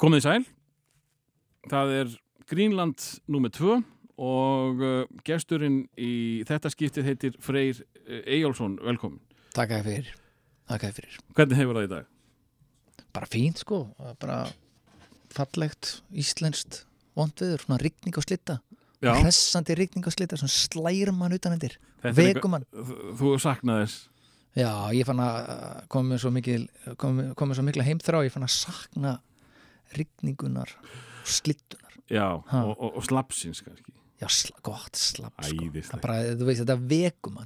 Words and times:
Komið 0.00 0.24
sæl. 0.24 0.44
Það 1.68 1.90
er 1.98 2.12
Greenland 2.48 3.06
nummer 3.28 3.52
2 3.52 3.74
og 4.20 4.80
uh, 4.80 5.02
gesturinn 5.24 5.82
í 6.00 6.40
þetta 6.48 6.72
skiptið 6.72 7.08
heitir 7.10 7.36
Freyr 7.44 7.82
uh, 7.82 8.22
Eyjálsson. 8.24 8.78
Velkomin. 8.84 9.20
Takk 9.56 9.76
að 9.76 9.86
fyrir 9.90 10.10
fyrir 10.78 11.16
Hvernig 11.34 11.58
hefur 11.58 11.78
það 11.78 11.86
í 11.86 11.90
dag? 11.90 12.10
Bara 13.10 13.28
fínt 13.30 13.62
sko 13.62 13.80
Bara 14.22 14.44
fallegt, 15.34 16.00
íslenskt 16.14 16.84
vondviður, 17.18 17.64
svona 17.64 17.80
rigning 17.82 18.16
og 18.18 18.26
slitta 18.26 18.60
Já, 19.00 19.14
hressandi 19.16 19.74
rigning 19.78 20.06
og 20.06 20.14
slitta 20.14 20.38
svona 20.38 20.52
slærum 20.52 21.18
mann 21.20 21.34
utan 21.34 21.56
endir 21.56 21.78
þetta 22.02 22.12
er 22.12 22.34
vekum 22.34 22.54
mann 22.54 22.66
Þú 22.70 23.34
saknaði 23.42 23.86
þess. 23.86 24.06
Já, 24.58 24.70
ég 24.94 25.06
fann 25.06 25.22
að 25.22 25.50
komið 25.92 26.22
svo 26.22 26.32
mikil 26.34 26.62
komið 27.00 27.34
komi 27.38 27.56
svo 27.56 27.64
mikla 27.66 27.86
heimþrá 27.86 28.24
ég 28.26 28.34
fann 28.34 28.46
að 28.46 28.54
sakna 28.56 29.16
rigningunar 29.96 30.70
og 30.80 31.28
slittunar. 31.28 31.96
Já, 32.10 32.26
Ha. 32.50 32.64
og, 32.66 32.74
og, 32.80 32.96
og 32.98 33.04
slapsins 33.06 33.62
kannski. 33.62 33.92
Já, 34.20 34.26
sl 34.28 34.52
gott 34.66 34.98
slapp 34.98 35.36
sko. 35.46 35.68
Þú 35.70 36.46
veist, 36.46 36.60
þetta 36.64 36.76
vekum 36.90 37.38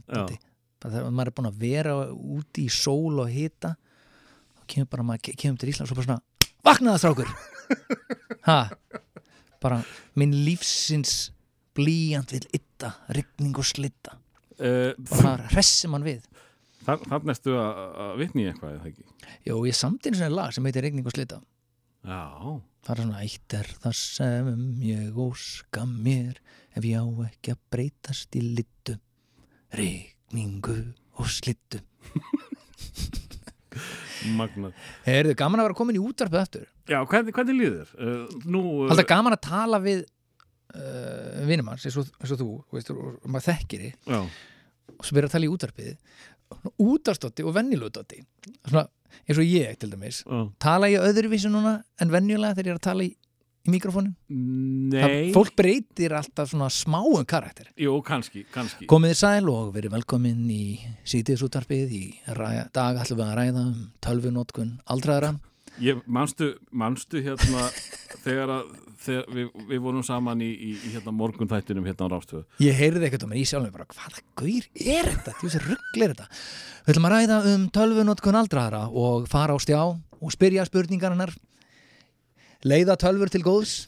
maður 0.85 1.31
er 1.31 1.35
búin 1.37 1.49
að 1.49 1.61
vera 1.63 1.93
úti 2.13 2.67
í 2.67 2.73
sól 2.73 3.21
og 3.23 3.31
hita 3.33 3.71
og 4.59 4.65
kemur 4.69 4.89
bara 4.93 5.03
maður 5.07 5.23
ke- 5.29 5.37
kemur 5.41 5.61
til 5.63 5.71
Ísland 5.73 5.93
og 5.93 5.97
bara 6.01 6.09
svona 6.09 6.23
vaknaða 6.67 7.01
strákur! 7.03 7.31
Ha, 8.45 8.69
bara 9.65 9.79
minn 10.21 10.35
lífsins 10.45 11.31
blíjant 11.75 12.35
vil 12.35 12.45
ytta, 12.53 12.91
rigning 13.17 13.55
og 13.57 13.65
slitta. 13.65 14.19
Uh, 14.61 14.93
bara 15.09 15.47
hressi 15.55 15.89
mann 15.89 16.05
við. 16.05 16.27
Þannig 16.85 17.31
erstu 17.33 17.55
að, 17.57 17.81
að 18.05 18.13
vitni 18.21 18.45
í 18.45 18.51
eitthvað, 18.51 18.75
eða 18.77 18.91
ekki? 18.91 19.07
Jó, 19.49 19.57
ég 19.65 19.79
samti 19.79 20.11
einu 20.13 20.21
svona 20.21 20.37
lag 20.37 20.53
sem 20.53 20.69
heitir 20.69 20.85
rigning 20.85 21.09
og 21.09 21.17
slitta 21.17 21.41
Já, 22.05 22.21
það 22.85 22.93
er 22.93 23.01
svona 23.01 23.21
eitt 23.25 23.55
er 23.57 23.69
það 23.81 23.95
sem 23.97 24.49
ég 24.85 25.17
óska 25.25 25.87
mér 25.89 26.37
ef 26.77 26.85
ég 26.85 27.01
á 27.01 27.09
ekki 27.31 27.55
að 27.55 27.63
breytast 27.73 28.37
í 28.37 28.43
littu 28.45 28.99
rigningu 29.75 30.77
og 31.17 31.31
slittu 31.33 31.81
magnað. 34.39 34.75
Er 35.09 35.29
þið 35.31 35.39
gaman 35.41 35.63
að 35.63 35.69
vera 35.69 35.79
komin 35.79 35.99
í 35.99 36.03
útvarpið 36.05 36.43
eftir? 36.43 36.67
Já, 36.89 36.99
hvernig, 37.09 37.35
hvernig 37.37 37.59
líður? 37.59 37.95
Uh, 37.97 38.43
nú, 38.45 38.63
uh, 38.85 38.93
Alltaf 38.93 39.09
gaman 39.09 39.37
að 39.37 39.43
tala 39.49 39.81
við 39.85 40.05
uh, 40.05 41.41
vinnum 41.49 41.73
hans 41.73 41.87
eins 41.89 41.99
og, 42.01 42.11
þú, 42.21 42.51
veist, 42.75 42.93
og, 42.93 43.17
og 43.17 43.33
maður 43.33 43.49
þekkir 43.53 43.89
þið 43.89 44.21
og 44.95 45.09
svo 45.09 45.17
byrja 45.17 45.31
að 45.31 45.37
tala 45.39 45.49
í 45.49 45.53
útvarpið 45.53 45.93
útvarsdótti 46.85 47.45
og 47.49 47.55
venjulóðdótti 47.57 48.21
svona 48.69 48.85
eins 49.29 49.39
og 49.41 49.45
ég 49.47 49.77
til 49.81 49.93
dæmis 49.93 50.23
já. 50.25 50.41
tala 50.63 50.91
ég 50.93 51.05
öðruvísi 51.05 51.51
núna 51.53 51.79
en 52.01 52.11
venjulega 52.15 52.57
þegar 52.59 52.67
ég 52.71 52.75
er 52.75 52.81
að 52.81 52.87
tala 52.89 53.07
í, 53.07 53.11
í 53.65 53.73
mikrofónin 53.75 54.15
Nei. 54.95 55.31
fólk 55.35 55.55
breytir 55.57 56.13
alltaf 56.19 56.51
svona 56.53 56.69
smáum 56.73 57.25
karakter 57.29 57.71
Jú, 57.81 57.97
kannski, 58.05 58.45
kannski. 58.55 58.87
komið 58.91 59.15
þið 59.15 59.21
sæl 59.23 59.49
og 59.55 59.73
verið 59.77 59.97
velkomin 59.97 60.45
í 60.53 60.65
sítiðsútvarpið 61.09 61.97
í 61.97 62.05
dag 62.75 63.01
ætlum 63.03 63.23
við 63.23 63.27
að 63.29 63.37
ræða 63.41 63.67
um 63.71 63.83
tölvunótkun 64.05 64.79
aldraðara 64.91 65.35
Ég, 65.83 66.01
manstu, 66.07 66.53
manstu 66.71 67.23
hérna 67.25 67.65
þegar, 68.23 68.53
að, 68.61 68.75
þegar 69.03 69.25
við, 69.35 69.49
við 69.73 69.81
vorum 69.83 70.05
saman 70.07 70.45
í, 70.45 70.51
í, 70.53 70.71
í 70.79 70.93
hérna 70.95 71.15
morgunþættinum 71.19 71.89
hérna 71.89 72.07
á 72.07 72.13
Rástöðu. 72.15 72.45
Ég 72.63 72.79
heyrði 72.79 73.09
ekkert 73.09 73.27
um 73.27 73.35
mér 73.35 73.41
í 73.43 73.49
sjálfum 73.51 73.75
bara, 73.75 73.89
hvaða 73.91 74.23
gaur 74.39 74.69
er 74.75 75.11
þetta? 75.11 75.35
Þú 75.41 75.49
veist, 75.49 75.65
ruggl 75.67 76.07
er 76.07 76.15
þetta? 76.15 76.29
Við 76.85 76.95
ætlum 76.95 77.09
að 77.09 77.17
ræða 77.17 77.41
um 77.55 77.67
tölvunótkun 77.75 78.39
aldraðara 78.39 78.85
og 78.91 79.27
fara 79.33 79.57
á 79.57 79.59
stjá 79.63 79.81
og 79.85 80.35
spyrja 80.35 80.69
spurningarinnar 80.69 81.35
leiða 82.65 82.97
tölvur 83.01 83.33
til 83.33 83.43
góðs 83.45 83.83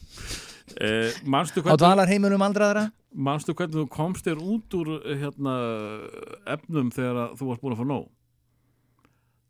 Eh, 0.77 1.15
á 1.63 1.63
hvernig, 1.63 1.79
dvalarheimilum 1.79 2.43
aldraðara 2.43 2.89
manstu 3.15 3.55
hvernig 3.57 3.79
þú 3.79 3.85
komst 3.89 4.27
þér 4.27 4.41
út 4.43 4.75
úr 4.77 4.89
eh, 4.99 5.21
hérna, 5.23 5.55
efnum 6.57 6.91
þegar 6.93 7.21
að 7.23 7.37
þú 7.39 7.49
varst 7.51 7.63
búin 7.63 7.77
að 7.77 7.81
fá 7.81 7.87
nóg? 7.87 8.09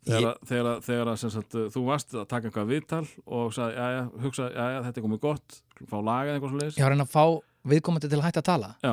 Þegar, 0.07 0.37
þegar, 0.47 0.81
þegar 0.87 1.09
sagt, 1.19 1.55
þú 1.75 1.81
varst 1.89 2.13
að 2.15 2.27
taka 2.31 2.47
eitthvað 2.47 2.69
viðtal 2.71 3.03
og 3.27 3.49
sagði, 3.57 3.75
jæja, 3.81 4.03
hugsa, 4.23 4.45
jæja, 4.55 4.83
þetta 4.85 5.01
er 5.01 5.05
komið 5.07 5.21
gott, 5.25 5.57
fá 5.91 5.97
lagað 5.99 6.37
eitthvað 6.37 6.53
svo 6.53 6.61
leiðis. 6.61 6.77
Ég 6.79 6.87
var 6.87 6.95
að 6.95 7.11
fá 7.11 7.25
viðkomandi 7.73 8.11
til 8.13 8.21
að 8.21 8.27
hætta 8.29 8.43
að 8.45 8.47
tala 8.47 8.69
Já, 8.87 8.93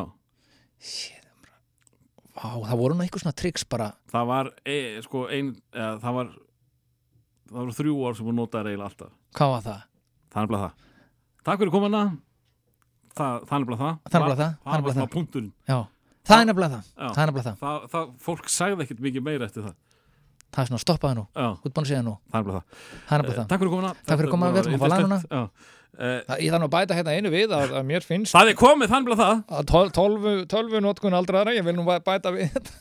bara. 1.44 1.60
Vá, 2.34 2.48
það 2.72 2.82
voru 2.82 2.98
nú 2.98 3.06
eitthvað 3.06 3.26
svona 3.28 3.38
triks 3.44 3.68
bara 3.70 3.92
það 4.10 4.28
var, 4.32 4.50
e, 4.66 4.78
sko, 5.06 5.24
ein, 5.30 5.54
eða, 5.76 5.92
það 6.02 6.18
var, 6.18 6.34
það 7.52 7.60
voru 7.62 7.78
þrjú 7.78 7.96
ár 8.02 8.18
sem 8.18 8.30
þú 8.32 8.36
notaði 8.40 8.74
eiginlega 8.74 8.90
alltaf. 8.90 9.14
Hvað 9.38 9.54
var 9.54 9.64
það? 9.70 9.86
Það 10.34 10.42
er 10.48 10.52
bara 10.56 10.64
það. 10.66 10.92
Takk 11.44 11.62
fyrir 11.62 11.76
komuna. 11.78 12.04
Það, 13.14 13.44
það 13.46 13.58
er 13.60 13.70
bara 13.70 13.82
það. 13.84 13.98
Það 14.10 14.18
er 14.18 14.26
bara 14.26 14.38
það, 14.42 14.44
það 14.44 14.50
er 14.50 14.58
Það 14.64 14.74
bara 14.74 14.88
var 14.90 14.94
það. 14.98 15.04
það 15.04 15.14
punkturinn. 15.14 15.54
Já, 15.70 15.80
það 16.26 16.40
er 16.42 16.48
nefnilega 16.50 16.74
það 16.74 16.86
Já. 16.90 17.10
Það 17.14 17.24
er 17.24 17.34
það 17.44 17.58
Það, 17.64 17.90
það, 17.94 18.14
fólk 18.26 18.50
sagði 18.50 18.86
ekkert 18.88 19.04
mikið 19.06 19.26
meira 19.28 19.46
eftir 19.52 19.68
það. 19.68 19.76
Það 20.54 20.62
er 20.64 20.68
svona, 20.70 20.82
stoppaði 20.84 21.16
nú, 21.18 21.24
Já, 21.34 21.48
út 21.58 21.74
búin 21.74 21.84
að 21.86 21.90
segja 21.90 22.04
nú 22.06 22.16
það 22.30 22.40
er 22.40 22.44
bara 22.50 22.60
það. 22.60 22.82
Það 23.10 23.16
er 23.18 23.24
það 23.34 23.48
Takk 23.54 23.60
fyrir 23.64 23.72
komuna. 23.74 23.94
Takk 24.06 24.20
fyrir 24.22 24.34
komuna, 24.34 24.52
við 24.54 24.60
ætlum 24.64 24.76
að 24.76 24.84
fá. 24.84 24.88
Já. 25.34 25.44
Eh, 25.94 26.20
Það- 26.28 26.40
Ég 26.42 26.52
nú 26.64 26.68
að 26.68 26.74
bæta 26.74 26.96
hérna 26.98 27.12
einu 27.18 27.30
við 27.34 27.52
að, 27.54 27.74
að 27.80 27.84
mér 27.86 28.02
finnst 28.06 28.34
Það 28.34 28.50
er 28.50 28.56
komið, 28.58 28.88
það 28.90 28.98
það. 29.20 29.44
að 29.60 29.92
tolvu, 29.94 30.32
tölvu 30.50 30.82
notkun 30.82 31.14
aldraðara, 31.18 31.54
ég 31.58 31.64
vil 31.68 31.76
nú 31.78 31.86
bæ- 31.86 32.02
bæta 32.06 32.32
við 32.34 32.50
þetta 32.50 32.72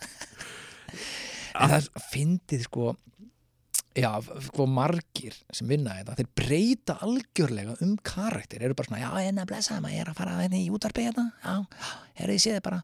það 1.52 1.88
fyndið 2.12 2.62
sko 2.66 2.86
já, 3.96 4.08
sko 4.48 4.64
margir 4.70 5.34
sem 5.52 5.68
vinna 5.68 5.98
þetta, 5.98 6.14
þeir 6.22 6.30
breyta 6.40 6.96
algjörlega 7.04 7.74
um 7.84 7.96
karakter, 8.02 8.62
eru 8.64 8.74
bara 8.78 8.88
svona, 8.88 9.02
já, 9.04 9.10
en 9.28 9.42
að 9.42 9.50
blessa 9.52 9.76
maður 9.84 10.00
er 10.06 10.12
að 10.14 10.16
fara 10.22 10.38
hérna 10.40 10.60
í 10.62 10.70
útarpi 10.72 11.04
hérna 11.08 11.26
já, 11.44 11.56
er 12.16 12.32
þið 12.32 12.40
séð 12.46 12.62
bara 12.64 12.80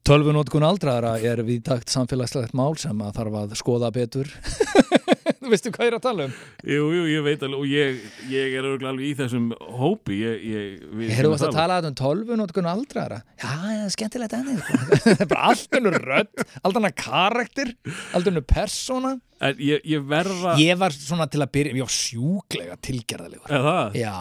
Tölvu 0.00 0.32
notkun 0.32 0.64
aldraðara 0.64 1.18
er 1.20 1.42
viðtakt 1.44 1.90
samfélagslegt 1.92 2.54
mál 2.56 2.72
sem 2.80 2.96
að 3.04 3.18
þarf 3.18 3.34
að 3.42 3.50
skoða 3.60 3.90
betur 3.92 4.30
Þú 4.30 5.50
veistu 5.52 5.72
hvað 5.74 5.84
ég 5.84 5.90
er 5.90 5.96
að 5.98 6.04
tala 6.06 6.24
um? 6.24 6.32
Jú, 6.64 6.86
jú, 6.96 7.02
ég 7.10 7.26
veit 7.26 7.44
alveg 7.44 7.60
og 7.60 7.68
ég, 7.68 8.00
ég 8.32 8.56
er 8.56 8.64
örugglega 8.64 8.94
alveg 8.94 9.10
í 9.10 9.12
þessum 9.18 9.50
hópi. 9.76 10.16
Ég, 10.22 10.46
ég, 10.48 10.82
Ég 11.04 11.14
heyrðu 11.18 11.36
að 11.36 11.54
tala 11.58 11.78
um 11.84 11.98
tölvu 12.00 12.40
notkun 12.40 12.70
aldraðara 12.72 13.20
Já, 13.36 13.46
það 13.50 13.76
er 13.76 13.94
skemmtilegt 13.96 14.36
ennið. 14.40 14.64
Það 15.04 15.12
er 15.26 15.30
bara 15.34 15.46
allt 15.52 15.80
önnur 15.80 16.00
rödd 16.08 16.44
allt 16.48 16.80
önnur 16.80 16.98
karakter, 17.04 17.72
allt 18.16 18.32
önnur 18.32 18.48
persóna 18.56 19.14
En 19.40 19.56
ég, 19.60 19.84
ég 19.88 20.04
verða... 20.08 20.56
Ég 20.60 20.80
var 20.80 20.96
svona 20.96 21.28
til 21.32 21.44
að 21.44 21.52
byrja, 21.58 21.76
ég 21.76 21.84
var 21.84 21.96
sjúklega 22.00 22.80
tilgerðalegur 22.88 23.52
Er 23.52 23.68
það? 23.68 24.00
Já, 24.00 24.14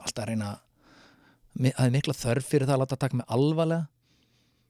bara 0.00 0.08
alltaf 0.08 0.24
að 0.24 0.30
reyna 0.32 0.54
Það 1.64 1.84
er 1.90 1.98
mikla 2.00 2.16
þörf 2.24 2.48
fyrir 2.54 2.68
það 2.68 2.78
að 2.78 2.86
láta 2.86 3.04
taka 3.04 3.20
mig 3.20 3.28
alvarlega 3.36 3.84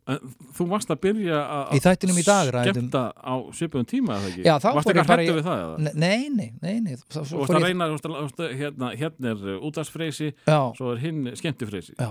Þú 0.04 0.64
varst 0.68 0.90
að 0.92 0.98
byrja 1.00 1.36
að 1.48 1.78
skemmta 1.80 3.02
á 3.16 3.34
svipum 3.56 3.86
tíma 3.88 4.18
eða 4.18 4.28
ekki? 4.28 4.42
Já, 4.44 4.54
þá 4.60 4.66
Varst 4.76 4.84
fór 4.88 4.92
ekki 4.92 4.98
ég 4.98 5.04
að 5.04 5.08
bara 5.08 5.22
hættu 5.22 5.32
í- 5.32 5.36
við 5.38 5.46
það 5.46 5.62
eða? 5.62 5.78
Ne- 5.86 5.92
Nei, 5.94 6.28
nei, 6.28 6.50
nei, 6.60 6.80
nei 6.84 6.96
Þú 7.00 7.22
varst 7.40 7.54
að 7.56 7.64
reyna, 7.64 7.88
varst 7.94 8.04
að, 8.10 8.16
varst 8.20 8.42
að- 8.44 8.52
hérna, 8.58 8.90
hérna 9.00 9.30
er 9.32 9.60
útastfreysi, 9.64 10.28
Já, 10.46 10.58
svo 10.76 10.92
er 10.92 10.98
hinn 11.00 11.22
skemmtifreysi. 11.40 11.94
já, 11.96 12.10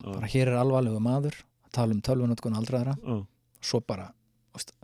bara 0.00 0.26
hér 0.32 0.48
er 0.48 0.56
alvarlegu 0.62 0.98
maður 1.04 1.36
að 1.36 1.72
tala 1.76 1.92
um 1.92 2.00
tölvunotkun 2.00 2.56
aldraðara 2.56 2.96
já. 2.96 3.26
svo 3.60 3.80
bara 3.86 4.08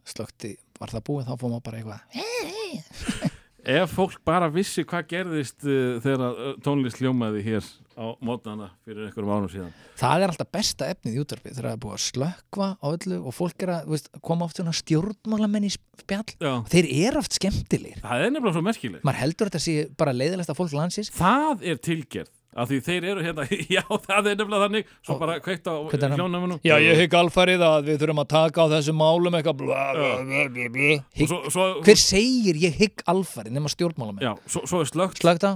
slökti, 0.05 0.57
var 0.79 0.89
það 0.93 1.03
búið 1.09 1.25
þá 1.31 1.39
fór 1.41 1.51
maður 1.57 1.65
bara 1.65 1.79
eitthvað 1.81 3.26
Ef 3.67 3.91
fólk 3.97 4.21
bara 4.27 4.47
vissi 4.55 4.85
hvað 4.87 5.09
gerðist 5.11 5.65
uh, 5.67 5.97
þegar 6.05 6.37
uh, 6.39 6.51
tónlist 6.63 7.01
hljómaði 7.03 7.41
hér 7.43 7.67
á 7.99 8.15
mótnana 8.23 8.69
fyrir 8.87 9.09
einhverjum 9.09 9.33
ánum 9.33 9.51
síðan. 9.51 9.73
Það 9.99 10.23
er 10.23 10.33
alltaf 10.33 10.51
besta 10.55 10.89
efnið 10.93 11.17
í 11.17 11.23
útvarpið 11.25 11.57
þegar 11.57 11.67
það 11.67 11.75
er 11.75 11.81
búið 11.83 11.97
að 11.97 12.05
slökva 12.05 12.69
á 12.79 12.87
öllu 12.93 13.19
og 13.27 13.35
fólk 13.35 13.65
er 13.67 13.73
að 13.79 13.89
veist, 13.91 14.11
koma 14.23 14.47
oft 14.47 14.61
svona 14.61 14.75
stjórnmálamenn 14.77 15.67
í 15.67 15.73
spjall 15.75 16.37
Já. 16.39 16.53
og 16.61 16.71
þeir 16.71 16.91
eru 17.09 17.23
oft 17.25 17.39
skemmtilegir 17.41 18.03
Það 18.05 18.25
er 18.29 18.35
nefnilega 18.37 18.57
svo 18.61 18.65
merkilegt. 18.69 19.07
maður 19.09 19.23
heldur 19.25 19.49
að 19.49 19.55
þetta 19.57 19.65
sé 19.67 19.77
bara 19.99 20.15
leiðilegsta 20.21 20.59
fólk 20.61 20.77
landsins 20.77 21.11
Það 21.17 21.67
er 21.73 21.81
tilgerð. 21.89 22.31
Af 22.57 22.71
því 22.71 22.79
þeir 22.87 23.07
eru 23.13 23.25
hérna, 23.25 23.45
já 23.77 23.83
það 23.85 24.31
er 24.31 24.39
nefnilega 24.41 24.63
þannig, 24.65 24.91
svo 25.05 25.17
bara 25.21 25.37
kveikt 25.45 25.69
á 25.69 25.75
hljónamunum. 26.17 26.61
Já, 26.65 26.75
ég 26.83 27.03
hygg 27.03 27.17
alfarið 27.21 27.65
að 27.67 27.91
við 27.91 28.01
þurfum 28.03 28.23
að 28.23 28.29
taka 28.33 28.65
á 28.65 28.67
þessum 28.75 28.99
málum 29.01 29.39
eitthvað 29.39 29.59
bla, 29.61 29.85
bla, 29.97 30.11
bla, 30.25 30.89
Hygg, 31.17 31.29
svo, 31.29 31.41
svo, 31.53 31.67
Hver 31.87 32.01
segir 32.01 32.61
ég 32.65 32.81
hygg 32.81 33.05
alfarið 33.13 33.57
nema 33.59 33.73
stjórnmálamenn? 33.73 34.25
Já, 34.25 34.33
svo, 34.49 34.65
svo 34.69 34.83
er 34.85 34.91
slögt. 34.93 35.21
Slögt 35.23 35.45
á? 35.47 35.53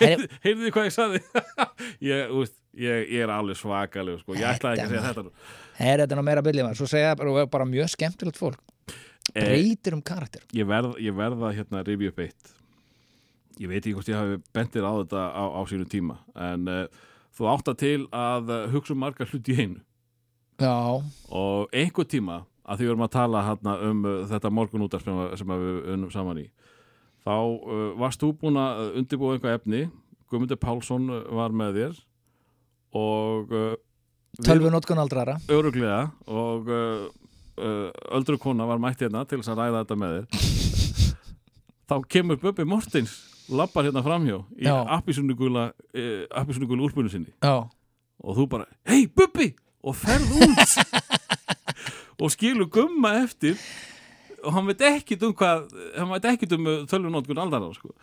Heyrðu 0.00 0.30
þið 0.44 0.74
hvað 0.76 0.88
ég 0.90 0.96
sagði? 0.96 1.22
ég, 2.12 2.34
úst, 2.42 2.56
ég, 2.78 3.06
ég 3.16 3.26
er 3.26 3.34
alveg 3.34 3.58
svakaleg, 3.58 4.22
sko. 4.22 4.38
Ég 4.38 4.46
ætlaði 4.54 4.78
ekki 4.78 4.86
að 4.86 4.94
segja 4.94 5.06
Þetta 5.08 5.24
þetta. 5.24 5.28
nú. 5.28 5.56
Er 5.90 6.04
þetta 6.04 6.18
nú 6.20 6.26
meira 6.28 6.44
maður? 6.46 6.78
Svo 6.78 6.90
segja 6.90 7.16
bara, 7.18 7.46
bara 7.50 7.66
mjög 7.68 7.90
skemmtilegt 7.96 8.38
fólk 8.38 8.60
Eh, 9.34 9.44
breytir 9.46 9.94
um 9.94 10.02
karakter 10.02 10.42
ég 10.56 10.66
verð, 10.66 10.96
ég 10.98 11.14
verð 11.14 11.44
að 11.46 11.60
hérna 11.60 11.84
rifja 11.86 12.10
upp 12.10 12.22
eitt 12.24 12.48
ég 13.60 13.68
veit 13.68 13.82
ekki 13.82 13.94
hvort 13.96 14.08
ég 14.08 14.16
hafi 14.16 14.38
bentir 14.56 14.86
á 14.86 14.92
þetta 15.02 15.22
á, 15.36 15.44
á 15.52 15.60
sínu 15.68 15.86
tíma 15.90 16.16
en 16.48 16.68
uh, 16.70 16.84
þú 17.36 17.48
átt 17.52 17.68
að 17.68 17.80
til 17.82 17.98
að 18.08 18.52
uh, 18.54 18.62
hugsa 18.72 18.94
um 18.94 19.02
margar 19.04 19.28
hluti 19.28 19.52
í 19.52 19.60
einu. 19.60 19.82
Já, 20.60 20.76
og 21.32 21.76
einhver 21.76 22.08
tíma 22.08 22.42
að 22.64 22.80
því 22.80 22.86
við 22.86 22.92
erum 22.94 23.06
að 23.06 23.14
tala 23.16 23.44
hérna 23.44 23.76
um 23.84 24.02
uh, 24.08 24.16
þetta 24.30 24.52
morgun 24.54 24.86
útar 24.86 25.04
sem, 25.04 25.20
sem 25.40 25.52
við 25.52 25.92
unnum 25.94 26.12
saman 26.12 26.40
í 26.40 26.46
þá 27.26 27.36
uh, 27.36 27.86
varst 28.00 28.22
þú 28.22 28.32
búin 28.40 28.60
að 28.60 28.82
undirbúa 29.02 29.36
eitthvað 29.36 29.60
efni. 29.60 29.86
Guðmundur 30.30 30.60
Pálsson 30.62 31.08
var 31.34 31.52
með 31.52 31.80
þér 31.80 32.02
og 32.96 33.56
Tölvu 34.46 34.70
notkun 34.70 35.00
aldrara 35.02 35.34
öruglega 35.50 36.04
og 36.30 36.70
öldru 37.58 38.38
kona 38.38 38.62
var 38.66 38.78
mætt 38.78 39.02
hérna 39.02 39.24
til 39.26 39.40
þess 39.40 39.50
að 39.50 39.58
ræða 39.58 39.80
þetta 39.82 39.96
með 39.98 40.14
þér. 40.14 40.46
Þá 41.90 41.96
kemur 42.14 42.38
Bubbi 42.38 42.68
Mortins 42.70 43.16
lappar 43.50 43.88
hérna 43.88 44.02
framhjá 44.04 44.40
í 44.58 44.70
appisunugula 44.96 45.68
uh, 45.74 46.24
appisunugula 46.42 46.86
úlpunni 46.86 47.12
sinni. 47.12 47.32
Já, 47.42 47.66
og 48.20 48.38
þú 48.38 48.48
bara, 48.56 48.68
hei 48.88 49.06
Bubbi! 49.08 49.52
Og 49.80 49.96
ferð 49.96 50.34
út. 50.44 50.74
Og 52.20 52.28
skilur 52.34 52.66
gumma 52.68 53.14
eftir. 53.22 53.56
Og 54.44 54.52
hann 54.52 54.66
veit 54.68 54.82
ekkit 54.84 55.22
um 55.24 55.32
hvað 55.36 55.70
hann 55.96 56.10
veit 56.12 56.26
ekkit 56.34 56.52
um 56.56 56.68
tölvunótkun 56.88 57.40
aldara 57.40 57.70
sko. 57.76 57.94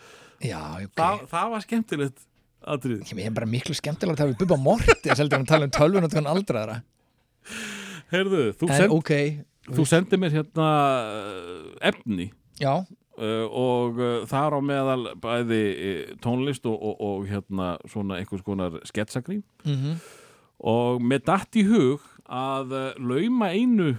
já, 0.42 0.62
ok. 0.84 0.96
Þa, 0.98 1.10
það 1.30 1.52
var 1.54 1.64
skemmtilegt 1.66 2.26
atrið 2.68 3.14
Ég 3.14 3.30
er 3.30 3.34
bara 3.34 3.50
miklu 3.50 3.74
skemmtilegt 3.78 4.22
að 4.22 4.34
við 4.34 4.44
bubba 4.44 4.58
morti 4.62 5.10
að 5.10 5.22
selja 5.22 5.40
um 5.40 5.46
að 5.46 5.52
tala 5.54 5.68
um 5.70 5.74
tölvu 5.74 6.04
notkun 6.04 6.30
aldrara 6.30 6.80
Heyrðu, 8.12 8.44
þú, 8.58 8.70
En 8.70 8.80
send, 8.82 8.94
ok, 8.96 9.12
þú 9.78 9.86
sendir 9.90 10.22
mér 10.22 10.36
hérna 10.38 10.68
uh, 11.12 11.72
efni. 11.90 12.30
Já, 12.62 12.86
uh, 13.18 13.46
og 13.50 14.02
uh, 14.02 14.26
þar 14.30 14.58
á 14.58 14.60
meðal 14.64 15.00
bæði 15.22 15.62
uh, 15.74 16.12
tónlist 16.24 16.68
og, 16.70 16.78
og, 16.78 17.02
og 17.02 17.26
hérna 17.30 17.76
svona 17.90 18.20
einhvers 18.22 18.46
konar 18.46 18.80
sketsagrín. 18.88 19.44
Mhm. 19.66 19.98
Og 20.68 21.04
með 21.06 21.28
datt 21.28 21.58
í 21.60 21.68
hug 21.68 22.06
að 22.26 22.72
lauma 22.98 23.52
einu 23.54 23.92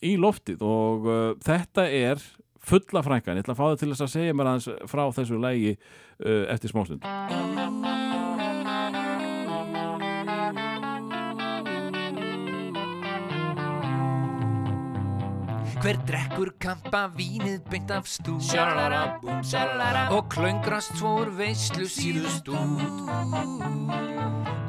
í 0.00 0.14
loftið 0.16 0.64
og 0.64 1.04
þetta 1.44 1.84
er 1.84 2.22
fulla 2.64 3.04
frænkan, 3.04 3.36
ég 3.36 3.44
ætla 3.44 3.52
að 3.52 3.60
fá 3.60 3.66
það 3.66 3.80
til 3.82 3.90
þess 3.92 4.06
að 4.06 4.14
segja 4.14 4.38
mér 4.40 4.52
aðeins 4.54 4.88
frá 4.88 5.04
þessu 5.20 5.40
lægi 5.44 5.74
eftir 6.48 6.72
smástund 6.72 8.09
Hver 15.80 15.96
drekkur 16.04 16.50
kampa 16.60 17.06
vínið 17.16 17.62
beint 17.72 17.88
af 17.94 18.04
stú 18.04 18.34
Sjalara, 18.44 19.14
búm, 19.22 19.38
sjalara 19.40 20.02
Og 20.12 20.26
klöngrast 20.28 20.92
svo 20.98 21.14
úr 21.22 21.30
veislu 21.38 21.86
síðust 21.88 22.50
út. 22.52 23.08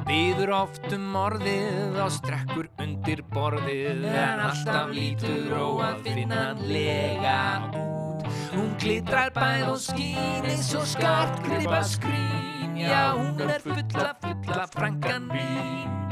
Býður 0.08 0.54
oft 0.56 0.88
um 0.96 1.10
orðið 1.20 2.00
og 2.00 2.14
strekkur 2.16 2.72
undir 2.80 3.26
borðið. 3.34 4.08
En 4.08 4.46
alltaf 4.48 4.96
lítur 4.96 5.52
og 5.60 5.84
að 5.90 6.08
finna 6.08 6.42
hann 6.46 6.64
lega 6.72 7.38
út. 7.76 8.24
Hún 8.56 8.72
glitrar 8.80 9.36
bæð 9.36 9.68
og 9.74 9.82
skín 9.84 10.48
eins 10.48 10.72
og 10.80 10.88
skart 10.96 11.44
gripa 11.44 11.84
skrín. 11.92 12.80
Já, 12.80 13.20
hún 13.20 13.52
er 13.52 13.60
fulla, 13.68 14.14
fulla 14.24 14.68
frangan 14.72 15.28
mín 15.28 16.11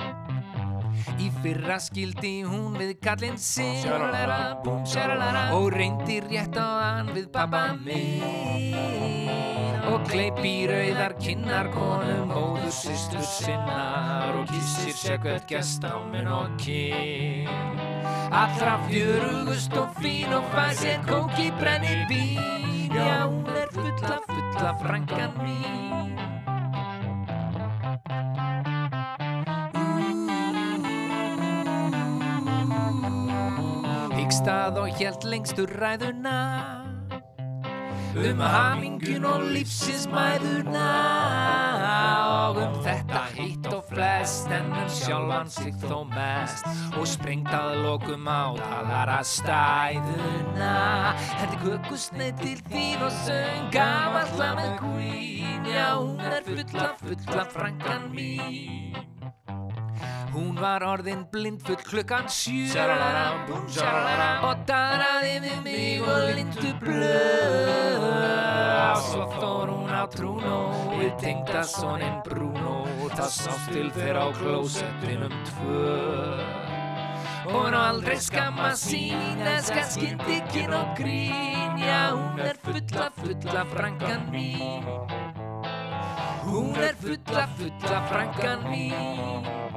Í 1.19 1.29
fyrra 1.41 1.79
skildi 1.83 2.33
hún 2.47 2.77
við 2.79 2.95
kallinn 3.03 3.37
sinn. 3.37 3.83
Búm, 4.63 4.83
og 5.55 5.69
reyndi 5.73 6.19
rétt 6.25 6.57
á 6.59 6.69
hann 6.83 7.13
við 7.15 7.29
pappa 7.33 7.73
minn. 7.79 9.29
Og 9.89 10.03
kleip 10.09 10.39
í 10.45 10.55
rauðar 10.69 11.15
kinnar 11.21 11.71
konum 11.73 12.29
móður 12.33 12.73
sýstur 12.73 13.25
sinnar. 13.25 14.35
Og 14.41 14.49
kissir 14.51 14.95
sjökvætt 15.03 15.49
gest 15.49 15.87
á 15.87 15.97
minn 16.11 16.29
og 16.29 16.53
kinn 16.61 17.49
allra 18.31 18.77
fjörugust 18.89 19.73
og 19.73 19.89
fín 20.01 20.33
og 20.33 20.45
fæ 20.53 20.69
sér 20.73 20.99
kóki 21.07 21.51
brennir 21.59 22.05
bín 22.09 22.93
já 22.93 23.25
hún 23.25 23.45
er 23.57 23.69
fulla 23.73 24.19
fulla 24.27 24.71
frangan 24.81 25.33
mín 25.43 26.28
Hyggstað 34.29 34.75
og 34.77 34.91
hjælt 34.93 35.23
lengstur 35.25 35.71
ræðuna 35.81 36.33
Um 38.13 38.41
hamingun 38.45 39.25
og 39.25 39.47
lífsins 39.55 40.05
mæðuna. 40.05 40.83
Og 42.51 42.59
um 42.61 42.75
þetta 42.85 43.23
hitt 43.33 43.71
og 43.73 43.89
flest 43.89 44.53
En 44.53 44.69
um 44.69 44.91
sjálfan 44.99 45.49
sig 45.49 45.73
þó 45.81 46.05
mest. 46.13 46.69
Og 46.93 47.09
sprengt 47.09 47.49
að 47.49 47.81
lokum 47.87 48.29
á 48.29 48.53
talara 48.61 49.17
stæðuna 49.25 50.77
Hendi 51.41 51.61
kökusneið 51.65 52.45
til 52.45 52.57
þín 52.69 53.07
og 53.09 53.21
söng 53.25 53.73
Gamalla 53.73 54.53
með 54.61 54.77
queen. 54.83 55.65
Já, 55.73 55.89
hún 55.97 56.21
er 56.21 56.45
fulla, 56.45 56.91
fulla 57.01 57.49
frangan 57.49 58.11
mín 58.13 58.89
Hún 60.33 60.55
var 60.61 60.83
orðin 60.85 61.25
blindfull 61.31 61.79
klukkan 61.81 62.27
sjaralara 62.29 63.25
Og 64.45 64.65
daraði 64.69 65.35
við 65.45 65.59
mig 65.65 66.03
og 66.05 66.29
lindu 66.37 66.73
blöð 66.83 68.05
Svo 69.09 69.25
fór 69.37 69.73
hún 69.73 69.89
á 69.89 70.05
trúnó 70.13 70.59
Við 70.99 71.13
tengda 71.23 71.63
soninn 71.67 72.21
Bruno 72.27 72.79
Það 73.19 73.31
sást 73.35 73.71
til 73.73 73.89
þeirra 73.91 74.21
á 74.21 74.29
klósettinum 74.37 75.33
tvö 75.49 75.95
Hún 77.49 77.73
aldrei 77.73 78.19
skamma 78.21 78.69
sín 78.77 79.41
Elskar 79.41 79.87
skyndikinn 79.89 80.75
og 80.77 80.93
grín 80.99 81.81
Já, 81.81 82.13
hún 82.13 82.39
er 82.45 82.59
fulla, 82.63 83.09
fulla 83.17 83.65
frangan 83.73 84.29
mín 84.31 84.85
Hún 86.45 86.77
er 86.77 86.95
fulla, 87.01 87.47
fulla 87.57 87.99
frangan 88.07 88.63
mín 88.69 89.68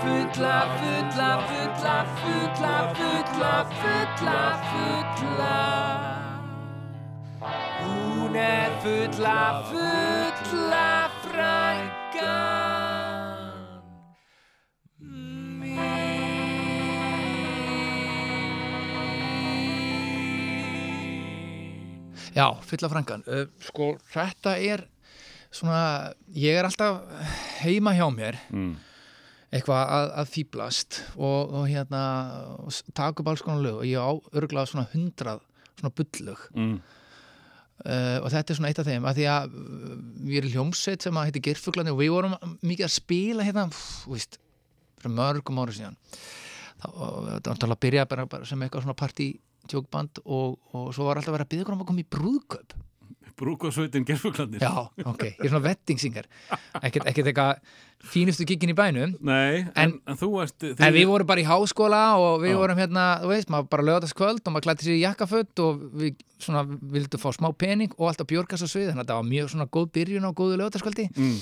fulla, 0.00 0.58
fulla, 0.78 1.30
fulla, 1.48 1.96
fulla, 2.20 2.76
fulla, 2.96 3.54
fulla, 3.80 4.40
fulla. 4.70 5.58
Hún 7.82 8.34
er 8.36 8.70
fulla, 8.82 9.64
fulla 9.70 11.10
frængan 11.22 12.50
Já, 22.34 22.54
fulla 22.62 22.88
frangan 22.88 23.24
uh, 23.26 23.46
Sko, 23.58 23.96
þetta 24.12 24.54
er 24.62 24.84
svona, 25.50 26.12
ég 26.30 26.54
er 26.60 26.68
alltaf 26.68 27.02
heima 27.64 27.92
hjá 27.98 28.06
mér. 28.14 28.38
Mm. 28.54 28.76
Eitthvað 29.50 29.80
að, 29.96 30.08
að 30.22 30.30
fýblast 30.34 31.00
og, 31.16 31.54
og 31.58 31.66
hérna 31.66 32.02
taka 32.94 33.22
upp 33.22 33.30
alls 33.32 33.42
konar 33.42 33.64
lög 33.64 33.80
og 33.82 33.88
ég 33.88 33.98
á 33.98 34.10
örglað 34.38 34.70
svona 34.70 34.88
hundrað 34.92 35.42
svona 35.80 35.94
bullug 35.96 36.44
Mm. 36.54 36.76
uh, 37.86 38.18
og 38.20 38.28
þetta 38.30 38.52
er 38.52 38.58
svona 38.58 38.70
eitt 38.70 38.82
af 38.82 38.86
þeim 38.90 39.08
að 39.08 39.18
því 39.18 39.26
að 39.32 39.56
uh, 39.56 39.96
við 40.28 40.38
erum 40.42 40.54
hljómsveit 40.54 41.06
sem 41.06 41.18
að 41.18 41.30
heiti 41.30 41.44
Girfuglandi 41.48 41.94
og 41.94 42.00
við 42.02 42.14
vorum 42.14 42.36
mikið 42.60 42.86
að 42.86 42.94
spila 42.94 43.46
hérna, 43.46 43.66
þú 43.72 44.14
veist 44.14 44.38
fyrir 45.00 45.16
mörgum 45.16 45.62
ára 45.62 45.72
síðan. 45.74 45.96
Þá, 46.80 46.88
var 47.48 47.72
að 47.74 47.80
byrja 47.80 48.06
bara, 48.08 48.26
bara 48.28 48.46
sem 48.48 48.62
eitthvað 48.62 48.84
svona 48.84 48.96
partí 48.96 49.32
tjókband 49.70 50.22
og, 50.24 50.58
og 50.76 50.92
svo 50.96 51.08
var 51.08 51.20
alltaf 51.20 51.32
að 51.32 51.38
vera 51.38 51.46
að 51.48 51.52
byggja 51.54 51.74
um 51.74 51.82
að 51.82 51.90
koma 51.90 52.02
í 52.02 52.08
brúðkaup 52.16 52.76
Brúkasveitin 53.40 54.04
gerfuglandir 54.08 54.60
Já, 54.62 54.72
ok, 55.08 55.22
ég 55.32 55.44
er 55.46 55.52
svona 55.52 55.64
vettingsingar 55.64 56.28
ekkert 56.84 57.08
eitthvað 57.10 57.60
fínustu 58.10 58.46
gigin 58.48 58.72
í 58.72 58.76
bænum 58.76 59.14
Nei, 59.26 59.64
en, 59.76 59.96
En- 60.08 60.16
þú 60.20 60.28
ert 60.44 60.64
En 60.70 60.94
við 60.94 61.08
vorum 61.10 61.28
bara 61.28 61.42
í 61.42 61.46
háskóla 61.48 62.02
og 62.20 62.38
við 62.44 62.54
Já. 62.54 62.58
vorum 62.62 62.78
hérna, 62.80 63.06
þú 63.24 63.32
veist, 63.34 63.50
maður 63.52 63.68
bara 63.74 63.86
lögðast 63.90 64.16
kvöld 64.16 64.40
og 64.44 64.54
maður 64.54 64.66
klætti 64.68 64.86
sér 64.88 64.96
í 64.96 65.02
jakkaföld 65.04 65.64
og 65.66 65.82
við 66.00 66.22
svona 66.40 66.62
vildum 66.94 67.20
fá 67.20 67.28
smá 67.36 67.50
pening 67.60 67.92
og 67.98 68.08
alltaf 68.12 68.28
björgast 68.30 68.64
á 68.64 68.68
svið, 68.72 68.88
þannig 68.92 69.02
að 69.02 69.04
þetta 69.04 69.18
var 69.20 69.28
mjög 69.32 69.52
svona 69.52 69.68
góð 69.76 69.90
byrjun 69.98 70.28
á 70.28 70.32
góðu 70.32 70.56
lögðaskvöldi 70.62 71.06
mm. 71.12 71.36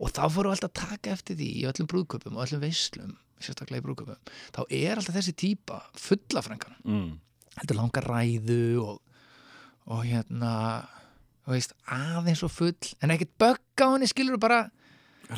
og 0.00 0.12
þá 0.16 0.22
fórum 0.32 0.50
við 0.52 0.56
alltaf 0.56 0.72
að 0.72 0.80
taka 0.80 1.12
eftir 1.18 1.36
því 1.40 1.50
í 1.60 1.66
öllum 1.68 1.90
brúðköpum 1.92 2.36
og 2.40 2.46
öllum 2.46 2.64
veislum, 2.64 3.12
sérstaklega 3.44 3.82
í 3.82 3.84
brúðköpum 3.84 4.32
þá 4.56 4.60
er 4.72 4.96
alltaf 5.00 5.16
þessi 5.20 5.36
típa 5.44 5.82
fullafrængan 6.00 6.76
Mm. 6.88 7.10
heldur 7.60 7.76
langa 7.82 8.00
ræðu 8.04 8.60
og, 8.80 8.98
og 9.92 10.02
hérna 10.08 10.54
veist, 11.54 11.76
aðeins 11.86 12.42
og 12.46 12.50
full 12.50 12.74
en 13.02 13.12
ekkert 13.14 13.36
bögga 13.38 13.86
á 13.86 13.92
henni 13.94 14.08
skilur 14.10 14.40
bara? 14.42 14.64
Og 15.26 15.34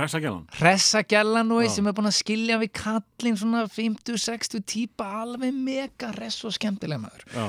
Já. 1.71 1.75
sem 1.79 1.89
er 1.89 1.95
búin 1.97 2.11
að 2.11 2.17
skilja 2.19 2.59
við 2.61 2.71
kallinn 2.77 3.39
svona 3.41 3.65
50-60 3.73 4.65
típa 4.69 5.07
alveg 5.23 5.55
mega 5.57 6.11
hress 6.13 6.45
og 6.45 6.53
skemmtilega 6.57 7.01
maður. 7.01 7.25
Já, 7.33 7.47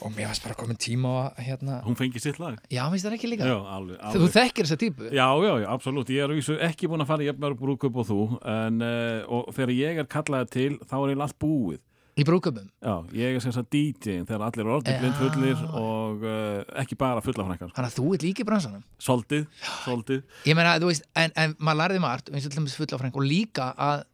og 0.00 0.14
mér 0.14 0.30
varst 0.30 0.46
bara 0.46 0.56
komin 0.56 0.80
tíma 0.80 1.12
að 1.26 1.42
hérna, 1.48 1.80
hún 1.84 1.98
fengi 1.98 2.22
sitt 2.24 2.40
lag. 2.40 2.56
Já, 2.72 2.86
finnst 2.88 3.08
það 3.08 3.18
ekki 3.18 3.32
líka? 3.34 3.50
Já, 3.50 3.58
alveg, 3.76 3.98
þú 4.00 4.22
alveg. 4.22 4.34
þekkir 4.38 4.68
þessa 4.68 4.80
típu? 4.84 5.10
Já, 5.10 5.26
já, 5.44 5.52
já, 5.64 5.68
absolutt, 5.74 6.14
ég 6.14 6.24
er 6.24 6.36
vísu 6.38 6.56
ekki 6.68 6.88
búin 6.88 7.04
að 7.04 7.10
fara 7.12 7.26
í 7.26 7.28
jafnmörg 7.28 7.60
brúðkaup 7.60 8.00
og 8.00 8.08
þú 8.08 8.22
en, 8.54 8.80
uh, 8.88 9.20
og 9.28 9.52
þegar 9.58 9.74
ég 9.76 10.00
er 10.04 10.10
kallaði 10.16 10.52
til 10.56 10.70
þá 10.84 10.96
er 10.96 11.04
eiginlega 11.04 11.28
allt 11.28 11.40
búið 11.44 11.84
í 12.18 12.26
brúköpum 12.26 12.66
Já, 12.82 12.94
ég 13.14 13.38
er 13.38 13.42
sem 13.44 13.54
sagt 13.54 13.70
DJ-in 13.74 14.26
þegar 14.28 14.44
allir 14.48 14.64
er 14.66 14.72
orðið 14.76 14.94
Já. 14.94 15.00
blindfullir 15.04 15.64
og 15.78 16.26
uh, 16.26 16.82
ekki 16.82 16.98
bara 16.98 17.22
fullafrækkan 17.24 17.70
sko. 17.70 17.76
þannig 17.78 17.90
að 17.92 17.98
þú 18.00 18.12
ert 18.18 18.26
líki 18.28 18.44
í 18.44 18.48
bransanum? 18.48 18.84
Soldið, 18.98 19.46
soldið. 19.86 20.22
Ég 20.50 20.58
meina, 20.58 20.76
þú 20.82 20.90
veist, 20.92 21.08
en, 21.18 21.34
en 21.38 21.56
maður 21.58 21.80
lærði 21.84 22.04
margt 22.04 22.30
eins 22.32 22.46
og 22.48 22.52
til 22.54 22.60
dæmis 22.62 22.76
fulla 22.78 23.00
frænk 23.02 23.18
og 23.20 23.26
líka 23.28 23.70
að 23.78 24.04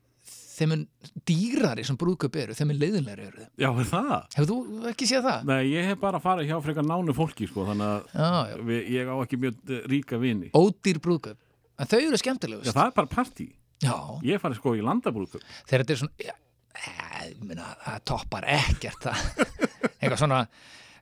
þeim 0.55 0.71
mun 0.71 0.83
dýrari 1.27 1.83
sem 1.87 1.97
brúðköp 1.99 2.37
eru, 2.39 2.55
þeim 2.55 2.69
mun 2.71 2.79
leiðinlegri 2.79 3.25
eru 3.27 3.47
Já, 3.59 3.69
er 3.73 3.89
það? 3.91 4.13
hefur 4.37 4.47
þú 4.53 4.91
ekki 4.93 5.09
séð 5.11 5.25
það? 5.27 5.49
Nei, 5.51 5.63
ég 5.73 5.89
hef 5.91 5.99
bara 6.05 6.21
farið 6.23 6.47
hjá 6.53 6.61
frekar 6.63 6.87
nánu 6.87 7.17
fólki 7.17 7.49
sko, 7.51 7.65
þannig 7.67 7.89
að 7.89 8.15
Já, 8.15 8.29
já. 8.53 8.61
við, 8.69 8.85
ég 8.95 9.11
á 9.11 9.15
ekki 9.25 9.41
mjög 9.43 9.59
eh, 9.75 9.81
ríka 9.91 10.21
vini. 10.23 10.53
Ódýr 10.55 11.01
brúðköp 11.03 11.41
en 11.83 11.91
þau 11.91 11.99
eru 11.99 12.15
Já, 12.15 12.23
skemmtilegust 12.23 12.71
það 12.77 12.87
er 12.93 12.95
bara 13.01 13.11
partí. 13.17 13.49
Já, 13.83 13.97
Ég 14.31 14.39
farið 14.45 14.61
sko 14.61 14.77
í 14.79 14.85
landabrúðköp 14.87 15.43
þegar 15.67 15.83
þetta 15.83 15.97
er 15.97 16.03
svona 16.05 16.37
það 16.75 17.99
toppar 18.11 18.47
ekkert 18.51 19.07
það. 19.09 19.27
Eitthvað 20.01 20.21
svona 20.21 20.41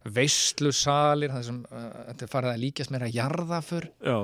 veistlusalir 0.03 1.31
það 1.33 1.45
sem 1.47 1.61
uh, 1.69 1.85
þetta 2.11 2.29
farið 2.33 2.53
að 2.53 2.63
líkjast 2.65 2.93
meira 2.95 3.11
jarðaför. 3.13 3.87
Já, 4.03 4.17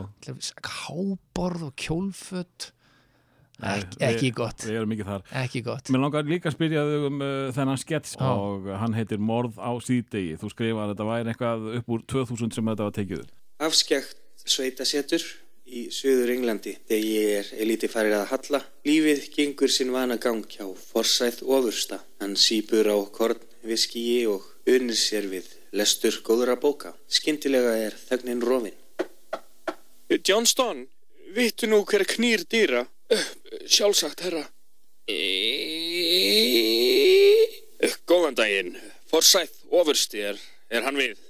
háborð 0.88 1.68
og 1.68 1.76
kjólföt. 1.78 2.72
Nei, 3.58 3.72
ekki, 3.80 3.96
við- 3.98 4.04
ekki 4.08 4.28
gott. 4.38 4.64
við 4.68 5.00
þar. 5.08 5.24
Ekki 5.40 5.62
gott. 5.66 5.88
Mér 5.90 6.02
langar 6.04 6.28
líka 6.30 6.46
að 6.50 6.54
spyrja 6.54 6.84
þau 6.86 7.08
um 7.08 7.16
uh, 7.26 7.30
þennan 7.56 7.80
skets 7.82 8.14
Já. 8.14 8.28
og 8.30 8.68
hann 8.84 8.94
heitir 8.94 9.18
Morð 9.18 9.58
á 9.58 9.74
síðdegi. 9.82 10.36
Þú 10.38 10.52
skrifar 10.54 10.84
að 10.86 10.92
þetta 10.94 11.08
væri 11.10 11.32
eitthvað 11.32 11.66
upp 11.80 11.90
úr 11.96 12.04
2000 12.14 12.54
sem 12.54 12.70
þetta 12.70 12.86
var 12.86 12.94
tekið. 13.00 13.24
Afskjagt 13.66 14.46
sveitasetur 14.48 15.26
í 15.68 15.84
söður 15.94 16.32
Englandi. 16.34 16.75
Þegar 16.88 17.04
ég 17.04 17.37
er 17.38 17.52
elíti 17.64 17.90
farir 17.92 18.16
að 18.16 18.28
halla, 18.32 18.60
lífið 18.88 19.28
gengur 19.34 19.72
sinn 19.72 19.92
vana 19.94 20.16
gang 20.16 20.44
hjá 20.48 20.66
forsæð 20.90 21.42
ofursta. 21.44 22.00
Hann 22.22 22.37
sípur 22.40 22.88
á 22.88 22.98
korn, 23.12 23.40
viskíi 23.62 24.25
og 24.30 24.46
unir 24.68 24.96
sér 24.98 25.28
við 25.30 25.48
lestur 25.76 26.20
góðra 26.25 26.56
bóka. 26.60 26.94
Skyndilega 27.08 27.75
er 27.87 27.96
þögnin 28.08 28.44
rofin. 28.44 28.76
Johnston, 30.25 30.87
vittu 31.37 31.68
nú 31.68 31.82
hver 31.84 32.06
knýr 32.08 32.44
dýra? 32.48 32.87
Sjálfsagt, 33.68 34.25
herra. 34.25 34.44
Góðan 38.08 38.37
daginn, 38.37 38.75
forsæð 39.08 39.52
ofursti 39.80 40.25
er, 40.30 40.40
er 40.72 40.84
hann 40.84 40.98
við? 41.00 41.20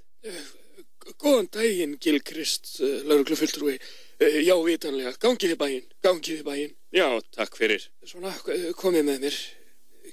Góðan 1.18 1.50
daginn, 1.54 1.96
Gilkrist, 2.02 2.78
lauruglufulltrúi. 2.80 3.78
Já, 4.18 4.56
vitanlega. 4.66 5.12
Gangið 5.22 5.54
í 5.54 5.58
bæinn, 5.60 5.84
gangið 6.02 6.40
í 6.40 6.44
bæinn. 6.46 6.72
Já, 6.94 7.06
takk 7.36 7.54
fyrir. 7.58 7.84
Svona, 8.06 8.32
eh, 8.50 8.72
komið 8.74 9.04
með 9.06 9.20
mér. 9.28 9.36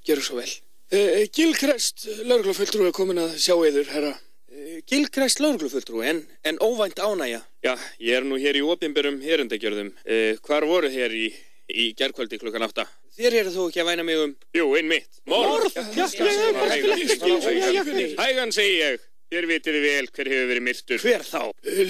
Gjörðu 0.05 0.25
svo 0.27 0.37
vel. 0.37 0.51
Gilkrist, 1.33 2.05
lauruglufulltrúi 2.29 2.91
er 2.91 2.93
komin 2.93 3.17
að 3.17 3.33
sjá 3.41 3.55
yður, 3.57 3.89
herra. 3.89 4.13
Gilkrist 4.85 5.41
lauruglufulltrúi, 5.41 6.05
en, 6.05 6.19
en 6.45 6.59
óvænt 6.61 7.01
ánægja. 7.01 7.41
Já, 7.65 7.73
ég 7.99 8.19
er 8.19 8.27
nú 8.27 8.37
hér 8.37 8.59
í 8.59 8.61
opinberum 8.61 9.17
herundagjörðum. 9.23 9.89
Hvar 10.45 10.67
voru 10.69 10.91
hér 10.93 11.15
í, 11.17 11.33
í 11.73 11.89
gerkvöldi 11.97 12.37
klukkan 12.37 12.67
átta? 12.67 12.85
Þér 13.17 13.39
eru 13.41 13.55
þú 13.55 13.65
ekki 13.71 13.81
að 13.81 13.89
væna 13.89 14.05
mig 14.05 14.21
um... 14.21 14.35
Jú, 14.53 14.69
einmitt. 14.77 15.21
Morð! 15.25 15.73
Hægan 18.21 18.53
segi 18.53 18.77
ég. 18.83 19.05
Þér 19.33 19.45
vitið 19.49 19.75
vel 19.81 20.07
hver 20.13 20.27
hefur 20.29 20.49
verið 20.51 20.63
myrtur. 20.67 20.99
Hver 21.01 21.23
þá? 21.25 21.39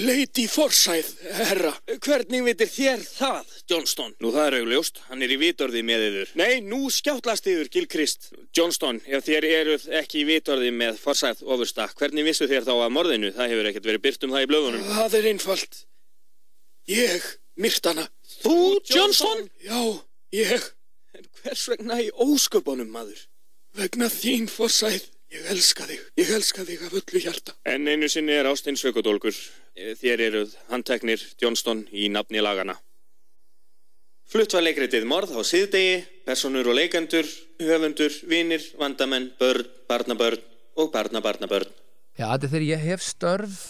Lady 0.06 0.46
Forsyth, 0.48 1.18
herra. 1.36 1.72
Hvernig 2.00 2.44
vitir 2.46 2.70
þér 2.72 3.02
það, 3.04 3.50
Johnston? 3.68 4.14
Nú 4.24 4.30
það 4.32 4.46
er 4.48 4.56
augljóst, 4.62 5.00
hann 5.10 5.24
er 5.26 5.34
í 5.34 5.36
vitorði 5.42 5.82
með 5.84 6.04
yður. 6.06 6.32
Nei, 6.40 6.62
nú 6.64 6.88
skjáttlast 6.94 7.48
yður, 7.52 7.68
Gilkrist. 7.74 8.30
Johnston, 8.56 9.02
ef 9.04 9.26
þér 9.28 9.48
eruð 9.50 9.84
ekki 10.00 10.22
í 10.22 10.28
vitorði 10.30 10.72
með 10.72 10.96
Forsyth 11.02 11.44
ofursta, 11.44 11.90
hvernig 12.00 12.24
vissu 12.24 12.48
þér 12.48 12.64
þá 12.70 12.72
að 12.78 12.94
morðinu? 12.96 13.32
Það 13.36 13.52
hefur 13.52 13.68
ekkert 13.70 13.90
verið 13.90 14.04
byrt 14.08 14.24
um 14.24 14.32
það 14.36 14.46
í 14.46 14.50
blöðunum. 14.54 14.86
Það 14.96 15.18
er 15.20 15.28
einfalt. 15.34 15.82
Ég 16.88 17.26
myrt 17.60 17.90
hana. 17.90 18.06
Þú, 18.40 18.56
Johnston? 18.94 19.44
Já, 19.66 19.82
ég. 20.40 20.70
En 21.16 21.28
hvers 21.42 21.66
vegna 21.72 22.00
í 22.00 22.08
ósköpunum, 22.16 22.88
maður? 22.96 23.26
Vegna 23.76 24.08
þín, 24.12 24.48
Forsyth. 24.48 25.12
Ég 25.36 25.48
elska 25.52 25.84
þig. 25.84 26.02
Ég 26.16 26.30
elska 26.32 26.64
þig 26.64 26.82
af 26.86 26.94
öllu 26.96 27.20
hjarta. 27.20 27.52
En 27.68 27.88
einu 27.90 28.08
sinni 28.08 28.32
er 28.32 28.46
ástinn 28.48 28.78
sökudólkur. 28.80 29.36
Þér 30.00 30.22
eruð 30.30 30.54
handteknir 30.70 31.20
Johnston 31.42 31.82
í 31.92 32.06
nafni 32.08 32.40
lagana. 32.40 32.78
Flutt 34.26 34.56
var 34.56 34.64
leikritið 34.64 35.04
morð 35.06 35.34
á 35.36 35.42
síðdegi, 35.46 36.00
personur 36.26 36.70
og 36.72 36.78
leikendur, 36.78 37.28
höfundur, 37.60 38.16
vinir, 38.26 38.64
vandamenn, 38.80 39.28
börn, 39.38 39.68
barnabörn 39.90 40.40
og 40.80 40.88
barnabarnabörn. 40.94 41.68
Já, 42.16 42.30
þetta 42.32 42.48
er 42.48 42.54
þegar 42.54 42.66
ég 42.70 42.86
hef 42.88 43.04
störf 43.04 43.60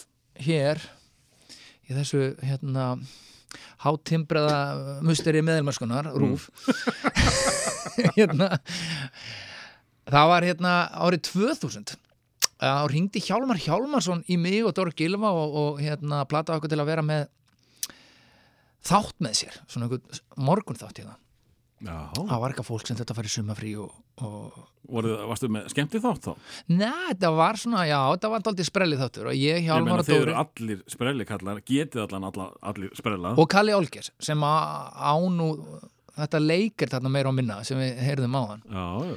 hér 0.46 0.80
í 1.90 1.99
þessu 1.99 2.23
hérna 2.46 2.92
hátimbraða 3.82 5.00
musteri 5.04 5.42
meðelmarskunar, 5.44 6.12
rúf 6.14 6.46
hérna 8.16 8.54
það 10.12 10.28
var 10.32 10.46
hérna 10.46 10.75
árið 11.06 11.25
2000 11.32 11.96
þá 12.56 12.86
ringdi 12.88 13.20
Hjálmar 13.26 13.58
Hjálmarsson 13.60 14.22
í 14.32 14.38
mig 14.40 14.62
og 14.64 14.72
Dóra 14.76 14.94
Gilva 14.96 15.32
og, 15.36 15.56
og 15.62 15.80
hérna 15.82 16.22
plataði 16.30 16.60
okkur 16.60 16.72
til 16.72 16.80
að 16.80 16.88
vera 16.92 17.04
með 17.04 17.26
þátt 18.86 19.18
með 19.25 19.34
sér, 19.42 19.56
svona 19.66 19.88
einhvern 19.88 20.20
morgun 20.46 20.78
þátt 20.78 21.00
hérna. 21.02 21.16
Já, 21.84 21.96
það 22.16 22.38
var 22.40 22.52
eitthvað 22.54 22.68
fólk 22.70 22.88
sem 22.88 22.96
þetta 22.96 23.14
færi 23.18 23.28
sumafrí 23.34 23.75
og, 23.82 23.92
og 24.25 24.62
Voruð, 24.86 25.16
varstu 25.28 25.48
með 25.50 25.66
skemmti 25.75 25.98
þátt 26.00 26.28
þá? 26.30 26.32
Nei, 26.70 27.08
þetta 27.10 27.30
var 27.36 27.58
svona, 27.60 27.82
já, 27.90 27.98
þetta 28.14 28.28
var 28.32 28.44
aldrei 28.52 28.66
sprellið 28.68 29.00
þáttur 29.02 29.28
og 29.32 29.34
ég, 29.36 29.58
Ég 29.58 29.66
Hjálmar 29.66 29.88
meina 29.90 30.04
og 30.04 30.06
þeir 30.06 30.14
Dóri 30.22 30.30
eru 30.30 30.36
allir 30.40 30.82
sprellikallar, 30.94 31.60
getið 31.66 32.04
allan 32.06 32.28
alla, 32.30 32.46
allir 32.70 32.92
sprella. 32.96 33.34
Og 33.42 33.48
Kalli 33.52 33.75
Olgers 33.76 34.12
sem 34.22 34.46
á- 34.46 34.88
á 34.94 35.12
nú 35.26 35.50
þetta 36.16 36.40
leikir 36.40 36.94
þarna 36.94 37.12
meira 37.12 37.28
á 37.28 37.36
minna 37.36 37.58
sem 37.66 37.82
við 37.82 37.98
heyrðum 38.06 38.38
á 38.38 38.42
hann 38.54 38.62
Já, 38.70 38.86
já 39.10 39.16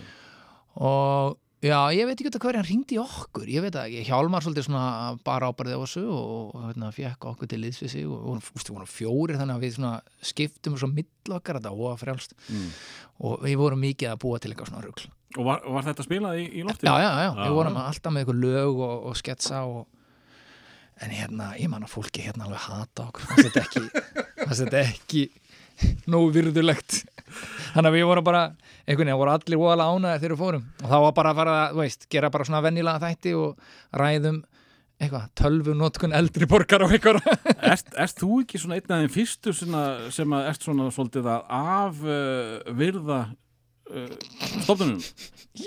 og 0.79 1.37
já, 1.59 1.75
ég 1.91 2.07
veit 2.07 2.21
ekki 2.23 2.31
hvað 2.39 2.55
hann 2.55 2.67
ringdi 2.69 2.95
í 2.95 2.99
okkur, 3.03 3.47
ég 3.51 3.63
veit 3.65 3.75
það 3.75 3.89
ekki, 3.89 4.03
Hjálmar 4.07 4.45
svolítið 4.45 4.67
svona 4.69 4.83
bara 5.27 5.49
ábærið 5.51 5.75
á 5.75 5.79
þessu 5.83 6.03
og 6.15 6.53
hérna 6.69 6.91
fekk 6.95 7.27
okkur 7.33 7.49
til 7.51 7.59
liðs 7.65 7.81
við 7.83 7.91
sig 7.97 8.05
og 8.07 8.29
og, 8.31 8.37
úst, 8.55 8.69
við 8.69 8.77
vorum 8.77 8.91
fjórir 8.93 9.39
þannig 9.41 9.57
að 9.59 9.65
við 9.65 9.73
svona 9.75 9.93
skiptum 10.31 10.77
svo 10.79 10.87
mill 10.93 11.35
okkar 11.35 11.59
þetta 11.59 11.73
og 11.75 11.99
frjálst 11.99 12.35
Mm. 12.49 12.69
og 13.27 13.43
við 13.43 13.57
vorum 13.59 13.81
mikið 13.83 14.13
að 14.13 14.21
búa 14.23 14.39
til 14.39 14.53
eitthvað 14.53 14.71
svona 14.71 14.85
rugl 14.87 15.09
Og 15.37 15.45
var, 15.45 15.59
var 15.69 15.83
þetta 15.85 16.01
spilað 16.07 16.39
í, 16.41 16.45
í 16.57 16.63
lofti? 16.65 16.87
já, 16.87 16.95
já, 17.03 17.09
já, 17.21 17.27
Já. 17.35 17.43
við 17.43 17.53
vorum 17.59 17.75
alltaf 17.77 18.13
með 18.15 18.23
eitthvað 18.23 18.39
lög 18.41 18.79
og, 18.87 18.95
og 19.11 19.17
sketsa 19.19 19.59
og 19.67 19.85
en 20.99 21.11
hérna, 21.15 21.51
ég 21.59 21.69
man 21.71 21.83
að 21.85 21.91
fólki 21.93 22.23
hérna 22.25 22.47
alveg 22.47 22.59
hata 22.65 23.05
okkur, 23.07 23.27
fannst 23.29 24.63
þetta 24.63 24.81
ekki 24.87 25.27
nógu 26.11 26.31
virðulegt. 26.35 27.01
Þannig 27.73 27.89
að 27.89 27.97
við 27.97 28.07
vorum 28.09 28.27
bara 28.27 28.43
einhvern 28.89 29.05
veginn, 29.05 29.19
voru 29.21 29.33
allir 29.35 29.61
óalega 29.61 29.95
ánæðir 29.95 30.21
þegar 30.23 30.33
við 30.33 30.43
fórum. 30.43 30.63
Og 30.81 30.87
þá 30.89 30.97
var 31.05 31.17
bara 31.19 31.33
að 31.33 31.41
fara 31.41 31.57
að, 31.57 31.75
þú 31.75 31.83
veist, 31.83 32.07
gera 32.15 32.31
bara 32.33 32.47
svona 32.47 32.63
vennilega 32.65 33.03
þætti 33.03 33.35
og 33.37 33.75
ræðum 34.01 34.39
eitthvað, 34.99 35.27
tölvu 35.39 35.75
notkun 35.79 36.15
eldri 36.15 36.47
borgar 36.49 36.83
og 36.83 36.95
eitthvað. 36.95 37.21
Ert, 37.69 37.93
ert 37.95 38.19
þú 38.19 38.41
ekki 38.43 38.59
svona 38.59 38.79
einn 38.79 38.95
af 38.95 39.03
þeim 39.03 39.13
fyrstu 39.13 39.53
svona, 39.55 39.83
sem 40.15 40.35
að 40.35 40.49
ert 40.51 40.65
svona 40.65 40.89
svolítið 40.95 41.29
að 41.31 41.53
af 41.59 42.01
uh, 42.03 43.29
uh, 43.93 44.09
stofnunum? 44.65 44.99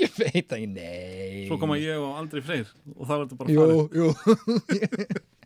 ég 0.02 0.18
veit 0.18 0.52
að 0.52 0.64
ég, 0.64 0.72
nei. 0.72 1.46
Svo 1.48 1.58
koma 1.60 1.78
ég 1.80 2.00
og 2.00 2.18
Andri 2.20 2.42
Freyr 2.44 2.68
og 2.96 3.06
það 3.08 3.24
þetta 3.24 3.40
bara 3.40 3.54
jú, 3.56 3.60
farið. 3.62 3.94
jú 4.02 5.40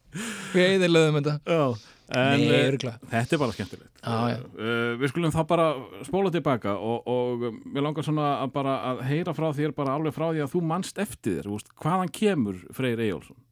við 0.54 0.64
eðilegðum 0.76 1.18
þetta 1.20 1.34
Já, 1.46 1.62
en 2.16 2.42
Nei, 2.42 2.52
eh, 2.54 2.76
þetta 3.10 3.36
er 3.36 3.40
bara 3.42 3.54
skemmtilegt. 3.56 3.90
Uh, 4.06 4.92
við 5.00 5.10
skulum 5.10 5.34
þá 5.34 5.40
bara 5.50 5.66
spóla 6.06 6.30
tilbaka 6.34 6.76
og, 6.78 7.08
og 7.10 7.48
við 7.48 7.82
langar 7.82 8.06
svona 8.06 8.28
að 8.44 8.52
bara 8.54 8.76
að 8.92 9.02
heyra 9.08 9.34
frá 9.36 9.48
þér 9.56 9.74
bara 9.76 9.96
alveg 9.98 10.14
frá 10.14 10.28
því 10.28 10.44
að 10.44 10.54
þú 10.54 10.62
manst 10.70 11.02
eftir 11.02 11.40
þér, 11.40 11.50
veist, 11.56 11.74
hvaðan 11.82 12.14
kemur 12.14 12.62
Freyr 12.76 13.02
Eyjólfsson? 13.02 13.42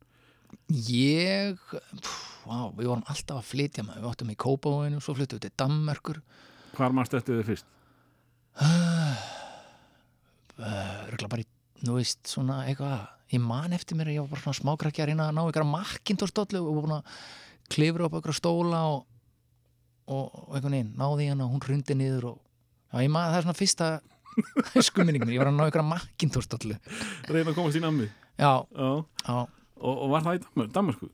Ég, 0.70 1.58
pff, 1.98 2.20
vá, 2.46 2.70
við 2.76 2.88
vorum 2.92 3.04
alltaf 3.10 3.40
að 3.40 3.48
flytja 3.50 3.84
maður, 3.84 4.04
við 4.04 4.12
áttum 4.12 4.32
í 4.32 4.40
Kópavóinu, 4.44 5.02
svo 5.02 5.16
flyttum 5.18 5.40
við 5.40 5.48
til 5.48 5.56
Danmerkur, 5.64 6.22
Hvar 6.74 6.94
manst 6.94 7.14
eftir 7.14 7.38
þér 7.38 7.46
fyrst? 7.52 7.68
örgulega 10.58 11.30
bara 11.30 11.42
í, 11.42 11.46
nú 11.84 11.96
veist, 11.98 12.20
svona 12.30 12.62
eitthvað, 12.68 13.02
ég 13.34 13.42
man 13.44 13.72
eftir 13.76 13.98
mér, 13.98 14.12
ég 14.14 14.24
var 14.24 14.32
bara 14.34 14.44
svona 14.44 14.58
smákrakki 14.60 15.02
að 15.04 15.10
reyna 15.12 15.28
að 15.30 15.36
ná 15.38 15.42
ykkur 15.48 15.64
að 15.64 15.72
makkintórstollu 15.74 16.62
og 16.64 16.78
búin 16.80 16.94
að 16.98 17.18
klifra 17.74 18.06
upp 18.08 18.16
ykkur 18.20 18.36
stóla 18.36 18.80
og, 18.94 19.04
og, 20.08 20.24
og 20.44 20.54
einhvern 20.56 20.76
veginn, 20.78 20.92
náði 21.00 21.28
hann 21.32 21.44
og 21.44 21.52
hún 21.54 21.64
hrundi 21.64 21.96
niður 21.98 22.28
og, 22.34 22.38
já, 22.92 23.08
man, 23.08 23.30
það 23.32 23.38
er 23.40 23.46
svona 23.48 23.58
fyrsta 23.60 23.90
skuminning 24.88 25.24
mér, 25.24 25.34
ég 25.36 25.42
var 25.44 25.50
að 25.52 25.58
ná 25.60 25.66
ykkur 25.70 25.82
að 25.84 25.90
makkintórstollu, 25.94 26.78
Reyna 27.30 27.52
að 27.52 27.58
komast 27.58 27.78
í 27.80 27.84
nammi. 27.84 28.08
já, 28.40 28.52
Já. 29.24 29.36
Og, 29.84 29.94
og 30.06 30.08
var 30.14 30.22
það 30.24 30.36
í 30.38 30.42
Danmör, 30.44 30.68
Danmörsku? 30.72 31.08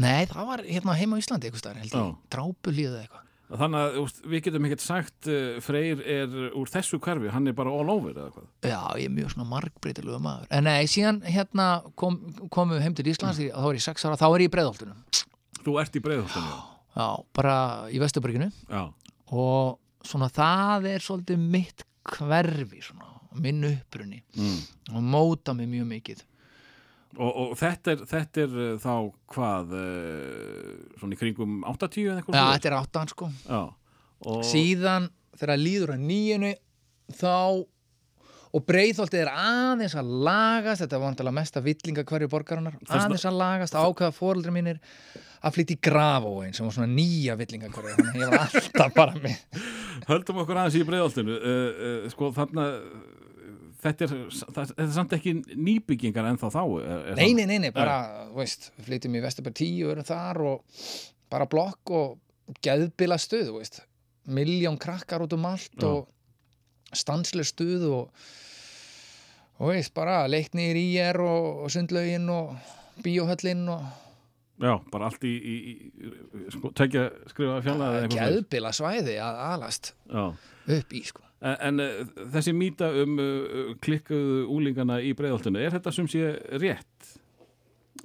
nei, 0.00 0.24
það 0.30 0.46
var 0.48 0.62
hérna 0.64 0.94
heima 0.96 1.18
á 1.18 1.20
Íslandi 1.20 1.48
eitthvað 1.48 1.60
staðar, 1.64 1.80
held 1.82 1.96
ég, 1.98 2.12
drápulíðu 2.32 3.00
eitthvað, 3.02 3.24
Þannig 3.50 3.80
að 3.80 3.96
úst, 3.98 4.20
við 4.30 4.42
getum 4.46 4.66
ekkert 4.68 4.82
sagt 4.84 5.28
uh, 5.30 5.56
Freyr 5.64 6.02
er 6.06 6.34
úr 6.54 6.70
þessu 6.70 7.00
hverfi, 7.02 7.30
hann 7.34 7.50
er 7.50 7.56
bara 7.58 7.72
all 7.74 7.90
over 7.90 8.12
eða 8.14 8.28
hvað. 8.36 8.46
Já, 8.62 8.78
ég 9.00 9.08
er 9.08 9.14
mjög 9.16 9.32
svona 9.34 9.48
margbreytilegu 9.50 10.20
maður 10.22 10.52
En 10.54 10.68
nei, 10.68 10.86
síðan 10.90 11.18
hérna 11.26 11.66
kom, 11.98 12.20
komum 12.46 12.76
við 12.76 12.86
heim 12.86 12.96
til 12.98 13.08
Íslands 13.10 13.40
mm. 13.42 13.50
þá 13.56 13.66
var 13.66 13.80
ég 13.80 13.86
sex 13.88 14.06
ára, 14.06 14.20
þá 14.20 14.26
er 14.28 14.44
ég 14.44 14.50
í 14.50 14.54
breiðholtunum 14.54 15.02
Þú 15.60 15.76
ert 15.82 15.98
í 15.98 16.04
breiðholtunum. 16.04 16.62
Já, 16.94 17.06
bara 17.36 17.56
í 17.90 18.00
Vesturberginu 18.02 18.50
Já, 18.70 18.82
og 19.34 20.06
svona 20.06 20.30
það 20.32 20.90
er 20.94 21.04
svolítið 21.04 21.42
mitt 21.56 21.84
hverfi 22.10 22.80
svona, 22.86 23.10
minn 23.42 23.66
upprunni 23.68 24.22
mm. 24.38 24.58
og 24.94 25.06
móta 25.10 25.54
mig 25.58 25.68
mjög 25.70 25.90
mikið 25.90 26.26
og, 27.18 27.30
og 27.42 27.54
þetta 27.58 27.94
er, 27.96 28.04
þetta 28.10 28.44
er 28.44 28.54
uh, 28.54 28.70
þá 28.82 28.94
hvað, 29.34 29.74
uh, 29.74 30.70
svona 31.00 31.16
í 31.16 31.20
kringum 31.20 31.58
80 31.66 32.04
eða 32.06 32.20
eitthvað? 32.20 32.36
Svoleiðis? 32.36 32.56
þetta 32.60 32.70
er 32.72 32.78
áttan 32.78 33.10
sko 33.14 33.30
Já, 33.48 33.62
og 34.30 34.44
síðan 34.46 35.10
þegar 35.40 35.60
líður 35.64 35.94
að 35.96 36.04
nýjunu 36.10 36.52
þá 37.20 37.34
og 38.50 38.64
breiðholtið 38.66 39.20
er 39.24 39.28
aðeins 39.30 39.94
að 39.98 40.08
lagast 40.26 40.82
þetta 40.82 40.98
var 40.98 41.06
vantilega 41.12 41.36
mesta 41.38 41.60
villinga 41.62 42.02
hverju 42.06 42.28
borgarinnar 42.32 42.78
Þess- 42.80 43.04
aðeins 43.04 43.26
að 43.30 43.36
lagast, 43.38 43.76
ákveða 43.78 44.14
fóreldri 44.16 44.54
mínir 44.54 44.80
að 45.40 45.54
flytja 45.54 45.76
í 45.76 45.82
grafóin 45.86 46.52
sem 46.56 46.66
var 46.66 46.74
svona 46.74 46.90
nýja 46.90 47.36
villinga 47.38 47.70
hverju 47.72 47.94
þannig 47.94 48.16
að 48.16 48.24
ég 48.24 48.32
var 48.34 48.42
alltaf 48.48 48.96
bara 48.96 49.22
með 49.22 49.62
höldum 50.10 50.40
okkur 50.42 50.58
aðeins 50.60 50.76
í 50.80 50.82
breiðholtinu. 50.88 51.36
Uh, 51.38 51.54
uh, 51.70 52.08
sko, 52.10 52.32
þarna, 52.34 52.66
þetta 53.84 54.06
er, 54.06 54.14
það, 54.30 54.56
þetta 54.56 54.84
er 54.86 54.90
samt 54.94 55.14
ekki 55.16 55.34
nýbyggingar 55.56 56.28
en 56.30 56.40
þá 56.40 56.48
þá. 56.54 56.62
Er, 56.80 57.04
er 57.12 57.20
nei, 57.20 57.30
nei, 57.36 57.46
nei, 57.50 57.58
nei, 57.66 57.70
bara, 57.74 57.98
veist 58.36 58.70
flytjum 58.86 59.16
í 59.18 59.22
Vesturberg 59.24 59.56
10 59.60 59.86
og 59.86 59.94
erum 59.94 60.08
þar 60.10 60.42
og 60.50 60.82
bara 61.30 61.48
blokk 61.50 61.94
og 61.96 62.58
geðbila 62.64 63.18
stuð, 63.20 63.52
veist 63.58 63.82
miljón 64.30 64.78
krakkar 64.80 65.24
út 65.24 65.34
um 65.36 65.48
allt 65.48 65.74
Já. 65.80 65.88
og 65.88 66.96
stanslega 66.96 67.48
stuð 67.48 67.88
og 67.90 68.28
og 69.60 69.74
veist, 69.74 69.92
bara 69.96 70.22
leiknir 70.30 70.76
í 70.80 70.86
er 71.00 71.18
og, 71.20 71.64
og 71.64 71.72
sundlaugin 71.72 72.28
og 72.32 72.54
bíóhöllin 73.04 73.66
og 73.72 73.82
Já, 74.60 74.74
bara 74.92 75.06
allt 75.08 75.22
í, 75.24 75.30
í, 75.40 75.54
í 75.88 76.50
sko, 76.52 76.68
tekja 76.76 77.06
skrifa 77.30 77.62
fjalla 77.64 77.86
eða 77.86 78.00
eitthvað. 78.02 78.10
svoleiðis. 78.12 78.34
geðbila 78.36 78.72
svæði 78.76 79.14
að 79.24 79.38
alast 79.46 79.92
Já. 80.04 80.24
upp 80.76 80.92
í 80.92 81.00
sko. 81.08 81.24
En, 81.40 81.56
en 81.68 81.80
uh, 81.80 82.26
þessi 82.34 82.52
mýta 82.56 82.90
um 83.02 83.16
uh, 83.20 83.72
klikkuðu 83.80 84.44
úlingana 84.52 85.00
í 85.00 85.14
breiðholtinu, 85.16 85.60
er 85.62 85.72
þetta 85.76 85.92
sem 85.96 86.08
sé 86.10 86.34
rétt? 86.60 87.16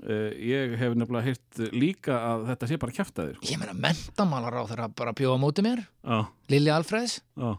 Uh, 0.03 0.31
ég 0.39 0.73
hef 0.79 0.95
nefnilega 0.97 1.29
heyrt 1.29 1.59
líka 1.75 2.15
að 2.31 2.47
þetta 2.49 2.67
sé 2.67 2.77
bara 2.81 2.95
kjaftaði. 2.95 3.35
Sko. 3.37 3.47
ég 3.47 3.59
meina 3.61 3.75
mentamálar 3.79 4.57
á 4.59 4.63
þeirra 4.67 4.89
bara 4.91 5.13
bjóða 5.15 5.37
á 5.39 5.43
móti 5.43 5.63
mér 5.63 5.83
Já, 5.85 6.17
Lilja 6.51 6.79
Alfreðs, 6.79 7.19
já, 7.39 7.51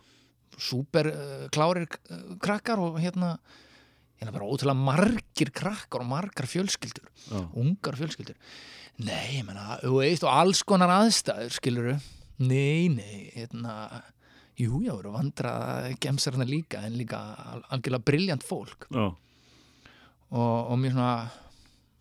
súper 0.60 1.08
uh, 1.12 1.46
klárir 1.54 1.86
uh, 1.88 2.34
krakkar 2.42 2.82
og 2.82 2.98
hérna 3.00 3.36
hérna 4.20 4.34
bara 4.34 4.48
ótrúlega 4.48 4.76
margir 4.80 5.52
krakkar 5.52 6.04
og 6.04 6.10
margar 6.10 6.48
fjölskyldur 6.48 7.08
já. 7.08 7.40
ungar 7.56 7.96
fjölskyldur 8.00 8.36
nei, 9.04 9.38
ég 9.38 9.46
meina, 9.48 9.78
og 9.88 10.28
alls 10.28 10.62
konar 10.64 10.92
aðstæður, 10.92 11.56
skiluru 11.56 11.96
nei, 12.40 12.88
nei, 12.92 13.30
hérna 13.36 14.02
jú, 14.56 14.80
já, 14.84 14.92
eru 14.96 15.12
vandraða 15.14 15.94
gemsarna 16.00 16.46
líka 16.48 16.80
en 16.86 16.96
líka 16.98 17.18
al 17.52 17.62
algjörlega 17.74 18.04
briljant 18.08 18.46
fólk 18.46 18.86
og, 18.92 19.16
og 20.40 20.78
mjög 20.80 20.96
svona 20.96 21.10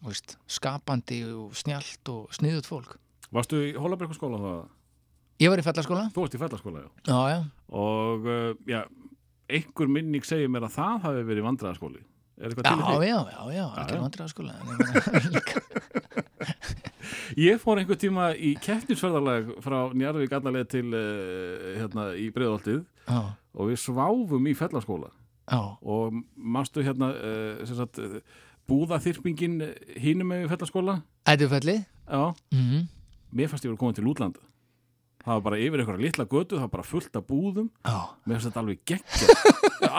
veist, 0.05 0.38
skapandi 0.47 1.19
og 1.33 1.55
snjált 1.57 2.12
og 2.13 2.31
sniðut 2.35 2.69
fólk 2.69 2.97
Varstu 3.35 3.59
í 3.65 3.74
Hólabrekkuskóla 3.75 4.39
það? 4.39 4.59
ég 5.41 5.51
var 5.51 5.59
í 5.59 5.65
fellaskóla 5.65 6.07
Þú 6.15 6.24
varst 6.24 6.38
í 6.38 6.41
fellaskóla, 6.41 6.83
já. 6.85 6.89
já, 7.09 7.19
já, 7.33 7.39
Og 7.75 8.27
uh, 8.29 8.51
já, 8.69 8.83
einhver 9.50 9.89
minning 9.91 10.24
segir 10.25 10.47
mér 10.51 10.67
að 10.69 10.77
það 10.77 11.01
hafi 11.07 11.24
verið. 11.27 12.03
Er 12.35 12.51
eitthvað 12.51 12.67
já, 12.67 12.75
já, 12.75 13.09
já, 13.09 13.19
já, 13.31 13.55
já. 13.55 13.65
algjör 13.79 14.01
vandraða 14.03 14.31
skóla 14.31 14.53
en 14.59 14.63
ég 17.35 17.59
fór 17.61 17.79
einhver 17.81 17.99
tíma 17.99 18.29
í 18.37 18.53
keppnisferðarlag 18.63 19.51
frá 19.63 19.77
Njarðvík 19.95 20.33
allarleið 20.37 20.69
til 20.71 20.85
uh, 20.95 21.67
hérna 21.79 22.07
í 22.19 22.29
breiðholtið 22.35 22.81
já, 23.07 23.19
og 23.55 23.69
við 23.71 23.79
sváfum 23.83 24.48
í 24.50 24.55
fellaskóla. 24.57 25.11
já, 25.51 25.61
og 25.81 26.19
mástu 26.35 26.83
hérna 26.85 27.11
uh, 27.13 27.63
sagt, 27.67 28.00
uh, 28.00 28.19
búðaþyrpingin 28.69 29.59
hínum 30.01 30.31
með 30.31 30.50
fellaskóla? 30.55 31.01
Ættufelli 31.27 31.81
já, 31.83 32.25
mm 32.53 32.91
mér 33.35 33.50
fannst 33.51 33.65
ég 33.65 33.71
verið 33.74 33.79
komin 33.81 33.95
til 33.98 34.05
útlanda. 34.07 34.39
Það 35.25 35.33
var 35.33 35.41
bara 35.43 35.57
yfir 35.59 35.81
einhverja 35.81 36.05
litla 36.05 36.25
götu 36.29 36.55
það 36.55 36.61
var 36.61 36.71
bara 36.71 36.83
fullt 36.87 37.17
af 37.17 37.24
búðum. 37.27 37.65
Já, 37.83 37.98
mér 38.24 38.37
fannst 38.37 38.48
þetta 38.48 38.61
alveg 38.61 38.83
geggja 38.87 39.55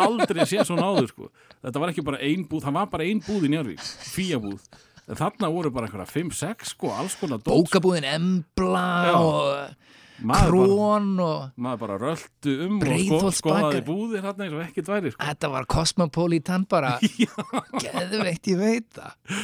aldrei 0.07 0.47
séð 0.49 0.65
svona 0.69 0.87
áður 0.89 1.09
sko. 1.11 1.31
þetta 1.65 1.83
var 1.83 1.93
ekki 1.93 2.05
bara 2.07 2.21
ein 2.25 2.45
búð, 2.49 2.65
það 2.65 2.77
var 2.79 2.91
bara 2.93 3.07
ein 3.09 3.21
búð 3.27 3.47
í 3.49 3.51
Njárvík 3.53 3.83
fíabúð, 4.15 4.63
en 5.07 5.19
þarna 5.19 5.51
voru 5.55 5.71
bara 5.75 5.89
einhverja 5.89 6.09
5-6 6.11 6.73
sko, 6.73 6.91
alls 6.95 7.15
konar 7.21 7.39
dót 7.43 7.53
bókabúðin 7.53 8.07
Embla 8.11 8.87
Já. 9.07 9.15
og 9.21 10.25
maður 10.27 10.57
bara, 10.57 10.67
Krón 10.67 11.09
og 11.23 11.63
maður 11.63 11.81
bara 11.85 11.99
röldu 12.03 12.55
um 12.67 12.77
og 12.77 12.83
sko, 12.83 12.85
Breiðholtsbakari. 12.87 13.39
skoðaði 13.41 13.83
búðir 13.87 14.27
hérna 14.27 14.47
eins 14.47 14.57
og 14.57 14.65
ekkert 14.65 14.93
væri 14.93 15.13
sko. 15.15 15.29
Þetta 15.31 15.51
var 15.53 15.69
Cosmopolitan 15.77 16.67
bara. 16.71 16.93
Geðveikt, 17.85 18.53
ég 18.53 18.61
veit 18.61 18.89
það. 18.97 19.35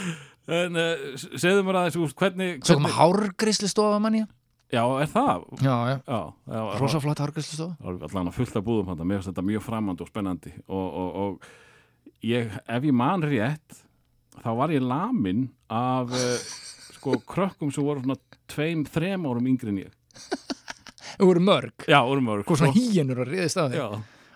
En 0.53 0.79
uh, 0.83 1.03
segðu 1.39 1.63
mér 1.67 1.81
aðeins 1.83 1.99
úr 2.03 2.15
hvernig, 2.19 2.63
Svo 2.67 2.79
kom 2.79 2.89
hvernig 2.89 2.97
hárgrislu 2.99 3.71
stofa 3.71 4.01
manni 4.03 4.25
já, 4.73 4.83
er 4.83 5.11
það? 5.13 5.45
Já, 5.61 5.77
já. 5.93 5.97
Já, 6.09 6.21
já, 6.49 6.63
Rosa 6.81 7.01
flott 7.05 7.21
hárgrislu 7.23 7.59
stofa 7.61 7.77
Það 7.79 8.01
var 8.01 8.09
allan 8.09 8.31
að 8.33 8.39
fullt 8.41 8.59
af 8.59 8.65
búðum 8.67 8.91
hann, 8.91 9.05
mér 9.07 9.21
finnst 9.21 9.31
þetta 9.31 9.45
mjög 9.53 9.65
framandi 9.69 10.03
og 10.03 10.11
spennandi. 10.11 10.55
Og, 10.67 10.99
og, 11.05 11.11
og 11.23 12.17
ég, 12.27 12.51
ef 12.67 12.89
ég 12.89 12.97
man 12.97 13.23
rétt 13.29 13.83
þá 14.41 14.49
var 14.59 14.73
ég 14.75 14.85
lamin 14.87 15.45
af 15.73 16.13
uh, 16.17 16.47
sko 16.97 17.19
krökkum 17.29 17.73
sem 17.75 17.85
voru 17.85 18.03
svona 18.05 18.17
tveim, 18.53 18.87
þrem 18.89 19.29
árum 19.29 19.47
yngri 19.53 19.73
en 19.75 19.83
ég. 19.85 19.93
Það 21.13 21.29
voru 21.29 21.43
mörg. 21.45 21.87
Já, 21.89 21.99
voru 22.09 22.25
Hvað 22.49 22.63
svona 22.63 22.77
hýjenur 22.77 23.21
að 23.25 23.31
riðist 23.35 23.61
á 23.61 23.65
þig. 23.69 23.79
Já, 23.81 23.87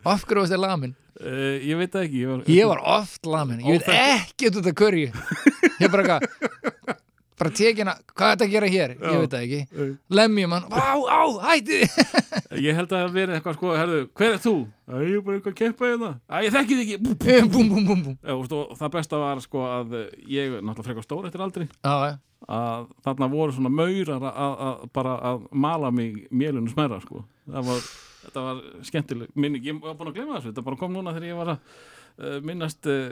Af 0.07 0.23
hverju 0.29 0.43
varst 0.45 0.53
þið 0.55 0.61
lamin? 0.63 0.93
uh, 1.19 1.55
ég 1.67 1.79
veit 1.81 1.95
ekki 1.99 2.21
Ég 2.23 2.29
var, 2.31 2.43
Ég 2.53 2.69
var 2.71 2.83
oft 3.01 3.27
lamin 3.27 3.63
Ég 3.65 3.81
veit 3.81 3.89
ekki 3.97 4.51
af 4.53 4.77
hverju. 4.83 5.09
Ég 5.81 5.91
bara 5.93 6.05
eitthvað 6.05 7.01
Bara 7.37 7.53
tekina, 7.53 7.93
hvað 8.17 8.31
er 8.31 8.37
þetta 8.37 8.47
að 8.47 8.53
gera 8.55 8.69
hér? 8.73 8.93
Ég 8.97 9.03
Já. 9.05 9.19
veit 9.21 9.35
það 9.35 9.43
ekki 9.47 9.97
Lemjum 10.17 10.55
hann, 10.57 10.69
á, 10.73 10.97
á, 11.05 11.23
hætti 11.51 11.81
Ég 12.67 12.79
held 12.79 12.87
að 12.89 13.03
það 13.03 13.17
verið 13.19 13.37
eitthvað 13.37 13.59
sko, 13.59 13.73
herðu, 13.77 13.99
hver 14.17 14.37
er 14.37 14.41
þú? 14.41 14.55
Æ, 14.87 14.95
ég 15.03 15.17
er 15.19 15.25
bara 15.27 15.37
eitthvað 15.37 15.53
að 15.53 15.59
keppa 15.61 15.91
hérna 15.91 16.13
Æ, 16.33 16.37
ég 16.47 16.55
þekki 16.57 16.79
þig 16.79 16.87
ekki 16.87 17.03
Bú, 17.05 17.17
bú. 17.53 17.83
Búm 17.91 18.07
Já, 18.15 18.33
og 18.33 18.55
og 18.57 18.79
það 18.81 18.95
besta 18.97 19.21
var 19.21 19.43
sko 19.45 19.67
að 19.69 19.99
eh, 20.01 20.07
ég, 20.33 20.57
náttúrulega 20.63 20.89
frekar 20.89 21.07
stór 21.07 21.29
eftir 21.29 21.45
aldri 21.45 21.69
Já, 21.69 22.17
að 22.47 22.89
þarna 23.05 23.29
voru 23.33 23.55
svona 23.57 23.73
maurar 23.73 24.27
að, 24.31 24.87
bara 24.95 25.17
að 25.33 25.47
mala 25.53 25.91
mig 25.95 26.27
mélunum 26.31 26.71
smerra 26.71 27.01
sko. 27.03 27.25
það 27.49 27.69
var, 27.71 27.87
þetta 28.25 28.45
var 28.49 28.65
skemmtileg 28.87 29.33
minning, 29.35 29.65
ég 29.67 29.81
var 29.83 29.97
búin 29.99 30.13
að 30.13 30.19
glemma 30.21 30.39
þessu 30.39 30.53
þetta 30.53 30.67
bara 30.67 30.81
kom 30.81 30.95
núna 30.95 31.15
þegar 31.17 31.31
ég 31.31 31.41
var 31.41 31.53
að 31.57 31.79
minnast 32.17 32.87
uh, 32.89 33.11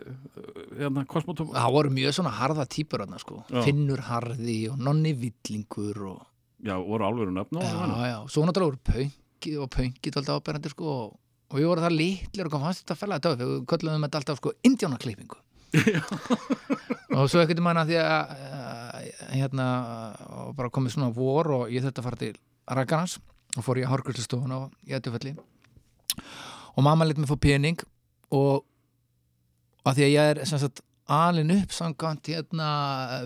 hérna 0.78 1.04
kosmotóm 1.08 1.50
Það 1.52 1.74
voru 1.76 1.90
mjög 1.92 2.14
svona 2.16 2.32
harða 2.38 2.64
típur 2.70 3.04
hann 3.04 3.18
sko. 3.20 3.42
Já. 3.50 3.60
Finnur 3.66 4.00
harði 4.06 4.60
og 4.72 4.78
nonni 4.80 5.12
villingur 5.18 6.00
og 6.12 6.22
já, 6.64 6.76
voru 6.80 7.04
alvöru 7.04 7.34
nöfn 7.34 7.60
og 7.60 8.30
svo 8.32 8.44
náttúrulega 8.46 8.70
voru 8.70 8.80
pöngið 8.88 9.60
og 9.60 9.70
pöngið 9.74 10.18
alltaf 10.18 10.40
áberandi 10.40 10.72
sko 10.72 10.94
og, 10.94 11.16
við 11.54 11.68
vorum 11.68 11.84
það 11.84 11.96
litlir 11.98 12.48
og 12.48 12.54
hvað 12.54 12.64
fannst 12.66 12.84
þetta 12.84 12.98
fæla 13.00 13.18
þetta 13.20 13.34
við 13.42 13.52
köllum 13.70 14.06
þetta 14.06 14.20
alltaf 14.22 14.40
sko 14.40 14.54
indjánaklippingu 14.70 15.40
og 17.18 17.28
svo 17.30 17.42
ekkert 17.42 17.62
manna 17.64 17.84
því 17.86 17.98
að 18.00 18.34
uh, 18.38 18.98
hérna 19.34 19.68
bara 20.56 20.72
komið 20.72 20.96
svona 20.96 21.12
vor 21.14 21.50
og 21.58 21.72
ég 21.72 21.84
þurfti 21.84 22.00
að 22.00 22.08
fara 22.08 22.20
til 22.22 22.36
Rakarnas 22.78 23.18
og 23.54 23.66
fór 23.66 23.82
ég 23.82 23.88
að 23.88 23.96
hárgjöldstofun 23.98 24.54
og 24.56 24.70
ég 24.88 24.98
ættufelli 24.98 25.34
og 26.74 26.86
mamma 26.86 27.06
lit 27.06 27.20
mig 27.20 27.28
fór 27.28 27.42
pening 27.42 27.82
og 28.34 28.64
að 29.84 29.98
því 29.98 30.06
að 30.06 30.12
ég 30.14 30.32
er 30.32 30.42
sagt 30.48 30.82
alin 31.14 31.50
upp 31.52 31.72
samkvæmt 31.76 32.30
hérna 32.32 32.68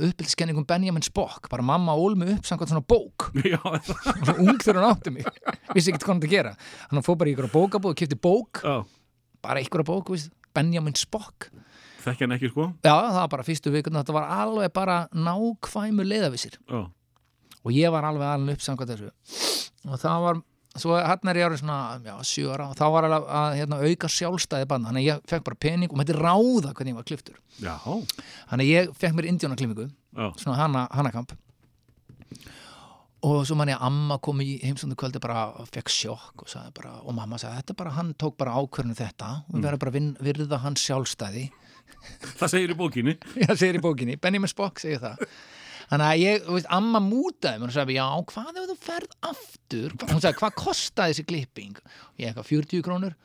uppbyldskenningum 0.03 0.67
Benjamin 0.67 1.05
Spock. 1.07 1.47
Bara 1.51 1.63
mamma 1.63 1.95
ól 1.95 2.17
mig 2.19 2.33
upp 2.35 2.49
samkvæmt 2.49 2.73
svona 2.73 2.83
bók. 2.83 3.29
Já, 3.53 3.61
og 3.63 3.79
svo 3.87 4.35
ung 4.43 4.59
þegar 4.59 4.81
hún 4.83 4.89
átti 4.91 5.15
mig. 5.15 5.29
Vissi 5.77 5.93
ekkert 5.93 6.09
hvað 6.09 6.15
hann 6.17 6.25
að 6.27 6.35
gera. 6.35 6.55
Hann 6.91 7.07
fór 7.07 7.19
bara 7.21 7.31
í 7.31 7.37
ykkur 7.37 7.51
bókabóð 7.55 7.95
og 7.95 8.01
kipti 8.01 8.19
bók. 8.19 8.63
Já, 8.67 8.83
bara 9.47 9.63
ykkur 9.63 9.87
bók, 9.87 10.11
veist, 10.11 10.33
Benjamin 10.57 10.99
Spock. 10.99 11.51
Þekki 12.03 12.27
hann 12.27 12.35
ekki 12.39 12.51
sko? 12.51 12.69
Já, 12.83 12.95
það 12.95 13.21
var 13.21 13.33
bara 13.37 13.47
fyrstu 13.47 13.73
vikuna, 13.75 14.03
þetta 14.03 14.17
var 14.17 14.29
alveg 14.43 14.75
bara 14.75 14.99
nákvæmu 15.15 16.07
leiðavísir 16.07 16.55
já, 16.63 16.79
og 17.59 17.75
ég 17.75 17.91
var 17.93 18.07
alveg 18.07 18.31
alveg 18.33 18.59
upp 18.59 18.65
samkvæmt 18.65 18.93
þessu. 18.95 19.11
Og 19.89 20.01
það 20.01 20.25
var, 20.25 20.41
svo 20.77 20.95
hann 21.01 21.31
er 21.33 21.41
ég 21.41 21.49
árið 21.49 21.63
svona 21.63 21.79
já, 22.05 22.15
sjö 22.29 22.53
ára 22.55 22.69
þá 22.77 22.85
var 22.95 23.09
alveg 23.09 23.29
að 23.41 23.57
hérna, 23.59 23.81
auka 23.89 24.11
sjálfstæði 24.13 24.69
bann, 24.71 24.85
þannig 24.89 25.03
að 25.03 25.09
ég 25.09 25.23
fekk 25.33 25.45
bara 25.49 25.61
pening 25.65 25.91
og 25.93 25.99
mætti 25.99 26.15
ráða 26.19 26.75
hvernig 26.77 26.93
ég 26.93 26.99
var 27.01 27.09
kliftur 27.09 27.41
já, 27.63 27.75
þannig 28.51 28.65
að 28.65 28.73
ég 28.75 28.93
fekk 29.01 29.17
mér 29.19 29.31
indjónaklimingu 29.33 29.89
svona 30.39 30.57
hana, 30.61 30.87
hanakamp 30.95 31.33
og 33.27 33.41
svo 33.49 33.57
manni 33.59 33.75
að 33.75 33.83
amma 33.89 34.19
kom 34.23 34.39
í 34.45 34.59
heimsöndu 34.63 34.95
kvöldi 34.99 35.19
bara 35.23 35.49
og 35.59 35.67
fekk 35.75 35.91
sjokk 35.91 36.45
og, 36.45 36.53
bara, 36.77 36.93
og 37.03 37.17
mamma 37.17 37.39
sagði 37.41 37.63
þetta 37.63 37.75
bara, 37.81 37.95
hann 37.97 38.13
tók 38.15 38.37
bara 38.39 38.53
ákvörðinu 38.61 38.95
þetta. 38.95 39.31
Og 39.49 39.57
við 39.57 39.65
verðum 39.67 39.83
bara 39.83 39.95
vin- 39.97 40.13
virða 40.23 40.61
hans 40.63 40.85
sjálfstæði. 40.87 41.49
Það 42.39 42.53
segir 42.53 42.71
í 42.71 42.79
bókinni. 42.79 43.17
Já, 43.43 43.51
segir 43.59 43.81
í 43.81 43.83
bókinni, 43.83 44.15
Benjamin 44.23 44.53
Spock 44.53 44.79
segir 44.79 45.03
það 45.03 45.25
Þannig 45.89 46.07
að 46.07 46.21
ég, 46.21 46.49
veist, 46.53 46.69
amma 46.75 47.01
mútaði 47.01 47.63
mér 47.63 47.71
og 47.71 47.75
sagði, 47.77 47.97
já, 47.97 48.07
hvað 48.33 48.59
ef 48.61 48.67
þú 48.69 48.77
ferð 48.85 49.15
aftur? 49.31 49.95
Hún 50.05 50.21
sagði, 50.21 50.39
hvað 50.43 50.57
kostaði 50.61 51.15
þessi 51.15 51.27
klipping? 51.31 51.79
Og 51.81 52.21
ég 52.21 52.29
eitthvað, 52.31 52.51
40 52.51 52.85
krónur 52.85 53.17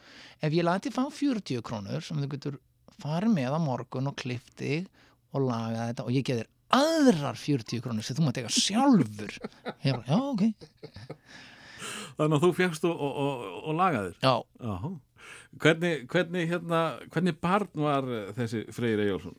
Ef 0.43 0.52
ég 0.52 0.65
lati 0.67 0.91
fá 0.91 1.04
40 1.08 1.63
krónur 1.63 2.04
sem 2.04 2.19
þú 2.19 2.30
getur 2.34 2.58
farið 3.04 3.36
með 3.36 3.56
á 3.56 3.60
morgun 3.63 4.10
og 4.12 4.17
klippt 4.19 4.58
þig 4.60 4.89
og 5.34 5.45
lagað 5.47 5.89
þetta 5.89 6.06
og 6.08 6.15
ég 6.15 6.26
geð 6.28 6.41
þér 6.41 6.49
aðrar 6.80 7.39
40 7.39 7.84
krónur 7.84 8.06
sem 8.06 8.17
þú 8.17 8.26
maður 8.26 8.39
teka 8.41 8.54
sjálfur 8.58 9.38
Ég 9.84 9.97
bara, 9.97 10.06
já, 10.08 10.19
ok 10.19 10.43
Þannig 12.17 12.38
að 12.38 12.43
þú 12.43 12.52
fjækst 12.60 12.88
og, 12.89 12.99
og, 13.08 13.17
og, 13.23 13.47
og 13.63 13.80
lagaðir 13.80 14.15
Já, 14.23 14.34
Hvernig, 15.63 16.08
hvernig, 16.10 16.47
hérna, 16.49 16.80
hvernig 17.13 17.36
barn 17.38 17.69
var 17.78 18.08
þessi 18.38 18.63
Freyr 18.73 19.04
Eyjólfsson? 19.04 19.36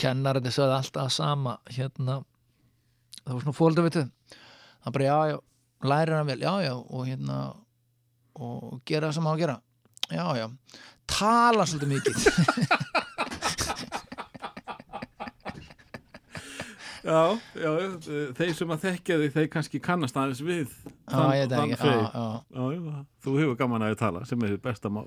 Kennarinn 0.00 0.52
sagði 0.54 0.78
alltaf 0.78 1.12
sama 1.14 1.58
hérna 1.72 2.20
það 3.22 3.32
var 3.34 3.44
svona 3.44 3.58
við 3.86 3.96
það 4.86 4.96
bara 4.96 5.08
já, 5.08 5.18
já, 5.32 5.38
lærir 5.92 6.16
hann 6.16 6.30
vel 6.30 6.40
já, 6.40 6.52
já, 6.64 6.74
og 6.76 7.06
hérna 7.08 7.38
og 8.36 8.80
gera 8.88 9.08
það 9.10 9.16
sem 9.16 9.26
á 9.28 9.32
að 9.32 9.40
gera. 9.42 9.56
Já, 10.06 10.26
já, 10.38 10.46
tala 11.10 11.66
svolítið 11.66 11.94
mikið. 11.96 12.16
Já, 17.06 17.38
já, 17.54 17.70
þeir 18.34 18.54
sem 18.58 18.72
að 18.74 18.80
þekkja 18.82 19.16
þig, 19.20 19.34
þeir 19.36 19.44
kannski 19.52 19.78
kannast 19.78 20.16
aðeins 20.18 20.40
við 20.42 20.72
já, 21.06 21.20
ég 21.38 21.44
veit 21.44 21.52
ekki, 21.60 21.76
Freyr. 21.78 22.00
já, 22.02 22.08
já, 22.10 22.24
Já, 22.50 22.64
já, 22.74 22.94
þú 23.22 23.34
hefur 23.38 23.58
gaman 23.60 23.84
að 23.86 23.92
þið 23.92 24.00
tala 24.00 24.22
sem 24.26 24.42
er 24.42 24.54
þitt 24.56 24.64
besta 24.64 24.90
mál. 24.90 25.04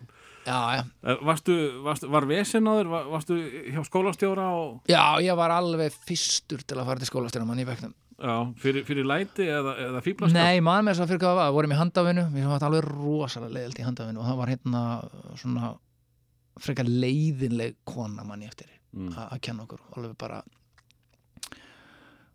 Já, 0.49 0.59
já. 0.79 0.83
Eh, 1.05 1.17
Varstu, 1.29 1.55
varstu 1.85 2.09
var 2.11 2.25
vesen 2.29 2.65
á 2.65 2.73
þér, 2.79 2.89
Var- 2.95 3.09
varstu 3.13 3.37
hjá 3.69 3.81
skólastjóra 3.87 4.47
og, 4.57 4.79
já, 4.89 5.03
ég 5.21 5.37
var 5.37 5.53
alveg 5.55 5.93
fyrstur 5.93 6.63
til 6.65 6.77
að 6.81 6.89
fara 6.89 6.99
til 7.03 7.09
skólastjóra 7.11 7.45
mann 7.47 7.61
í 7.61 7.67
veknum 7.69 7.93
já, 8.19 8.33
fyrir, 8.59 8.83
fyrir 8.87 9.05
læti 9.07 9.45
eða, 9.47 9.75
eða 9.85 10.01
fíblaskap? 10.03 10.35
Nei, 10.35 10.59
maður 10.65 10.83
með 10.89 10.91
þess 10.97 11.03
að 11.05 11.11
fyrir 11.13 11.21
hvað 11.23 11.37
var, 11.39 11.51
vorum 11.55 11.71
í 11.75 11.79
handafinu 11.79 12.25
við 12.33 12.41
sem 12.43 12.51
var 12.55 12.65
alveg 12.67 12.89
rosalega 12.89 13.53
leiðilt 13.59 13.79
í 13.79 13.85
handafinu 13.87 14.19
og 14.19 14.27
það 14.27 14.39
var 14.41 14.51
hérna 14.55 14.81
svona 15.39 15.69
frekar 16.59 16.89
leiðinleg 16.91 17.77
kona 17.87 18.25
manni 18.27 18.49
eftir 18.49 18.67
Mm. 18.89 19.11
að 19.13 19.39
kenna 19.45 19.63
okkur. 19.67 19.79
Alveg 19.95 20.15
bara 20.17 20.39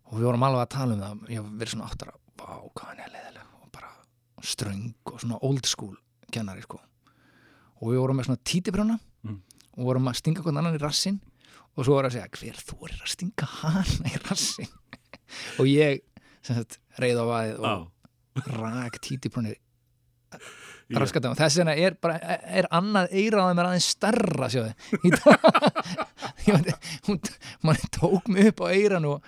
og 0.07 0.13
við 0.15 0.23
vorum 0.29 0.45
alveg 0.47 0.61
að 0.63 0.69
tala 0.75 0.95
um 0.95 1.01
það 1.03 1.33
ég 1.33 1.47
verið 1.59 1.73
svona 1.73 1.87
áttar 1.89 2.11
að 2.13 2.19
vá, 2.39 2.49
hvað 2.77 2.89
hann 2.91 3.01
er 3.05 3.11
leiðileg 3.15 3.49
og 3.59 3.71
bara 3.75 3.89
ströng 4.45 4.85
og 5.11 5.19
svona 5.23 5.39
old 5.43 5.67
school 5.69 5.95
kennari 6.31 6.63
sko 6.65 6.79
og 7.85 7.89
við 7.93 7.99
vorum 8.01 8.17
með 8.21 8.27
svona 8.31 8.45
títibrjóna 8.51 8.97
Mm. 9.25 9.39
og 9.77 9.83
vorum 9.89 10.09
að 10.11 10.17
stinga 10.19 10.41
hvern 10.45 10.59
annan 10.61 10.75
í 10.77 10.81
rassin 10.81 11.17
og 11.75 11.81
svo 11.85 11.91
vorum 11.95 12.09
að 12.11 12.15
segja 12.19 12.33
hver 12.37 12.57
þú 12.67 12.75
er 12.85 12.91
að 12.99 13.09
stinga 13.13 13.45
hana 13.59 14.05
í 14.11 14.13
rassin 14.27 14.71
og 15.59 15.65
ég 15.69 15.91
sagt 16.45 16.71
reið 17.01 17.17
á 17.21 17.25
vaðið 17.25 17.55
og 17.57 17.65
Já, 17.65 17.75
rak 18.59 18.93
títibrjónir 19.01 19.57
Já. 20.35 20.39
raskatum 21.01 21.33
og 21.33 21.39
þess 21.39 21.57
vegna 21.57 21.73
er 21.81 21.93
bara 21.97 22.15
er 22.45 22.65
annað 22.69 23.09
eiraðið 23.17 23.55
mér 23.57 23.67
aðeins 23.71 23.87
starra 23.95 24.45
sjáðu. 24.53 24.71
Mann 27.65 27.81
tók 27.91 28.27
mig 28.29 28.45
upp 28.51 28.61
á 28.61 28.67
eiran 28.69 29.05
og, 29.09 29.23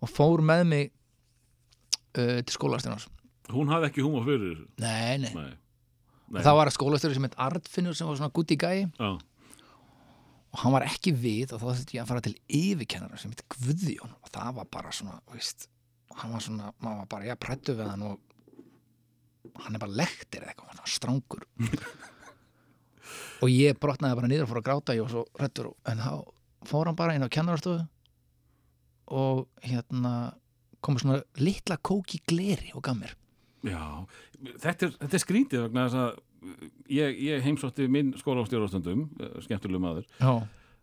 og 0.00 0.08
fór 0.10 0.40
með 0.44 0.62
mig 0.70 0.88
uh, 2.16 2.40
til 2.40 2.54
skólastjónars 2.56 3.04
hún 3.52 3.68
hafði 3.70 3.90
ekki 3.92 4.02
húma 4.06 4.24
fyrir 4.26 4.64
nei, 4.82 5.18
nei, 5.22 5.30
Nei. 5.36 5.52
Það 6.34 6.58
var 6.58 6.72
skólastjóri 6.74 7.16
sem 7.16 7.26
heit 7.28 7.38
Artfinnur 7.46 7.96
sem 7.96 8.08
var 8.08 8.18
svona 8.18 8.34
gutt 8.34 8.50
í 8.50 8.58
gæi 8.58 8.86
Já, 8.86 9.10
og 10.56 10.60
hann 10.62 10.72
var 10.72 10.86
ekki 10.88 11.12
við 11.12 11.52
og 11.52 11.60
þá 11.60 11.66
þurfti 11.68 11.98
ég 11.98 12.02
að 12.02 12.10
fara 12.10 12.24
til 12.24 12.34
yfirkennara 12.48 13.18
sem 13.20 13.32
heit 13.32 13.42
Guðjón. 13.52 14.14
Og 14.24 14.30
það 14.32 14.54
var 14.56 14.68
bara 14.72 14.92
svona, 14.96 15.18
veist 15.34 15.68
hann 16.16 16.32
var 16.32 16.44
svona, 16.44 16.70
maður 16.80 17.02
var 17.02 17.10
bara, 17.12 17.28
ég 17.28 17.40
prættu 17.42 17.74
við 17.76 17.90
hann 17.90 18.06
og 18.06 19.62
hann 19.62 19.76
er 19.76 19.82
bara 19.82 19.98
lektir 20.00 20.42
eða 20.42 20.52
eitthvað, 20.54 20.70
hann 20.72 20.80
var 20.80 20.92
strángur 20.94 21.44
og 23.42 23.52
ég 23.52 23.76
brotnaði 23.80 24.18
bara 24.18 24.30
niður 24.30 24.46
og 24.46 24.50
fór 24.50 24.60
að 24.62 24.66
gráta 24.70 24.96
ég 24.96 25.04
var 25.04 25.12
svo 25.12 25.26
rættur 25.40 25.68
en 25.92 26.02
þá 26.02 26.12
fór 26.70 26.90
hann 26.90 26.98
bara 26.98 27.16
inn 27.16 27.26
á 27.26 27.34
kennarastofu 27.36 27.84
og 29.16 29.44
hérna 29.62 30.14
komið 30.84 31.04
svona 31.04 31.20
litla 31.38 31.78
kóki 31.78 32.20
gleri 32.26 32.72
og 32.74 32.84
gaf 32.86 32.98
mér 32.98 33.14
já. 33.70 33.84
Þetta, 34.62 34.86
er, 34.88 34.94
þetta 35.00 35.16
er 35.18 35.22
skrítið 35.24 35.64
vegna 35.66 35.86
þess 35.88 36.00
að 36.02 36.60
ég, 36.92 37.18
ég 37.26 37.42
heimsótti 37.46 37.88
minn 37.90 38.12
skólastjórastundum, 38.20 39.06
skemmtulegum 39.46 39.86
maður. 39.88 40.06
Já. 40.20 40.34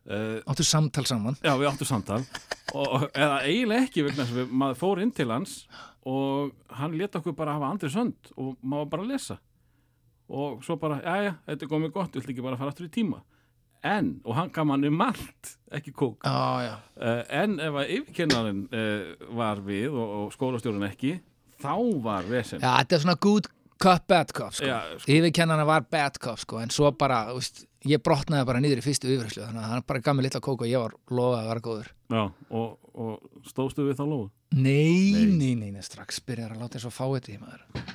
Uh, 0.04 0.42
áttu 0.52 0.66
samtal 0.68 1.06
saman 1.08 1.38
Já, 1.40 1.54
við 1.56 1.70
áttum 1.70 1.88
samtal 1.88 2.18
og, 2.76 3.06
eða 3.16 3.38
eiginlega 3.48 3.86
ekki 3.86 4.02
vegna 4.04 4.26
þess 4.26 4.34
að 4.34 4.40
við- 4.42 4.50
maður 4.60 4.80
fór 4.82 5.00
inn 5.00 5.14
til 5.16 5.30
hans 5.32 5.54
og 6.04 6.50
hann 6.76 6.98
leta 7.00 7.22
okkur 7.22 7.38
bara 7.38 7.54
hafa 7.56 7.70
andri 7.72 7.88
sönd 7.94 8.34
og 8.36 8.58
maður 8.68 8.90
bara 8.98 9.06
lesa 9.14 9.38
og 10.28 10.60
svo 10.68 10.76
bara, 10.82 10.98
já, 11.06 11.14
já, 11.30 11.32
þetta 11.48 11.64
er 11.64 11.72
komið 11.72 11.94
gott 11.96 12.18
viltu 12.20 12.34
ekki 12.34 12.44
bara 12.44 12.60
fara 12.60 12.74
aftur 12.74 12.90
í 12.90 12.92
tíma 12.92 13.22
en, 13.88 14.10
og 14.28 14.36
hann 14.42 14.52
gaf 14.56 14.68
manni 14.68 14.92
malt, 14.92 15.54
ekki 15.72 15.96
kók 15.96 16.28
Já, 16.28 16.68
já, 16.68 16.74
uh, 17.00 17.24
en 17.40 17.56
ef 17.64 17.80
að 17.86 17.96
yfirkennarinn 18.02 18.62
uh, 18.76 19.30
var 19.40 19.64
við 19.64 19.88
og, 19.96 20.18
og 20.26 20.36
skólastjórun 20.36 20.84
ekki 20.90 21.16
þá 21.64 21.76
var 22.06 22.30
vesen. 22.30 22.62
Já, 22.62 22.70
þetta 22.82 22.98
er 22.98 23.04
svona 23.06 23.18
good 23.24 23.50
cup, 23.84 24.06
bad 24.08 24.34
cup 24.36 24.56
sko. 24.56 24.68
Sko. 24.68 25.12
yfirkennana 25.12 25.66
var 25.68 25.88
bad 25.92 26.20
cup 26.22 26.40
sko, 26.44 26.62
en 26.64 26.72
svo 26.74 26.92
bara, 27.00 27.26
veist, 27.36 27.66
ég 27.90 28.04
brotnaði 28.04 28.48
bara 28.52 28.62
niður 28.64 28.84
í 28.84 28.86
fyrstu 28.86 29.10
yfirherslu, 29.12 29.48
þannig 29.48 29.64
að 29.66 29.74
hann 29.74 29.88
bara 29.90 30.04
gaf 30.06 30.18
mér 30.18 30.28
litla 30.30 30.44
kók 30.44 30.64
og 30.64 30.70
ég 30.72 30.86
var 30.86 30.96
lofað 31.12 31.42
að 31.42 31.52
vera 31.52 31.66
góður. 31.68 31.92
Já, 32.14 32.24
og, 32.62 32.70
og 32.94 33.50
stóðstu 33.50 33.88
við 33.90 34.00
þá 34.00 34.06
lóðu 34.06 34.30
Nei, 34.54 35.26
nei, 35.34 35.56
nei, 35.58 35.72
nei, 35.74 35.82
strax 35.82 36.20
byrjar 36.28 36.54
að 36.54 36.62
láta 36.62 36.78
þess 36.78 36.92
að 36.92 36.98
fá 37.00 37.06
þetta 37.16 37.34
í 37.34 37.40
maður 37.42 37.94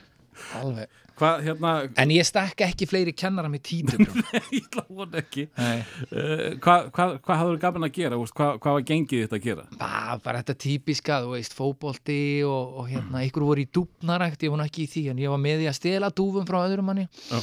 Alveg. 0.59 0.96
Hvað, 1.18 1.40
hérna, 1.48 1.70
En 1.98 2.12
ég 2.14 2.27
stakk 2.29 2.62
ekki 2.62 2.87
fleiri 2.87 3.12
kennara 3.18 3.51
með 3.51 3.62
títur 3.66 4.03
ég 4.55 4.77
láði 4.79 5.18
ekki. 5.18 5.44
Uh, 5.59 6.44
Hvað 6.62 6.90
hva, 6.94 7.07
hva 7.27 7.38
hafður 7.40 7.59
gaman 7.64 7.87
að 7.88 7.94
gera, 7.96 8.20
hvað, 8.38 8.68
var 8.68 8.85
gengið 8.87 9.24
þetta 9.24 9.38
að 9.40 9.48
gera? 9.48 9.64
Bara, 9.81 10.18
bara 10.22 10.42
þetta 10.44 10.57
típiska, 10.62 11.18
þú 11.24 11.33
veist, 11.35 11.57
fótbolti 11.59 12.20
og, 12.46 12.77
og 12.83 12.90
hérna, 12.92 13.24
ykkur 13.27 13.48
voru 13.48 13.64
í 13.64 13.70
dúfnarækt 13.74 14.46
ég 14.46 14.55
nú 14.55 14.66
ekki 14.66 14.87
í 14.87 14.90
því, 14.94 15.05
en 15.12 15.22
ég 15.24 15.35
var 15.35 15.42
með 15.42 15.64
því 15.64 15.70
að 15.72 15.79
stela 15.81 16.12
dúfum 16.22 16.46
frá 16.46 16.61
öðrum 16.62 16.87
manni. 16.92 17.09
Já. 17.33 17.40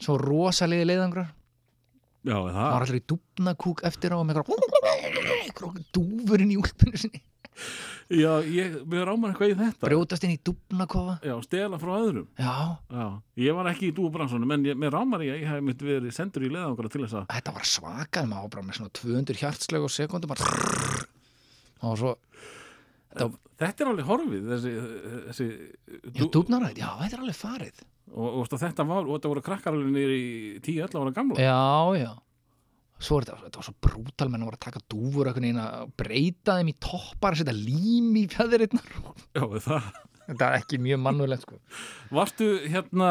Svo 0.00 0.16
rosalegi 0.22 0.88
leiðangrar. 0.88 1.34
Já, 2.24 2.34
Það? 2.34 2.64
Var 2.64 2.84
allir 2.86 2.98
í 2.98 3.06
dúfnakúk 3.12 3.84
eftir 3.88 4.16
á 4.16 4.18
með 4.24 4.40
eitthvað 4.40 5.82
dúfurinn 5.94 6.56
í 6.56 6.58
úlpunu 6.60 6.98
sinni 7.00 7.20
Já, 8.08 8.30
ég, 8.48 8.78
við 8.88 9.02
rámar 9.04 9.34
eitthvað 9.34 9.50
í 9.52 9.56
þetta. 9.58 9.84
Brjótast 9.84 10.24
inn 10.24 10.32
í 10.32 10.38
dúfnakofa. 10.40 11.18
Já, 11.28 11.34
stela 11.44 11.80
frá 11.80 11.90
öðrum. 11.98 12.28
Já, 12.40 12.54
Já, 12.88 13.06
ég 13.44 13.58
var 13.58 13.68
ekki 13.68 13.90
í 13.90 13.96
dúbransunum 13.96 14.54
en 14.56 14.64
ég, 14.64 14.78
mér 14.80 14.94
rámar 14.96 15.24
ég 15.26 15.42
ég 15.42 15.50
hef 15.50 15.64
mitt 15.64 15.82
verið 15.84 16.14
sendur 16.16 16.46
í 16.46 16.52
leðangra 16.54 16.88
til 16.92 17.02
þess 17.04 17.18
að 17.20 17.26
þetta 17.34 17.54
var 17.58 17.68
svakar 17.68 18.30
maður 18.30 18.54
bara 18.54 18.64
með 18.64 18.78
svona 18.78 18.94
200 18.96 19.42
hjartslag 19.42 19.84
og 19.84 19.92
sekundum 19.92 20.32
og 21.78 22.00
svo 22.00 22.14
Þetta 23.58 23.82
er 23.82 23.88
alveg 23.90 24.06
horfið 24.06 24.48
þessi, 24.52 24.72
þessi 25.26 25.46
Já, 26.14 26.24
dúfnarækt, 26.30 26.78
já, 26.78 26.88
þetta 27.00 27.16
er 27.16 27.22
alveg 27.24 27.38
farið. 27.38 27.80
Og, 28.08 28.28
og, 28.28 28.52
þetta 28.52 28.84
var, 28.86 29.04
og 29.04 29.16
þetta 29.16 29.30
voru 29.32 29.42
krakkar 29.44 29.74
alveg 29.74 29.90
niður 29.92 30.12
í 30.14 30.26
10-11 30.62 31.00
ára 31.00 31.14
gamla. 31.16 31.42
Já, 31.42 31.98
já 31.98 32.12
Svo 32.98 33.20
er 33.20 33.28
þetta, 33.28 33.38
þetta 33.44 33.60
var 33.60 33.66
svo 33.68 33.74
brútal 33.86 34.28
menn 34.32 34.44
voru 34.46 34.58
að 34.58 34.64
taka 34.66 34.82
dúfur 34.90 35.30
að 35.30 35.38
breyta 36.00 36.58
þeim 36.58 36.72
í 36.72 36.76
toppar 36.82 37.36
setja 37.38 37.54
lím 37.54 38.10
í 38.18 38.24
fjæðirinnar 38.32 38.88
Já, 39.38 39.44
það? 39.68 39.90
Þetta 40.28 40.48
er 40.48 40.58
ekki 40.58 40.78
mjög 40.84 40.98
mannulegt 41.00 41.44
sko. 41.46 41.56
Varstu 42.12 42.48
hérna, 42.68 43.10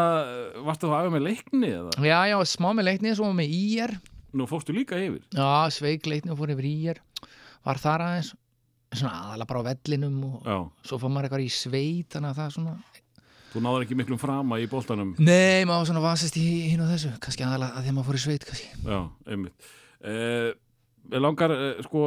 varstu 0.67 0.89
það 0.91 0.97
aðeins 0.99 1.15
með 1.15 1.23
leikni 1.25 1.71
eða? 1.73 1.93
Já, 2.05 2.17
já, 2.29 2.35
smá 2.45 2.67
með 2.77 2.89
leiknið, 2.91 3.15
svo 3.17 3.29
með 3.33 3.55
ír. 3.57 3.95
Nú 4.37 4.45
fórstu 4.49 4.75
líka 4.75 4.99
yfir. 5.01 5.23
Já, 5.33 5.47
sveik 5.73 6.05
leiknið 6.05 6.35
og 6.35 6.41
fór 6.43 6.53
yfir 6.53 6.67
ír. 6.69 7.01
Var 7.65 7.81
þar 7.81 8.03
aðeins 8.05 8.35
svona 8.93 9.15
aðalega 9.23 9.49
bara 9.49 9.63
á 9.65 9.67
vellinum 9.71 10.19
og 10.27 10.45
Já, 10.45 10.57
svo 10.91 10.99
fór 11.01 11.11
maður 11.15 11.27
eitthvað 11.27 11.47
í 11.47 11.49
sveit 11.57 12.13
þannig 12.13 12.29
að 12.29 12.39
það 12.43 12.53
svona 12.57 12.75
þú 13.53 13.63
náður 13.63 13.85
ekki 13.87 13.97
miklum 13.99 14.19
frama 14.21 14.59
í 14.61 14.67
boltanum. 14.71 15.15
Nei, 15.17 15.65
maður 15.65 15.81
var 15.83 15.89
svona 15.91 16.05
vasist 16.05 16.37
í 16.37 16.45
hinn 16.71 16.83
og 16.85 16.91
þessu. 16.93 17.11
Kannski 17.23 17.45
aðalega 17.47 17.77
að 17.77 17.83
því 17.87 17.91
að 17.93 17.97
maður 17.97 18.09
fór 18.11 18.19
í 18.19 18.23
sveit 18.27 18.47
kannski. 18.47 18.71
Já, 18.85 19.01
einmitt. 19.27 19.69
Eh, 20.03 20.53
Við 21.07 21.21
langar, 21.23 21.51
eh, 21.55 21.77
sko, 21.85 21.99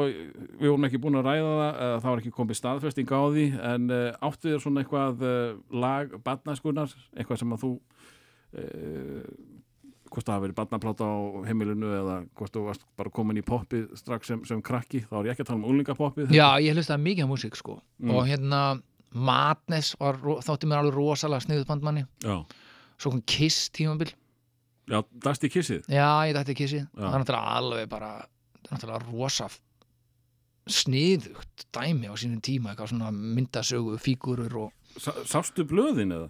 við 0.61 0.69
vorum 0.69 0.85
ekki 0.85 0.99
búin 1.01 1.17
að 1.17 1.25
ræða 1.25 1.53
það, 1.57 1.71
eh, 1.81 2.01
það 2.03 2.11
var 2.11 2.21
ekki 2.21 2.33
komið 2.37 2.57
staðfesting 2.59 3.09
á 3.09 3.21
því, 3.33 3.45
en 3.71 3.91
eh, 3.97 4.13
áttu 4.29 4.51
þér 4.51 4.61
svona 4.61 4.83
eitthvað 4.85 5.23
eh, 5.25 5.55
lag, 5.73 6.13
badnaskunar, 6.27 6.93
eitthvað 7.17 7.39
sem 7.41 7.55
að 7.57 7.63
þú, 7.65 7.71
eh, 8.61 9.25
hvort 10.11 10.27
það 10.27 10.35
hafi 10.35 10.45
verið 10.45 10.59
badnapláta 10.59 11.07
á 11.09 11.17
heimilinu 11.47 11.91
eða 11.97 12.17
hvort 12.37 12.53
þú 12.53 12.67
varst 12.67 12.85
bara 12.99 13.13
komin 13.15 13.39
í 13.41 13.47
poppið 13.47 13.97
strax 13.97 14.27
sem, 14.27 14.45
sem 14.45 14.61
krakki, 14.61 15.05
þá 15.09 15.17
er 15.23 15.31
ég 15.31 15.33
ekki 15.37 15.47
að 15.47 15.51
tala 15.53 15.61
um 15.63 15.69
úlingapoppið. 15.71 16.33
Já, 16.35 16.49
ég 16.61 16.75
hlustaði 16.77 17.05
mikið 17.07 17.25
á 17.25 17.31
músík 17.31 17.57
sko. 17.57 17.81
Mm. 18.03 18.11
og 18.17 18.27
hérna 18.29 18.61
Madness 19.13 19.97
var, 19.99 20.19
þótti 20.47 20.69
mér 20.71 20.83
alveg 20.85 20.95
rosalega 20.95 21.43
sniðutbandmanni 21.47 22.05
já, 22.23 22.37
svo 23.01 23.11
kom 23.11 23.23
Kiss 23.27 23.71
tímabil. 23.75 24.13
Já, 24.91 25.01
í 25.03 25.49
kissið? 25.51 25.85
Já, 25.91 26.07
ég 26.27 26.35
dætti 26.35 26.55
Kissið. 26.59 26.87
Það 26.97 27.15
er 27.15 27.23
náttúrulega 27.23 27.57
alveg 27.61 27.89
bara 27.91 28.11
það 28.21 28.71
er 28.71 28.77
náttúrulega 28.77 29.13
rosa 29.13 29.49
sniðugt 30.71 31.65
dæmi 31.75 32.11
á 32.11 32.15
sínum 32.19 32.41
tíma 32.45 32.73
eitthvað 32.73 32.93
svona 32.93 33.11
myndasögu, 33.15 33.97
fígurur 34.03 34.57
og 34.67 34.77
Sá, 34.99 35.13
Sástu 35.27 35.63
blöðin 35.71 36.11
eða? 36.15 36.29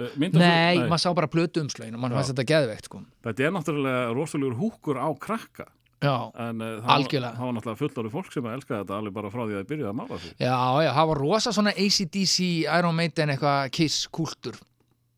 Eh, 0.00 0.10
myndasögu- 0.20 0.40
nei, 0.44 0.78
maður 0.88 1.00
sá 1.00 1.14
bara 1.16 1.28
plötu 1.32 1.62
umslögin 1.64 1.94
og 1.96 2.00
mann 2.00 2.12
fannst 2.12 2.32
þetta 2.34 2.44
geðveikt 2.48 2.84
sko. 2.88 3.00
Þetta 3.24 3.46
er 3.46 3.50
náttúrulega 3.56 4.14
rosalegur 4.16 4.56
húkur 4.60 4.96
á 5.00 5.08
krakka 5.18 5.66
já, 6.02 6.14
en 6.44 6.62
uh, 6.62 6.72
það, 6.82 6.90
var, 6.90 7.06
það 7.12 7.44
var 7.46 7.56
náttúrulega 7.56 7.80
fullorði 7.80 8.12
fólk 8.12 8.34
sem 8.34 8.48
að 8.48 8.56
elska 8.58 8.78
þetta 8.80 8.98
alveg 8.98 9.16
bara 9.16 9.32
frá 9.32 9.42
því 9.42 9.54
að 9.54 9.60
það 9.60 9.70
byrjuði 9.72 9.90
að 9.92 9.98
mála 10.00 10.18
sig. 10.22 10.34
Já, 10.36 10.56
já, 10.86 10.90
það 10.98 11.10
var 11.12 11.22
rosa 11.22 11.54
svona 11.56 11.74
ACDC, 11.86 12.36
Iron 12.66 12.98
Maiden 12.98 13.34
eitthvað 13.34 13.72
Kiss 13.78 14.04
kúltur 14.12 14.58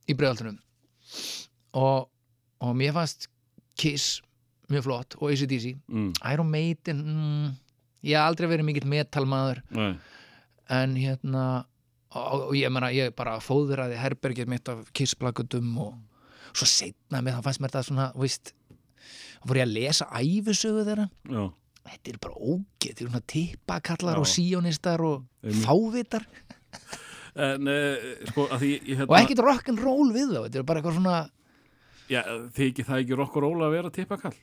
í 0.04 0.16
bregaldunum 0.18 0.60
og, 1.80 2.08
og 2.62 2.78
mér 2.78 2.94
fannst 2.96 3.28
Kiss 3.80 4.20
mjög 4.70 4.86
flott 4.86 5.16
og 5.20 5.30
ACDC 5.32 5.74
mm. 5.74 6.10
Iron 6.32 6.50
Maiden 6.50 7.04
mm, 7.04 7.52
ég 8.06 8.16
hef 8.16 8.28
aldrei 8.28 8.50
verið 8.52 8.68
mikill 8.68 8.90
metalmaður. 8.90 9.62
Nei, 9.74 9.94
en 10.72 10.96
hérna 10.96 11.44
og, 12.14 12.50
og 12.50 12.56
ég 12.56 12.72
meina, 12.72 12.92
ég 12.94 13.14
bara 13.16 13.38
fóðraði 13.42 13.98
herbergið 14.00 14.50
mitt 14.50 14.70
af 14.70 14.86
kissplakutum 14.96 15.72
og 15.82 15.94
svo 16.54 16.68
setna 16.70 17.22
með 17.24 17.38
það 17.38 17.46
fannst 17.48 17.62
mér 17.64 17.74
það 17.74 17.88
svona, 17.88 18.08
veist 18.18 18.54
þá 19.40 19.46
fór 19.48 19.60
ég 19.60 19.68
að 19.68 19.76
lesa 19.76 20.08
æfisögu 20.20 20.86
þeirra. 20.88 21.06
Já, 21.30 21.44
þetta 21.90 22.12
er 22.14 22.20
bara 22.26 22.40
ógeð, 22.40 22.88
þetta 22.88 23.04
er 23.04 23.10
svona 23.10 23.24
tippakallar 23.34 24.22
og 24.22 24.30
síónistar 24.30 25.04
og 25.04 25.22
Einmitt. 25.44 25.64
fávitar. 25.66 26.28
En 27.34 27.66
uh, 27.66 28.10
sko 28.30 28.46
því 28.52 28.72
ég, 28.74 28.90
hérna, 28.94 29.10
og 29.10 29.16
ekkert 29.18 29.40
rock'n'roll 29.42 30.10
við 30.14 30.34
þá, 30.36 30.40
þetta 30.46 30.60
er 30.60 30.66
bara 30.68 30.80
eitthvað 30.80 30.98
svona 31.00 31.16
já, 32.10 32.20
þykir 32.54 32.86
það 32.88 33.04
ekki 33.04 33.16
róla 33.42 33.68
að 33.68 33.74
vera 33.74 33.92
tippakall? 33.94 34.36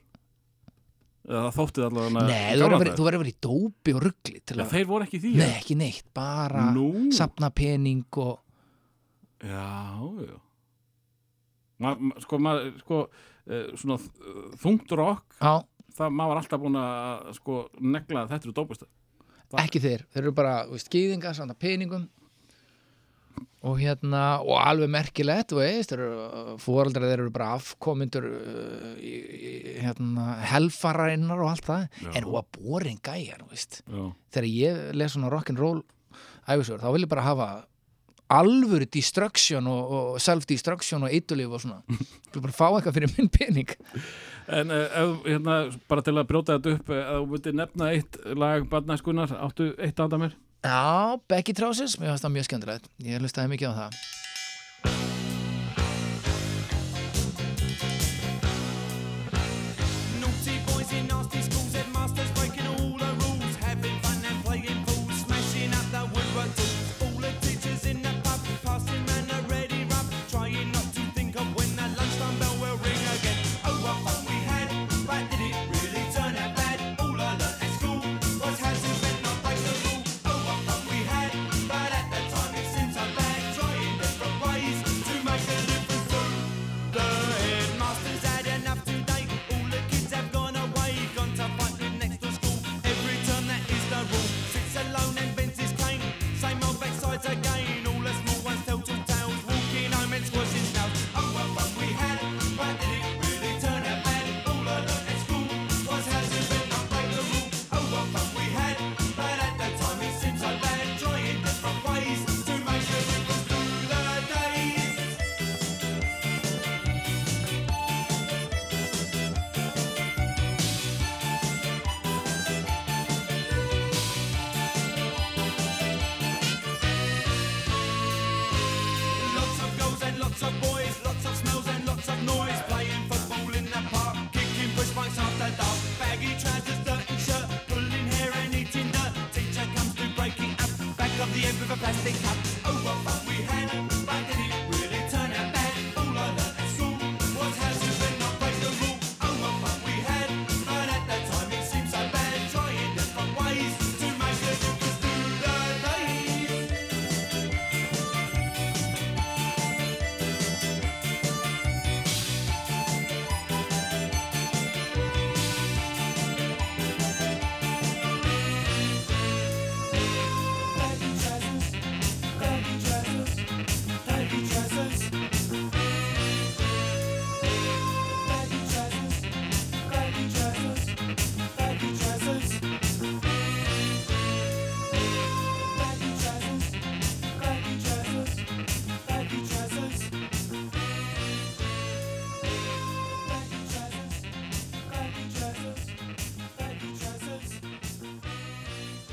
Það 1.21 1.50
þótti 1.56 1.84
allavega 1.86 2.24
nei, 2.26 2.56
þú 2.58 3.06
verður 3.06 3.21
vera 3.21 3.30
í 3.30 3.36
dópi 3.45 3.93
og 3.93 4.04
ruggli 4.08 4.39
að, 4.41 4.63
þeir 4.71 4.88
voru 4.89 5.06
ekki 5.06 5.19
því 5.21 5.34
nei, 5.38 5.50
ekki 5.60 5.78
neitt 5.78 6.08
bara 6.17 6.63
Nú, 6.74 6.88
sapna 7.13 7.52
pening 7.54 8.17
og 8.19 8.39
já, 9.45 9.67
já. 10.26 10.39
Ma, 11.82 11.93
ma, 11.97 12.17
sko, 12.21 12.39
ma, 12.41 12.56
sko 12.82 13.04
svona 13.77 13.97
uh, 13.99 14.47
þungt 14.62 14.91
rokk 14.99 15.38
já, 15.41 15.54
það 15.97 16.15
maður 16.17 16.41
alltaf 16.41 16.62
búin 16.63 16.77
að 16.80 17.32
sko 17.39 17.60
negla 17.82 18.27
þetta 18.30 18.47
eru 18.47 18.54
dópust 18.62 18.86
Það- 19.51 19.62
ekki 19.65 19.80
þeir 19.84 20.04
þeir 20.13 20.21
eru 20.23 20.32
bara, 20.32 20.54
gýðingar, 20.93 21.34
samt 21.36 21.58
peningum. 21.60 22.06
Og 23.62 23.75
hérna 23.77 24.39
og 24.41 24.56
alveg 24.58 24.89
merkilegt, 24.89 25.51
veist 25.54 25.91
þeir 25.91 25.99
eru, 26.01 26.54
fóreldrar 26.63 27.04
þeir 27.12 27.19
eru 27.25 27.34
bara 27.36 27.49
afkomindur 27.60 28.25
uh, 28.25 28.95
í, 28.97 29.12
í, 29.12 29.51
hérna 29.84 30.38
helfarainnar 30.49 31.43
og 31.43 31.51
allt 31.51 31.67
það. 31.67 31.84
Já. 32.01 32.10
en 32.15 32.25
hún 32.25 32.34
var 32.39 32.47
boring 32.58 32.97
gæjar, 33.06 33.43
veist. 33.51 33.82
Þegar 34.34 34.47
ég 34.49 34.80
les 34.97 35.13
svona 35.13 35.30
rock'n'roll 35.30 35.84
æfisögur, 36.49 36.82
þá 36.82 36.89
vil 36.95 37.04
ég 37.06 37.12
bara 37.12 37.27
hafa 37.27 37.49
alvöru 38.32 38.88
destruction 38.91 39.67
og, 39.70 39.96
og 39.98 40.22
self-destruction 40.24 41.08
og 41.08 41.15
eitulif 41.15 41.56
og 41.58 41.63
svona. 41.63 41.82
Ég 42.32 42.38
vil 42.38 42.46
bara 42.46 42.56
fá 42.56 42.67
eitthvað 42.70 43.00
fyrir 43.00 43.15
minn 43.17 43.32
pening. 43.34 43.76
En 44.52 44.72
uh, 44.74 45.20
hérna, 45.26 45.58
bara 45.91 46.06
til 46.06 46.15
að 46.17 46.30
brjóta 46.32 46.58
þetta 46.58 46.78
upp, 46.78 46.89
uh, 46.91 47.02
ef 47.02 47.20
þú 47.20 47.28
myndir 47.36 47.60
nefna 47.60 47.91
eitt 47.96 48.17
lag 48.39 48.65
barnæskunar, 48.72 49.36
áttu 49.48 49.72
eitt 49.78 50.02
anda 50.04 50.20
mér? 50.22 50.39
Já, 50.62 51.17
Becky 51.32 51.56
Trousers, 51.58 51.98
mér 52.00 52.13
finnst 52.13 52.28
það 52.28 52.36
mjög 52.38 52.50
skemmtilegt. 52.50 52.91
Ég 53.06 53.24
hlustaði 53.24 53.56
mikið 53.56 53.72
á 53.72 53.80
það 53.84 54.20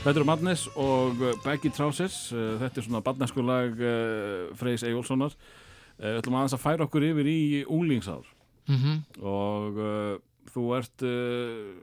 Þetta 0.08 0.22
eru 0.22 0.24
Madness 0.24 0.62
og 0.80 1.18
uh, 1.20 1.34
Baggy 1.44 1.68
Trousers 1.76 2.14
uh, 2.32 2.54
þetta 2.62 2.80
er 2.80 2.84
svona 2.86 3.00
badnæsku 3.04 3.42
lag 3.44 3.74
uh, 3.76 4.46
Freys 4.56 4.80
Eyjólfssonar 4.88 5.34
uh, 5.34 5.98
Við 6.00 6.20
ætlum 6.22 6.36
aðeins 6.38 6.54
að 6.56 6.62
færa 6.62 6.86
okkur 6.86 7.04
yfir 7.10 7.26
í 7.28 7.40
unglingsár. 7.68 8.24
Mm 8.72 9.02
og 9.20 9.76
uh, 9.84 10.14
þú 10.48 10.62
ert 10.78 11.04
uh, 11.04 11.74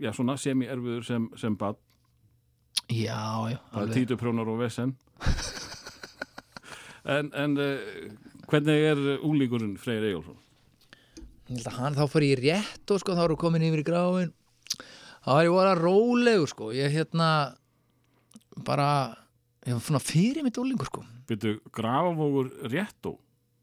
já 0.00 0.08
svona 0.16 0.38
semi-erfiður 0.40 1.04
sem, 1.04 1.26
sem 1.36 1.56
bad 1.60 1.76
Já, 2.88 3.20
já, 3.52 3.58
það 3.68 3.76
er 3.76 3.82
alveg. 3.82 3.94
títuprjónar 3.98 4.48
og 4.54 4.62
vesen. 4.62 4.94
En, 7.04 7.28
en 7.36 7.58
uh, 7.60 7.82
hvernig 8.48 8.86
er 8.94 9.02
unglingurinn 9.18 9.74
Freyr 9.80 10.06
Eyjólfsson? 10.08 10.38
Ég 11.50 11.58
held 11.58 11.68
að 11.68 11.76
hann 11.82 11.98
þá 11.98 12.04
fyrir 12.14 12.40
rétt 12.46 12.94
og 12.96 13.02
sko 13.02 13.18
þá 13.18 13.26
eru 13.26 13.36
komin 13.40 13.66
yfir 13.68 13.82
í 13.82 13.86
gráin. 13.90 14.32
Þá 15.24 15.30
er 15.36 15.44
ég 15.50 15.52
voru 15.58 15.74
að 15.74 15.82
rólegur 15.84 16.48
sko. 16.54 16.70
Ég 16.72 16.96
hérna 16.96 17.28
bara 18.66 18.88
ég 19.64 19.74
var 19.74 19.84
svona 19.84 20.02
fyrir 20.02 20.44
mitt 20.44 20.58
úlingur 20.60 20.88
sko. 20.88 21.04
Byrju, 21.28 21.58
grafavógur 21.74 22.50
réttó? 22.68 23.16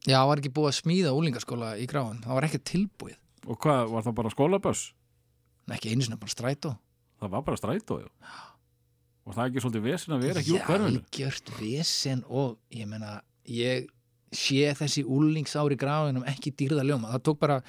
Já, 0.07 0.17
það 0.17 0.29
var 0.31 0.41
ekki 0.41 0.53
búið 0.55 0.69
að 0.71 0.77
smíða 0.79 1.13
úlingaskóla 1.13 1.73
í 1.77 1.85
gráðan 1.89 2.23
það 2.23 2.37
var 2.39 2.47
ekki 2.47 2.61
tilbúið, 2.71 3.17
og 3.45 3.59
hvað, 3.61 3.83
var 3.91 4.05
það 4.07 4.15
bara 4.17 4.33
skólaböss? 4.33 4.85
En 5.69 5.75
ekki 5.75 5.91
einu 5.91 6.05
sinni 6.07 6.17
bara 6.17 6.33
strætó. 6.33 6.71
Það 7.21 7.35
var 7.35 7.43
bara 7.45 7.59
strætó, 7.59 7.99
já. 8.01 8.09
Og 9.21 9.35
það 9.35 9.43
er 9.43 9.51
ekki 9.51 9.61
svolítið 9.61 9.83
vesin 9.85 10.15
að 10.15 10.23
vera 10.25 10.41
ekki 10.41 10.55
úr 10.55 10.63
hverfinu? 10.65 11.01
gjört 11.13 11.51
vesen 11.59 12.23
og 12.25 12.55
ég 12.73 12.89
meina, 12.89 13.19
ég 13.45 13.91
sé 14.33 14.71
þessi 14.79 15.03
úlingsári 15.05 15.77
gráðinum 15.77 16.25
ekki 16.31 16.53
dýrða 16.57 16.85
ljóma, 16.87 17.11
það 17.13 17.23
tók 17.27 17.39
bara 17.43 17.59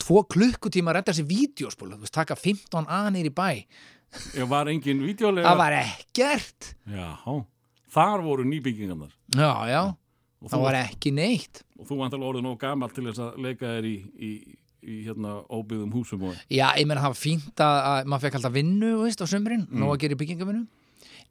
tvo 0.00 0.22
klukkutíma 0.30 0.92
að 0.92 1.00
redda 1.00 1.12
þessi 1.12 1.26
vídeospól, 1.28 1.90
þú 1.92 2.06
veist, 2.06 2.14
taka 2.14 2.38
15 2.38 2.88
anir 2.88 3.28
í 3.28 3.34
bæ 3.34 3.66
ég 4.38 4.48
var 4.50 4.70
engin 4.72 5.02
vídeolega 5.04 5.48
það 5.50 5.60
var 5.62 5.76
ekkert. 5.80 6.70
Já, 6.90 7.08
þar 7.94 8.24
voru 8.26 8.44
nýbyggingarnar. 8.48 9.12
Já, 9.34 9.50
já, 9.70 9.82
og 10.42 10.50
það 10.52 10.64
var 10.66 10.78
ekki 10.84 11.12
neitt. 11.14 11.62
Og 11.80 11.88
þú 11.88 11.98
vantar 12.02 12.22
orðið 12.26 12.46
nóg 12.48 12.58
gammal 12.62 12.92
til 12.94 13.06
þess 13.08 13.22
að 13.24 13.40
leika 13.44 13.66
þér 13.76 13.88
í, 13.90 13.96
í, 14.18 14.30
í 14.84 15.00
hérna 15.08 15.36
óbyggðum 15.48 15.92
húsum 15.96 16.24
og 16.30 16.38
já, 16.52 16.66
ég 16.78 16.86
meina, 16.86 17.00
það 17.04 17.12
var 17.14 17.20
fínt 17.24 17.62
að, 17.64 17.76
að 17.90 18.08
maður 18.12 18.24
fekk 18.28 18.38
alltaf 18.40 18.54
vinnu, 18.58 18.90
veist, 19.04 19.22
á 19.24 19.26
sömurinn 19.30 19.66
Mm. 19.70 19.80
nóg 19.82 19.94
að 19.96 20.00
gera 20.04 20.18
byggingavinnu. 20.22 20.64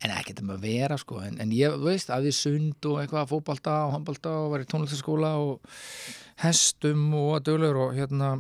En 0.04 0.12
ekkert 0.12 0.41
um 0.41 0.50
að 0.56 0.63
vera, 0.65 0.96
sko, 1.00 1.19
en, 1.24 1.38
en 1.39 1.52
ég, 1.56 1.76
veist, 1.80 2.10
að 2.12 2.26
við 2.28 2.34
sund 2.36 2.88
og 2.89 2.98
eitthvað 3.04 3.30
fótbalta 3.30 3.76
og 3.88 3.93
handbalta 3.93 4.32
og 4.41 4.50
var 4.52 4.63
í 4.65 4.67
tónlistaskóla 4.67 5.30
og 5.39 5.76
hestum 6.43 7.13
og 7.15 7.38
að 7.38 7.46
dölur 7.52 7.78
og 7.86 7.93
hérna 7.96 8.32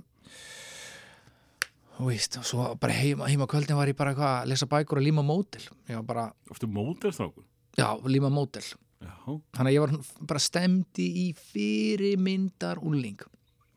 þú 1.97 2.07
veist, 2.09 2.37
og 2.41 2.47
svo 2.47 2.67
bara 2.81 2.95
heima, 2.97 3.27
heima 3.29 3.47
kvöldin 3.49 3.77
var 3.77 3.91
ég 3.91 3.97
bara 3.97 4.13
eitthvað 4.13 4.37
að 4.39 4.49
lesa 4.51 4.69
bækur 4.71 5.01
og 5.01 5.05
líma 5.05 5.25
mótil 5.25 5.63
ég 5.89 5.99
var 5.99 6.07
bara, 6.07 6.25
eftir 6.51 6.71
mótelstrákur 6.71 7.45
já, 7.77 7.87
líma 8.09 8.31
mótil 8.33 8.65
þannig 9.03 9.69
að 9.69 9.75
ég 9.75 9.83
var 9.83 9.95
bara 10.33 10.41
stemdi 10.41 11.07
í 11.25 11.29
fyrirmyndar 11.51 12.81
úling 12.83 13.21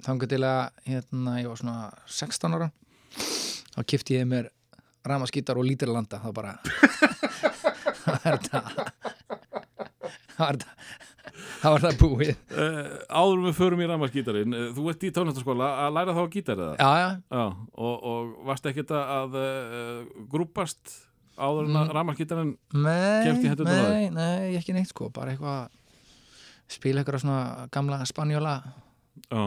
þangar 0.07 0.31
til 0.31 0.43
að 0.47 0.83
hérna, 0.87 1.39
ég 1.43 1.51
var 1.51 1.61
svona 1.61 1.79
16 2.07 2.59
ára 2.59 2.71
þá 3.77 3.81
kifti 3.85 4.17
ég 4.17 4.29
mér 4.29 4.53
ramaskítar 5.07 5.59
og 5.59 5.67
lítir 5.67 5.91
landa. 5.93 6.21
Þá 6.23 6.31
bara 6.35 6.57
það 8.03 8.09
var 8.11 8.23
þetta 8.25 8.63
það 10.37 10.43
var 10.43 10.59
þetta 10.59 11.06
það 11.63 11.75
var 11.75 11.83
það 11.87 11.99
búið. 12.03 12.31
Uh, 12.53 12.93
áður 13.11 13.35
en 13.41 13.45
við 13.49 13.57
förum 13.59 13.83
í 13.83 13.89
ramaskítarinn 13.91 14.57
uh, 14.57 14.69
þú 14.77 14.87
ert 14.93 15.07
í 15.09 15.11
tónlistaskóla 15.17 15.69
að 15.87 15.97
læra 15.99 16.15
þá 16.17 16.23
að 16.23 16.31
gítar 16.37 16.63
eða? 16.63 16.77
já, 16.79 17.09
já, 17.33 17.45
og, 17.75 18.07
og 18.13 18.33
varst 18.49 18.69
ekkert 18.71 18.95
að, 18.97 19.13
að 19.17 19.37
uh, 19.43 20.25
grúpast 20.33 20.95
áður 21.37 21.67
en 21.69 21.77
að 21.77 21.85
Mm. 21.87 21.95
ramaskítarinn 21.99 22.53
nei, 22.73 23.27
Keypti 23.27 23.47
í 23.47 23.53
á 23.53 23.55
nei, 23.69 24.09
nei, 24.15 24.57
ekki 24.57 24.73
neitt 24.77 24.89
sko 24.95 25.11
bara 25.13 25.35
eitthvað 25.35 25.69
spila 26.73 27.03
eitthvað 27.03 27.23
svona 27.27 27.69
gamla 27.75 27.99
spanjóla 28.09 28.57
Já. 29.31 29.43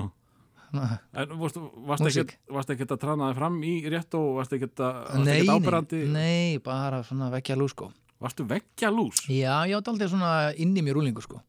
En 0.70 1.32
varst, 1.39 1.58
varst, 1.58 2.04
Músík. 2.06 2.30
ekkert, 2.30 2.52
varst 2.54 2.70
ekkert 2.70 2.92
að 2.94 3.00
trana 3.02 3.32
þig 3.32 3.39
fram 3.39 3.56
í 3.65 3.72
rétt 3.89 4.13
og 4.20 4.28
varst 4.38 4.54
ekkert, 4.54 4.78
að, 4.86 5.00
varst 5.15 5.96
nei, 6.13 6.60
bara 6.62 7.00
svona 7.08 7.32
vekja 7.34 7.58
lús 7.58 7.74
sko. 7.74 7.89
Varstu 8.22 8.46
vekkja 8.46 8.92
lús 8.94 9.24
já, 9.32 9.63
ég 9.65 9.80
átti 9.80 9.89
aldrei 9.89 10.10
svona 10.12 10.32
inn 10.60 10.76
í 10.78 10.84
mér 10.86 11.00
úlingu 11.02 11.24
sko 11.26 11.39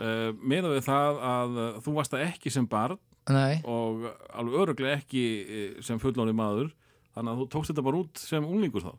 uh, 0.00 0.30
með 0.40 0.68
við 0.74 0.84
það 0.88 1.20
að 1.32 1.58
þú 1.84 1.94
varst 1.98 2.14
það 2.14 2.26
ekki 2.28 2.52
sem 2.54 2.66
barn 2.70 2.98
nei, 3.28 3.58
og 3.68 4.06
alveg 4.32 4.60
öruglega 4.62 5.00
ekki 5.02 5.24
eh, 5.44 5.82
sem 5.84 5.98
fullóni 6.00 6.32
maður 6.36 6.70
þannig 7.14 7.32
að 7.34 7.42
þú 7.42 7.46
tókst 7.52 7.72
þetta 7.74 7.84
bara 7.88 8.00
út 8.04 8.22
sem 8.22 8.46
unglingur 8.46 8.86
þá 8.86 8.94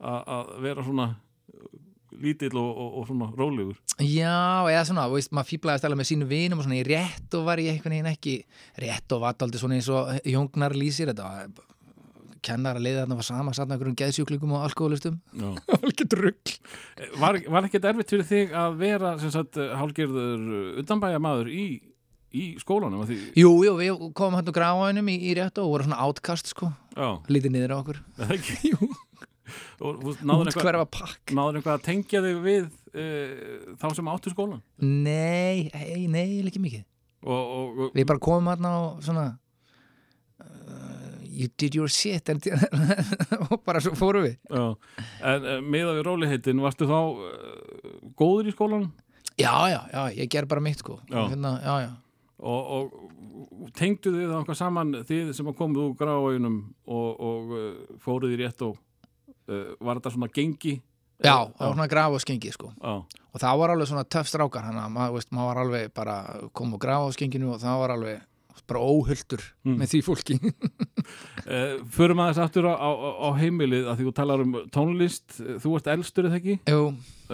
A- 0.00 0.24
að 0.40 0.50
vera 0.64 0.82
svona 0.86 1.06
eh, 1.52 1.78
lítill 2.20 2.56
og, 2.58 2.70
og, 2.72 2.94
og 2.98 3.04
svona 3.06 3.28
rólegur. 3.38 3.76
Já, 4.02 4.66
eða 4.66 4.80
svona, 4.88 5.04
veist, 5.12 5.30
maður 5.36 5.50
fýblaðist 5.52 5.84
alveg 5.86 6.00
með 6.00 6.08
sínu 6.10 6.26
vinum 6.30 6.58
og 6.58 6.66
svona 6.66 6.80
í 6.80 6.86
rétt 6.88 7.36
og 7.38 7.44
var 7.46 7.60
ég 7.62 7.76
einhvern 7.76 7.94
veginn 7.94 8.10
ekki 8.10 8.34
rétt 8.82 9.14
og 9.14 9.22
var 9.22 9.36
aldrei 9.46 9.60
svona 9.62 9.76
eins 9.78 9.90
og 9.94 10.10
Jóngnar 10.26 10.74
lýsir 10.74 11.12
þetta 11.12 11.28
var 11.28 11.68
kennar 12.46 12.78
að 12.78 12.86
leiða 12.86 13.02
þarna 13.04 13.18
var 13.20 13.26
sama 13.28 13.54
satt 13.56 13.68
með 13.68 13.76
einhverjum 13.76 13.98
geðsjúklingum 14.00 14.54
og 14.56 14.64
alkoholistum 14.68 15.20
Já. 15.36 15.50
alveg 15.76 16.02
drugg 16.14 16.54
Var, 17.20 17.40
var 17.52 17.68
ekkert 17.68 17.88
erfitt 17.92 18.14
fyrir 18.14 18.28
þig 18.28 18.56
að 18.62 18.80
vera 18.80 19.14
sem 19.22 19.32
sagt 19.34 19.60
hálgerður 19.80 20.80
utanbæja 20.82 21.20
maður 21.22 21.52
í, 21.52 21.66
í 22.32 22.48
skólanum? 22.62 23.04
Því, 23.08 23.20
Jú, 23.40 23.52
jú, 23.66 23.76
við 23.80 24.08
komum 24.18 24.40
hann 24.40 24.50
og 24.50 24.56
gráðunum 24.56 25.12
í, 25.12 25.18
í 25.30 25.36
rétt 25.38 25.60
og 25.62 25.72
voru 25.74 25.88
svona 25.88 26.02
átkast 26.06 26.52
sko. 26.54 26.72
Já, 26.96 27.08
lítið 27.30 27.56
niður 27.56 27.76
á 27.76 27.80
okkur. 27.80 28.02
Jú. 28.70 28.90
Náður 29.80 30.50
eitthvað, 30.50 31.14
náður 31.34 31.58
eitthvað 31.58 31.74
að 31.74 31.84
tengja 31.86 32.20
þig 32.22 32.40
við 32.44 32.66
uh, 32.94 33.76
þá 33.80 33.86
sem 33.96 34.10
áttu 34.12 34.32
skólan 34.34 34.60
Nei, 34.78 35.70
ei, 35.72 36.04
nei, 36.10 36.40
ekki 36.44 36.62
mikið. 36.62 36.84
Og, 37.24 37.40
og, 37.40 37.80
og 37.86 37.96
Við 37.96 38.06
bara 38.08 38.22
komum 38.22 38.50
hann 38.52 38.68
og 38.68 39.00
svona 39.04 39.24
uh, 40.40 40.89
You 41.40 41.48
did 41.56 41.76
your 41.78 41.88
shit 41.88 42.28
og 43.50 43.62
bara 43.64 43.80
svo 43.80 43.94
fórum 43.96 44.26
við. 44.26 44.36
Já, 44.50 44.64
en 45.30 45.46
uh, 45.46 45.60
meða 45.64 45.94
við 45.96 46.04
róliheitin 46.08 46.60
varstu 46.60 46.88
þá 46.90 46.98
uh, 47.00 47.94
góður 48.18 48.50
í 48.50 48.54
skólanum? 48.54 48.90
Já, 49.40 49.54
já, 49.72 49.80
já, 49.88 50.02
ég 50.18 50.28
ger 50.32 50.48
bara 50.50 50.60
mitt 50.60 50.82
sko. 50.82 50.98
Já. 51.08 51.22
Hérna, 51.30 51.54
já, 51.64 51.74
já. 51.86 51.90
Og, 52.40 52.68
og 52.76 53.72
tengdu 53.76 54.12
þið 54.12 54.26
það 54.26 54.36
eitthvað 54.38 54.58
saman 54.60 54.92
þið 55.08 55.32
sem 55.36 55.48
að 55.50 55.58
komið 55.58 55.82
úr 55.86 55.96
gráauðunum 56.00 56.60
og, 56.88 57.08
og 57.30 57.56
uh, 57.56 57.98
fóruð 58.04 58.36
í 58.36 58.40
rétt 58.40 58.64
og 58.64 58.76
uh, 58.76 59.74
var 59.80 60.00
þetta 60.00 60.14
svona 60.16 60.32
gengi? 60.32 60.76
Já, 61.20 61.36
það 61.56 61.66
var 61.66 61.76
svona 61.76 62.20
skengi 62.24 62.52
sko. 62.54 62.70
Og 62.80 63.40
það 63.42 63.58
var 63.60 63.72
alveg 63.74 63.88
svona 63.90 64.06
töff 64.08 64.28
strákar 64.28 64.66
hann 64.66 64.80
að 64.80 64.92
maður, 64.94 65.26
maður 65.36 65.50
var 65.50 65.62
alveg 65.64 65.92
bara 65.94 66.16
kom 66.56 66.72
á 66.76 67.08
skenginu 67.12 67.52
og 67.54 67.60
það 67.60 67.80
var 67.82 67.94
alveg 67.96 68.22
bara 68.70 68.82
óhulltur 68.86 69.42
Mm. 69.66 69.76
með 69.82 69.90
því 69.92 70.00
fólki. 70.06 70.36
Uh, 70.40 71.80
förum 71.96 72.22
aðeins 72.22 72.40
aftur 72.44 72.68
á, 72.70 72.74
á, 72.78 72.90
á 72.96 73.28
heimilið 73.40 73.88
að 73.90 73.98
því 74.00 74.06
þú 74.08 74.14
talar 74.20 74.44
um 74.46 74.54
tónlist. 74.72 75.36
Þú 75.60 75.74
ert 75.80 75.90
elstur 75.92 76.28
eða 76.30 76.38
ekki? 76.40 76.56
Jú, 76.70 76.82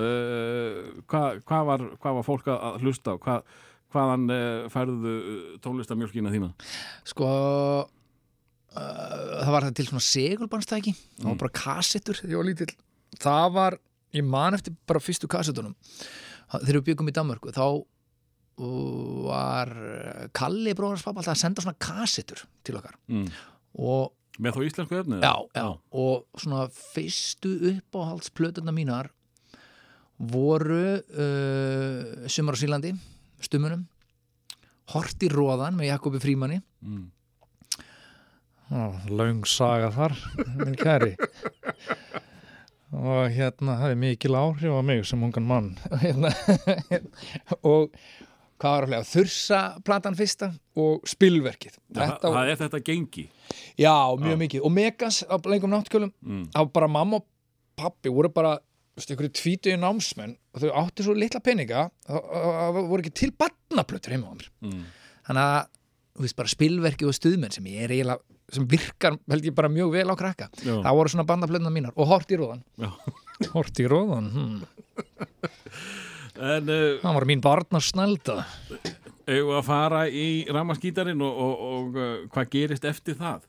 uh, 0.01 0.81
hvað, 1.07 1.43
hvað, 1.47 1.67
var, 1.71 1.87
hvað 2.01 2.19
var 2.21 2.27
fólk 2.31 2.51
að- 2.57 2.81
hlusta 2.83 3.15
á? 3.15 3.21
Hvað, 3.23 3.53
hvaðan 3.95 4.25
uh, 4.35 4.67
færðu 4.73 5.13
tónlistamjölkina 5.65 6.33
þína? 6.35 6.51
Sko 7.07 7.29
það 8.77 9.53
var 9.55 9.65
það 9.65 9.77
til 9.79 9.87
svona 9.89 10.05
segulbannstæki 10.05 10.93
það 11.17 11.29
var 11.31 11.39
bara 11.41 11.55
kassettur 11.57 12.19
það 13.17 13.53
var, 13.55 13.79
ég 14.13 14.27
man 14.29 14.53
eftir 14.59 14.75
bara 14.89 15.01
fyrstu 15.01 15.29
kassettunum. 15.33 15.73
Þegar 16.53 16.77
við 16.81 16.85
byggum 16.91 17.09
í 17.09 17.15
Danmörku 17.17 17.55
þá 17.57 17.65
var 18.57 19.73
Kalli 20.37 20.73
bróðars 20.77 21.05
pappa 21.05 21.21
alltaf 21.21 21.35
að 21.35 21.43
senda 21.43 21.65
svona 21.65 21.81
kassettur 21.81 22.45
til 22.65 22.79
okkar. 22.79 22.97
Mm. 23.13 23.27
og 23.77 24.15
með 24.41 24.57
þá 24.57 24.63
íslensku 24.67 24.97
efni 24.99 25.19
já, 25.23 25.33
já, 25.57 25.67
og 25.97 26.41
svona 26.41 26.67
fyrstu 26.73 27.55
uppáhaldsplötuna 27.71 28.73
mínar 28.77 29.09
voru 30.17 30.97
uh, 30.97 32.25
Sumar 32.29 32.57
á 32.57 32.61
Sílandi 32.61 32.93
Stummunum 33.41 33.87
Hort 34.95 35.25
í 35.27 35.31
róðan 35.33 35.75
með 35.75 35.89
Jakobi 35.91 36.21
Frímanni. 36.23 36.61
Mm. 36.87 37.09
Laung 39.11 39.43
saga 39.51 39.91
þar 39.95 40.15
minn 40.61 40.77
kæri. 40.79 41.17
Og 42.97 43.35
hérna 43.35 43.81
hafði 43.81 43.99
mikil 43.99 44.39
áhrif 44.39 44.79
á 44.79 44.83
mig 44.87 45.03
sem 45.09 45.23
ungan 45.27 45.47
mann. 45.47 45.73
Hérna, 46.05 46.31
og 47.67 47.97
hvað 48.57 48.75
var 48.75 48.87
að 48.87 48.91
flega 48.91 49.09
þursa 49.13 49.61
platan 49.87 50.17
fyrsta 50.19 50.51
og 50.81 51.09
spilverkið 51.09 51.75
það, 51.77 52.01
þetta, 52.03 52.33
það 52.37 52.51
er 52.53 52.61
þetta 52.63 52.81
gengi 52.87 53.25
já, 53.77 53.95
mjög 54.21 54.35
Já. 54.35 54.41
mikið 54.45 54.67
og 54.69 54.75
Megas 54.77 55.23
á 55.29 55.37
lengum 55.45 55.73
náttkjölum 55.75 56.13
mm. 56.21 56.45
þá 56.55 56.61
bara 56.73 56.89
mamma 56.91 57.21
og 57.21 57.27
pappi 57.77 58.13
voru 58.13 58.31
bara 58.33 58.57
veist, 58.97 59.13
ykkur 59.13 59.29
tvítuði 59.37 59.77
námsmenn 59.81 60.37
og 60.57 60.63
þau 60.65 60.71
áttu 60.83 61.05
svo 61.07 61.17
litla 61.17 61.43
peninga 61.45 61.89
það 62.09 62.81
voru 62.81 63.03
ekki 63.05 63.15
til 63.25 63.33
barnaplötur 63.37 64.17
heima 64.17 64.33
á 64.33 64.35
mér 64.37 64.49
Mm. 64.67 64.87
þannig 65.29 65.43
að 65.51 65.69
þú 66.17 66.25
veist, 66.25 66.37
bara 66.39 66.49
spilverki 66.49 67.07
og 67.07 67.15
stuðmenn 67.17 67.53
sem 67.53 67.69
ég 67.69 67.85
er 67.85 67.93
eiginlega 67.93 68.23
sem 68.57 68.67
virkar 68.71 69.17
held 69.29 69.45
ég 69.49 69.55
bara 69.57 69.69
mjög 69.69 69.91
vel 69.93 70.07
á 70.09 70.15
krakka 70.17 70.47
Já. 70.63 70.79
það 70.81 70.97
voru 70.97 71.13
svona 71.13 71.27
bandaplötuna 71.29 71.73
mínar 71.75 71.97
og 71.99 72.09
hort 72.09 72.31
í 72.31 72.39
róðan 72.39 72.63
Já. 72.79 72.93
hort 73.53 73.81
í 73.83 73.89
róðan 73.91 74.31
hmm. 74.33 74.61
en 76.39 76.71
uh, 76.71 77.01
það 77.03 77.17
var 77.19 77.27
mín 77.29 77.43
barna 77.45 77.81
snælda 77.83 78.41
eigum 79.27 79.51
við 79.51 79.57
að 79.59 79.67
fara 79.67 80.05
í 80.09 80.27
ramaskítarinn 80.55 81.23
og, 81.27 81.41
og, 81.47 81.65
og 81.71 81.99
uh, 81.99 82.13
hvað 82.35 82.51
gerist 82.53 82.85
eftir 82.87 83.19
það? 83.19 83.47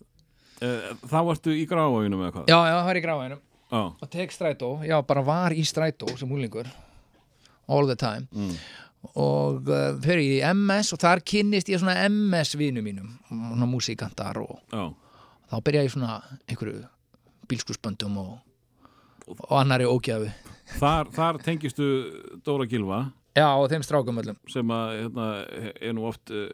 Uh, 0.58 0.90
þá 1.06 1.20
ertu 1.36 1.54
í 1.54 1.68
gráauðunum 1.70 2.24
eða 2.26 2.34
hvað? 2.40 2.50
Já, 2.50 2.58
já, 2.66 2.76
það 2.80 2.92
er 2.94 3.00
í 3.00 3.06
gráðinum 3.06 3.44
Já. 3.68 3.82
og 4.00 4.10
tek 4.10 4.32
strætó, 4.32 4.70
já, 4.88 4.96
bara 5.06 5.22
var 5.28 5.54
í 5.54 5.64
strætó 5.68 6.08
sem 6.18 6.32
úlingur 6.32 6.70
all 7.68 7.90
the 7.90 7.98
time. 8.00 8.30
Mm. 8.32 8.54
og 9.20 9.68
fyrir 10.02 10.24
ég 10.24 10.38
í 10.40 10.54
MS 10.56 10.94
og 10.96 11.02
þar 11.04 11.22
kynnist 11.28 11.68
ég 11.70 11.80
svona 11.82 12.00
MS 12.08 12.56
vinum 12.60 12.84
mínum 12.88 13.12
svona 13.30 13.68
músíkantar 13.70 14.40
og 14.42 14.58
Já. 14.72 14.88
þá 15.52 15.56
byrja 15.68 15.84
ég 15.86 15.94
svona 15.94 16.18
einhverju 16.48 16.82
bílskursböndum 17.48 18.18
og, 18.24 18.34
og 19.28 19.54
annari 19.60 19.86
ógjafu 19.88 20.32
þar, 20.76 21.14
þar 21.16 21.40
tengistu 21.46 21.88
Dóra 22.46 22.68
Gilva 22.70 23.06
Já, 23.38 23.52
og 23.54 23.68
þeim 23.70 23.84
strákum 23.86 24.18
öllum. 24.18 24.38
Sem 24.50 24.72
að 24.74 24.94
hérna, 24.98 25.26
er 25.78 25.92
nú 25.94 26.08
oft 26.10 26.32
uh, 26.34 26.48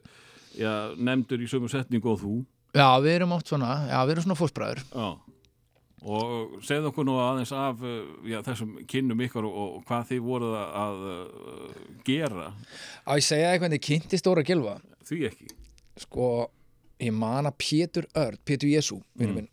já, 0.57 0.91
nefndur 0.99 1.43
í 1.43 1.47
sömu 1.47 1.69
setningu 1.71 2.11
og 2.11 2.19
þú. 2.19 2.39
Já, 2.75 2.87
við 3.03 3.19
erum 3.19 3.35
oft 3.35 3.51
svona, 3.51 3.75
já, 3.87 3.99
við 4.03 4.15
erum 4.15 4.25
svona 4.25 4.39
fósbræður 4.39 4.81
já. 4.89 5.07
og 6.03 6.57
segð 6.65 6.89
okkur 6.89 7.05
nú 7.07 7.19
aðeins 7.21 7.53
af 7.55 7.83
uh, 7.85 8.01
já, 8.27 8.41
þessum 8.43 8.73
kynnum 8.89 9.23
ykkar 9.23 9.47
og, 9.47 9.59
og 9.61 9.87
hvað 9.87 10.09
þið 10.11 10.25
voruð 10.25 10.57
að, 10.59 10.73
að 10.81 11.05
uh, 11.13 11.79
gera. 12.09 12.49
Á 13.07 13.11
ég 13.15 13.27
segja 13.29 13.53
eitthvað, 13.53 13.77
þið 13.77 13.85
kynnti 13.87 14.19
stóra 14.19 14.45
gilva 14.47 14.75
því 15.07 15.23
ekki. 15.29 15.51
Sko, 16.03 16.29
ég 16.99 17.15
man 17.15 17.47
að 17.47 17.59
Pétur 17.63 18.09
Örd, 18.17 18.41
Pétur 18.43 18.71
Jésu, 18.73 18.99
vinur 19.15 19.39
minn 19.39 19.51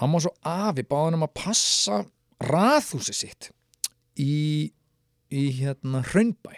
Hann 0.00 0.14
var 0.14 0.22
svo 0.24 0.30
afi 0.48 0.82
báðan 0.88 1.18
um 1.18 1.26
að 1.26 1.34
passa 1.36 1.98
raðhúsi 2.40 3.14
sitt 3.16 3.50
í, 4.20 4.70
í 5.30 5.44
hérna 5.60 6.02
Hraunbæ. 6.06 6.56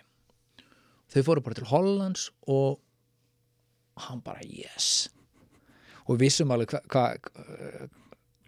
Þau 1.12 1.22
fóru 1.26 1.44
bara 1.44 1.58
til 1.58 1.68
Hollands 1.68 2.28
og 2.48 2.80
hann 4.06 4.22
bara 4.24 4.44
yes. 4.46 5.10
Og 6.06 6.16
við 6.16 6.26
vissum 6.26 6.52
alveg 6.54 6.72
hvað 6.72 7.18
hva, 7.28 7.88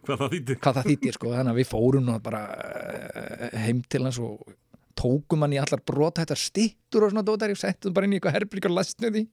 hvað 0.04 0.22
það 0.22 0.34
þýtti 0.34 0.58
hvað 0.58 0.78
það 0.78 0.90
þýttir 0.90 1.16
sko, 1.18 1.32
þannig 1.34 1.52
að 1.52 1.60
við 1.60 1.70
fórum 1.70 2.12
bara 2.24 2.44
eh, 2.54 3.58
heim 3.66 3.82
til 3.88 4.04
hans 4.06 4.20
og 4.22 4.44
tókum 4.98 5.44
hann 5.44 5.54
í 5.56 5.60
allar 5.60 5.82
brotættar 5.84 6.38
stittur 6.38 7.06
og 7.06 7.12
svona 7.12 7.26
dótar, 7.26 7.52
ég 7.52 7.60
settum 7.60 7.94
bara 7.94 8.08
inn 8.08 8.14
í 8.14 8.20
eitthvað 8.20 8.38
herbrík 8.38 8.68
og 8.70 8.76
lasnið 8.78 9.18
því. 9.18 9.24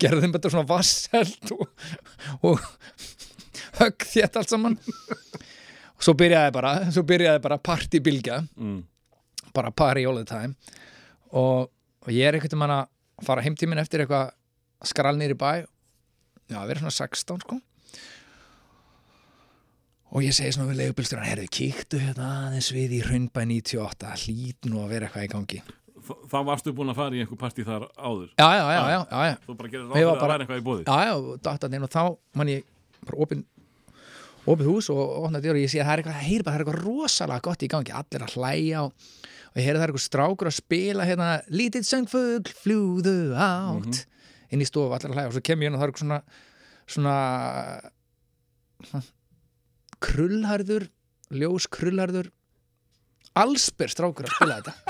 Gerðum 0.00 0.32
þetta 0.34 0.50
svona 0.54 0.68
vasselt 0.70 1.52
og, 1.54 1.66
og 2.48 2.62
högg 3.82 4.06
þétt 4.14 4.38
allt 4.40 4.54
saman 4.54 4.78
og 5.94 6.06
svo 6.06 6.14
byrjaði 6.18 6.54
bara 6.54 7.40
bara 7.44 7.60
partybilgja 7.62 8.40
mm. 8.56 8.80
bara 9.54 9.70
party 9.70 10.06
all 10.06 10.18
the 10.18 10.26
time. 10.28 10.54
Og, 11.34 11.70
og 12.04 12.10
ég 12.12 12.28
er 12.28 12.38
einhvern 12.38 12.58
veginn 12.58 12.74
að 12.76 13.26
fara 13.26 13.44
heimtíminn 13.44 13.82
eftir 13.82 14.04
eitthvað 14.04 14.34
skrall 14.84 15.16
nýri 15.18 15.36
bæ. 15.38 15.64
Já, 16.50 16.58
við 16.60 16.74
erum 16.74 16.84
svona 16.84 16.98
16 16.98 17.46
sko. 17.46 17.60
Og 20.14 20.22
ég 20.22 20.34
segi 20.36 20.52
svona 20.54 20.70
við 20.70 20.82
leigubilstjóran 20.82 21.26
herðu, 21.26 21.46
kíktu 21.50 21.98
hérna 21.98 22.28
aðeins 22.44 22.68
við 22.74 23.00
í 23.00 23.00
Hraunbæ 23.02 23.40
98, 23.50 24.12
hlýt 24.26 24.68
nú 24.70 24.84
að 24.84 24.92
vera 24.92 25.08
eitthvað 25.08 25.26
í 25.26 25.30
gangi. 25.32 25.62
Þá 26.04 26.36
varstu 26.44 26.74
búin 26.76 26.92
að 26.92 27.00
fara 27.00 27.16
í 27.16 27.22
einhver 27.24 27.40
partí 27.40 27.64
þar 27.66 27.88
áður? 27.96 28.28
Já, 28.36 28.44
já, 28.44 28.64
já, 28.68 28.82
já, 28.92 29.22
já, 29.24 29.34
þú 29.46 29.56
bara 29.58 29.72
gerir 29.72 29.84
Ég 29.84 29.88
ráð 29.88 29.96
fyrir 29.96 30.06
var 30.06 30.14
að 30.14 30.20
bara- 30.20 30.34
væri 30.34 30.44
eitthvað 30.44 30.60
í 30.60 30.66
bóði 30.68 30.84
já, 30.84 30.96
já, 31.08 31.14
og 31.16 31.88
þá 31.94 32.02
man 32.38 32.50
ég 32.52 32.64
bara 33.08 33.20
opin 33.24 33.44
opið 34.44 34.70
hús 34.70 34.90
og 34.92 35.00
opnaði 35.24 35.52
og 35.52 35.60
ég 35.62 35.72
sé 35.72 35.80
að 35.80 35.88
það 35.88 35.94
er 35.94 36.02
eitthvað, 36.02 36.18
það 36.18 36.28
heyri 36.28 36.44
bara, 36.44 36.54
það 36.54 36.58
er 36.58 36.64
eitthvað 36.64 36.84
rosalega 36.84 37.46
gott 37.48 37.64
í 37.64 37.70
gangi, 37.72 37.94
allir 38.00 38.26
að 38.26 38.34
hlæja 38.38 38.82
og, 38.84 38.90
og 39.50 39.60
ég 39.60 39.68
heyri 39.68 39.78
það 39.78 39.84
er 39.84 39.92
eitthvað 39.92 40.08
strákur 40.08 40.50
að 40.50 40.58
spila 40.58 41.08
hérna, 41.08 41.28
lítið 41.48 41.88
söngfugl 41.88 42.56
fljúðu 42.60 43.16
átt 43.38 44.02
inn 44.52 44.62
í 44.62 44.68
stofu, 44.68 44.92
allir 44.92 45.14
að 45.14 45.18
hlæja 45.18 45.30
og 45.30 45.36
svo 45.36 45.44
kem 45.48 45.64
ég 45.64 45.70
inn 45.70 45.78
og 45.78 45.80
það 45.80 45.86
er 45.86 45.94
eitthvað 45.94 46.04
svona 46.04 46.20
svona, 46.90 47.16
svona 48.84 49.02
krullharður 50.04 50.84
ljós 51.34 51.64
krullharður 51.72 52.28
allsber 53.34 53.90
strákur 53.90 54.28
að 54.28 54.36
spila 54.36 54.60
þetta. 54.60 54.74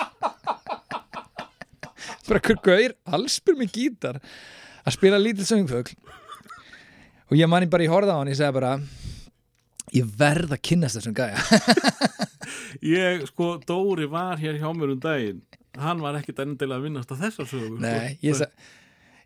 Bara 2.28 2.40
hver 2.40 2.58
gaur 2.64 2.92
allsber 3.16 3.54
með 3.58 3.68
gítar 3.78 4.16
að 4.84 4.96
spila 4.96 5.18
lítið 5.20 5.46
söngfugl 5.48 5.94
og 7.30 7.36
ég 7.38 7.48
manni 7.48 7.68
bara 7.72 7.84
í 7.84 7.88
horða 7.88 8.12
á 8.16 8.18
hann 8.20 8.32
ég 8.32 8.36
segi 8.36 8.52
bara 8.56 8.72
ég 9.94 10.14
verð 10.18 10.54
að 10.56 10.62
kynnast 10.70 11.00
þessum 11.00 11.16
gæja. 11.16 11.40
Ég, 12.84 13.22
sko, 13.30 13.54
Dóri 13.64 14.06
var 14.10 14.40
hér 14.40 14.58
hjá 14.60 14.66
mér 14.76 14.92
um 14.92 15.00
daginn. 15.00 15.38
Hann 15.80 16.02
var 16.02 16.18
ekkit 16.18 16.42
endilega 16.42 16.80
að 16.80 16.88
vinnast 16.88 17.12
á 17.14 17.16
þessar 17.18 17.48
sögu 17.50 17.78
nei, 17.82 18.14
sko. 18.14 18.26
ég 18.26 18.40
segi 18.42 18.72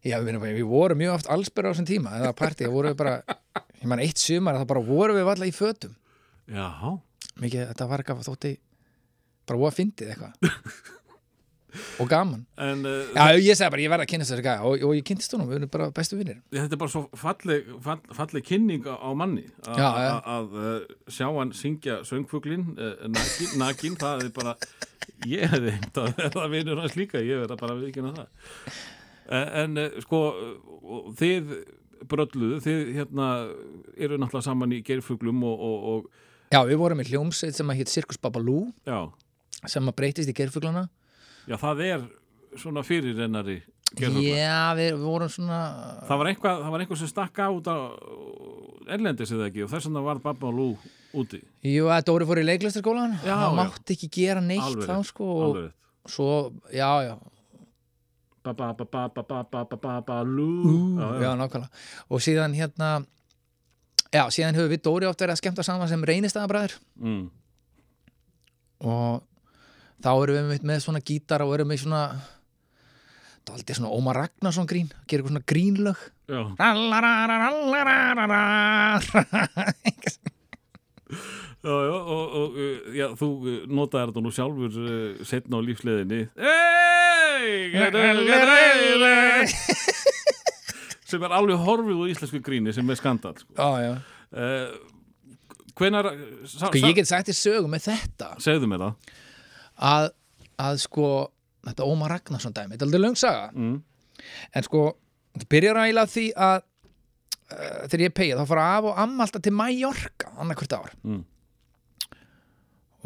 Já, 0.06 0.20
við, 0.22 0.38
við 0.44 0.68
vorum 0.70 1.00
mjög 1.00 1.16
oft 1.16 1.28
allsber 1.34 1.66
á 1.66 1.70
þessum 1.72 1.88
tíma 1.88 2.12
eða 2.20 2.30
partí, 2.38 2.68
vorum 2.70 2.94
við 2.94 3.00
bara 3.00 3.16
ég 3.80 3.88
man 3.90 4.00
eitt 4.04 4.20
sumar 4.22 4.54
að 4.54 4.62
það 4.62 4.70
bara 4.70 4.84
vorum 4.86 5.18
við 5.18 5.30
alltaf 5.32 5.50
í 5.50 5.56
fötum. 5.56 5.96
Já, 6.48 6.68
mikið, 7.42 7.64
þetta 7.72 7.88
var 7.90 8.04
eitthvað 8.04 8.28
þótti 8.28 8.52
bara 9.48 9.60
voða 9.64 9.76
fyndið 9.80 10.12
eitthvað 10.14 10.52
og 12.02 12.08
gaman. 12.10 12.44
En 12.60 12.84
uh, 12.86 13.12
Já, 13.14 13.38
ég 13.38 13.58
segi 13.58 13.70
bara, 13.72 13.82
ég 13.82 13.92
verð 13.92 14.04
að 14.04 14.10
kynast 14.12 14.32
þessi 14.34 14.44
gæja 14.46 14.66
og, 14.66 14.84
og 14.88 14.94
ég 14.96 15.06
kynntist 15.06 15.34
honum, 15.34 15.48
við 15.50 15.60
erum 15.60 15.72
bara 15.72 15.88
bestu 15.94 16.18
vinnir 16.18 16.38
þetta 16.54 16.76
er 16.76 16.82
bara 16.82 16.92
svo 16.92 17.02
falleg, 17.18 17.72
fall, 17.84 17.98
falleg 18.18 18.46
kynning 18.46 18.86
á 18.88 19.08
manni. 19.16 19.46
Að 19.68 20.54
uh, 20.58 20.70
sjá 21.10 21.26
hann 21.28 21.54
syngja 21.56 22.00
söngfuglin 22.08 22.70
uh, 22.76 22.94
nakin, 23.14 23.56
nakin, 23.62 23.98
það 24.00 24.26
er 24.26 24.32
bara 24.36 24.54
ég 25.28 25.50
hefði 25.54 25.74
heimt 25.78 26.00
að 26.02 26.14
verða 26.22 26.46
vinnur 26.54 26.82
hans 26.84 26.96
líka 26.98 27.24
ég 27.24 27.44
verða 27.44 27.58
bara 27.60 27.76
að 27.76 27.84
viðkynna 27.86 28.14
það. 28.18 28.54
En, 29.38 29.76
uh, 29.76 30.00
sko 30.04 30.22
þið 31.18 31.52
brölluðu, 32.08 32.60
þið 32.62 32.94
hérna 32.94 33.28
eru 33.98 34.18
náttúrulega 34.20 34.46
saman 34.46 34.74
í 34.76 34.82
gerfuglum 34.86 35.42
og, 35.48 35.68
og, 35.68 35.86
og 35.92 36.26
Já, 36.48 36.62
við 36.64 36.78
vorum 36.80 37.02
í 37.02 37.04
hljómsveit 37.10 37.56
sem 37.58 37.68
að 37.68 37.82
hétt 37.82 37.90
Sirkus 37.92 38.20
Babalú. 38.22 38.70
Já, 38.88 39.10
sem 39.68 39.90
að 39.90 39.96
breytist 39.98 40.30
í 40.30 40.36
gerfuglana 40.36 40.86
já, 41.49 41.57
það 41.57 41.82
er 41.88 42.07
svona 42.61 42.82
fyrirrennari 42.86 43.59
Já, 43.96 44.74
við, 44.76 44.99
vorum 45.01 45.30
svona 45.32 45.59
Það 46.05 46.18
var 46.20 46.28
einhvað, 46.28 46.59
það 46.61 46.72
var 46.74 46.82
einhver 46.84 46.99
sem 47.01 47.09
stakka 47.09 47.46
út 47.57 47.68
á 47.72 47.76
erlendis 48.92 49.30
eða 49.32 49.46
ekki 49.49 49.62
og 49.64 49.70
þess 49.72 49.88
vegna 49.88 50.03
var 50.05 50.20
Babba 50.20 50.51
og 50.51 50.55
Lú 50.59 50.66
úti. 51.16 51.40
Jú, 51.64 51.86
að 51.88 52.03
Dóri 52.11 52.26
fór 52.28 52.40
í 52.42 52.44
leiklistarskólan 52.44 53.14
já. 53.24 53.36
mátti 53.57 53.96
ekki 53.96 54.11
gera 54.12 54.42
neitt 54.44 54.61
Alveg 54.66 54.90
þá 54.90 54.99
sko 55.09 55.24
og 55.32 55.42
alveg 55.46 55.64
rétt. 55.70 55.74
svo, 56.12 56.28
já, 56.72 56.90
já, 57.09 57.14
Babba, 58.44 58.68
babba, 58.76 59.09
babba, 59.12 59.40
babba, 59.53 59.76
babba, 59.80 60.18
Lú 60.24 61.01
já, 61.01 61.09
já, 61.24 61.30
nákvæmlega. 61.40 61.72
Og 62.12 62.20
síðan 62.24 62.55
hérna 62.61 62.90
já, 64.12 64.22
síðan 64.32 64.57
höfum 64.61 64.72
við 64.76 64.84
Dóri 64.84 65.09
oft 65.09 65.20
verið 65.24 65.32
að 65.38 65.40
skemmta 65.42 65.64
saman 65.64 65.88
sem 65.88 66.05
reynistæðabræður 66.05 66.76
Mm. 67.01 67.26
og 68.84 69.24
þá 70.05 70.11
erum 70.14 70.36
við 70.38 70.51
með, 70.53 70.66
með 70.70 70.82
svona 70.84 71.03
gítar 71.05 71.44
og 71.44 71.55
erum 71.57 71.72
við 71.72 71.82
svona 71.84 72.03
daldið 73.49 73.78
svona 73.78 73.92
Ómar 73.96 74.18
Ragnarsson 74.22 74.68
grín 74.68 74.90
gerir 75.09 75.22
eitthvað 75.22 75.32
svona 75.32 75.49
grínlög. 75.49 76.03
Já, 81.59 81.74
já, 81.74 81.94
og, 81.99 82.34
og 82.38 82.59
uh, 82.61 82.90
já, 82.94 83.07
þú 83.18 83.28
uh, 83.42 83.55
notaði 83.74 84.11
þetta 84.11 84.22
nú 84.22 84.30
sjálfur 84.36 84.76
uh, 84.78 85.22
setna 85.26 85.59
á 85.59 85.61
lífsleðinni 85.66 86.20
sem 91.09 91.24
er 91.26 91.34
alveg 91.34 91.64
horfið 91.64 92.05
úr 92.05 92.12
íslensku 92.12 92.40
gríni 92.44 92.74
sem 92.76 92.92
er 92.92 93.01
skandal 93.01 93.34
sko. 93.40 93.57
Uh, 94.30 94.68
hvenar 95.80 96.12
Sko 96.46 96.70
ég 96.78 96.94
get 97.01 97.11
sagt 97.11 97.32
þér 97.32 97.38
sögu 97.40 97.72
með 97.72 97.88
þetta. 97.88 98.34
Segðu 98.44 98.70
mér 98.70 98.84
það 98.84 99.16
að, 99.78 100.10
að 100.58 100.80
sko 100.84 101.08
þetta 101.68 101.86
Ómar 101.86 102.14
Ragnarsson 102.16 102.54
dæmi, 102.56 102.74
þetta 102.74 102.84
er 102.84 102.88
aldrei 102.88 103.04
löng 103.04 103.18
saga 103.18 103.48
mm. 103.54 103.76
en 104.54 104.66
sko, 104.66 104.84
þetta 105.36 105.50
byrjar 105.54 105.80
eiginlega 105.82 106.10
á 106.10 106.14
því 106.14 106.26
að 106.48 106.58
uh, 106.58 107.80
þegar 107.88 108.04
ég 108.06 108.14
pegið, 108.20 108.38
þá 108.40 108.52
fara 108.52 108.68
af 108.76 108.90
og 108.90 109.02
amma 109.04 109.26
alltaf 109.26 109.44
til 109.44 109.56
Mallorca 109.56 110.32
annað 110.36 110.62
hvert 110.62 110.78
ár 110.78 110.94
Mm. 111.08 111.24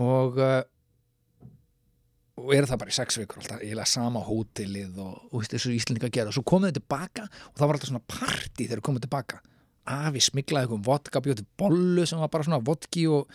og 0.03 0.39
uh, 0.41 0.63
og 2.43 2.53
er 2.57 2.67
það 2.67 2.81
bara 2.81 2.93
í 2.93 2.97
sex 2.97 3.19
vikur 3.21 3.43
alltaf 3.43 3.61
eiginlega 3.61 3.91
sama 3.91 4.23
hótelið 4.25 5.01
og, 5.03 5.17
og 5.31 5.47
þessu 5.47 5.73
Íslendinga 5.77 6.11
gera 6.13 6.33
og 6.33 6.37
svo 6.37 6.45
komið 6.49 6.73
þau 6.73 6.79
tilbaka 6.81 7.27
og 7.29 7.59
það 7.59 7.67
var 7.67 7.77
alltaf 7.77 7.91
svona 7.91 8.07
party 8.09 8.67
þegar 8.67 8.81
þau 8.81 8.87
komið 8.89 9.05
tilbaka 9.07 9.43
afi 9.93 10.23
smiklaði 10.23 10.69
eitthvað 10.69 10.87
vodka 10.87 11.23
bjóti 11.23 11.45
bollu 11.59 12.07
sem 12.09 12.23
var 12.23 12.31
bara 12.33 12.47
svona 12.47 12.63
vodki 12.65 13.05
og, 13.11 13.29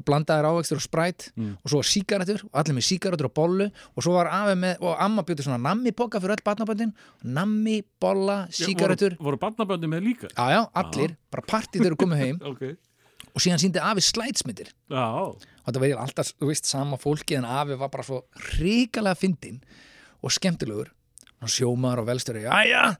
og 0.00 0.04
blandaði 0.08 0.44
rávegstur 0.48 0.80
og 0.80 0.84
spræt 0.86 1.28
Mm. 1.36 1.52
og 1.62 1.70
svo 1.70 1.80
var 1.82 1.88
sígarettur 1.92 2.42
og 2.48 2.56
allir 2.62 2.76
með 2.80 2.86
sígarettur 2.88 3.28
og 3.28 3.34
bollu 3.36 3.66
og 3.70 4.02
svo 4.02 4.14
var 4.16 4.30
afi 4.32 4.56
með, 4.58 4.80
og 4.80 4.96
amma 4.98 5.22
bjóti 5.22 5.44
svona 5.46 5.60
nammi 5.60 5.92
boka 5.92 6.18
fyrir 6.20 6.36
öll 6.40 6.44
barnaböndin 6.48 6.92
nammi, 7.24 7.82
bolla, 8.00 8.46
sígarettur. 8.50 9.16
voru, 9.20 9.36
voru 9.36 9.40
barnaböndi 9.44 9.86
með 9.92 10.06
líka? 10.08 10.28
Já 10.32 10.46
já, 10.56 10.60
allir, 10.74 11.16
bara 11.30 11.44
party 11.46 11.78
þegar 11.78 11.94
þau 11.96 12.02
komið 12.06 12.22
heim. 12.24 12.40
Ok, 12.50 12.62
og 13.34 13.42
síðan 13.44 13.60
síndi 13.62 13.78
afi 13.78 14.00
slætsmyndir. 14.02 14.72
Já, 14.90 15.04
og 15.30 15.38
þetta 15.68 15.80
verið 15.84 16.00
alltaf, 16.02 16.32
þú 16.40 16.48
veist, 16.50 16.66
sama 16.66 16.96
fólki 16.98 17.36
en 17.38 17.44
afi 17.46 17.76
var 17.78 17.90
bara 17.92 18.02
svo 18.02 18.24
ríkalega 18.58 19.14
fyndinn 19.20 19.60
og 20.24 20.32
skemmtilegur. 20.34 20.88
Og 21.40 21.48
sjómaður 21.48 22.02
og 22.02 22.08
velstjóri, 22.10 22.42
jæja 22.44 22.96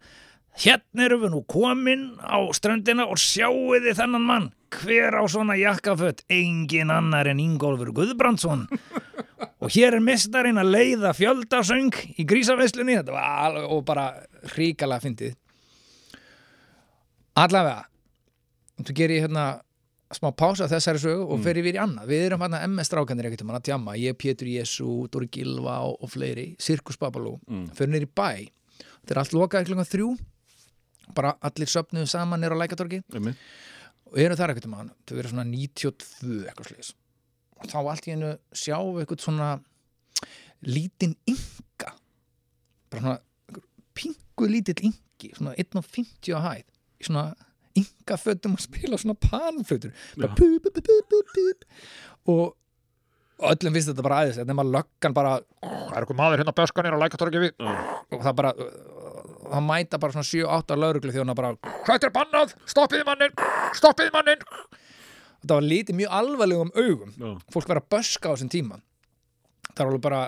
hérna 0.59 1.07
erum 1.07 1.25
við 1.25 1.35
nú 1.35 1.43
komin 1.49 2.07
á 2.21 2.39
ströndina 2.57 3.07
og 3.09 3.21
sjáuð 3.21 3.87
þið 3.87 4.01
þennan 4.01 4.27
mann. 4.27 4.49
Hver 4.71 5.17
á 5.19 5.25
svona 5.27 5.57
jakkafött 5.59 6.25
engin 6.31 6.93
annar 6.95 7.31
en 7.31 7.43
Ingólfur 7.43 7.91
Guðbrandsson. 7.95 8.69
Og 9.61 9.73
hér 9.75 9.97
er 9.97 10.05
mistarinn 10.05 10.61
að 10.61 10.71
leiða 10.73 11.11
fjöldasöng 11.17 11.93
í 12.17 12.25
grísaveslunni 12.29 12.97
þetta 12.97 13.13
var 13.13 13.27
alveg 13.45 13.73
og 13.75 13.83
bara 13.89 14.05
ríkalega 14.55 15.05
fyndið. 15.05 15.35
Allavega 17.41 17.85
þú 18.81 18.97
gerir 18.97 19.19
ég 19.19 19.27
hérna 19.27 19.45
smá 20.17 20.31
pása 20.35 20.67
þessari 20.71 21.01
sögu 21.03 21.27
og 21.31 21.43
fer 21.45 21.61
yfir 21.61 21.77
í 21.77 21.83
annað. 21.83 22.09
Við 22.11 22.25
erum 22.27 22.45
hann 22.45 22.57
að 22.57 22.65
MS 22.71 22.91
strákanir 22.91 23.29
ekkert 23.29 23.45
um 23.45 23.53
hann 23.53 23.61
að 23.61 23.69
djamma 23.69 23.97
ég, 24.01 24.17
Pétur 24.19 24.49
Jésu, 24.51 24.89
Dóri 25.13 25.29
Gilva 25.33 25.77
og, 25.87 26.01
og 26.01 26.13
fleiri 26.15 26.49
Sirkus 26.61 26.99
Babalú, 27.01 27.37
mm. 27.47 27.69
fyrir 27.79 28.07
í 28.07 28.11
bæ. 28.11 28.49
Þetta 28.81 29.15
er 29.15 29.23
allt 29.23 29.37
lokaði 29.37 29.71
klunga 29.71 29.87
þrjú 29.87 30.11
bara 31.17 31.35
allir 31.47 31.71
söfnuðu 31.71 32.09
saman 32.11 32.43
niður 32.43 32.57
á 32.59 32.63
lækatorgi 32.63 33.03
Einmitt. 33.15 33.41
og 34.11 34.21
erum 34.23 34.39
þar 34.41 34.55
ekkert 34.55 34.69
um 34.71 34.77
hann 34.79 34.93
þau 35.05 35.15
verið 35.17 35.35
svona 35.35 35.47
92 35.51 36.39
eitthvað 36.51 36.71
slis 36.71 36.93
og 37.61 37.71
þá 37.73 37.79
allt 37.81 38.09
í 38.09 38.15
hennu 38.15 38.33
sjá 38.53 38.77
við 38.79 39.03
eitthvað 39.05 39.27
svona 39.27 39.51
lítinn 40.67 41.17
ynga 41.31 41.95
bara 42.91 43.03
svona 43.05 43.19
pingu 43.97 44.51
lítill 44.51 44.81
yngi 44.91 45.33
svona 45.37 45.57
1.50 45.57 46.37
á 46.37 46.41
hæð 46.49 46.65
svona 47.01 47.27
yngafötum 47.81 48.57
að 48.57 48.65
spila 48.67 48.99
svona 49.01 49.19
panflötur 49.21 49.93
bara 50.17 50.33
pu, 50.35 50.57
pu, 50.63 50.73
pu, 50.75 50.97
pu, 51.11 51.21
pu. 51.35 51.45
og 52.33 52.57
öllum 53.41 53.77
finnst 53.77 53.91
þetta 53.93 54.05
bara 54.05 54.21
aðeins 54.23 54.49
nema 54.49 54.65
löggan 54.67 55.15
bara 55.17 55.37
það 55.63 55.95
er 55.95 56.03
eitthvað 56.03 56.19
maður 56.19 56.43
hérna 56.43 56.57
böskanir 56.57 56.97
og 56.97 57.03
lækatorgi 57.03 57.43
við. 57.45 57.55
Og 58.11 58.25
það 58.25 58.37
bara 58.41 58.53
það 59.51 59.67
mæta 59.67 60.01
bara 60.03 60.15
svona 60.17 60.31
7-8 60.31 60.79
lauruglu 60.79 61.15
þjóna 61.15 61.37
bara 61.39 61.55
þetta 61.87 62.09
er 62.09 62.15
bannað, 62.15 62.55
stoppiði 62.71 63.07
mannin 63.09 63.35
stoppiði 63.79 64.15
mannin 64.15 64.47
þetta 65.41 65.57
var 65.57 65.67
lítið 65.67 65.99
mjög 66.01 66.15
alvarlegum 66.21 66.73
augum. 66.77 67.13
Já. 67.17 67.31
fólk 67.53 67.71
verið 67.71 67.83
að 67.83 67.93
böska 67.97 68.29
á 68.29 68.33
þessum 68.35 68.53
tíma. 68.53 68.81
Það 69.71 69.83
er 69.83 69.89
alveg 69.89 70.05
bara, 70.05 70.21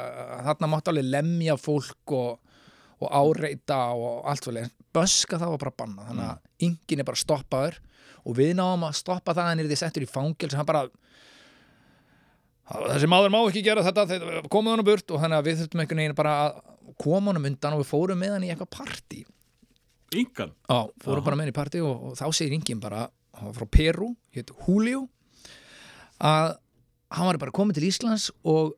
þarna 0.47 0.71
mátti 0.73 0.93
alveg 0.93 1.11
lemja 1.11 1.57
fólk 1.61 2.15
og, 2.17 2.57
og 3.03 3.13
áreita 3.21 3.81
og 3.99 4.27
allt 4.31 4.49
fyrir 4.49 4.71
böska 4.93 5.41
það 5.41 5.55
var 5.55 5.63
bara 5.65 5.79
bannað, 5.83 6.09
þannig 6.11 6.27
að 6.29 6.67
yngin 6.69 7.03
er 7.03 7.09
bara 7.09 7.21
stoppaður 7.21 7.79
og 8.23 8.37
við 8.39 8.53
náum 8.59 8.85
að 8.87 8.99
stoppa 9.01 9.35
það 9.35 9.53
en 9.53 9.63
er 9.63 9.71
því 9.71 9.79
settur 9.81 10.05
í 10.05 10.11
fangil 10.11 10.51
sem 10.51 10.61
hann 10.61 10.69
bara 10.69 10.85
þessi 12.93 13.09
maður 13.11 13.33
má 13.35 13.41
ekki 13.41 13.65
gera 13.67 13.83
þetta 13.85 14.05
þeir 14.09 14.47
komið 14.53 14.77
honum 14.77 14.87
burt. 14.87 15.09
Og 15.11 15.21
þannig 15.21 15.41
að 15.41 15.49
við 15.49 15.59
þurftum 15.63 15.83
einhvern 15.83 16.03
veginn 16.03 16.17
bara 16.17 16.37
að 16.45 16.61
koma 17.01 17.33
honum 17.33 17.49
undan 17.51 17.77
og 17.77 17.83
við 17.83 17.91
fórum 17.93 18.21
með 18.23 18.37
hann 18.37 18.47
í 18.47 18.53
eitthvað 18.53 18.73
partí 18.79 19.23
Yngan 20.13 20.53
Já, 20.69 20.79
fórum 21.05 21.25
bara 21.25 21.39
með 21.39 21.47
hann 21.47 21.55
í 21.55 21.57
partí 21.57 21.83
og, 21.85 22.11
og 22.11 22.19
þá 22.21 22.27
segir 22.37 22.59
yngin 22.59 22.83
bara, 22.83 23.07
hann 23.39 23.51
var 23.51 23.59
frá 23.61 23.71
Peru 23.79 24.13
hétt 24.37 24.53
Julio 24.67 25.07
að 26.23 26.57
hann 27.13 27.29
var 27.29 27.41
bara 27.43 27.55
komið 27.55 27.81
til 27.81 27.89
Íslands 27.89 28.31
og 28.49 28.77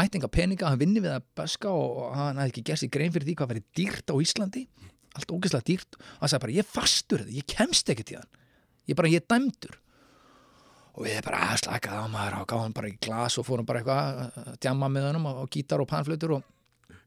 ætti 0.00 0.18
enga 0.18 0.30
peninga, 0.32 0.70
hann 0.70 0.80
vinni 0.80 1.02
við 1.02 1.16
að 1.16 1.26
böska 1.38 1.70
og, 1.70 2.14
hann 2.16 2.40
hafði 2.40 2.54
ekki 2.54 2.64
gert 2.70 2.82
sér 2.82 2.92
grein 2.94 3.12
fyrir 3.14 3.28
því 3.28 3.36
hvað 3.38 3.52
verið 3.52 3.66
dýrt 3.78 4.12
á 4.12 4.16
Íslandi 4.24 4.62
allt 5.12 5.34
ógeðslega 5.34 5.66
dýrt. 5.68 5.98
Og 6.00 6.22
hann 6.22 6.30
sagði 6.32 6.42
bara, 6.46 6.54
ég 6.56 6.68
fastur 6.72 7.20
þetta, 7.20 7.34
ég 7.36 7.48
kemst 7.52 7.90
ekki 7.92 8.06
til 8.08 8.16
hann 8.16 8.30
ég 8.88 8.98
bara, 8.98 9.10
ég 9.12 9.22
er 9.22 9.28
dæmdur. 9.30 9.78
Og 10.92 11.06
við 11.06 11.20
bara 11.24 11.44
að 11.52 11.62
slakaði 11.62 12.00
á 12.04 12.08
maður 12.12 12.38
og 12.42 12.48
gáðum 12.50 12.74
bara 12.76 12.90
í 12.90 12.96
glas 13.00 13.38
og 13.40 13.46
fórum 13.48 13.68
bara 13.68 13.80
eitthvað 13.80 14.18
að 14.42 14.56
djamma 14.60 14.90
með 14.92 15.06
honum 15.08 15.28
og 15.30 15.46
gítar 15.52 15.80
og 15.80 15.88
panflötur 15.88 16.34
og 16.36 16.48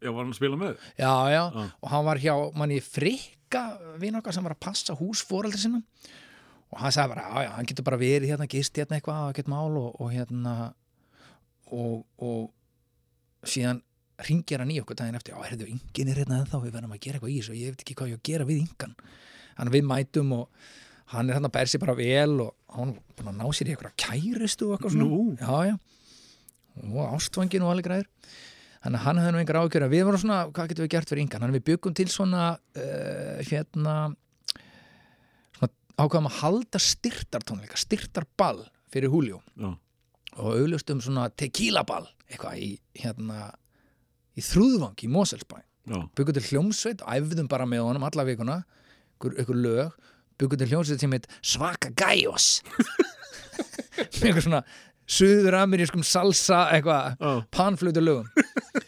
Já, 0.01 0.09
var 0.11 0.21
hann 0.23 0.33
að 0.33 0.37
spila 0.39 0.59
með? 0.61 0.75
Já, 0.99 1.13
já, 1.33 1.41
Já. 1.55 1.65
og 1.81 1.89
hann 1.93 2.05
var 2.09 2.21
hjá 2.23 2.35
manni 2.59 2.79
frikka 2.83 3.63
vinn 4.01 4.19
okkar 4.19 4.35
sem 4.35 4.45
var 4.45 4.55
að 4.57 4.63
passa 4.67 4.95
hús 4.99 5.23
fóreldri 5.25 5.61
sinna. 5.61 5.81
Og 6.73 6.79
hann 6.81 6.91
sagði 6.95 7.13
bara, 7.15 7.25
já, 7.29 7.45
já, 7.45 7.51
hann 7.57 7.69
getur 7.69 7.85
bara 7.87 8.01
verið 8.01 8.31
hérna, 8.33 8.47
gist 8.51 8.77
hérna 8.79 8.97
eitthvað, 8.99 9.29
ekkert 9.33 9.51
mál 9.53 9.75
og, 9.79 9.91
og 10.01 10.09
hérna 10.11 10.55
og, 11.71 12.01
og 12.19 13.49
síðan 13.49 13.81
ringir 14.25 14.61
hann 14.63 14.71
í 14.73 14.79
okkur 14.81 14.97
daginn 14.99 15.17
eftir, 15.19 15.35
já, 15.35 15.43
herrðu, 15.45 15.67
yngin 15.75 16.11
er 16.11 16.21
hérna 16.23 16.41
ennþá, 16.41 16.61
við 16.63 16.75
verðum 16.77 16.95
að 16.95 17.01
gera 17.03 17.19
eitthvað 17.19 17.33
í 17.33 17.37
þessu, 17.41 17.55
ég 17.59 17.73
veit 17.75 17.83
ekki 17.83 17.95
hvað 17.99 18.11
ég 18.13 18.19
að 18.19 18.27
gera 18.29 18.47
við 18.47 18.61
yngan 18.63 18.93
hann 19.55 19.71
við 19.73 19.85
mætum 19.87 20.31
og 20.35 20.69
hann 21.11 21.29
er 21.29 21.37
hann 21.37 21.47
að 21.47 21.53
bæra 21.55 21.71
sér 21.71 21.83
bara 21.83 21.95
vel 21.99 22.39
og 22.45 22.53
hann 22.75 22.93
búin 23.15 23.29
að 23.31 23.37
ná 23.41 23.45
sér 23.55 23.69
í 23.69 23.75
eitthvað 23.75 23.97
kæristu 24.05 24.69
og 24.69 24.77
eitthvað 24.77 24.95
svona. 24.95 25.19
Já, 25.39 25.71
já, 25.71 25.75
og 26.95 27.13
ástvangin 27.15 27.63
og 27.67 27.73
alveg 27.75 27.87
græður 27.89 28.09
þannig 28.85 28.99
að 28.99 29.05
hann 29.07 29.19
hefði 29.19 29.33
nú 29.33 29.41
engar 29.41 29.57
ákjör 29.63 29.87
við 29.89 30.03
vorum 30.05 30.21
svona, 30.21 30.39
hvað 30.53 30.69
getum 30.71 30.85
við 30.85 30.91
gert 30.93 31.09
fyrir 31.09 31.23
yngan 31.23 31.41
þannig 31.41 31.55
að 31.55 31.57
við 31.57 31.67
byggum 31.71 31.95
til 31.97 32.05
svona 32.13 32.43
uh, 32.53 33.37
hérna 33.49 33.95
svona 35.57 35.71
ákvæðum 35.97 36.29
að 36.29 36.39
halda 36.43 36.81
styrtartónleika 36.85 37.79
styrtarball 37.81 38.61
fyrir 38.93 39.09
Julio. 39.09 39.41
Já, 39.57 39.71
og 40.35 40.59
auðlustum 40.59 41.01
svona 41.01 41.31
tequilaball 41.33 42.05
eitthvað 42.29 42.61
í 42.61 42.69
hérna 43.01 43.49
í 44.35 44.43
þrúðvang 44.45 45.01
í 45.01 45.11
Moselsbæ 45.15 45.57
já, 45.57 45.97
byggum 46.17 46.37
til 46.37 46.47
hljómsveit 46.51 47.05
æfðum 47.09 47.49
bara 47.49 47.65
með 47.69 47.87
honum 47.87 48.05
alla 48.05 48.27
vikuna 48.27 48.59
ykkur, 49.15 49.39
ykkur 49.41 49.61
lög. 49.65 49.97
Byggum 50.35 50.59
til 50.61 50.69
hljómsveit 50.69 51.01
sem 51.01 51.15
heit 51.15 51.29
Svaka 51.41 51.89
Gæjos 51.95 52.59
með 52.75 54.25
eitthvað 54.27 54.45
svona 54.45 54.65
suður 55.05 55.59
amerískum 55.61 56.03
salsa 56.05 56.65
eitthvað 56.73 57.15
já, 57.19 57.33
panflötu 57.53 58.03
lögum 58.03 58.29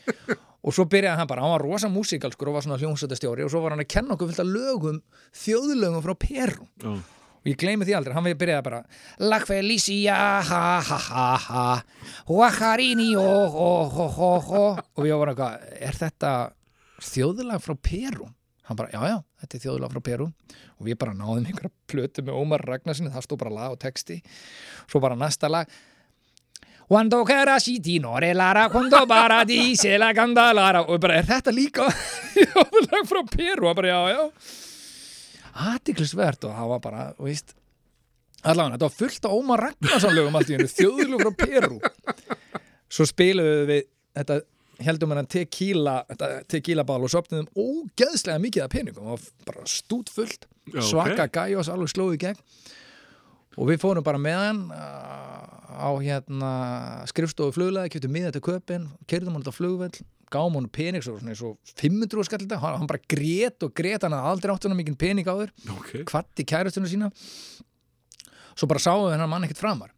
og 0.67 0.73
svo 0.75 0.87
byrjaði 0.89 1.21
hann 1.21 1.29
bara, 1.29 1.43
hann 1.45 1.53
var 1.55 1.65
rosa 1.65 1.91
músikalskur 1.91 2.49
og 2.51 2.57
var 2.57 2.65
svona 2.65 2.79
hljómsveitastjóri 2.81 3.45
og 3.45 3.53
svo 3.53 3.61
var 3.63 3.75
hann 3.75 3.85
að 3.85 3.91
kenna 3.93 4.17
okkur 4.17 4.31
fullt 4.31 4.43
af 4.43 4.49
lögum, 4.49 4.97
þjóðlögum 5.45 6.03
frá 6.05 6.17
Peru 6.27 6.67
já. 6.83 6.97
Og 7.37 7.51
ég 7.53 7.59
gleymi 7.61 7.85
því 7.87 7.93
aldrei, 7.95 8.15
hann 8.17 8.25
byrjaði 8.27 8.63
bara 8.65 8.79
La 9.23 9.37
Felicia, 9.45 10.15
ha 10.43 10.63
ha 10.83 10.97
ha 11.07 11.27
ha 11.45 11.67
Huacharini, 12.27 13.13
oh 13.15 13.53
oh 13.55 13.99
oh 14.03 14.17
oh 14.19 14.49
oh 14.51 14.81
og 14.97 15.05
við 15.05 15.13
varum 15.15 15.31
eitthvað, 15.31 15.69
er 15.79 15.99
þetta 16.01 16.31
þjóðlag 17.07 17.63
frá 17.63 17.77
Peru? 17.77 18.27
Hann 18.67 18.75
bara, 18.75 18.91
já 18.91 19.13
já, 19.13 19.17
þetta 19.39 19.55
er 19.55 19.63
þjóðlag 19.63 19.93
frá 19.93 20.03
Peru 20.09 20.25
og 20.27 20.89
við 20.89 20.97
bara 20.99 21.15
náðum 21.15 21.45
einhverja 21.47 21.71
plötu 21.87 22.25
með 22.25 22.41
Ómar 22.41 22.65
Ragnarsinni, 22.67 23.13
það 23.13 23.23
stóð 23.29 23.39
bara 23.45 23.53
lag 23.55 23.77
og 23.77 23.79
texti. 23.79 24.17
Svo 24.91 24.99
bara 24.99 25.15
næsta 25.15 25.47
lag 25.47 25.71
Quando 26.87 27.19
carasiti 27.27 27.97
nore 27.99 28.33
lara 28.33 28.69
quando 28.71 29.01
paradise 29.07 29.97
la 30.01 30.13
candalara 30.15 30.85
og 30.85 30.93
við 30.95 31.01
bara, 31.03 31.17
er 31.19 31.27
þetta 31.27 31.51
líka 31.51 31.87
þjóðlag 31.91 33.07
frá 33.11 33.21
Peru? 33.27 33.67
Og 33.67 33.75
bara, 33.75 33.91
já 33.91 34.15
já 34.15 34.21
aðtiklisvert 35.57 36.45
og 36.45 36.53
það 36.53 36.67
var 36.69 36.81
bara, 36.83 37.05
veist. 37.17 37.55
Allavega, 38.45 38.75
þetta 38.77 38.85
var 38.85 38.95
fullt 38.99 39.25
á 39.25 39.31
Ómar 39.33 39.63
Ragnarsson 39.65 40.13
lögum 40.13 40.35
allt 40.37 40.51
í 40.51 40.55
hennu, 40.55 40.69
þjóðlug 40.69 41.23
frá 41.25 41.31
Peru. 41.41 41.79
Svo 42.93 43.07
spiluðu 43.09 43.63
við 43.71 43.81
þetta, 44.19 44.37
heldum 44.85 45.11
við 45.11 45.19
hann 45.23 45.29
tequila 45.33 45.95
þetta 46.11 46.29
tequila 46.53 46.85
bál 46.87 46.99
og 47.01 47.11
sopnum 47.11 47.49
ógeðslega 47.57 48.43
mikið 48.43 48.67
af 48.67 48.73
peningum, 48.75 49.09
var 49.15 49.25
bara 49.49 49.65
stút 49.67 50.13
fullt 50.13 50.45
svaka 50.85 51.27
gæjós 51.33 51.71
alveg 51.73 51.91
slóði 51.91 52.21
gegn 52.21 52.39
og 53.57 53.71
við 53.71 53.81
fórum 53.81 54.05
bara 54.05 54.21
með 54.21 54.37
hann 54.39 54.61
uh, 54.73 55.57
á 55.77 55.89
hérna 56.01 56.51
skrifstofu 57.09 57.55
fluglega, 57.57 57.91
kjöptum 57.93 58.13
miða 58.13 58.31
til 58.35 58.43
köpin 58.45 58.87
kerðum 59.09 59.37
hann 59.37 59.49
á 59.49 59.53
flugvell, 59.53 59.93
gáum 60.33 60.57
hann 60.57 60.69
pening 60.73 61.03
svo 61.05 61.17
svona 61.17 61.33
eins 61.33 61.43
og 61.45 61.57
500 61.79 62.27
skall 62.27 62.43
þetta. 62.43 62.61
Hann, 62.63 62.87
bara 62.89 63.03
grét 63.09 63.65
og 63.65 63.73
grét, 63.77 64.05
hann 64.05 64.15
hafði 64.15 64.31
aldrei 64.33 64.55
átt 64.55 64.67
hann 64.67 64.77
mikið 64.79 64.97
pening 65.03 65.29
áður, 65.29 65.53
Ok, 65.75 65.93
kvatti 66.09 66.45
kærastunum 66.47 66.91
sína. 66.91 67.11
Svo 68.57 68.69
bara 68.69 68.81
sáum 68.81 69.05
við 69.07 69.15
hennar 69.17 69.29
mann 69.31 69.45
ekkert 69.45 69.61
framar. 69.61 69.93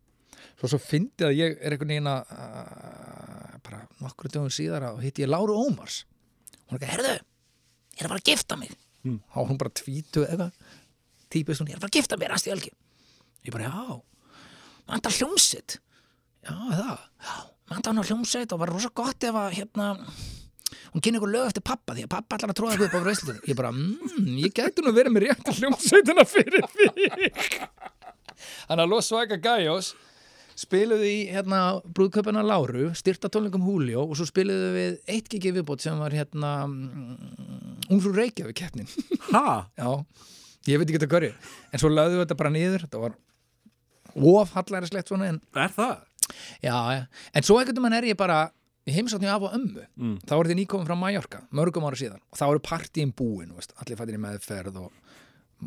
Svo 0.59 0.67
svo 0.73 0.81
fyndi 0.83 1.23
að 1.23 1.37
ég 1.37 1.61
er 1.63 1.73
einhvern 1.75 1.93
veginn 1.95 2.11
að 2.11 2.33
uh, 2.35 3.57
bara 3.63 3.85
nokkru 4.03 4.31
dögum 4.31 4.51
síðar 4.51 4.89
að 4.89 5.01
hitti 5.05 5.23
ég 5.23 5.31
Láru 5.31 5.55
Ómars. 5.55 6.03
Hún 6.67 6.75
er 6.75 6.81
ekki, 6.81 6.93
herðu, 6.97 7.15
ég 7.95 8.03
er 8.03 8.09
að 8.09 8.11
fara 8.11 8.23
að 8.23 8.31
gifta 8.33 8.59
mig. 8.59 8.75
Mm. 9.07 9.21
þá 9.31 9.39
hún 9.47 9.59
bara 9.59 9.71
tvítu 9.79 10.25
eitthvað 10.25 10.49
típist 11.31 11.61
hún, 11.61 11.69
ég 11.69 11.77
er 11.77 11.79
að 11.79 11.85
fara 11.85 11.91
að 11.93 11.97
gifta 12.01 12.17
mér 12.19 12.33
aðstu 12.35 12.51
ölgi 12.51 12.71
ég 13.47 13.53
bara, 13.55 13.69
já, 13.69 13.99
manta 14.89 15.13
hljómsitt 15.13 15.77
já, 15.79 16.53
það, 16.53 16.99
já. 17.23 17.37
Manta 17.69 17.91
hann 17.91 18.01
á 18.01 18.07
hljómsitt 18.09 18.53
og 18.55 18.61
var 18.63 18.73
rosa 18.73 18.89
gott 18.97 19.23
ef 19.29 19.35
að 19.37 19.55
hérna 19.59 19.91
hún 20.89 21.03
kynni 21.05 21.19
ykkur 21.19 21.31
lög 21.33 21.49
eftir 21.51 21.65
pappa 21.65 21.93
því 21.93 22.07
að 22.07 22.13
pappa 22.15 22.37
allar 22.39 22.53
að 22.53 22.59
tróða 22.59 22.87
upp 22.87 22.97
á 22.97 23.01
rauðslutunum 23.05 23.49
ég 23.51 23.57
bara, 23.59 23.71
mmm, 23.75 24.35
ég 24.41 24.53
gæti 24.57 24.85
nú 24.85 24.93
verið 24.95 25.15
með 25.15 25.27
rétt 25.27 25.51
hljómsveitina 25.59 26.25
fyrir 26.29 26.65
því 26.73 27.09
þannig 28.69 28.83
að 28.85 28.93
Los 28.93 29.11
Vaga 29.13 29.37
Gajos 29.41 29.93
spiluðu 30.59 31.07
í 31.07 31.19
hérna 31.31 31.59
brúðköpuna 31.95 32.41
Láru, 32.43 32.89
styrta 32.97 33.29
tónleikum 33.31 33.63
Julio 33.63 34.03
og 34.09 34.17
svo 34.19 34.27
spiluðu 34.27 34.71
við 34.75 34.97
eitt 35.13 35.29
gigi 35.31 35.53
viðbót 35.55 35.83
sem 35.85 35.99
var 36.01 36.15
hérna 36.15 36.51
mm, 36.67 37.85
Ungfrú 37.89 38.11
Reykjavík 38.13 38.57
keppnin. 38.59 38.89
Ha, 39.31 39.69
Já, 39.79 39.89
ég 40.67 40.81
veit 40.81 40.89
ekki 40.89 40.99
þetta 40.99 41.11
hverju. 41.13 41.31
En 41.71 41.81
svo 41.81 41.89
lögðu 41.93 42.19
við 42.19 42.25
þetta 42.25 42.37
bara 42.41 42.51
niður. 42.53 42.83
Þetta 42.85 43.01
var 43.01 43.15
of 44.19 44.53
hallærislegt 44.57 45.11
svona 45.11 45.29
en, 45.31 45.41
er 45.55 45.75
það? 45.75 45.97
Já, 46.61 46.77
já, 46.93 47.03
en 47.33 47.45
svo 47.45 47.59
einhvern 47.59 47.83
veginn 47.83 47.99
er 47.99 48.09
ég 48.11 48.19
bara 48.19 48.47
Ég 48.89 48.95
heimsókn 48.95 49.25
ég 49.27 49.29
af 49.29 49.43
og 49.45 49.53
ömmu. 49.53 49.83
Mm. 49.99 50.15
Þá 50.25 50.31
er 50.35 50.47
þið 50.49 50.57
nýkominn 50.57 50.87
frá 50.87 50.95
Mallorca, 50.97 51.39
mörgum 51.53 51.85
ára 51.85 51.97
síðan. 51.99 52.21
Og 52.31 52.39
þá 52.39 52.45
eru 52.47 52.61
partíin 52.65 53.11
búin, 53.13 53.51
veist, 53.53 53.73
allir 53.77 53.99
fættir 53.99 54.17
í 54.17 54.21
meðferð 54.23 54.79
Og 54.81 54.87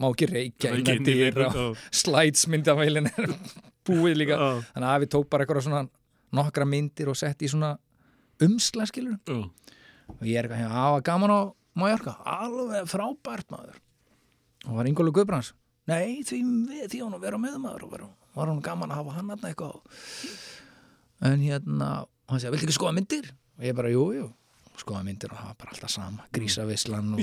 má 0.00 0.08
ekki 0.08 0.28
reykja 0.30 0.72
innan 0.80 1.04
viku, 1.06 1.44
og 1.44 1.58
já. 1.58 1.82
Slides 2.00 2.48
myndavælin 2.50 3.10
er 3.12 3.34
búið 3.86 4.18
líka. 4.22 4.38
Já. 4.40 4.64
Þannig 4.72 4.88
að 4.90 5.04
við 5.04 5.12
tók 5.14 5.28
bara 5.30 5.46
eitthvað 5.46 5.66
svona 5.68 5.82
nokkra 6.32 6.66
myndir 6.66 7.12
og 7.12 7.18
sett 7.20 7.44
í 7.44 7.50
svona 7.52 7.74
umslag 8.42 8.88
skilur 8.90 9.18
Já, 9.28 9.42
og 10.16 10.24
ég 10.26 10.40
er 10.40 10.48
eitthvað 10.48 10.62
hérna, 10.64 10.86
að 10.88 11.02
gaman 11.06 11.34
á 11.36 11.40
Mallorca, 11.78 12.16
alveg 12.28 12.88
frábært 12.90 13.52
maður. 13.52 13.78
Og 14.66 14.80
var 14.80 14.88
Ingólu 14.88 15.12
Guðbrands. 15.14 15.52
Nei, 15.90 16.22
því, 16.26 16.42
því 16.88 17.04
hún 17.04 17.14
að 17.16 17.24
vera 17.28 17.38
með 17.40 17.60
maður 17.62 17.86
og 17.86 17.94
vera 17.94 18.10
var 18.34 18.46
hann 18.50 18.62
gaman 18.64 18.90
að 18.94 19.00
hafa 19.02 19.16
hann 19.18 19.30
hann 19.34 19.46
eitthvað? 19.50 19.76
En 21.22 21.40
hérna, 21.44 21.88
hann 22.30 22.40
segja, 22.42 22.52
viltu 22.54 22.66
ekki 22.68 22.76
skoða 22.78 22.96
myndir? 22.98 23.28
og 23.58 23.64
ég 23.68 23.76
bara, 23.78 23.90
jú, 23.92 24.04
jú. 24.16 24.26
Skoða 24.80 25.02
myndir 25.06 25.30
og 25.30 25.36
það 25.38 25.46
var 25.50 25.56
bara 25.60 25.74
alltaf 25.74 25.90
sama 25.92 26.24
grísavislan 26.34 27.12
og 27.14 27.20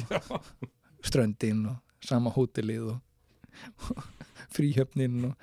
ströndin 1.03 1.65
og 1.71 2.05
sama 2.05 2.29
hótelið 2.31 2.91
og, 2.93 2.99
fríhöfnin 4.55 5.25
og 5.27 5.33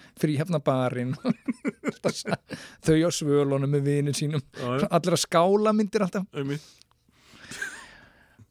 sa- 2.15 2.39
þau 2.87 2.97
á 3.05 3.11
svölunum 3.13 3.71
með 3.75 3.83
vinið 3.91 4.17
sínum. 4.23 4.43
Já, 4.57 4.67
já, 4.81 4.89
allir 4.89 5.17
að 5.19 5.23
skála 5.27 5.73
myndir 5.77 6.07
alltaf. 6.07 6.25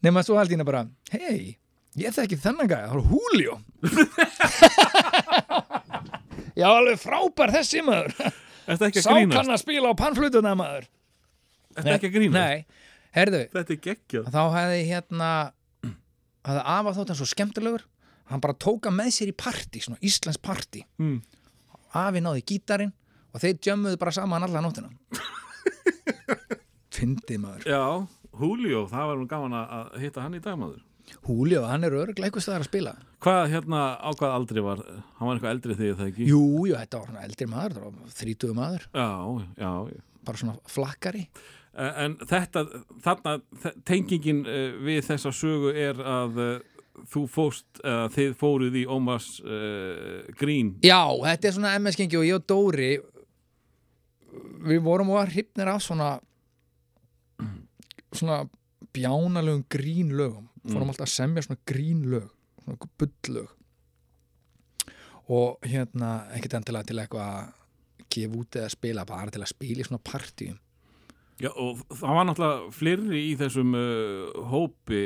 Nema 0.05 0.22
svo 0.24 0.36
haldið 0.38 0.53
hérna 0.59 0.68
bara, 0.68 0.84
hei 1.16 1.55
ég 1.97 2.11
þekki 2.13 2.38
þennan 2.43 2.68
gæja, 2.70 2.91
það 2.91 2.97
var 2.99 3.05
Julio 3.09 3.53
já, 6.56 6.66
alveg 6.72 6.99
frábær 7.01 7.53
þessi 7.56 7.84
maður. 7.86 8.16
Ekki 8.66 9.03
að 9.06 9.58
spila 9.62 9.91
á 9.91 9.95
pannflutuna 9.99 10.56
maður. 10.58 10.88
Þetta 11.76 11.95
ekki 11.99 12.10
að 12.10 12.16
grínast? 12.16 12.39
Nei, 12.39 12.66
herðu, 13.18 13.41
Þetta 13.53 13.74
er 13.76 13.82
geggjað. 13.89 14.30
þá 14.34 14.41
hefði 14.56 14.80
hérna 14.89 15.30
hefði 16.45 16.64
afa 16.76 16.93
þótt 16.95 17.12
hann 17.12 17.20
svo 17.20 17.28
skemmtilegur. 17.30 17.84
Hann 18.32 18.41
bara 18.41 18.56
tóka 18.58 18.89
með 18.93 19.12
sér 19.20 19.30
í 19.30 19.36
partí 19.38 19.82
svona 19.84 19.99
íslensk 20.01 20.41
partí. 20.41 20.82
Mm. 20.97 21.20
afi 21.95 22.20
náði 22.26 22.41
gítarinn 22.49 22.91
og 23.36 23.39
þeir 23.43 23.60
djömmuðu 23.64 23.99
bara 24.01 24.12
saman 24.16 24.43
alla 24.43 24.62
nóttina. 24.64 24.89
Fyndið 26.95 27.39
maður. 27.43 27.66
Já, 27.70 27.82
Julio, 28.39 28.86
það 28.91 29.10
var 29.12 29.20
nú 29.22 29.28
gaman 29.32 29.56
að- 29.62 29.95
hitta 30.01 30.24
hann 30.26 30.36
í 30.36 30.41
dagmaður 30.43 30.82
Húli 31.26 31.58
og 31.60 31.68
hann 31.70 31.86
er 31.86 31.95
örglega 31.95 32.30
eitthvað 32.30 32.45
staðar 32.45 32.66
að 32.66 32.70
spila. 32.70 32.93
Hvað 33.26 33.43
hérna, 33.53 33.82
á 33.97 34.10
hvað 34.14 34.36
aldri 34.36 34.64
var 34.66 34.82
Hann 34.86 35.28
var 35.28 35.38
eitthvað 35.38 35.53
eldri 35.56 35.78
þegar 35.80 35.99
það 35.99 36.12
ekki? 36.12 36.28
Jú, 36.30 36.41
jú, 36.70 36.76
þetta 36.76 36.99
var 37.01 37.12
svona 37.12 37.26
eldri 37.26 37.47
maður 37.49 37.88
þrítugu 38.20 38.58
maður, 38.58 38.88
Já, 38.93 39.10
já, 39.62 39.72
bara 40.26 40.41
svona 40.41 40.56
flakkari. 40.70 41.26
En 41.76 42.16
þetta, 42.24 42.64
þarna 43.03 43.34
tengingin 43.88 44.45
uh, 44.47 44.78
við 44.86 45.01
þessa 45.10 45.34
sögu 45.36 45.74
er 45.76 45.99
að 45.99 46.39
uh, 46.39 46.53
þú 47.12 47.26
fóst, 47.28 47.68
uh, 47.82 48.06
þið 48.16 48.38
fóruð 48.39 48.78
í 48.80 48.86
Ómars 48.88 49.34
uh, 49.43 50.22
Grín. 50.39 50.78
Já, 50.86 51.03
þetta 51.26 51.49
er 51.49 51.58
svona 51.58 51.74
MS-gengi 51.82 52.22
og 52.22 52.30
ég 52.30 52.39
og 52.39 52.47
Dóri 52.47 52.93
við 54.66 54.82
vorum 54.86 55.12
og 55.14 55.22
að 55.22 55.36
hrifnir 55.36 55.70
af 55.72 55.84
svona 55.84 56.16
svona 58.16 58.45
bjánalegum 58.95 59.66
grínlögum 59.72 60.47
fórum 60.72 60.91
alltaf 60.91 61.07
að 61.07 61.13
semja 61.16 61.45
svona 61.45 61.63
grínlög 61.70 62.32
svona 62.66 62.89
bullög 62.99 63.53
og 65.26 65.66
hérna 65.66 66.11
ekkert 66.38 66.59
endilega 66.59 66.89
til 66.89 66.99
eitthvað 67.01 67.32
að 67.32 67.47
gefa 68.13 68.38
út 68.39 68.57
eða 68.59 68.70
spila, 68.70 69.05
bara 69.09 69.34
til 69.34 69.41
að 69.41 69.49
spila 69.49 69.82
í 69.82 69.86
svona 69.88 70.03
partíum. 70.05 70.59
Já, 71.41 71.49
og 71.51 71.82
það 71.91 72.13
var 72.16 72.28
náttúrulega 72.30 72.68
fleiri 72.72 73.22
í 73.28 73.32
þessum 73.36 73.74
uh, 73.76 74.43
hópi, 74.53 74.99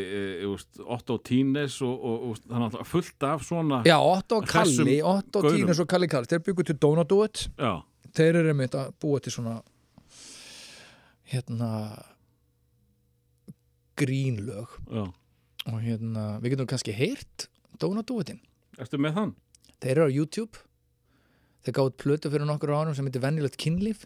uh, 0.46 0.66
Otto 0.94 1.16
Tínes 1.26 1.80
og, 1.82 1.96
og, 1.96 2.28
og 2.28 2.42
það 2.44 2.52
er 2.54 2.62
náttúrulega 2.66 2.90
fullt 2.92 3.26
af 3.26 3.48
svona 3.48 3.80
Já, 3.88 3.96
Otto 3.98 4.38
og 4.38 4.46
Kalli, 4.52 5.00
Otto. 5.02 5.42
Tínes 5.48 5.82
og 5.82 5.90
Kalli 5.90 6.12
Kalli 6.12 6.30
þeir 6.30 6.44
byggu 6.46 6.68
til 6.68 6.78
Donut 6.86 7.10
Do 7.10 7.24
It 7.26 7.48
Já, 7.58 7.72
þeir 8.14 8.44
eru 8.44 8.54
einmitt 8.54 8.78
að 8.78 8.92
búa 9.02 9.24
til 9.26 9.34
svona 9.34 9.56
hérna 11.34 11.72
grínlög 13.98 14.78
já 14.86 15.08
og 15.68 15.82
hérna, 15.84 16.40
við 16.44 16.56
getum 16.56 16.70
kannski 16.72 16.96
heyrt 16.96 17.50
Donut 17.80 18.08
Do 18.10 18.20
Itin, 18.24 18.40
Ertu 18.80 18.98
með 19.02 19.18
þann? 19.20 19.34
þeir 19.84 19.92
eru 19.98 20.08
á 20.08 20.16
YouTube. 20.16 20.64
Þeir 21.64 21.76
gátt 21.76 21.98
plötu 22.00 22.32
fyrir 22.32 22.48
nokkur 22.48 22.72
árum 22.76 22.96
sem 22.96 23.06
heitir 23.08 23.24
Venjulegt 23.24 23.60
kynlíf 23.60 24.06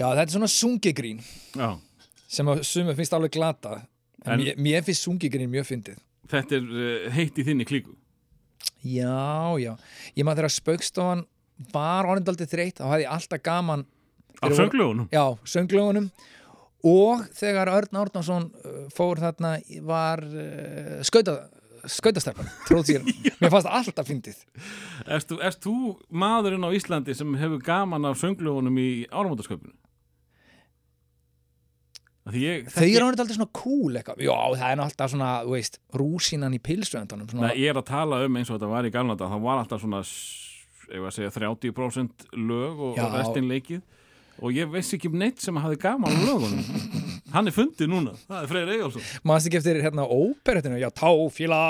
Já, 0.00 0.06
þetta 0.16 0.24
er 0.24 0.34
svona 0.34 0.48
sungigrín 0.48 1.18
Já, 1.58 1.70
sem 2.30 2.48
að 2.48 2.62
sumum 2.64 2.96
finnst 2.96 3.12
alveg 3.16 3.34
glata 3.36 3.74
en, 4.24 4.32
En- 4.32 4.40
mér, 4.40 4.56
mér 4.56 4.86
finnst 4.86 5.04
sungigrín 5.06 5.50
mjög 5.52 5.68
fyndið. 5.68 6.00
Þetta 6.30 6.56
er 6.56 6.66
uh, 6.70 7.06
heitt 7.12 7.38
í 7.40 7.44
þinni 7.44 7.66
klíku. 7.68 7.92
Já, 8.84 9.52
já, 9.60 9.74
ég 10.16 10.24
maður 10.24 10.42
þegar 10.44 10.54
spaukstofan 10.56 11.22
var 11.74 12.08
orðindaldið 12.08 12.52
þreytt 12.54 12.80
þá 12.80 12.86
hafði 12.88 13.04
ég 13.06 13.14
alltaf 13.14 13.42
gaman 13.44 13.82
Af 14.40 14.54
sönglögunum 14.56 15.08
Já, 15.12 15.24
sönglögunum 15.44 16.06
og 16.88 17.26
þegar 17.36 17.68
Örn 17.74 17.98
Árnason 18.00 18.46
uh, 18.64 18.84
fór 18.96 19.20
þarna 19.20 19.58
var 19.84 20.22
uh, 20.24 21.00
skauta 21.04 21.34
skautastelpan, 21.88 22.48
tróð 22.68 22.88
sér 22.88 23.04
mér 23.40 23.52
fannst 23.52 23.68
alltaf 23.68 24.08
fyndið. 24.08 24.40
Erst, 25.08 25.32
þú- 25.32 25.40
maðurinn 26.12 26.64
á 26.64 26.70
Íslandi 26.76 27.14
sem 27.16 27.36
hefur 27.40 27.60
gaman 27.64 28.04
af 28.08 28.18
sönglöfunum 28.20 28.76
í 28.80 28.88
áramótasköpunu? 29.08 29.72
Ég, 32.38 32.68
þau 32.70 32.86
eru 32.86 33.06
hann 33.06 33.14
alltaf 33.14 33.36
svona 33.36 33.50
cool 33.56 33.98
eitthvað. 34.00 34.22
Já, 34.26 34.36
það 34.60 34.66
er 34.70 34.78
nú 34.78 34.84
alltaf 34.86 35.12
svona, 35.14 35.30
þú 35.46 35.54
veist 35.56 35.80
rúsínan 36.00 36.56
í 36.56 36.60
pilsvöndunum 36.62 37.30
svona, 37.30 37.48
Nei, 37.50 37.62
ég 37.64 37.72
er 37.72 37.80
að 37.80 37.88
tala 37.90 38.22
um 38.26 38.38
eins 38.40 38.50
og 38.50 38.58
þetta 38.58 38.70
var 38.74 38.88
í 38.88 38.92
galnanda 38.94 39.30
það 39.30 39.46
var 39.48 39.62
alltaf 39.64 39.82
svona 39.84 40.02
segja 41.14 41.30
30% 41.30 42.28
lög 42.34 42.80
og, 42.90 42.98
og 42.98 43.14
restin 43.14 43.50
leikið 43.50 43.82
og 44.40 44.54
ég 44.56 44.70
veist 44.72 44.94
ekki 44.96 45.10
um 45.10 45.18
neitt 45.20 45.42
sem 45.42 45.56
hafði 45.60 45.76
gaman 45.82 46.16
á 46.16 46.20
lögunum. 46.24 46.62
Hann 47.34 47.46
er 47.46 47.54
fundið 47.54 47.90
núna, 47.92 48.14
það 48.26 48.40
er 48.40 48.48
Freyr 48.50 48.70
Eyjálsson 48.74 49.04
maður 49.28 49.50
ekki 49.50 49.58
eftir 49.60 49.80
hérna 49.84 50.06
óperettinu, 50.08 50.80
já, 50.80 50.88
táfíla 50.96 51.60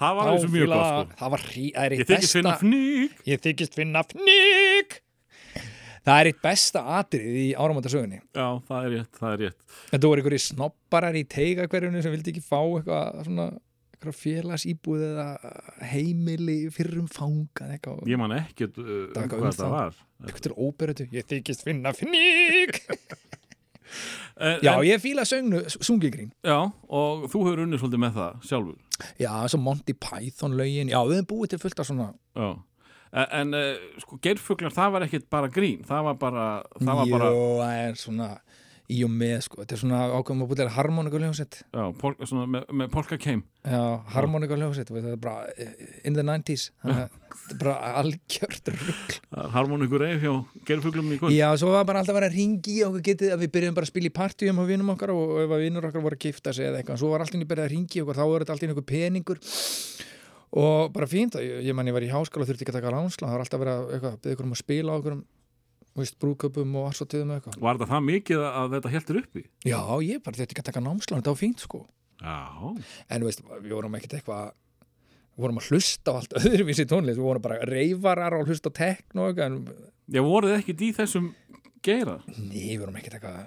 Það 0.00 0.18
var 0.18 0.32
eins 0.32 0.44
og 0.48 0.52
mjög 0.52 0.72
gott, 0.72 0.82
sko. 0.82 1.20
það 1.22 1.32
var 1.36 1.46
hrí, 1.46 1.64
það 1.76 1.86
er 1.86 1.94
ég 1.94 2.02
eitt 2.02 2.12
þykist 2.12 2.36
finna 2.36 2.52
besta 2.52 2.66
fník 2.66 3.30
ég 3.30 3.42
þykist 3.46 3.78
finna 3.78 4.04
fník 4.10 4.98
það 6.06 6.20
er 6.20 6.30
eitt 6.30 6.40
besta 6.44 6.84
atrið 6.98 7.36
í 7.42 7.48
áramótasögunni. 7.56 8.22
Já, 8.34 8.46
það 8.68 8.86
er 8.86 8.94
rétt, 8.96 9.12
það 9.18 9.34
er 9.34 9.42
rétt. 9.46 9.76
Þetta 9.90 10.10
voru 10.10 10.22
einhverjir 10.22 10.44
snobbarar 10.46 11.18
í 11.18 11.24
teiga 11.30 11.68
hverjunu 11.70 12.02
sem 12.04 12.14
vildi 12.14 12.34
ekki 12.34 12.44
fá 12.44 12.58
eitthvað 12.60 13.20
svona 13.28 13.46
eitthvað 13.92 14.16
félagsýbúð 14.18 15.04
eða 15.06 15.26
heimili 15.92 16.56
fyrrum 16.74 17.06
fangað 17.10 17.76
eitthvað. 17.76 18.00
Ég 18.10 18.18
man 18.20 18.34
ekkert 18.34 18.80
uh, 18.82 18.88
um 19.14 19.28
hvað 19.30 19.60
það. 19.60 19.76
var. 19.76 20.00
Eitthvað 20.24 20.46
til 20.48 20.56
óperetu, 20.56 21.06
ég 21.14 21.28
þykist 21.30 21.62
finna 21.66 21.94
en, 24.40 24.62
já, 24.64 24.72
ég 24.88 25.00
fíla 25.02 25.26
sögnu, 25.28 25.58
sungigrín. 25.68 26.30
Já, 26.40 26.64
og 26.88 27.26
þú 27.28 27.42
hefur 27.44 27.60
unnið 27.66 27.82
svolítið 27.82 28.00
með 28.00 28.14
það 28.16 28.46
sjálfur. 28.48 28.78
Já, 29.20 29.32
svo 29.52 29.58
Monty 29.60 29.94
Python 30.00 30.56
lögin 30.56 30.88
já, 30.88 30.98
við 31.04 31.18
hefum 31.20 31.28
búið 31.34 31.52
til 31.52 31.60
fullt 31.62 31.82
af 31.82 31.88
svona 31.90 32.08
já 32.32 32.48
En, 33.12 33.28
en 33.42 33.58
uh, 33.58 34.00
sko, 34.00 34.16
geirfuglar, 34.24 34.72
það 34.72 34.96
var 34.96 35.04
ekkit 35.08 35.28
bara 35.32 35.52
grín, 35.52 35.84
það 35.84 36.08
var 36.08 36.18
bara, 36.20 36.48
það 36.78 36.98
var 37.02 37.10
bara, 37.12 37.30
Jó, 37.32 37.46
það 37.60 37.80
er 37.82 37.98
svona 38.00 38.28
í 38.92 38.98
og 39.06 39.12
með, 39.14 39.34
sko, 39.46 39.60
þetta 39.62 39.74
er 39.76 39.80
svona 39.82 39.98
ákveðum 40.10 40.44
að 40.44 40.50
búið 40.50 40.60
til 40.60 40.68
harmoníkuljónsett 40.74 41.58
já, 41.62 41.82
pol, 42.00 42.12
svona, 42.28 42.44
með, 42.50 42.64
með 42.80 42.88
polka 42.92 43.18
keim. 43.20 43.42
Já, 43.62 43.82
harmoníkuljónsett, 44.14 44.90
það 44.90 45.10
er 45.12 45.20
bara 45.22 45.52
eh, 45.54 45.74
in 46.08 46.16
the 46.16 46.24
90s, 46.26 46.66
þannig 46.82 47.02
að 47.04 47.18
þetta 47.32 47.54
er 47.54 47.60
bara 47.62 47.92
algjört 48.02 48.72
rugg. 48.74 49.16
Harmonikur 49.54 50.06
eif 50.08 50.24
hjá 50.24 50.32
geirfuglum 50.68 51.12
í 51.14 51.18
kvöld. 51.20 51.36
Já, 51.36 51.46
svo 51.60 51.72
var 51.74 51.86
bara 51.88 52.02
alltaf 52.02 52.16
að 52.16 52.20
vera 52.20 52.30
að 52.32 52.38
ringi 52.40 52.78
okkur 52.88 53.06
getið 53.10 53.36
að 53.36 53.44
við 53.44 53.52
byrjuðum 53.56 53.78
bara 53.78 53.88
að 53.88 53.92
spila 53.92 54.10
í 54.10 54.16
partíum 54.18 54.60
á 54.60 54.64
vinum 54.68 54.94
okkar 54.96 55.14
og 55.14 55.36
ef 55.44 55.54
að 55.56 55.66
vinur 55.66 55.88
okkar 55.88 56.04
voru 56.04 56.18
að 56.18 56.26
gifta 56.26 56.56
sig 56.56 56.68
eða 56.68 56.82
eitthvað, 56.82 57.02
svo 57.02 57.12
var 57.12 57.24
alltaf 57.24 57.44
byrjað 57.52 57.68
að 57.68 57.74
ringi 57.76 58.02
okkur, 58.04 58.18
þá 58.18 58.24
voru 58.24 58.44
þetta 58.44 58.56
alltaf 58.56 58.72
einhver 58.72 58.88
peningur 58.92 59.44
og 60.52 60.92
bara 60.92 61.08
fínt, 61.08 61.36
ég, 61.40 61.62
ég 61.68 61.76
man 61.76 61.88
ég 61.88 61.96
var 61.96 62.04
í 62.04 62.10
háskóla 62.12 62.44
og 62.44 62.50
þurfti 62.50 62.66
ekki 62.66 62.74
að 62.74 62.80
taka 62.80 62.92
lánsla, 62.92 63.28
það 63.28 63.36
var 63.36 63.44
alltaf 63.46 63.62
verið 63.62 63.78
að 63.78 63.94
eitthvað, 63.96 64.18
okkur 64.34 64.48
um 64.48 64.54
að 64.56 64.60
spila 64.62 64.92
á 64.92 64.98
okkur 65.00 65.16
um 65.16 65.22
brúköpum 66.22 66.76
og 66.80 66.88
arsóttiðum 66.88 67.32
og 67.32 67.38
eitthvað. 67.38 67.56
Var 67.60 67.78
þetta 67.78 67.90
það 67.92 68.04
mikið 68.08 68.44
að 68.48 68.76
þetta 68.76 68.92
heldur 68.94 69.18
uppi? 69.22 69.42
Já, 69.68 69.80
ég 70.06 70.22
bara 70.24 70.38
þurfti 70.38 70.56
ekki 70.56 70.64
að 70.64 70.68
taka 70.70 70.84
námslán, 70.84 71.20
þetta 71.22 71.34
var 71.34 71.40
fínt 71.42 71.64
sko 71.64 71.82
Já. 72.22 72.36
en 73.10 73.24
veist, 73.26 73.42
við 73.60 73.72
vorum 73.74 73.96
ekkert 73.98 74.18
eitthvað 74.20 74.52
við 75.32 75.42
vorum 75.46 75.58
að 75.60 75.70
hlusta 75.72 76.12
á 76.12 76.16
allt 76.20 76.36
öðruvísi 76.42 76.86
tónlist 76.88 77.18
við 77.18 77.26
vorum 77.26 77.44
bara 77.44 77.58
reyfarar 77.68 78.36
og 78.38 78.48
hlusta 78.52 78.70
á 78.72 78.78
tekno 78.78 79.26
og 79.26 79.32
eitthvað, 79.32 79.56
en 79.56 79.90
Já, 80.12 80.20
voruð 80.26 80.52
þið 80.52 80.60
ekkit 80.60 80.84
í 80.84 80.90
þessum 81.00 81.28
geira? 81.82 82.18
nei, 82.36 82.74
við 82.74 82.82
vorum 82.84 82.98
ekkert 83.00 83.18
eitthvað 83.18 83.40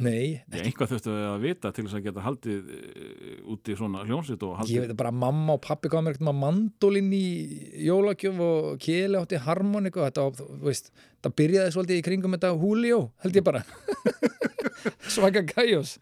nei, 0.00 0.40
Já, 0.48 0.62
einhvað 0.64 0.94
þurftu 0.94 1.14
að 1.28 1.42
vita 1.44 1.72
til 1.74 1.84
þess 1.84 1.96
að 1.98 2.04
geta 2.06 2.24
haldið 2.24 2.70
uh, 2.72 3.32
út 3.52 3.68
í 3.68 3.76
svona 3.76 4.04
hljónsitt 4.08 4.44
og 4.46 4.54
ég 4.54 4.60
haldið. 4.62 4.86
veit 4.86 5.00
bara 5.02 5.12
mamma 5.12 5.56
og 5.58 5.64
pappi 5.66 5.90
mér 5.92 6.14
eitthvað 6.14 6.38
mandolin 6.38 7.10
í 7.12 7.24
jólagjöf 7.84 8.40
og 8.46 8.78
keli 8.82 9.20
átti 9.20 9.42
harmonik 9.44 9.98
og 10.00 10.08
þetta, 10.08 10.46
veist, 10.64 10.92
það 11.20 11.36
byrjaði 11.42 11.74
svolítið 11.76 12.00
í 12.00 12.06
kringum 12.08 12.38
þetta 12.38 12.54
Julio, 12.56 13.02
held 13.24 13.36
ég 13.36 13.44
bara 13.50 13.64
svaka 15.14 15.44
gæjós 15.52 15.98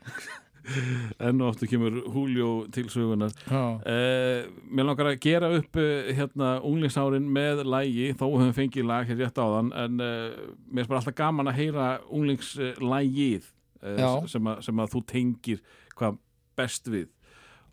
Enn 1.19 1.41
og 1.41 1.55
oftu 1.55 1.67
kemur 1.67 1.97
Julio 2.05 2.51
til 2.71 2.87
sögunar. 2.93 3.33
Uh, 3.51 4.47
mér 4.71 4.87
langar 4.87 5.09
að 5.11 5.23
gera 5.25 5.49
upp 5.57 5.79
uh, 5.81 6.11
hérna 6.15 6.59
unglingsárin 6.67 7.27
með 7.27 7.65
lægi 7.67 8.11
þó 8.15 8.27
höfum 8.29 8.53
fengið 8.55 8.87
lag 8.87 9.09
hér 9.09 9.19
rétt 9.25 9.41
áðan 9.41 9.73
en 9.75 10.03
uh, 10.05 10.45
mér 10.71 10.85
er 10.85 10.93
bara 10.93 11.01
alltaf 11.01 11.17
gaman 11.19 11.51
að 11.51 11.59
heyra 11.63 11.89
unglingslægið 12.07 13.49
uh, 13.83 14.27
sem, 14.31 14.51
að- 14.51 14.63
sem 14.67 14.83
að 14.85 14.93
þú 14.95 15.03
tengir 15.13 15.63
hvað 15.97 16.19
best 16.59 16.89
við. 16.93 17.09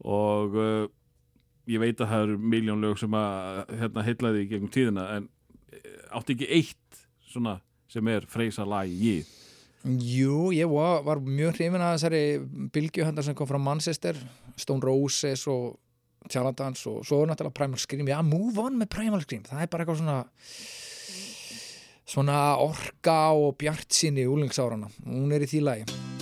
Og 0.05 0.55
uh, 0.55 0.86
ég 1.68 1.82
veit 1.82 1.99
að 2.03 2.12
það 2.12 2.26
eru 2.28 2.38
miljón 2.53 2.84
lög 2.86 2.99
sem 3.01 3.16
að 3.18 3.74
hérna, 3.82 4.03
heitlaði 4.08 4.43
í 4.45 4.49
gegnum 4.51 4.72
tíðina 4.72 5.08
en 5.18 5.26
uh, 5.28 6.20
átti 6.20 6.36
ekki 6.38 6.49
eitt 6.60 7.01
svona 7.28 7.58
sem 7.91 8.08
er 8.12 8.26
freysa 8.28 8.66
lægið 8.68 9.28
Jú, 9.88 10.49
ég 10.51 10.68
var, 10.68 11.03
var 11.05 11.20
mjög 11.24 11.53
hrifin 11.55 11.80
að 11.84 11.93
þessari 11.95 12.22
bylgjuhöndar 12.76 13.24
sem 13.24 13.36
kom 13.38 13.47
frá 13.47 13.60
Manchester 13.62 14.18
Stone 14.60 14.84
Roses 14.84 15.45
og 15.47 15.78
Charlatans 16.28 16.82
og 16.89 17.05
svo 17.08 17.22
er 17.24 17.30
náttúrulega 17.30 17.55
Primal 17.55 17.80
Scream. 17.80 18.10
Já, 18.10 18.18
move 18.26 18.60
on 18.60 18.76
með 18.82 18.89
Primal 18.97 19.22
Scream. 19.24 19.45
Það 19.47 19.62
er 19.64 19.70
bara 19.72 19.86
eitthvað 19.86 20.01
svona 20.01 20.18
svona 22.08 22.58
orka 22.64 23.34
og 23.36 23.58
bjart 23.60 23.91
sinni 23.91 24.28
úlingsárana, 24.28 24.88
hún 25.05 25.34
er 25.36 25.43
í 25.43 25.51
því 25.51 25.66
lagi 25.68 26.16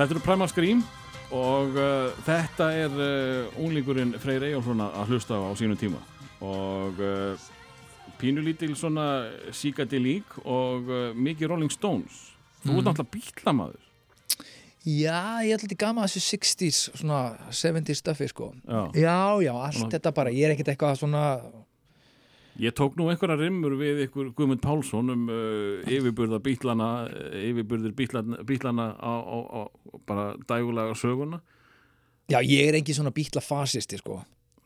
Þetta 0.00 0.14
eru 0.16 0.20
Primal 0.24 0.48
Scream 0.48 0.78
og 1.36 1.74
uh, 1.76 2.06
þetta 2.24 2.70
er 2.72 2.94
uh, 2.96 3.58
unglingurinn 3.60 4.14
Freyr 4.22 4.46
Eyjálsson 4.46 4.80
að 4.80 5.10
hlusta 5.12 5.36
á 5.36 5.44
á 5.44 5.52
sínum 5.60 5.76
tíma 5.76 6.00
og 6.40 7.02
uh, 7.04 7.36
pínulítil 8.16 8.72
svona 8.80 9.04
Psychedelic 9.50 10.38
og 10.40 10.88
uh, 10.88 11.02
mikið 11.12 11.52
Rolling 11.52 11.74
Stones 11.74 12.30
Þú 12.64 12.78
ert 12.78 12.88
náttúrulega 12.88 13.12
bílamaður 13.12 13.84
Já, 14.88 15.20
ég 15.44 15.52
ætla 15.52 15.66
þetta 15.68 15.82
gama 15.84 16.08
þessu 16.08 16.24
60s, 16.32 16.78
svona 16.96 17.20
70s 17.52 18.00
stuffi 18.00 18.30
sko. 18.32 18.54
Já. 18.64 18.86
Já, 18.96 19.18
já, 19.44 19.52
allt 19.52 19.76
Svona- 19.82 19.92
þetta 19.98 20.16
bara, 20.16 20.32
ég 20.32 20.48
er 20.48 20.54
ekkert 20.56 20.72
eitthvað 20.72 21.02
svona 21.02 21.24
Ég 22.60 22.74
tók 22.76 22.96
nú 22.98 23.06
einhverja 23.08 23.38
rimmur 23.40 23.72
við 23.78 24.02
ykkur 24.04 24.32
Guðmund 24.36 24.60
Pálsson 24.60 25.12
um 25.14 25.28
uh, 25.32 25.80
yfirburða 25.88 26.40
bílana 26.44 26.88
yfirburðir 27.40 27.94
bílana 27.96 28.90
á, 29.00 29.12
á, 29.16 29.38
á 29.48 29.60
bara 30.06 30.34
dægulega 30.48 30.94
söguna 30.96 31.40
Já, 32.30 32.38
ég 32.46 32.68
er 32.68 32.74
engin 32.78 32.94
svona 32.94 33.10
bítla 33.10 33.40
fasisti 33.42 33.98
sko. 33.98 34.20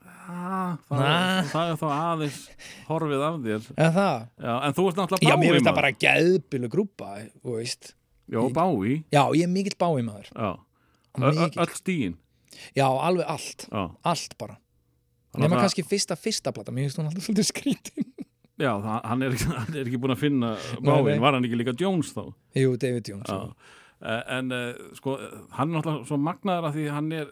ah, 0.05 0.77
það, 0.89 0.99
Nah. 0.99 1.43
það 1.49 1.71
er 1.71 1.79
þá 1.81 1.87
aðeins 1.95 2.39
horfið 2.87 3.23
af 3.27 3.39
þér 3.45 3.69
En? 3.77 3.93
Já, 4.41 4.53
en 4.67 4.73
þú 4.77 4.87
ert 4.89 4.99
náttúrulega 5.01 5.29
Já, 5.29 5.35
bái 5.35 5.41
mér 5.45 5.55
finnst 5.55 5.67
það 5.69 5.75
bara 5.79 5.91
geðbilu 6.05 6.69
grúpa. 6.69 7.09
Já, 8.29 8.41
bái 8.53 9.03
Já, 9.11 9.23
ég 9.33 9.43
er 9.43 9.47
mikill 9.53 9.77
bái 9.77 10.01
maður. 10.05 10.29
Já, 10.35 10.51
öll 11.57 11.73
stíin 11.75 12.15
Já, 12.75 12.85
alveg 12.87 13.25
allt. 13.27 13.67
Já, 13.71 13.89
Allt 14.05 14.37
bara. 14.37 14.57
Að- 15.35 15.51
kannski 15.59 15.83
fyrsta, 15.83 16.15
fyrsta 16.15 16.53
plata, 16.55 16.71
mér 16.71 16.85
finnst 16.87 16.97
hún 17.01 17.09
alltaf 17.09 17.25
svolítið 17.27 17.49
skrítin. 17.49 18.05
já 18.57 18.71
það, 18.79 19.01
hann, 19.03 19.21
er, 19.21 19.31
ekki- 19.35 19.55
hann 19.59 19.75
er 19.75 19.83
ekki 19.89 19.97
búin 19.99 20.13
að 20.15 20.21
finna 20.21 20.53
báin, 20.79 21.19
var 21.19 21.33
hann 21.35 21.43
ekki 21.43 21.57
líka 21.59 21.73
Jones 21.77 22.13
þá 22.15 22.33
Jú, 22.55 22.77
David 22.79 23.09
Jones. 23.09 23.27
Eh, 24.05 24.21
en 24.37 24.51
uh, 24.53 24.89
sko, 24.93 25.15
hann 25.57 25.71
er 25.71 25.79
náttúrulega 25.79 26.05
svo 26.05 26.17
magnaður 26.21 26.67
að 26.69 26.75
því 26.77 26.83
hann 26.93 27.07
er, 27.17 27.29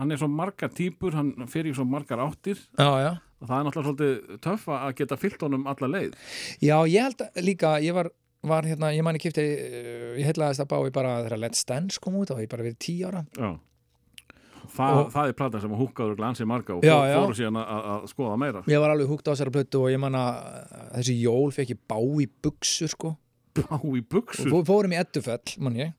hann 0.00 0.14
er 0.14 0.20
svo 0.22 0.28
margar 0.32 0.70
típur, 0.72 1.12
hann 1.12 1.34
fer 1.52 1.68
í 1.68 1.74
svo 1.76 1.84
margar 1.84 2.22
áttir 2.24 2.56
Já, 2.78 2.88
já. 3.02 3.10
og 3.42 3.50
það 3.50 3.56
er 3.58 3.66
náttúrulega 3.66 3.88
svolítið 3.90 4.38
töff 4.46 4.64
að 4.72 4.94
geta 5.02 5.18
fyllt 5.20 5.44
honum 5.44 5.66
alla 5.68 5.90
leið. 5.92 6.14
Já, 6.64 6.76
ég 6.88 7.04
held 7.04 7.26
að 7.26 7.42
líka, 7.44 7.74
ég 7.84 7.98
var, 7.98 8.08
var 8.48 8.64
hérna, 8.64 8.94
ég 8.96 9.04
ég 9.04 9.20
kipti, 9.26 9.44
ég 10.16 10.30
heitlaðist 10.30 10.64
að 10.64 10.70
bái 10.72 10.94
bara 10.96 11.18
þegar 11.26 11.42
Let's 11.44 11.68
Dance 11.68 12.00
kom 12.00 12.16
út 12.22 12.32
og 12.32 12.40
ég 12.40 12.48
bara 12.48 12.64
verið 12.64 12.78
tíu 12.86 13.10
ára. 13.10 13.26
Já. 13.36 13.52
Þa, 14.72 14.86
Og- 14.96 15.12
það 15.12 15.28
er 15.28 15.36
plata 15.36 15.60
sem 15.60 15.70
húkaður 15.76 16.16
glansi 16.16 16.48
marga 16.48 16.74
og 16.78 16.82
Já, 16.82 16.96
fór, 16.96 17.06
já. 17.12 17.18
fóru 17.20 17.36
síðan 17.38 17.60
að, 17.60 17.84
að 17.92 18.08
skoða 18.10 18.38
meira. 18.40 18.64
Ég 18.66 18.80
var 18.82 18.90
alveg 18.96 19.12
húgt 19.12 19.28
á 19.28 19.36
þessari 19.36 19.52
plötu 19.54 19.84
og 19.84 19.92
ég 19.92 20.00
man 20.00 20.16
að 20.16 20.40
þessi 20.96 21.20
jól 21.20 21.52
fekk 21.54 21.76
ég 21.76 21.84
bá 21.92 22.00
í 22.00 22.26
buksur 22.42 22.88
sko. 22.96 23.12
Bá 23.56 23.78
í 23.84 24.02
buksur. 24.02 24.50
Fórum 24.66 24.92
í 24.96 24.98
eddufell, 25.00 25.54
man 25.60 25.78
ég. 25.78 25.94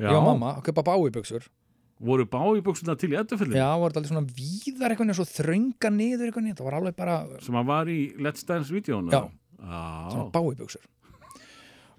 Ég 0.00 0.16
og 0.16 0.28
mamma, 0.28 0.54
að 0.58 0.70
kaupa 0.70 0.86
bá 0.86 0.94
í 0.96 1.10
buksur. 1.14 1.48
Voru 2.00 2.24
bá 2.24 2.40
í 2.56 2.62
buksuna 2.64 2.94
til 2.96 3.10
í 3.12 3.16
eddufellin 3.20 3.58
Já, 3.58 3.66
var 3.76 3.92
þetta 3.92 4.00
alveg 4.00 4.12
svona 4.14 4.36
víðar 4.38 4.94
eitthvað, 4.94 5.10
svo 5.18 5.26
þrönga 5.28 5.90
niður 5.92 6.30
eitthvað, 6.30 6.46
það 6.56 6.68
var 6.70 6.76
alveg 6.78 6.96
bara 6.96 7.16
sem 7.44 7.58
að 7.60 7.66
var 7.68 7.90
í 7.92 7.98
Let's 8.24 8.46
Dance-vídeónu. 8.48 9.12
Já. 9.12 9.26
Já. 9.60 10.08
svona 10.08 10.30
báibuxur 10.32 10.86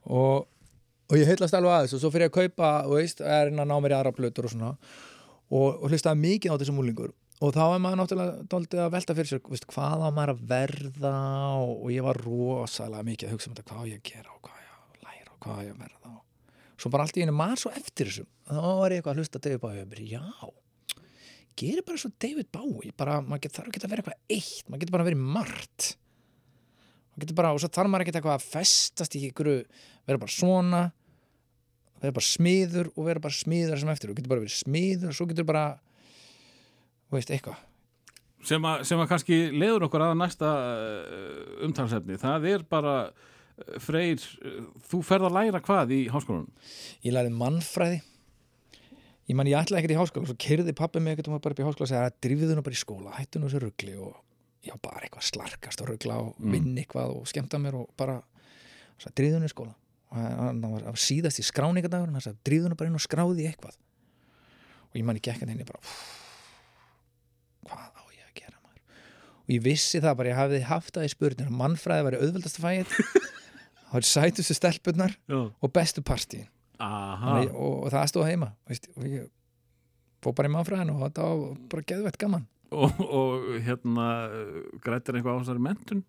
og, 0.09 0.47
og 1.11 1.17
ég 1.19 1.29
heitlast 1.29 1.53
alveg 1.53 1.75
aðeins 1.75 1.93
og 1.93 2.01
svo 2.01 2.11
fyrir 2.13 2.31
að 2.31 2.37
kaupa 2.39 2.71
veist, 2.89 3.21
er 3.21 3.51
inn 3.51 3.61
að 3.61 3.69
ná 3.69 3.75
mér 3.77 3.93
í 3.93 3.97
aðra 3.99 4.13
plötur 4.17 4.47
og 4.49 4.55
svona 4.55 4.71
og, 4.73 5.67
og 5.77 5.85
hlustaði 5.91 6.23
mikið 6.23 6.55
á 6.55 6.59
þessum 6.61 6.79
múlingur 6.81 7.13
og 7.41 7.53
þá 7.53 7.63
er 7.67 7.83
maður 7.83 8.01
náttúrulega 8.01 8.87
að 8.87 8.95
velta 8.95 9.17
fyrir 9.17 9.29
sér 9.29 9.43
veist, 9.45 9.69
hvað 9.69 10.05
á 10.05 10.09
maður 10.09 10.33
að 10.35 10.43
verða 10.55 11.15
og, 11.61 11.75
og 11.77 11.93
ég 11.93 12.05
var 12.05 12.21
rosalega 12.25 13.07
mikið 13.11 13.29
að 13.29 13.37
hugsa 13.37 13.51
um 13.51 13.57
þetta 13.59 13.69
hvað 13.75 13.93
ég 13.93 14.03
gera 14.09 14.33
og 14.33 14.41
hvað 14.49 14.65
ég 14.65 15.05
læra 15.05 15.35
og 15.35 15.39
hvað 15.45 15.63
ég 15.67 15.79
verða 15.85 16.15
svo 16.81 16.91
bara 16.93 17.05
allt 17.05 17.19
í 17.19 17.25
einu 17.25 17.35
maður 17.37 17.63
svo 17.63 17.73
eftir 17.77 18.09
þessu 18.09 18.25
þá 18.49 18.59
var 18.81 18.93
ég 18.93 19.01
eitthvað 19.01 19.13
að 19.13 19.21
hlusta 19.21 19.41
David 19.41 19.61
Bowie. 19.61 19.77
Og 19.77 19.83
ég 19.85 19.91
bara, 19.91 20.07
já 20.09 20.51
gerir 21.61 21.85
bara 21.85 22.01
svo 22.01 22.11
David 22.21 22.49
Bowie. 22.53 22.93
Bara, 22.97 23.19
maður 23.21 23.45
get, 23.45 23.57
þarf 23.57 23.71
ekki 23.71 23.83
að 23.83 23.93
vera 23.93 24.05
eitthvað 24.05 24.37
eitt 24.37 24.69
maður 24.71 24.83
getur 24.83 24.95
bara 24.95 25.05
að 25.05 25.11
vera 25.11 25.27
margt. 25.37 25.91
Maður 27.11 27.25
getur 27.25 27.39
bara, 27.41 27.53
og 27.53 27.61
svo 27.61 27.69
þarf 27.75 27.91
maður 27.91 28.05
ekki 28.05 28.17
eitthvað 28.17 28.37
að 28.37 28.49
festast 28.49 29.17
í 29.19 29.23
ykkur, 29.29 29.51
vera 30.09 30.21
bara 30.21 30.35
svona 30.39 30.81
vera 32.01 32.15
bara 32.15 32.25
smiður 32.25 32.89
og 32.95 33.07
vera 33.07 33.21
bara 33.21 33.35
smiður 33.35 33.81
sem 33.81 33.91
eftir, 33.93 34.09
þú 34.09 34.17
getur 34.17 34.31
bara 34.31 34.43
verið 34.43 34.57
smiður 34.57 35.11
og 35.11 35.17
svo 35.17 35.27
getur 35.29 35.47
bara 35.47 35.65
veist, 37.13 37.33
eitthvað. 37.33 37.59
Sem, 38.47 38.63
að, 38.65 38.85
sem 38.89 39.01
að 39.03 39.09
kannski 39.11 39.37
leiður 39.53 39.85
okkur 39.85 40.01
að 40.07 40.15
næsta 40.17 40.49
uh, 40.49 41.51
umtalsefni. 41.67 42.17
Það 42.21 42.47
er 42.49 42.63
bara 42.65 42.95
Freyr, 43.83 44.21
þú 44.89 45.01
ferð 45.05 45.27
að 45.29 45.35
læra 45.37 45.61
hvað 45.61 45.91
í 45.93 45.99
háskólanum? 46.09 46.47
ég 47.05 47.13
lærði 47.13 47.33
mannfræði. 47.37 47.99
Ég 49.29 49.37
man 49.37 49.47
ég 49.47 49.59
ætlaði 49.59 49.79
ekkert 49.83 49.93
í 49.95 49.99
háskóla 49.99 50.27
svo 50.31 50.37
kyrði 50.41 50.73
pappi 50.75 50.99
mig 50.99 51.13
ekkert 51.15 51.29
um 51.29 51.35
að 51.37 51.43
bara 51.45 51.53
upp 51.55 51.61
í 51.61 51.67
háskóla 51.67 51.85
og 51.85 51.91
segja 51.91 52.07
að 52.09 52.17
drifðu 52.25 52.55
nú 52.57 52.63
bara 52.65 52.75
í 52.75 52.81
skóla, 52.81 53.13
hættu 53.19 53.39
nú 53.39 53.47
þessu 53.51 53.61
ruggli 53.63 53.93
og 54.01 54.15
já, 54.65 54.73
bara 54.81 55.03
eitthvað 55.05 55.27
slarkast 55.29 55.81
og 55.85 55.91
ruggla 55.91 56.17
og 56.23 56.33
Mm. 56.41 56.51
vinna 56.55 56.81
eitthvað 56.81 57.13
og 57.15 57.27
skemmta 57.29 57.59
mér 57.61 57.77
og 57.83 57.89
bara 57.97 58.17
drifðu 59.15 59.39
nú 59.39 59.47
í 59.47 59.53
skóla. 59.53 59.75
Og 60.11 60.17
hann 60.17 60.61
var, 60.61 60.81
síðast 60.99 61.39
í 61.39 61.45
skráningardagur 61.47 62.09
hann 62.11 62.21
sagði 62.21 62.43
drifðu 62.49 62.69
nú 62.73 62.75
bara 62.77 62.89
inn 62.89 62.95
og 62.99 63.05
skráði 63.05 63.47
eitthvað. 63.47 63.77
Og 64.91 64.95
ég 64.99 65.05
man 65.05 65.19
hann 65.23 65.49
inn 65.49 65.59
ég 65.63 65.69
bara 65.69 65.79
hvað 67.69 67.89
á 67.95 68.03
ég 68.11 68.25
að 68.25 68.35
gera 68.41 68.57
maður? 68.59 68.81
Og 69.45 69.49
ég 69.55 69.61
vissi 69.63 70.01
það 70.03 70.17
bara, 70.19 70.29
ég 70.33 70.35
hafði 70.41 70.61
haft 70.67 70.93
það 70.97 71.05
í 71.07 71.13
spurnir 71.13 71.47
að 71.47 71.57
mannfræði 71.61 72.07
væri 72.09 72.19
auðveldast 72.25 72.59
að 72.59 72.65
fæið 72.65 72.87
það 73.91 73.97
var 73.99 74.07
sætustu 74.07 74.55
stelpunnar 74.55 75.13
Já. 75.27 75.41
og 75.51 75.73
bestu 75.75 76.03
partíin. 76.05 76.47
Og, 76.81 77.51
og 77.51 77.91
það 77.93 78.07
stóð 78.09 78.29
heima 78.31 78.53
veist, 78.69 78.87
og 78.95 79.05
ég 79.05 79.27
fór 80.23 80.35
bara 80.37 80.49
í 80.49 80.53
mannfræðinu 80.55 80.95
og 80.95 81.03
þetta 81.05 81.27
var 81.27 81.59
bara 81.73 81.87
geðvett 81.91 82.19
gaman. 82.21 82.47
Og, 82.71 83.01
og 83.03 83.47
hérna, 83.65 84.07
grættir 84.81 85.17
eitthvað 85.17 85.35
á 85.35 85.39
þessari 85.43 85.63
mentun? 85.65 86.05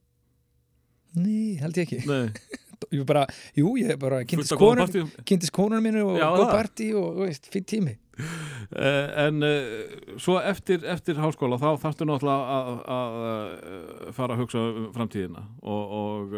Ný, 1.19 1.59
held 1.61 1.81
ég 1.81 1.89
ekki. 1.89 1.99
Nei, 2.09 2.31
ég 2.97 3.03
bara, 3.09 3.27
Jú, 3.59 3.75
ég 3.81 3.99
bara 4.01 4.23
kynntist 4.29 4.55
góðum 4.57 4.87
konun, 4.87 5.49
konunum 5.53 5.85
mínu 5.89 6.05
og 6.07 6.21
góð 6.23 6.45
það. 6.45 6.53
partí 6.55 6.89
og, 6.95 7.09
og 7.11 7.27
veist, 7.27 7.51
fyrir 7.53 7.67
tími. 7.69 7.97
Uh, 8.23 9.09
en 9.27 9.45
uh, 9.45 10.15
svo 10.21 10.39
eftir, 10.39 10.85
eftir 10.89 11.19
háskóla 11.21 11.59
þá 11.61 11.71
þarftu 11.83 12.07
náttúrulega 12.09 12.57
að, 12.61 12.71
að 12.97 14.15
fara 14.17 14.37
að 14.37 14.45
hugsa 14.45 14.63
um 14.69 14.89
framtíðina 14.95 15.45
og, 15.65 15.97
og 15.99 16.37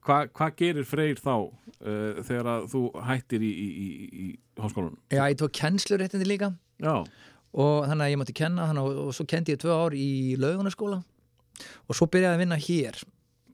uh, 0.00 0.06
hvað 0.06 0.32
hva 0.36 0.48
gerir 0.58 0.88
Freyr 0.88 1.20
þá 1.20 1.34
uh, 1.36 2.20
þegar 2.26 2.50
að 2.54 2.66
þú 2.72 2.82
hættir 3.06 3.44
í, 3.44 3.50
í, 3.50 3.68
í, 3.68 4.08
í 4.24 4.60
háskólanum? 4.60 4.98
Já, 5.12 5.22
ég 5.22 5.38
tók 5.40 5.54
kennsluréttindi 5.60 6.28
líka. 6.28 6.52
Já, 6.80 7.04
og 7.50 7.86
þannig 7.90 8.06
að 8.06 8.12
ég 8.12 8.20
mátti 8.20 8.36
kenna 8.40 8.68
og, 8.82 8.90
og 9.06 9.14
svo 9.16 9.26
kendi 9.28 9.56
ég 9.56 9.62
tvö 9.62 9.74
ár 9.74 9.96
í 9.98 10.10
laugunaskóla 10.40 11.00
og 11.00 11.96
svo 11.96 12.08
byrjaði 12.10 12.38
að 12.38 12.44
vinna 12.44 12.60
hér. 12.60 13.00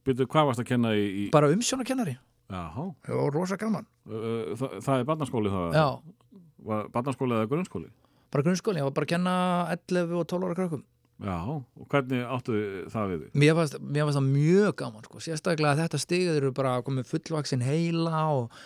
Byrju, 0.07 0.29
hvað 0.31 0.51
varst 0.51 0.63
að 0.63 0.71
kenna 0.71 0.95
í... 0.95 1.07
í... 1.07 1.29
bara 1.35 1.51
umsjónakennari 1.51 2.19
og 2.55 3.31
rosa 3.35 3.59
gaman. 3.59 3.89
Uh, 4.07 4.55
það, 4.59 4.81
það 4.87 5.01
er 5.01 5.09
barnaskóli 5.09 5.55
það? 5.55 5.79
Já, 5.81 5.87
barnaskóli 6.95 7.39
eða 7.39 7.49
grunnskóli? 7.51 7.91
bara 8.37 8.45
grunnskóli, 8.47 8.81
ég 8.81 8.87
var 8.87 8.95
bara 8.97 9.07
að 9.07 9.13
kenna 9.15 9.35
11 9.73 10.15
og 10.19 10.29
12 10.29 10.47
ára 10.47 10.59
krökkum 10.59 10.85
Já, 11.17 11.37
og 11.49 11.87
hvernig 11.89 12.25
áttu 12.29 12.57
það 12.93 13.13
við 13.13 13.21
þig? 13.23 13.37
Mér 13.41 13.55
fannst, 13.57 13.77
það 14.19 14.27
mjög 14.31 14.75
gaman 14.83 15.07
sko. 15.07 15.21
sérstaklega 15.25 15.71
að 15.73 15.79
þetta 15.85 16.01
stigið 16.03 16.41
eru 16.43 16.51
bara 16.57 16.75
komið 16.85 17.07
fullvaksin 17.09 17.63
heila 17.65 18.25
og, 18.37 18.59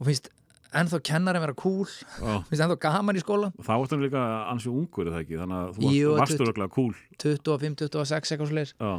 og 0.00 0.08
finnst 0.08 0.26
ennþá 0.74 0.98
kennarinn 1.06 1.44
vera 1.44 1.54
cool. 1.54 1.86
Já, 2.18 2.32
finnst 2.48 2.64
ennþá 2.66 2.78
gaman 2.82 3.20
í 3.20 3.22
skóla. 3.22 3.52
Þá 3.62 3.70
varstu 3.76 4.00
líka 4.02 4.24
ansi 4.50 4.72
ungur 4.72 5.06
eða 5.12 5.20
ekki, 5.22 5.38
þannig 5.38 5.60
að 5.60 5.70
þú 5.76 5.84
varst, 5.84 6.00
Jú, 6.00 6.16
varstu 6.18 6.38
tutt- 6.40 6.46
örugglega 6.48 6.74
cool. 6.74 6.96
25, 7.22 7.78
26, 7.84 8.34
eitthvað 8.34 8.50
Já, 8.74 8.94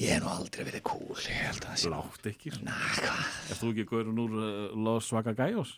Ég 0.00 0.14
hef 0.14 0.22
nú 0.22 0.28
aldrei 0.32 0.64
verið 0.64 0.80
cool 0.88 1.16
Ég 1.28 1.40
held 1.44 1.64
að 1.66 1.72
það 1.74 1.80
sé 1.82 1.90
látt 1.92 2.28
ekki 2.30 2.52
Na, 2.64 2.76
hvað? 2.94 3.18
Erst 3.52 3.60
þú 3.60 3.72
ekki 3.74 3.84
gaurinn 3.90 4.20
úr 4.22 4.36
uh, 4.38 4.52
Los 4.86 5.08
Svagagæjos? 5.10 5.74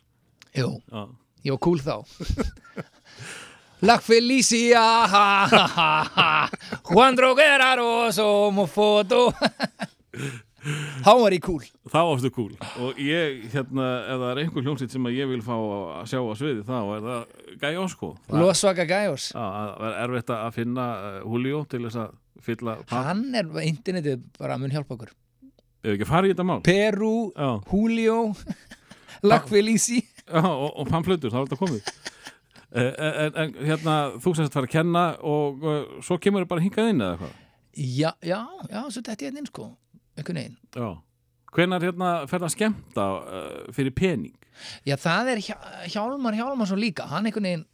Jú, 0.54 0.68
Já, 0.92 1.00
ég 1.48 1.56
var 1.56 1.62
cool 1.64 1.82
þá 1.82 1.96
La 3.82 3.96
Felicia 3.98 4.80
ha, 5.10 5.26
ha, 5.50 5.66
ha, 5.76 5.90
ha. 6.14 6.48
Juan 6.90 7.16
Drogueraro 7.18 8.12
Somo 8.14 8.66
foto. 8.70 9.32
Þá 11.02 11.10
var 11.18 11.34
ég 11.34 11.42
cool? 11.42 11.64
Þá 11.90 11.98
varstu 12.06 12.30
cool. 12.36 12.52
Og 12.78 12.98
ég, 13.02 13.40
hérna, 13.50 13.86
ef 14.06 14.20
það 14.20 14.28
er 14.28 14.40
einhver 14.44 14.62
hljómsýtt 14.68 14.94
sem 14.94 15.08
ég 15.10 15.26
vil 15.32 15.40
fá 15.42 15.56
að 15.58 16.04
sjá 16.12 16.20
á 16.22 16.34
sviði 16.38 16.62
þá 16.68 16.76
er 16.78 17.02
það 17.08 17.56
Gæjos 17.64 17.96
sko. 17.96 18.12
Það- 18.28 18.44
Los 18.44 18.62
Vaga 18.68 18.86
Gajos 18.92 19.24
Já, 19.34 19.42
það 19.42 19.88
er 19.88 19.98
erfitt 20.06 20.30
að 20.36 20.54
finna 20.60 20.86
uh, 21.00 21.18
Julio 21.26 21.64
til 21.72 21.82
þess 21.88 21.98
að 22.04 22.14
fylla. 22.46 22.76
Hann 22.94 23.24
er, 23.38 23.50
internetið 23.66 24.22
bara 24.38 24.60
mun 24.62 24.70
hjálpa 24.74 24.94
okkur. 24.94 25.10
Ef 25.82 25.96
ekki 25.96 26.06
farið 26.06 26.30
í 26.30 26.36
þetta 26.36 26.46
mál. 26.52 26.60
Peru, 26.70 27.12
Já, 27.34 27.50
Julio 27.74 28.20
La 29.28 29.42
Felici. 29.50 29.98
Já 30.30 30.38
og, 30.46 30.68
og 30.78 30.86
pamflutur, 30.94 31.34
þá 31.34 31.40
er 31.42 31.50
þetta 31.50 31.58
komið. 31.66 31.82
Eh, 31.82 32.21
en, 32.74 33.32
en 33.42 33.54
hérna, 33.68 33.94
þú 34.22 34.32
semst 34.38 34.54
fara 34.54 34.68
að 34.68 34.74
kenna 34.74 35.04
og 35.28 35.64
uh, 35.66 35.80
svo 36.04 36.18
kemur 36.22 36.44
það 36.44 36.50
bara 36.54 36.64
hingað 36.64 36.90
inn 36.92 37.02
eða 37.04 37.18
hvað? 37.22 37.32
Já, 37.72 38.10
já, 38.24 38.38
já, 38.68 38.80
svo 38.92 39.00
þetta 39.02 39.26
er 39.28 39.40
inn 39.40 39.48
sko 39.48 39.66
einhvern 40.18 40.38
veginn. 40.42 40.56
Já, 40.76 40.88
hvenar 41.56 41.84
hérna 41.86 42.12
fer 42.28 42.42
það 42.44 42.54
skemmta 42.56 43.06
uh, 43.18 43.50
fyrir 43.76 43.94
pening? 43.96 44.34
Já, 44.84 44.96
það 45.00 45.30
er 45.34 45.42
Hjá- 45.46 45.90
Hjálmar 45.94 46.36
Hjálmarsson 46.36 46.80
líka, 46.80 47.06
hann 47.08 47.28
einhvern 47.28 47.48
veginn 47.48 47.68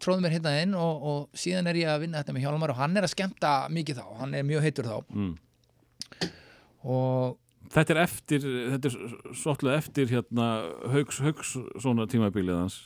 tróði 0.00 0.22
mér 0.24 0.32
hérna 0.38 0.52
inn 0.62 0.74
og, 0.78 1.02
og 1.10 1.38
síðan 1.38 1.66
er 1.68 1.76
ég 1.82 1.90
að 1.92 2.04
vinna 2.06 2.20
þetta 2.22 2.32
með 2.36 2.44
Hjálmar 2.46 2.72
og 2.72 2.78
hann 2.78 2.96
er 2.96 3.04
að 3.06 3.12
skemmta 3.14 3.50
mikið 3.74 3.98
þá, 4.00 4.04
hann 4.22 4.34
er 4.38 4.46
mjög 4.48 4.62
heitur 4.66 4.86
þá. 4.88 4.96
Mm. 5.12 5.32
og 6.90 7.36
þetta 7.74 7.94
er 7.94 8.00
eftir 8.04 8.46
þetta 8.46 8.90
er 8.90 9.34
svolítið 9.36 9.74
eftir 9.76 10.10
hérna 10.14 10.46
haugs, 10.94 11.20
haugs 11.24 11.52
svona 11.82 12.06
tímabilið 12.10 12.56
hans 12.62 12.78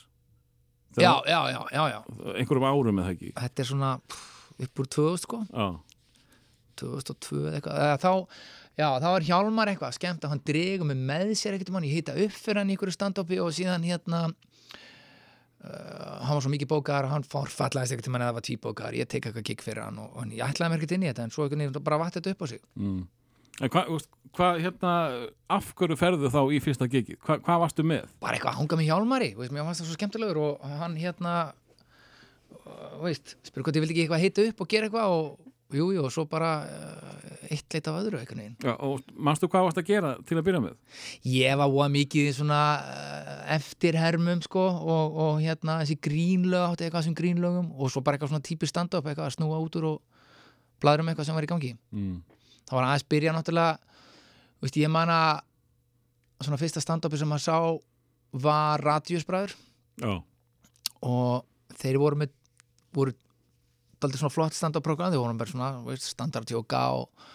já, 1.03 1.11
já, 1.27 1.39
já, 1.51 1.61
já, 1.75 1.83
já, 1.91 1.99
einhverjum 2.35 2.67
árum 2.69 3.01
eða 3.03 3.15
ekki? 3.15 3.33
Þetta 3.39 3.63
er 3.63 3.69
svona 3.71 3.91
pff, 4.05 4.53
upp 4.65 4.83
úr 4.83 4.89
2000 4.97 5.23
sko, 5.25 5.41
já, 5.51 5.67
2002 6.81 7.41
eða 7.41 7.59
eitthvað, 7.59 7.83
þá 8.03 8.11
já, 8.75 8.87
þá 9.03 9.09
er 9.11 9.27
Hjálmar 9.29 9.71
eitthvað 9.71 9.91
að 9.91 9.99
skemmta, 9.99 10.31
hann 10.31 10.43
dregur 10.47 10.89
mig 10.89 10.99
með 11.11 11.35
sér 11.39 11.57
ekkert 11.57 11.71
um 11.71 11.79
hann, 11.79 11.87
ég 11.87 12.01
hýta 12.01 12.17
upp 12.25 12.35
fyrir 12.35 12.61
hann 12.61 12.71
í 12.71 12.75
einhverju 12.75 12.97
stand-upi 12.97 13.41
og 13.43 13.55
síðan 13.55 13.87
hérna 13.87 14.27
Uh, 15.65 16.21
hann 16.21 16.35
var 16.37 16.43
svo 16.45 16.51
mikið 16.53 16.69
bókar 16.69 17.07
hann 17.09 17.23
forfallaðist 17.25 17.95
ekkert 17.95 18.05
til 18.05 18.11
mann 18.13 18.21
að 18.21 18.27
það 18.29 18.35
var 18.37 18.43
tvíbókar 18.45 18.97
ég 18.99 19.07
tek 19.09 19.25
eitthvað 19.25 19.45
kikk 19.47 19.63
fyrir 19.65 19.81
hann 19.81 19.95
og, 20.03 20.11
og 20.13 20.33
ég 20.35 20.43
ætlaði 20.45 20.69
mér 20.69 20.77
ekkert 20.77 20.93
inn 20.93 21.05
í 21.05 21.09
þetta 21.09 21.23
en 21.25 21.33
svo 21.33 21.47
bara 21.79 21.97
vatt 21.97 22.17
þetta 22.19 22.33
upp 22.35 22.43
á 22.45 22.47
sig. 22.51 22.59
Mm. 22.77 22.99
Hvað 23.61 23.91
hva, 24.35 24.47
hérna 24.59 24.93
af 25.55 25.69
hverju 25.79 25.95
ferðu 25.99 26.27
þá 26.33 26.41
í 26.51 26.57
fyrsta 26.63 26.87
gigið 26.91 27.15
Hva, 27.23 27.37
hvað 27.39 27.61
varstu 27.63 27.85
með? 27.87 28.09
bara 28.19 28.35
eitthvað 28.35 28.51
að 28.51 28.59
hanga 28.59 28.79
með 28.81 28.89
hjálmari 28.89 29.29
veist, 29.37 29.53
mér 29.55 29.63
fannst 29.69 29.81
það 29.83 29.87
svo 29.91 29.95
skemmtilegur 29.99 30.41
og 30.43 30.65
hann 30.81 30.97
hérna 30.99 31.35
veist, 33.03 33.35
spyrir 33.47 33.63
hvort 33.65 33.77
ég 33.79 33.83
vildi 33.85 33.95
ekki 33.95 34.05
eitthvað 34.05 34.23
hita 34.25 34.45
upp 34.49 34.63
og 34.65 34.71
gera 34.71 34.89
eitthvað 34.89 35.15
og 35.15 35.75
jú, 35.75 35.87
jú, 35.95 36.03
og 36.05 36.11
svo 36.13 36.25
bara 36.29 36.49
uh, 36.67 37.47
eitt 37.51 37.73
leit 37.73 37.87
af 37.89 37.97
öðru 38.01 38.19
einhvern 38.19 38.41
veginn 38.43 38.57
Já, 38.65 38.73
og 38.85 39.01
manstu 39.15 39.47
hvað 39.51 39.65
varst 39.69 39.79
að 39.81 39.87
gera 39.89 40.11
til 40.27 40.37
að 40.39 40.45
byrja 40.49 40.61
með? 40.65 40.75
ég 41.31 41.57
var 41.61 41.71
óa 41.73 41.87
mikið 41.95 42.29
í 42.29 42.35
svona 42.37 42.59
uh, 42.83 43.33
eftirhermum 43.55 44.43
sko 44.45 44.65
og, 44.67 45.17
og 45.25 45.41
hérna 45.43 45.79
þessi 45.83 45.97
grínlög 46.09 46.67
átti 46.75 46.87
eitthvað 46.89 47.07
sem 47.09 47.17
grínlögum 47.17 47.71
og 47.75 47.91
svo 47.93 48.03
bara 48.05 48.17
eitthvað 48.19 48.33
svona 48.35 48.45
típi 48.51 48.69
stand-up 48.69 49.07
eitthvað 49.07 49.29
að 49.31 49.35
snúa 49.39 49.59
út 49.63 49.79
úr 49.79 49.89
og 49.95 50.01
bladrum 50.83 51.07
eitthvað 51.11 51.29
sem 51.31 51.39
var 51.39 51.47
í 51.47 51.53
gangi 51.55 51.73
Mm. 51.95 52.19
Það 52.65 52.77
var 52.77 52.87
aðeins 52.87 53.09
byrja 53.09 53.33
náttúrulega 53.35 53.77
veist, 54.63 54.79
ég 54.79 54.91
man 54.91 55.11
að 55.13 55.43
svona 56.45 56.59
fyrsta 56.61 56.83
stand-upi 56.83 57.19
sem 57.19 57.29
maður 57.29 57.45
sá 57.45 57.57
var 58.45 58.83
Radiusbræður 58.83 59.55
og 61.05 61.45
þeir 61.79 61.99
voru 62.01 62.19
með 62.23 62.33
voru 62.95 63.15
daldið 64.01 64.21
svona 64.21 64.35
flott 64.35 64.57
stand-up 64.57 64.83
program 64.83 65.13
þeir 65.13 65.23
voru 65.23 65.37
bara 65.39 65.51
svona 65.51 65.71
veist, 65.85 66.09
standardjóka 66.11 66.81
og, 66.97 67.27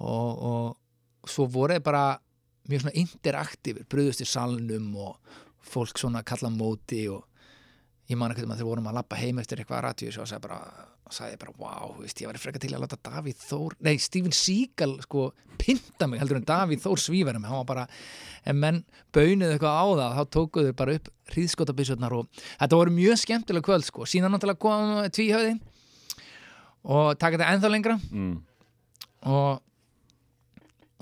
og, 0.00 0.44
og 0.50 1.30
svo 1.30 1.46
voru 1.50 1.76
þeir 1.76 1.86
bara 1.86 2.04
mjög 2.68 2.84
svona 2.84 2.98
interaktífir 3.00 3.88
bröðust 3.88 4.24
í 4.24 4.28
salnum 4.28 4.90
og 4.96 5.38
fólk 5.64 6.00
svona 6.00 6.24
kalla 6.26 6.50
móti 6.52 7.06
og 7.12 7.24
ég 8.10 8.18
man 8.20 8.32
ekki 8.32 8.44
um 8.44 8.52
að 8.52 8.60
þeir 8.60 8.70
vorum 8.70 8.90
að 8.90 8.98
lappa 8.98 9.20
heim 9.20 9.40
eftir 9.40 9.60
eitthvað 9.60 9.86
Radius 9.86 10.20
og 10.20 10.28
sagði 10.28 10.48
bara 10.48 10.60
sagði 11.12 11.38
bara, 11.40 11.52
wow, 11.60 11.94
veist, 12.00 12.20
ég 12.22 12.30
var 12.30 12.38
frekar 12.40 12.62
til 12.62 12.72
að 12.72 12.84
láta 12.84 12.98
Davíð 13.04 13.42
Þór, 13.44 13.76
nei, 13.84 13.98
Steven 14.00 14.32
Seagal 14.34 14.94
sko, 15.04 15.26
pinta 15.60 16.08
mig 16.08 16.22
heldur 16.22 16.40
en 16.40 16.46
Davíð 16.48 16.84
Þór 16.86 17.02
svífara 17.02 17.40
mig, 17.40 17.50
hann 17.50 17.60
var 17.60 17.68
bara, 17.68 17.84
en 18.48 18.60
menn 18.62 18.80
baunuðu 19.14 19.56
eitthvað 19.56 19.76
á 19.76 19.84
það, 19.90 20.16
þá 20.16 20.32
tókuðu 20.38 20.72
bara 20.78 20.96
upp 20.98 21.12
hríðskotabissurnar 21.34 22.16
og 22.16 22.42
þetta 22.46 22.80
voru 22.80 22.96
mjög 22.96 23.20
skemmtilega 23.20 23.68
kvöld, 23.68 23.86
sko, 23.88 24.08
síðan 24.08 24.34
náttúrulega 24.34 24.62
kom 24.64 24.96
tvíhauði 25.12 25.54
og 26.84 27.14
taka 27.20 27.36
þetta 27.36 27.52
ennþá 27.52 27.72
lengra. 27.72 28.00
Mm. 28.12 28.34
og 29.28 29.62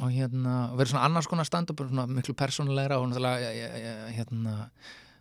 og 0.03 0.11
hérna, 0.11 0.73
og 0.73 0.81
verið 0.81 0.95
svona 0.95 1.05
annars 1.07 1.29
konar 1.31 1.47
stand-up 1.47 1.79
svona 1.85 2.09
miklu 2.11 2.35
persónulegra 2.35 2.99
og 2.99 3.11
náttúrulega 3.11 4.09
hérna 4.17 4.55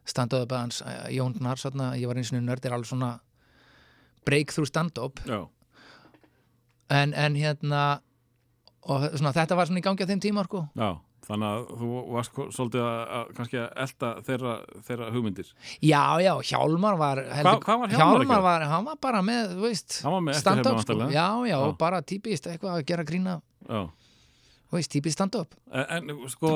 stand-up 0.08 0.52
hans, 0.56 0.82
eh, 0.82 1.12
Jón 1.18 1.36
þarna, 1.38 1.94
ég 2.00 2.08
var 2.08 2.18
eins 2.18 2.32
og 2.34 2.42
nörd 2.42 2.66
er 2.66 2.74
alveg 2.74 2.90
svona 2.90 3.20
breakthrough 4.28 4.68
stand-up 4.70 5.20
en, 6.92 7.14
en 7.14 7.36
hérna 7.40 7.84
og 8.90 9.04
svona, 9.14 9.32
þetta 9.36 9.56
var 9.60 9.70
svona 9.70 9.82
í 9.82 9.86
gangi 9.86 10.04
á 10.06 10.10
þeim 10.10 10.22
tíma 10.24 10.46
sko. 10.50 10.68
já 10.78 10.92
Þannig 11.22 11.46
að 11.54 11.66
þú 11.78 11.88
varst 12.16 12.38
svolítið 12.56 12.82
að, 12.82 13.02
að 13.14 13.28
kannski 13.38 13.58
að 13.62 13.68
elta 13.84 14.08
þeirra, 14.26 14.54
þeirra 14.88 15.10
hugmyndir 15.14 15.52
já, 15.86 16.00
já, 16.26 16.32
Hjálmar 16.50 16.98
var 16.98 17.22
Hva- 17.30 17.54
hvað 17.62 17.84
var 17.84 17.94
Hjálmar 17.94 18.26
gera? 18.26 18.40
var, 18.48 18.66
hann 18.72 18.88
var 18.90 18.98
bara 19.06 19.22
með, 19.22 19.52
þú 19.54 19.62
veist 19.68 20.00
stand-up, 20.42 20.80
sko. 20.82 20.98
já, 21.14 21.28
já, 21.46 21.54
Já. 21.62 21.78
bara 21.78 22.02
típist 22.02 22.50
eitthvað 22.50 22.80
að 22.80 22.86
gera 22.90 23.06
grína 23.06 23.38
Já 23.70 23.84
þú 24.72 24.80
veist, 24.80 24.92
típist 24.96 25.20
stand-up 25.20 25.54
En, 25.70 26.10
en 26.10 26.26
sko, 26.34 26.56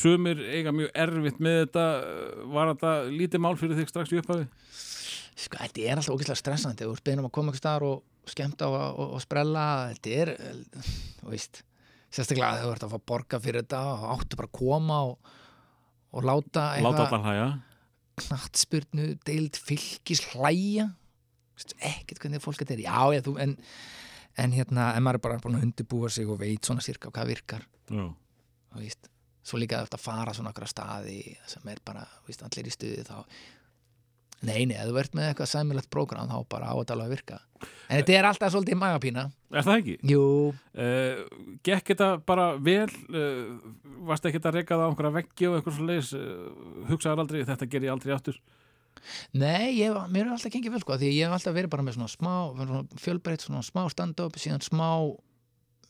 sumir 0.00 0.40
eiga 0.48 0.72
mjög 0.72 0.90
erfitt 1.04 1.38
með 1.44 1.60
þetta 1.66 1.86
Var 2.56 2.72
þetta 2.72 2.94
lítið 3.12 3.44
mál 3.44 3.56
fyrir 3.60 3.82
þig 3.82 3.92
strax 3.92 4.16
í 4.16 4.22
upphafi? 4.24 4.48
Sko, 5.46 5.58
þetta 5.60 5.82
er 5.86 6.00
alltaf 6.00 6.14
ógeðslega 6.14 6.40
stressandi. 6.40 6.86
Þú 6.86 6.96
ert 6.96 7.06
beðin 7.06 7.22
um 7.22 7.28
að 7.30 7.34
koma 7.36 7.52
ykkur 7.52 7.62
staðar 7.62 7.86
og 7.88 8.30
skemmta 8.30 8.68
og, 8.68 8.78
og, 8.90 9.16
og 9.16 9.24
sprella, 9.24 9.64
þetta 9.94 10.14
er 10.22 10.32
þú 11.20 11.32
veist, 11.32 11.62
sérstaklega 12.10 12.52
að 12.52 12.64
þú 12.64 12.72
ert 12.74 12.86
að 12.86 12.94
fá 12.94 13.04
borga 13.12 13.40
fyrir 13.42 13.64
þetta 13.64 13.82
og 13.94 14.06
áttu 14.14 14.38
bara 14.40 14.50
að 14.50 14.56
koma 14.60 15.00
og, 15.08 15.34
og 16.14 16.26
láta 16.26 16.66
Láta 16.82 17.06
eitthvað 17.06 17.58
knattspyrnu, 18.20 19.14
deild 19.26 19.56
fylgis 19.56 20.24
hlæja. 20.34 20.90
Ekkert 21.76 22.20
hvernig 22.22 22.42
fólk 22.44 22.62
þetta 22.62 22.76
er, 22.76 22.82
já, 22.86 23.00
já, 23.16 23.22
þú 23.24 23.36
en, 23.42 23.54
en 24.40 24.56
hérna, 24.56 24.90
en 24.96 25.04
maður 25.04 25.20
er 25.20 25.24
bara 25.26 25.40
búin 25.44 25.58
að 25.58 25.66
undirbúa 25.68 26.10
sig 26.12 26.28
og 26.28 26.40
veit 26.40 26.66
svona 26.66 26.84
sirka 26.84 27.12
hvað 27.12 27.32
virkar. 27.34 27.64
Já, 27.88 28.04
þú 28.72 28.82
veist, 28.82 29.10
svo 29.44 29.60
líka 29.60 29.80
þetta 29.84 29.98
að 29.98 30.04
fara 30.04 30.34
svona 30.36 30.52
okkur 30.52 30.68
staði 30.70 31.18
sem 31.48 31.72
er 31.72 31.80
bara, 31.84 32.04
þú 32.20 32.30
veist, 32.30 32.44
allir 32.46 32.70
í 32.70 32.74
stuði 32.74 33.06
þá 33.08 33.16
nei, 34.46 34.64
nei, 34.66 34.76
ef 34.80 34.86
þú 34.88 34.96
ert 35.02 35.14
með 35.16 35.24
eitthvað 35.30 35.50
sæmilegt 35.50 35.90
prógram 35.92 36.28
þá 36.30 36.38
bara 36.48 36.66
á 36.70 36.74
þetta 36.78 36.92
alveg 36.96 37.06
að 37.06 37.14
virka. 37.14 37.36
En 37.90 37.96
þetta 37.98 38.12
er 38.16 38.24
alltaf 38.28 38.50
svolítið 38.54 38.76
magapína. 38.80 39.22
Er 39.52 39.62
það 39.66 39.78
ekki? 39.82 39.94
jú, 40.12 40.24
Uh, 40.80 41.14
gekk 41.66 41.86
þetta 41.92 42.08
bara 42.24 42.46
vel? 42.56 42.90
Uh, 43.10 43.44
varst 44.06 44.24
ekki 44.24 44.40
að 44.40 44.54
reyka 44.54 44.74
það 44.78 44.86
á 44.86 44.88
einhverja 44.88 45.16
veggi 45.18 45.44
og 45.48 45.54
eitthvað 45.58 45.76
svo 45.76 45.84
leis 45.88 46.08
uh, 46.14 46.20
hugsaðar 46.88 47.20
aldrei, 47.24 47.48
þetta 47.48 47.66
ger 47.68 47.84
ég 47.84 47.92
aldrei 47.92 48.14
aftur. 48.14 48.36
Nei, 49.32 49.80
ég, 49.80 49.90
mér 50.12 50.24
er 50.26 50.32
alltaf 50.36 50.52
gengið 50.54 50.72
vel 50.76 50.84
sko, 50.84 50.92
því 51.00 51.08
ég 51.10 51.24
hef 51.26 51.34
alltaf 51.36 51.54
verið 51.56 51.72
bara 51.72 51.86
með 51.86 51.94
svona 51.98 52.12
smá 52.12 52.34
fjölbreytt, 53.00 53.42
svona 53.44 53.62
smá 53.66 53.82
stand-up 53.92 54.34
síðan 54.40 54.62
smá 54.64 54.88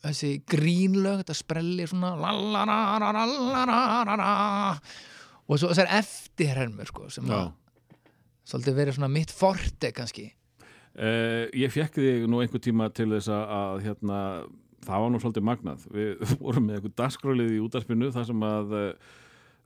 þessi 0.01 0.31
grínlög, 0.49 1.17
þetta 1.21 1.35
sprelli 1.37 1.85
svona 1.91 2.11
lalarararararara 2.17 4.31
svolítið 8.51 8.79
verið 8.81 8.99
svona 8.99 9.11
mitt 9.13 9.33
forte 9.35 9.93
kannski? 9.95 10.31
Uh, 10.91 11.47
ég 11.55 11.71
fekk 11.71 12.01
þig 12.01 12.27
nú 12.29 12.43
einhver 12.43 12.63
tíma 12.63 12.89
til 12.93 13.13
þess 13.13 13.31
að, 13.31 13.85
hérna, 13.85 14.21
það 14.83 15.03
var 15.05 15.11
nú 15.13 15.23
svolítið 15.23 15.47
magnað. 15.47 15.89
Við 15.95 16.23
vorum 16.43 16.67
með 16.67 16.79
einhver 16.81 16.95
dagskrálið 16.99 17.57
í 17.57 17.61
útarpinu 17.63 18.13
þar 18.15 18.31
sem 18.31 18.47
að 18.47 18.77
uh, 18.77 19.11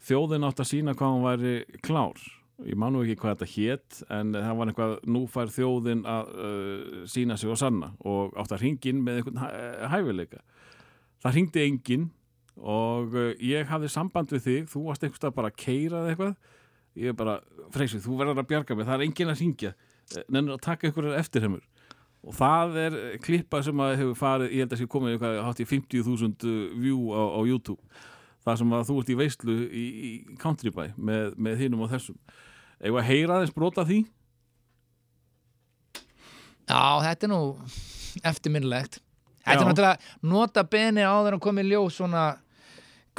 þjóðin 0.05 0.49
átt 0.49 0.65
að 0.65 0.71
sína 0.71 0.97
hvað 0.99 1.15
hún 1.15 1.29
væri 1.29 1.55
klár. 1.85 2.25
Ég 2.65 2.79
man 2.79 2.95
nú 2.95 3.01
ekki 3.03 3.17
hvað 3.19 3.41
þetta 3.41 3.51
hét 3.51 4.03
en 4.15 4.35
það 4.37 4.59
var 4.61 4.71
eitthvað, 4.71 4.93
nú 5.11 5.25
fær 5.33 5.51
þjóðin 5.51 6.05
að 6.07 6.35
uh, 6.35 6.99
sína 7.11 7.39
sig 7.41 7.51
og 7.51 7.59
sanna 7.59 7.95
og 8.07 8.37
átt 8.39 8.53
að 8.55 8.63
hringin 8.63 9.01
með 9.07 9.23
einhvern 9.23 9.41
hæ, 9.43 9.49
hæfileika. 9.97 10.45
Það 11.25 11.39
hringdi 11.39 11.65
enginn 11.65 12.11
og 12.55 13.17
ég 13.43 13.67
hafði 13.67 13.89
samband 13.91 14.31
við 14.31 14.45
þig 14.45 14.69
þú 14.71 14.85
varst 14.85 15.03
einhverstað 15.03 15.35
bara 15.35 15.51
að 15.51 15.59
keira 15.65 16.05
eða 16.05 16.13
eitthvað 16.13 16.37
ég 16.99 17.11
er 17.11 17.19
bara, 17.19 17.39
freysið, 17.75 18.05
þú 18.05 18.19
verður 18.21 18.43
að 18.43 18.51
bjarga 18.53 18.77
mig 18.79 18.89
það 18.89 18.97
er 18.97 19.07
enginn 19.09 19.33
að 19.33 19.41
hringja, 19.41 19.73
nennur 20.29 20.59
að 20.59 20.67
taka 20.67 20.89
einhverjar 20.89 21.21
eftirhemur 21.23 21.65
og 22.25 22.37
það 22.39 22.79
er 22.81 22.99
eh, 22.99 23.15
klippa 23.23 23.61
sem 23.65 23.85
að 23.85 23.95
hefur 24.01 24.19
farið, 24.19 24.55
ég 24.55 24.65
held 24.65 24.75
að 24.75 24.81
sé 24.81 24.89
komið 24.91 25.15
eitthvað 25.15 25.39
hátt 25.45 25.63
í 25.63 25.69
50.000 25.69 26.53
view 26.81 27.13
á, 27.13 27.23
á 27.37 27.41
YouTube. 27.45 27.81
Það 28.45 28.61
sem 28.61 28.75
að 28.77 28.85
þú 28.89 28.97
ert 29.01 29.13
í 29.13 29.17
veislu 29.19 29.57
í, 29.65 29.85
í 29.85 30.11
Countrybæ 30.41 30.87
með, 30.97 31.37
með 31.37 31.65
hinum 31.65 31.85
og 31.85 31.93
þessum. 31.93 32.19
Eða 32.81 33.01
að 33.01 33.09
heyra 33.11 33.41
þess 33.43 33.57
brota 33.57 33.85
því? 33.89 34.01
Já, 36.65 36.85
þetta 37.05 37.27
er 37.29 37.33
nú 37.33 37.41
eftirminnilegt. 38.25 39.01
Þetta 39.45 39.61
er 39.61 39.69
náttúrulega 39.69 40.31
nota 40.33 40.65
beni 40.65 41.05
að 41.05 41.35
koma 41.45 41.65
í 41.65 41.69
ljós 41.69 41.99
svona 42.01 42.29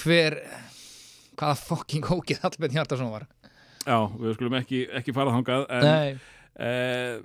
hver 0.01 0.39
hvaða 1.35 1.57
fucking 1.59 2.07
hókið 2.09 2.41
Hallbjörn 2.41 2.73
Hjartarsson 2.77 3.11
var 3.11 3.27
já, 3.85 3.97
við 4.19 4.35
skulum 4.37 4.57
ekki, 4.61 4.81
ekki 5.01 5.15
fara 5.15 5.35
þangað 5.35 5.67
en 5.69 5.87
Eh, 6.55 7.17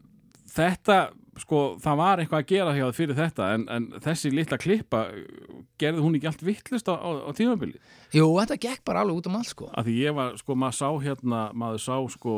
þetta, 0.50 0.94
sko, 1.38 1.58
það 1.78 1.98
var 2.00 2.18
eitthvað 2.18 2.40
að 2.42 2.48
gera 2.50 2.72
hjá 2.74 2.82
það 2.82 2.96
fyrir 2.96 3.18
þetta 3.20 3.50
en, 3.54 3.66
en 3.70 3.84
þessi 4.02 4.32
litla 4.34 4.58
klippa 4.58 5.04
gerði 5.78 6.02
hún 6.02 6.16
ekki 6.18 6.26
allt 6.32 6.42
vittlust 6.42 6.90
á, 6.90 6.98
á, 6.98 7.10
á 7.24 7.30
tímabili 7.38 7.78
Jú, 8.10 8.26
þetta 8.40 8.58
gekk 8.58 8.82
bara 8.90 9.04
alveg 9.04 9.20
út 9.20 9.28
um 9.30 9.36
allt 9.38 9.52
sko. 9.52 9.68
Af 9.70 9.86
því 9.86 9.94
ég 10.00 10.16
var, 10.18 10.34
sko, 10.40 10.56
maður 10.58 10.78
sá 10.80 10.88
hérna 11.04 11.44
maður 11.54 11.84
sá, 11.84 11.94
sko, 12.16 12.34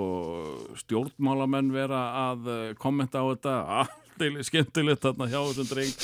stjórnmálamenn 0.82 1.72
vera 1.72 2.02
að 2.28 2.52
eh, 2.52 2.62
kommenta 2.76 3.24
á 3.24 3.26
þetta 3.32 3.56
allt 3.80 4.44
skemmtilegt 4.50 5.02
þarna 5.06 5.30
hjá 5.32 5.40
þessum 5.48 5.70
dreng 5.72 5.94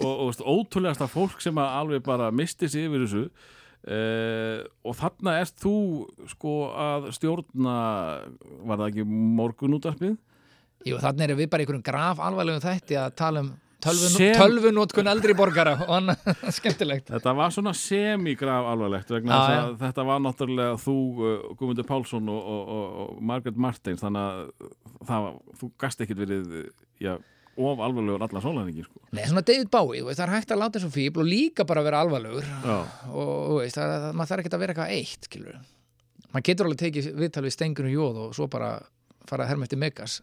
og, 0.00 0.10
og 0.10 0.26
veist, 0.30 0.46
ótrúlegasta 0.48 1.10
fólk 1.12 1.44
sem 1.44 1.60
að 1.60 1.76
alveg 1.82 2.06
bara 2.08 2.32
misti 2.32 2.70
sig 2.72 2.88
yfir 2.88 3.04
þessu 3.04 3.26
uh, 3.88 4.60
og 4.84 4.98
þarna 4.98 5.38
ert 5.40 5.56
þú 5.62 5.74
sko 6.34 6.54
að 6.74 7.10
stjórna 7.16 7.76
var 8.68 8.82
það 8.82 8.86
ekki 8.90 9.06
morgunútarpið 9.40 10.18
Jú, 10.88 10.96
þannig 10.96 11.26
erum 11.26 11.40
við 11.42 11.50
bara 11.52 11.64
einhverjum 11.64 11.84
graf 11.84 12.20
alvarlegum 12.24 12.62
þætti 12.64 12.96
að 12.96 13.10
tala 13.20 13.42
um 13.44 13.50
tölvun, 13.84 14.12
Sem- 14.14 14.36
tölvunótkun 14.36 15.10
eldri 15.12 15.34
borgara. 15.36 15.74
Og 15.86 15.92
annað 15.98 16.30
skemmtilegt. 16.56 17.10
Þetta 17.12 17.34
var 17.36 17.52
svona 17.54 17.74
semigraf 17.76 18.68
alvarlegt 18.72 19.12
vegna 19.12 19.40
já. 19.40 19.58
að 19.58 19.74
þetta 19.82 20.06
var 20.08 20.22
náttúrulega 20.24 20.78
þú, 20.80 20.96
uh, 21.20 21.34
Guðmundur 21.58 21.88
Pálsson 21.88 22.32
og, 22.32 22.40
og, 22.54 22.72
og, 22.76 22.96
og 23.04 23.20
Margaret 23.32 23.60
Martins 23.60 24.04
þannig 24.04 24.24
að 24.24 24.72
það, 25.10 25.28
þú 25.60 25.70
gast 25.84 26.04
ekkit 26.04 26.22
verið 26.24 26.56
já, 27.00 27.14
of 27.68 27.80
alvarlegur 27.84 28.22
allan 28.26 28.42
sólæningi 28.44 28.84
sko. 28.86 29.00
Nei, 29.16 29.24
svona 29.28 29.42
David 29.46 29.70
Bowie, 29.72 30.02
veist, 30.06 30.20
það 30.20 30.26
er 30.28 30.34
hægt 30.36 30.54
að 30.54 30.60
láta 30.62 30.78
þessu 30.80 30.92
fíbl 30.94 31.22
og 31.24 31.28
líka 31.28 31.66
bara 31.68 31.82
vera 31.86 32.00
alvarlegur 32.04 32.46
Já, 32.46 32.78
og 33.10 33.58
veist, 33.60 33.76
það, 33.78 33.94
það, 34.06 34.14
maður 34.20 34.32
þarf 34.32 34.44
ekki 34.44 34.52
að 34.56 34.62
vera 34.64 34.74
eitthvað 34.76 34.94
eitt 34.96 35.28
skilur. 35.30 35.58
maður 36.30 36.46
getur 36.50 36.68
alveg 36.70 36.82
tekið 36.84 37.10
viðtal 37.24 37.44
við 37.46 37.56
stengur 37.56 37.90
og 37.90 37.96
jóð 37.96 38.22
og 38.26 38.38
svo 38.38 38.48
bara 38.52 38.70
fara 39.28 39.44
að 39.46 39.52
herma 39.52 39.68
eftir 39.68 39.82
megas 39.82 40.20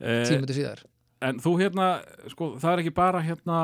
eh, 0.00 0.24
tímöndu 0.26 0.56
síðar 0.56 0.82
En 1.22 1.36
þú 1.38 1.52
hérna, 1.60 1.84
sko, 2.32 2.48
það 2.58 2.72
er 2.72 2.80
ekki 2.82 2.92
bara 2.96 3.20
hérna 3.22 3.58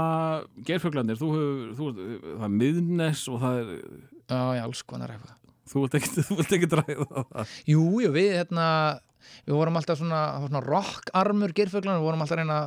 gerfuglandir, 0.62 1.16
þú 1.18 1.30
hefur, 1.34 1.96
það 2.38 2.44
er 2.46 2.52
miðnes 2.54 3.24
og 3.32 3.40
það 3.42 3.58
er, 3.64 3.72
Já, 4.28 4.42
já, 4.54 4.62
alls 4.62 4.82
konar 4.86 5.10
eitthvað 5.16 5.34
þú 5.68 5.82
vilt 5.84 5.96
ekki, 5.98 6.22
ekki 6.56 6.68
dræða 6.70 7.06
það. 7.10 7.56
Jú, 7.68 7.82
jú, 8.04 8.12
við 8.14 8.30
hérna 8.38 8.68
við 9.46 9.56
vorum 9.56 9.78
alltaf 9.80 10.00
svona, 10.00 10.22
svona 10.44 10.64
rockarmur 10.64 11.54
gerfuglanir, 11.56 12.00
við 12.00 12.08
vorum 12.08 12.24
alltaf 12.24 12.40
reyna 12.40 12.58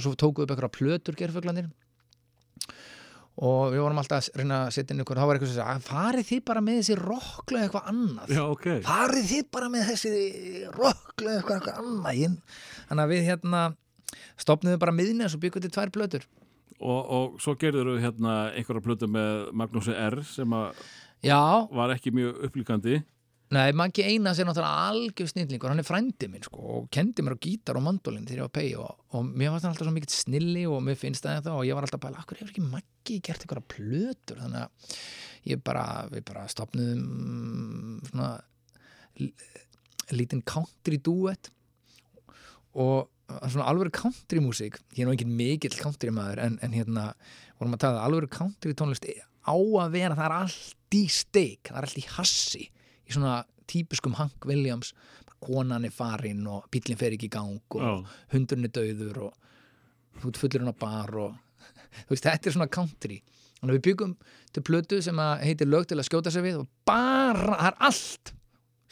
svo 0.00 0.14
tókuð 0.18 0.46
upp 0.46 0.54
eitthvað 0.54 0.76
plötur 0.78 1.18
gerfuglanir 1.18 1.70
og 3.44 3.72
við 3.74 3.82
vorum 3.82 3.98
alltaf 3.98 4.28
að 4.28 4.42
reyna 4.42 4.60
að 4.64 4.74
setja 4.76 4.94
inn 4.94 5.02
ykkur, 5.02 5.18
þá 5.18 5.26
var 5.26 5.38
eitthvað 5.38 5.50
sem 5.50 5.58
sagði, 5.58 5.86
farið 5.88 6.28
þið 6.28 6.42
bara 6.50 6.60
með 6.62 6.76
þessi 6.80 6.98
rocklu 7.00 7.58
eða 7.58 7.66
eitthvað 7.66 7.88
annað? 7.90 8.34
Já, 8.36 8.42
ok. 8.46 8.68
farið 8.86 9.30
þið 9.32 9.48
bara 9.56 9.70
með 9.72 9.88
þessi 9.90 10.12
rocklu 10.76 11.32
eða 11.32 11.40
eitthvað, 11.40 11.56
eitthvað 11.58 11.80
annað? 11.82 12.36
Þannig 12.90 13.04
að 13.04 13.14
við 13.14 13.26
hérna 13.30 13.64
stopniðum 14.44 14.82
bara 14.84 14.94
miðnes 14.94 15.34
og 15.34 15.42
byggum 15.42 15.64
til 15.64 15.72
tvær 15.74 15.92
plötur. 15.94 16.28
Og, 16.84 17.00
og 17.00 17.34
svo 17.42 17.54
gerður 17.58 17.94
þú 17.94 17.96
hérna 18.02 18.36
einhverja 18.52 18.84
plötu 18.84 19.08
með 19.10 19.50
Magnúsi 19.56 19.94
R 19.94 20.20
sem 20.26 20.54
að 20.54 20.84
Já, 21.24 21.40
var 21.72 21.94
ekki 21.94 22.12
mjög 22.12 22.42
upplíkandi. 22.48 22.98
Nei, 23.54 23.70
Maggi 23.76 24.02
Einars 24.02 24.38
er 24.40 24.48
náttúrulega 24.48 24.86
algjör 24.88 25.28
snillingur, 25.30 25.70
hann 25.70 25.82
er 25.82 25.86
frændi 25.86 26.26
minn 26.32 26.42
sko 26.42 26.62
og 26.78 26.86
kendi 26.94 27.22
mér 27.22 27.36
á 27.36 27.44
gítar 27.44 27.76
og 27.78 27.84
mandolin 27.84 28.24
þegar 28.26 28.40
ég 28.40 28.46
var 28.48 28.54
pegi 28.56 28.72
og, 28.80 29.02
og 29.14 29.28
mér 29.30 29.52
fannst 29.52 29.66
hann 29.66 29.74
alltaf 29.74 29.86
svo 29.86 29.92
mikill 29.94 30.14
snilli 30.14 30.64
og 30.66 30.80
mér 30.82 30.98
finnst 30.98 31.26
það 31.26 31.42
það 31.44 31.58
og 31.60 31.66
ég 31.68 31.76
var 31.76 31.86
alltaf 31.86 32.02
bara, 32.02 32.22
akkur 32.22 32.40
hefur 32.40 32.50
ekki 32.54 32.64
Maggi 32.64 33.18
gert 33.28 33.44
eitthvað 33.44 33.68
plötur, 33.74 34.40
þannig 34.40 34.64
að 34.64 34.98
ég 35.52 35.62
bara, 35.68 35.84
við 36.10 36.24
bara 36.32 36.46
stopnuðum 36.50 38.00
svona 38.08 38.30
l- 39.22 39.32
lítinn 40.18 40.42
country 40.48 40.98
duet 41.04 41.52
og 42.74 43.10
svona 43.44 43.68
alvöru 43.70 43.92
country 43.94 44.40
músík. 44.42 44.80
Ég 44.96 45.04
er 45.04 45.08
nú 45.08 45.14
engin 45.14 45.36
mikill 45.36 45.76
country 45.78 46.10
maður 46.12 46.42
en, 46.48 46.58
en 46.64 46.74
hérna 46.74 47.10
vorum 47.60 47.76
að 47.76 47.84
tala 47.86 48.02
alvöru 48.08 48.32
country 48.32 48.74
tónlist 48.74 49.06
á 49.44 49.54
að 49.54 49.94
vera, 49.94 50.16
það 50.16 50.26
er 50.26 50.38
allt 50.42 50.96
í 50.96 51.04
steik 51.12 51.68
það 51.68 51.78
er 51.78 51.86
allt 51.88 52.00
í 52.00 52.08
hassi 52.16 52.70
í 53.08 53.14
svona 53.14 53.42
típiskum 53.70 54.16
Hank 54.18 54.46
Williams. 54.48 54.92
Konan 55.44 55.84
er 55.84 55.92
farin 55.92 56.44
og 56.48 56.68
bíllinn 56.72 56.98
fer 57.00 57.12
ekki 57.16 57.28
í 57.28 57.32
gang 57.34 57.58
og 57.76 57.82
Já. 57.82 57.90
hundurinn 58.32 58.68
er 58.68 58.72
döður 58.72 59.18
og 59.26 59.34
þú 60.22 60.30
ert 60.30 60.40
fullurinn 60.40 60.72
á 60.72 60.76
bar 60.80 61.12
og 61.20 61.34
þú 62.06 62.14
veist, 62.14 62.24
þetta 62.24 62.48
er 62.48 62.56
svona 62.56 62.70
country. 62.72 63.18
Þannig 63.58 63.74
að 63.74 63.76
við 63.78 63.84
byggum 63.88 64.14
til 64.54 64.64
plötu 64.64 65.00
sem 65.04 65.20
heitir 65.42 65.68
lög 65.68 65.86
til 65.90 65.98
að 66.00 66.08
skjóta 66.08 66.32
sig 66.32 66.44
við 66.46 66.62
og 66.62 66.70
bara, 66.88 67.58
það 67.58 67.68
er 67.70 67.78
allt. 67.90 68.34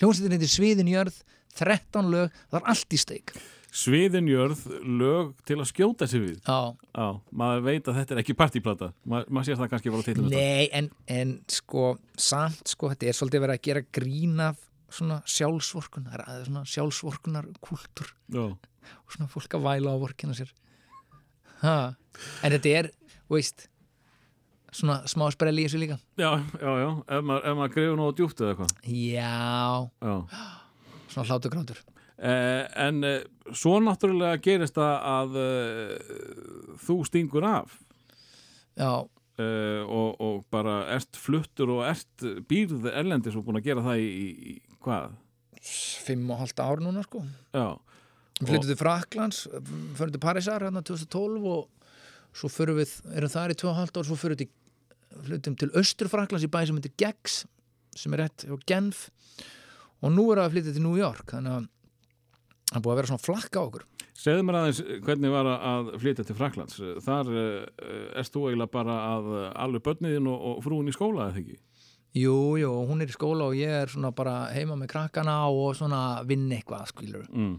Hljómsveitin 0.03 0.37
heitir 0.37 0.53
Sviðin 0.53 0.93
jörð 0.93 1.19
13 1.57 2.13
lög, 2.13 2.37
það 2.51 2.61
er 2.61 2.71
allt 2.73 2.97
í 2.97 3.01
steik 3.01 3.35
Sviðinjörð, 3.73 4.67
lög 5.01 5.31
til 5.49 5.57
að 5.63 5.69
skjóta 5.71 6.07
sig 6.11 6.21
við. 6.21 6.41
Já, 6.45 6.75
Já, 6.93 7.07
maður 7.33 7.63
veit 7.65 7.87
að 7.89 7.97
þetta 8.03 8.15
er 8.15 8.21
ekki 8.21 8.35
partíplata. 8.37 8.91
Ma, 9.09 9.23
maður 9.33 9.49
sér 9.49 9.61
það 9.63 9.71
kannski 9.73 9.93
bara 9.95 10.05
á 10.05 10.09
titlum. 10.11 10.29
Nei, 10.35 10.67
en, 10.77 10.91
en 11.09 11.33
sko 11.49 11.87
samt, 12.21 12.61
sko, 12.69 12.91
þetta 12.93 13.09
er 13.09 13.17
svolítið 13.17 13.45
verið 13.47 13.57
að 13.57 13.65
gera 13.71 13.85
grín 13.97 14.43
af 14.45 14.61
svona 14.93 15.23
sjálfsvorkun 15.25 16.09
það 16.11 16.25
aðeins 16.27 16.49
svona 16.51 16.65
sjálfsvorkunar 16.69 17.47
kultúr 17.65 18.11
Já, 18.33 18.43
og 18.53 19.15
svona 19.15 19.31
fólk 19.33 19.57
að 19.57 19.65
væla 19.65 19.95
á 19.95 20.03
vorkina 20.03 20.37
sér 20.37 20.51
ha. 21.63 21.77
en 22.45 22.53
þetta 22.57 22.75
er, 22.83 22.91
veist 23.33 23.71
svona 24.73 24.99
smá 25.09 25.25
sprelli 25.33 25.65
í 25.65 25.69
þessu 25.71 25.81
líka 25.81 25.97
já, 26.21 26.29
já, 26.61 26.73
já. 26.83 26.91
Ef 27.09 27.25
maður, 27.25 27.47
ef 27.49 27.57
maður 27.63 27.75
greifur 27.79 27.99
nógu 28.03 28.17
djúpt 28.21 28.45
eða 28.45 28.53
eitthvað. 28.53 28.77
Já, 28.93 29.33
Já. 30.05 30.15
svona 31.15 31.27
hlátur 31.31 31.57
grántur 31.57 31.83
Eh, 31.83 32.02
en 32.23 33.03
eh, 33.05 33.25
svo 33.51 33.79
náttúrulega 33.83 34.39
gerist 34.43 34.77
það 34.79 34.93
að 35.11 35.41
eh, 35.43 36.13
þú 36.85 36.99
stingur 37.09 37.47
af. 37.49 37.75
Já, 38.79 39.03
eh, 39.43 39.83
og, 39.83 40.21
og 40.23 40.45
bara 40.53 40.83
ert 40.95 41.19
fluttur 41.19 41.75
og 41.79 41.85
ert 41.89 42.27
býrð 42.49 42.87
erlendis 42.93 43.37
og 43.37 43.47
búin 43.47 43.59
að 43.59 43.67
gera 43.73 43.85
það 43.89 44.05
í, 44.05 44.13
í, 44.53 44.55
hvað? 44.85 45.19
fimm 45.63 46.31
og 46.35 46.41
halvt 46.43 46.63
ár 46.63 46.83
núna 46.83 47.05
sko. 47.07 47.23
Já, 47.55 47.77
til 48.43 48.79
Fraklands, 48.79 49.45
fyrir 49.99 50.15
til 50.15 50.23
Parísar 50.23 50.65
hérna 50.67 50.83
2012 50.83 51.47
og 51.47 51.69
svo 52.35 52.51
fyrir 52.51 52.81
við, 52.81 52.97
erum 53.15 53.31
þar 53.31 53.55
í 53.55 53.59
2,5 53.61 53.93
ár, 53.93 54.09
svo 54.09 54.19
fyrir 54.19 54.39
við 54.39 54.45
til, 54.45 54.51
flyttum 55.29 55.59
til 55.61 55.71
Östur 55.79 56.11
Fraklands 56.11 56.47
í 56.47 56.51
bæ 56.51 56.65
sem 56.67 56.79
heitir 56.81 56.97
Gex, 56.99 57.43
sem 57.99 58.17
er 58.17 58.25
rétt 58.25 58.47
og 58.51 58.65
Genf. 58.67 59.07
Og 60.03 60.11
nú 60.11 60.25
er 60.33 60.43
að 60.43 60.57
flytja 60.57 60.75
til 60.75 60.83
New 60.83 60.99
York, 60.99 61.29
þannig 61.31 61.61
að 61.61 61.69
það 62.73 62.79
er 62.79 62.85
búið 62.85 62.95
að 62.95 63.01
vera 63.01 63.11
svona 63.11 63.27
flakka 63.27 63.61
á 63.61 63.67
okkur. 63.67 63.85
segðu 64.23 64.47
mér 64.47 64.59
aðeins 64.61 64.81
hvernig 65.07 65.35
var 65.35 65.51
að 65.53 65.91
flytja 66.03 66.25
til 66.29 66.37
Fraklands. 66.39 66.79
Þar 67.05 67.33
uh, 67.33 67.51
erst 68.21 68.33
þú 68.33 68.47
eiginlega 68.49 68.73
bara 68.73 68.97
að 69.11 69.29
alveg 69.67 69.85
börniðin 69.89 70.31
og, 70.33 70.49
og 70.53 70.65
frúin 70.65 70.89
í 70.89 70.97
skóla 70.97 71.29
eða 71.29 71.43
ekki? 71.43 71.59
Jú, 72.13 72.37
jú, 72.61 72.71
hún 72.91 73.01
er 73.01 73.09
í 73.09 73.15
skóla 73.15 73.49
og 73.49 73.57
ég 73.57 73.73
er 73.73 73.93
svona 73.93 74.11
bara 74.13 74.51
heima 74.53 74.77
með 74.77 74.91
krakkana 74.93 75.37
og 75.49 75.73
svona 75.79 76.21
vinn 76.29 76.51
eitthvað, 76.53 76.91
skilur. 76.91 77.29
Mm. 77.33 77.55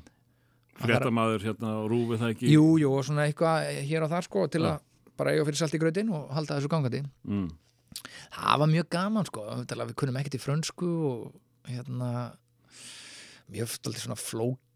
Fréttamaður 0.84 1.46
hérna 1.48 1.72
og 1.82 1.88
rúfið 1.90 2.22
það 2.22 2.34
ekki? 2.36 2.52
Jú, 2.54 2.68
jú, 2.82 2.92
og 2.94 3.08
svona 3.08 3.26
eitthvað 3.30 3.70
hér 3.90 4.06
og 4.06 4.12
þar 4.14 4.28
sko 4.28 4.46
til 4.54 4.64
að 4.70 4.78
bara 5.18 5.34
eiga 5.34 5.46
fyrir 5.48 5.60
salt 5.60 5.78
í 5.78 5.82
grötin 5.82 6.14
og 6.14 6.30
halda 6.34 6.58
þessu 6.58 6.70
gangandi. 6.70 7.04
Mm. 7.30 7.50
það 8.34 8.62
var 8.62 8.70
mjög 8.72 8.88
gaman 8.94 9.28
sko 9.30 9.44
við 9.70 9.96
kunnum 9.98 10.18
ekkert 10.18 10.38
í 10.38 10.42
frönsku 10.42 10.90
og 11.10 11.68
hérna 11.70 12.10
mjög 13.54 13.74
stoltið 13.74 14.06
svona 14.06 14.20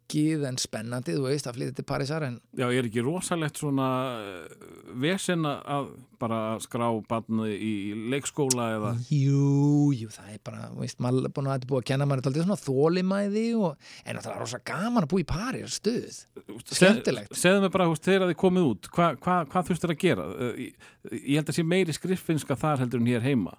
flókið 0.07 0.45
en 0.47 0.57
spennandi, 0.57 1.15
þú 1.15 1.27
veist, 1.27 1.47
að 1.47 1.57
flytja 1.57 1.75
til 1.75 1.85
Parísar 1.85 2.23
en 2.23 2.39
Já, 2.57 2.67
er 2.71 2.87
ekki 2.87 3.03
rosalegt 3.03 3.57
svona 3.57 3.87
uh, 4.17 4.93
vesen 4.95 5.45
að 5.45 5.89
bara 6.17 6.57
skrá 6.59 6.87
barni 7.07 7.51
í 7.53 7.93
leikskóla 8.09 8.69
eða 8.77 8.93
jú, 9.11 9.91
jú, 9.93 10.09
það 10.09 10.31
er 10.33 10.39
bara 10.43 10.69
veist, 10.77 10.99
maður 10.99 11.27
er 11.27 11.33
búin 11.35 11.51
að 11.51 11.67
búið 11.67 11.83
að 11.83 11.87
kenna 11.91 12.07
maður 12.07 12.23
þetta 12.25 12.45
svona 12.45 12.59
þólimæði 12.63 13.45
og 13.59 13.77
en 14.05 14.21
það 14.21 14.33
er 14.33 14.41
rosa 14.41 14.61
gaman 14.65 15.03
að 15.03 15.11
búa 15.11 15.23
í 15.23 15.27
París 15.27 15.77
stuð, 15.77 16.23
skemmtilegt. 16.71 17.37
Segðu 17.37 17.65
mig 17.65 17.73
bara, 17.75 17.87
þú 17.87 17.95
veist, 17.95 18.07
þegar 18.07 18.31
þið 18.31 18.41
komið 18.41 18.71
út 18.71 18.91
hvað 18.95 19.21
hva, 19.21 19.39
hva 19.51 19.65
þurftur 19.67 19.93
að 19.93 20.01
gera? 20.01 20.27
Ég, 20.57 20.91
ég 21.21 21.37
held 21.37 21.51
að 21.51 21.59
sé 21.59 21.67
meiri 21.67 21.95
skriffinska 21.95 22.57
þar 22.57 22.85
heldur 22.85 23.03
en 23.03 23.11
hér 23.11 23.25
heima 23.27 23.57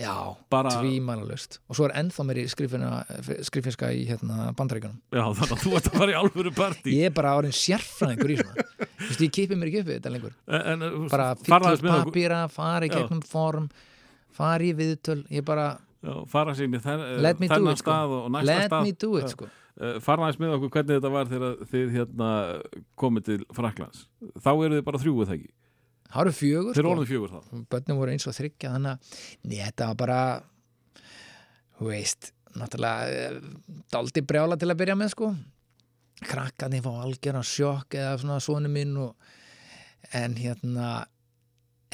já, 0.00 0.14
Bara- 0.50 0.70
tvímælalust 0.80 1.58
og 1.68 1.76
svo 1.78 1.86
er 1.88 1.94
ennþá 2.00 2.24
meiri 2.26 2.44
skriffinska 2.50 3.90
í 3.94 4.04
hérna 4.08 4.50
bandaríkunum 4.58 4.98
Já, 5.14 5.24
þannig 5.38 5.54
að 5.54 5.62
þú 5.64 5.74
ert 5.78 5.88
að 5.90 5.98
fara 6.00 6.12
í 6.14 6.18
alvöru 6.18 6.52
partí. 6.56 6.94
Ég 6.98 7.10
er 7.10 7.14
bara 7.14 7.34
árin 7.38 7.54
sérfræðingur 7.54 8.34
í 8.34 8.38
svona. 8.40 8.66
Þú 8.74 9.08
veist, 9.08 9.24
ég 9.26 9.32
kipi 9.38 9.58
mér 9.58 9.70
ekki 9.70 9.82
upp 9.84 9.88
við 9.90 9.98
þetta 10.00 10.12
lengur. 10.14 10.36
En, 10.48 10.62
en, 10.84 11.08
bara 11.12 11.28
okkur- 11.34 12.06
papíra, 12.10 12.40
fara 12.50 12.86
í 12.88 12.92
gegnum 12.94 13.22
form 13.28 13.68
fara 14.34 14.64
í 14.66 14.72
viðtöl. 14.74 15.20
Ég 15.30 15.44
bara, 15.46 15.78
Já, 16.04 16.14
fara 16.28 16.52
í 16.54 16.68
let 17.22 17.40
me 17.40 17.48
do 17.48 17.54
þennan 17.54 17.76
sko. 17.78 17.90
stað 17.90 18.16
og 18.18 18.30
næsta 18.34 18.46
let 18.50 18.70
stað. 18.70 18.82
me 18.82 18.92
do 18.92 19.16
it 19.16 19.28
sko. 19.30 19.50
Uh, 19.74 19.98
fara 19.98 20.22
aðeins 20.22 20.38
með 20.38 20.52
okkur 20.58 20.70
hvernig 20.70 20.98
þetta 21.00 21.10
var 21.10 21.30
þegar 21.30 21.54
þið 21.70 21.94
hérna 21.96 22.28
komið 23.00 23.24
til 23.26 23.38
Fraklands 23.56 24.04
þá 24.38 24.50
eru 24.54 24.76
þið 24.76 24.84
bara 24.86 25.00
þrjúið 25.02 25.26
það 25.30 25.34
ekki 25.34 25.48
það 26.14 26.22
eru 26.22 26.34
fjögur 26.38 26.76
þeir 26.78 26.88
eru 26.88 26.96
sko. 27.04 27.10
fjögur 27.10 27.32
þá. 27.34 27.62
Börnum 27.74 28.00
voru 28.00 28.14
eins 28.14 28.28
og 28.30 28.36
þryggja 28.36 28.74
þannig 28.76 28.92
að 28.94 29.54
þetta 29.54 29.88
var 29.90 29.98
bara 30.04 30.20
þú 31.78 31.90
veist, 31.90 32.30
náttúrulega 32.54 33.24
eh, 33.24 33.40
dálítið 33.92 34.28
brjála 34.30 34.58
til 34.60 34.70
að 34.70 34.80
byrja 34.82 34.98
með 34.98 35.14
sko. 35.14 35.32
Krakkandi 36.24 36.80
fá 36.84 36.92
algjörna 36.92 37.42
sjokk 37.46 37.98
eða 37.98 38.14
svona 38.22 38.38
svona 38.42 38.70
minn 38.70 38.94
og, 39.02 39.32
en 40.14 40.38
hérna 40.38 40.92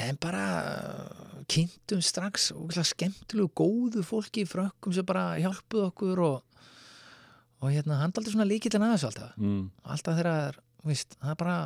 en 0.01 0.21
bara 0.21 0.45
eh, 0.61 1.41
kynntum 1.51 2.05
strax 2.05 2.51
og 2.55 2.77
skemmtilegu 2.77 3.51
góðu 3.57 4.05
fólki 4.07 4.45
í 4.45 4.49
frökkum 4.49 4.95
sem 4.95 5.07
bara 5.07 5.35
hjálpuð 5.41 5.89
okkur 5.89 6.23
og, 6.27 6.63
og 7.61 7.73
hérna 7.73 8.01
hann 8.03 8.13
dálítið 8.15 8.37
svona 8.37 8.49
líkillin 8.49 8.85
aðeins 8.87 9.09
alltaf. 9.09 9.37
Mm, 9.41 9.69
alltaf 9.83 10.19
þegar 10.19 10.31
það 10.31 10.49
er, 10.51 10.61
veist, 10.93 11.17
það 11.19 11.35
er 11.35 11.41
bara 11.45 11.59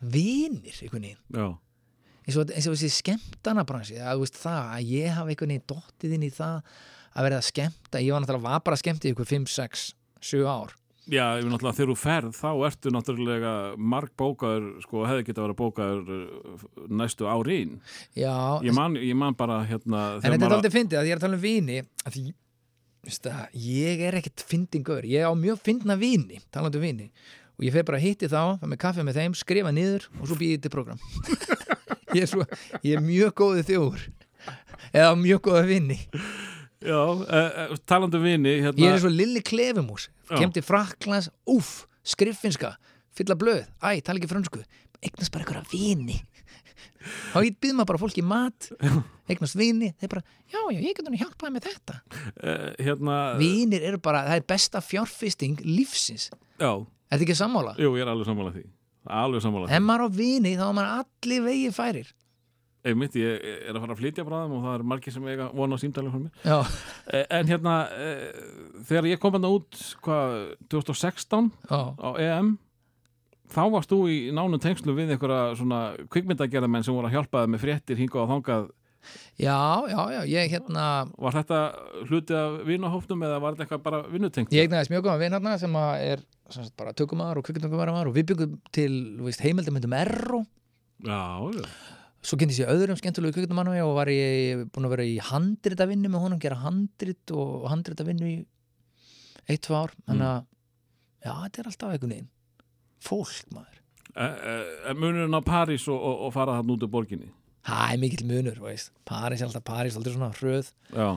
vinir 0.00 0.82
einhvern 0.82 1.08
veginn. 1.08 1.56
Eins 2.26 2.38
og, 2.40 2.50
þessi 2.50 2.90
skemmtana 2.90 3.62
bransi 3.68 4.00
að 4.02 4.24
veist 4.24 4.40
það, 4.40 4.72
að 4.78 4.94
ég 4.96 5.14
hafa 5.14 5.30
einhvern 5.32 5.54
veginn 5.54 5.68
dottið 5.70 6.16
inn 6.16 6.26
í 6.26 6.32
það 6.34 6.56
að 7.16 7.28
verða 7.28 7.42
að 7.42 7.50
skemmta. 7.50 8.02
Ég 8.02 8.12
var 8.12 8.24
náttúrulega 8.24 8.50
var 8.50 8.66
bara 8.66 8.76
að 8.76 8.82
skemmta 8.82 9.08
í 9.08 9.14
ykkur 9.14 9.30
5, 9.30 9.46
6, 9.56 9.86
7 10.32 10.42
ár. 10.50 10.74
Já, 11.06 11.36
ég 11.38 11.44
finn 11.44 11.52
náttúrulega 11.54 11.78
þegar 11.78 11.90
þú 11.92 11.96
ferð 12.00 12.32
þá 12.34 12.48
ertu 12.66 12.90
náttúrulega 12.90 13.50
marg 13.78 14.10
bókaður 14.18 14.64
sko, 14.82 15.04
hefði 15.06 15.26
getað 15.28 15.38
að 15.38 15.46
vera 15.46 15.56
bókaður 15.60 16.08
uh, 16.16 16.64
næstu 16.98 17.28
áriðin 17.30 17.76
já, 18.18 18.34
ég 18.66 18.74
man, 18.74 18.96
ég 18.98 19.14
man 19.14 19.36
bara 19.38 19.60
hérna 19.68 20.00
en 20.18 20.34
þetta 20.34 20.48
er 20.48 20.56
aldrei 20.56 20.74
fyndið 20.74 20.98
að 20.98 21.06
ég 21.06 21.14
er 21.14 21.20
að 21.20 21.26
tala 21.28 21.38
um 21.38 21.44
vini 21.44 21.78
að 21.78 22.16
því, 22.16 22.24
það, 23.28 23.44
ég 23.68 24.02
er 24.08 24.18
ekkert 24.18 24.46
fyndingur, 24.50 25.06
ég 25.06 25.30
á 25.30 25.32
mjög 25.38 25.62
fyndna 25.68 25.98
vini 26.00 26.42
talandi 26.50 26.82
um 26.82 26.86
vini 26.88 27.06
og 27.56 27.64
ég 27.64 27.72
fer 27.74 27.86
bara 27.88 28.00
að 28.00 28.06
hitti 28.06 28.28
þá, 28.28 28.56
það 28.60 28.70
með 28.72 28.80
kaffi 28.84 29.06
með 29.06 29.20
þeim, 29.20 29.36
skrifa 29.40 29.72
niður 29.74 30.08
og 30.20 30.28
svo 30.28 30.38
býði 30.40 30.60
til 30.64 30.72
program 30.74 31.00
ég, 32.16 32.22
er 32.24 32.30
svo, 32.30 32.46
ég 32.82 32.96
er 32.98 33.04
mjög 33.04 33.32
góðið 33.40 33.70
þjóður 33.70 34.06
eða 34.92 35.14
mjög 35.18 35.40
góða 35.48 35.64
vini. 35.66 35.96
Já, 36.86 37.00
uh, 37.00 37.24
uh, 37.24 37.76
talandi 37.88 38.18
um 38.20 38.26
vini 38.26 38.52
hérna, 38.60 38.78
ég 38.78 38.92
er 38.94 39.00
svo 39.02 39.10
lilli 39.10 39.40
klefumús 39.44 40.10
Já. 40.28 40.36
kem 40.36 40.52
til 40.54 40.62
Fraklands, 40.64 41.30
úff, 41.50 41.86
skriffinska 42.06 42.74
fylla 43.16 43.36
blöð, 43.38 43.64
æ, 43.80 43.96
tala 44.04 44.20
ekki 44.20 44.28
frönsku. 44.30 44.60
Eignast 45.00 45.32
bara 45.32 45.46
einhverja 45.46 45.64
vini. 45.72 46.18
Þá 47.32 47.38
ég 47.46 47.56
býð 47.62 47.76
maður 47.78 47.90
bara 47.92 48.02
fólki 48.02 48.22
mat 48.26 48.68
eignast 49.30 49.56
vini, 49.58 49.92
þeir 50.00 50.12
bara 50.16 50.22
já, 50.52 50.58
já, 50.58 50.78
ég 50.82 50.96
get 50.98 51.06
hann 51.08 51.18
hjálpaði 51.20 51.54
með 51.54 51.68
þetta. 51.70 51.96
Uh, 52.36 52.68
hérna 52.82 53.16
vinir 53.40 53.86
eru 53.88 54.00
bara, 54.02 54.24
það 54.28 54.40
er 54.42 54.46
besta 54.52 54.82
fjárfisting 54.84 55.62
lífsins, 55.64 56.28
Já, 56.60 56.70
er 57.10 57.16
þetta 57.18 57.26
ekki 57.28 57.36
sammála? 57.38 57.74
jú, 57.78 57.92
ég 57.96 58.02
er 58.06 58.12
alveg 58.12 58.26
sammála 58.26 58.52
því. 58.54 58.64
Alveg 59.06 59.42
sammála 59.44 59.68
ef 59.70 59.74
því 59.76 59.82
maður 59.86 60.06
á 60.06 60.08
vini 60.16 60.54
þá 60.58 60.64
er 60.68 60.76
maður 60.78 61.04
allir 61.04 61.42
vegi 61.46 61.70
færir. 61.76 62.08
Einmitt, 62.86 63.16
ég 63.18 63.40
er 63.66 63.74
að 63.74 63.80
fara 63.82 63.94
að 63.96 63.98
flytja 63.98 64.22
bráðum 64.26 64.52
og 64.58 64.62
það 64.62 64.74
er 64.78 64.82
margir 64.86 65.12
sem 65.14 65.24
eiga 65.26 65.48
vona 65.58 65.74
á 65.74 65.82
símdælum 65.82 66.12
frá 66.14 66.20
mér. 66.22 66.34
Já, 66.46 66.58
Eh, 67.10 67.24
En 67.30 67.46
hérna, 67.46 67.74
eh, 67.90 68.32
þegar 68.86 69.04
ég 69.10 69.18
kom 69.22 69.32
hann 69.32 69.42
út, 69.46 69.74
hvað, 70.02 70.56
2016 70.70 71.50
já, 71.70 71.80
á 71.98 72.10
EM 72.18 72.58
þá 73.50 73.62
varst 73.70 73.90
þú 73.90 73.98
í 74.10 74.32
nánum 74.34 74.58
tengslu 74.62 74.94
við 74.94 75.10
einhverja 75.14 75.56
svona 75.58 75.96
kvikmyndagerðamenn 76.10 76.84
sem 76.84 76.94
voru 76.94 77.06
að 77.10 77.14
hjálpa 77.14 77.42
þig 77.44 77.50
með 77.54 77.62
fréttir 77.62 77.96
hinga 77.96 78.22
og 78.22 78.28
þangað. 78.30 78.70
Já, 79.38 79.86
já, 79.86 80.00
já 80.10 80.22
ég 80.26 80.50
hérna 80.50 80.86
var 81.18 81.32
þetta 81.32 81.58
hluti 82.10 82.34
af 82.34 82.56
vinahófnum 82.66 83.22
eða 83.22 83.40
var 83.40 83.54
þetta 83.54 83.66
eitthvað 83.66 83.82
bara 83.84 84.00
vinnutengt? 84.10 84.50
ég 84.50 84.66
eignaðist 84.66 84.90
mjög 84.90 85.04
góðan 85.06 85.20
vin 85.22 85.32
hérna 85.36 85.58
sem 85.58 85.76
er 85.76 86.22
bara 86.78 86.94
tökumæður 86.96 87.40
og 87.40 87.46
kvikmyndagerðamaður 87.48 88.10
og 88.10 88.16
við 88.16 88.28
byggum 88.32 88.56
til, 88.74 88.92
heimildamöndum 89.42 89.94
já, 91.06 91.20
svo 92.26 92.38
kynntist 92.40 92.62
ég 92.62 92.70
öðrum 92.72 92.98
skemmtilegu 92.98 93.36
kvikmyndamannu 93.36 93.78
og 93.84 93.94
var 93.98 94.10
ég 94.10 94.66
búin 94.74 94.88
að 94.88 94.94
vera 94.96 95.06
í 95.06 95.16
handrita 95.22 95.86
vinnu 95.90 96.10
með 96.10 96.24
honum, 96.24 96.42
gera 96.42 96.58
handrit 96.62 97.34
og 97.34 97.66
handrita 97.70 98.06
vinnu 98.06 98.30
í 98.30 98.36
eitt, 99.46 99.62
tvö 99.66 99.78
ár. 99.84 99.94
Þannig 100.06 100.28
að, 100.30 100.46
já, 101.26 101.32
þetta 101.32 101.62
er 101.62 101.70
alltaf 101.70 101.94
einhvern 101.94 102.14
veginn 102.14 102.30
fólk, 103.06 103.50
maður. 103.54 103.80
E, 104.16 104.26
e, 104.26 104.94
munurinn 104.96 105.36
á 105.36 105.42
París 105.44 105.86
og, 105.92 105.98
og, 105.98 106.22
og 106.26 106.34
fara 106.34 106.58
þarna 106.58 106.76
út 106.76 106.86
úr 106.86 106.92
borginni? 106.92 107.30
Það 107.66 107.92
er 107.92 108.00
mikill 108.02 108.28
munur, 108.30 108.60
veist. 108.62 108.92
París 109.08 109.42
er 109.42 109.48
alltaf 109.48 109.66
París, 109.66 109.98
aldrei 109.98 110.14
svona 110.14 110.32
hröð, 110.38 110.70
Já, 110.94 111.08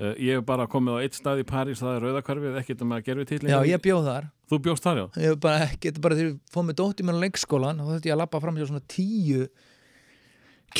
e, 0.00 0.12
ég 0.26 0.38
hef 0.38 0.46
bara 0.48 0.66
komið 0.70 0.96
á 0.96 1.02
eitt 1.04 1.18
stað 1.18 1.42
í 1.42 1.46
París, 1.48 1.82
það 1.82 1.96
er 1.96 2.06
Rauðakvarfið, 2.06 2.58
ekkert 2.62 2.84
um 2.84 2.94
að 2.96 3.02
gerfi 3.08 3.26
titling 3.30 3.52
Já, 3.52 3.60
ég 3.68 3.82
bjóð 3.84 4.08
þar. 4.08 4.28
Þú 4.50 4.60
bjóst 4.66 4.86
þar, 4.86 5.00
já? 5.02 5.06
Ég 5.20 5.34
hef 5.34 5.40
bara, 5.44 5.68
getur 5.84 6.04
bara 6.06 6.18
þegar 6.18 6.30
ég 6.32 6.38
fóð 6.54 6.68
með 6.68 6.78
dóttir 6.80 7.08
mér 7.08 7.20
á 7.20 7.22
leikskólan 7.24 7.82
og 7.84 7.92
þetta 7.94 8.10
ég 8.10 8.16
að 8.16 8.22
lappa 8.24 8.42
fram 8.42 8.58
hjá 8.58 8.66
svona 8.70 8.84
tíu 8.90 9.48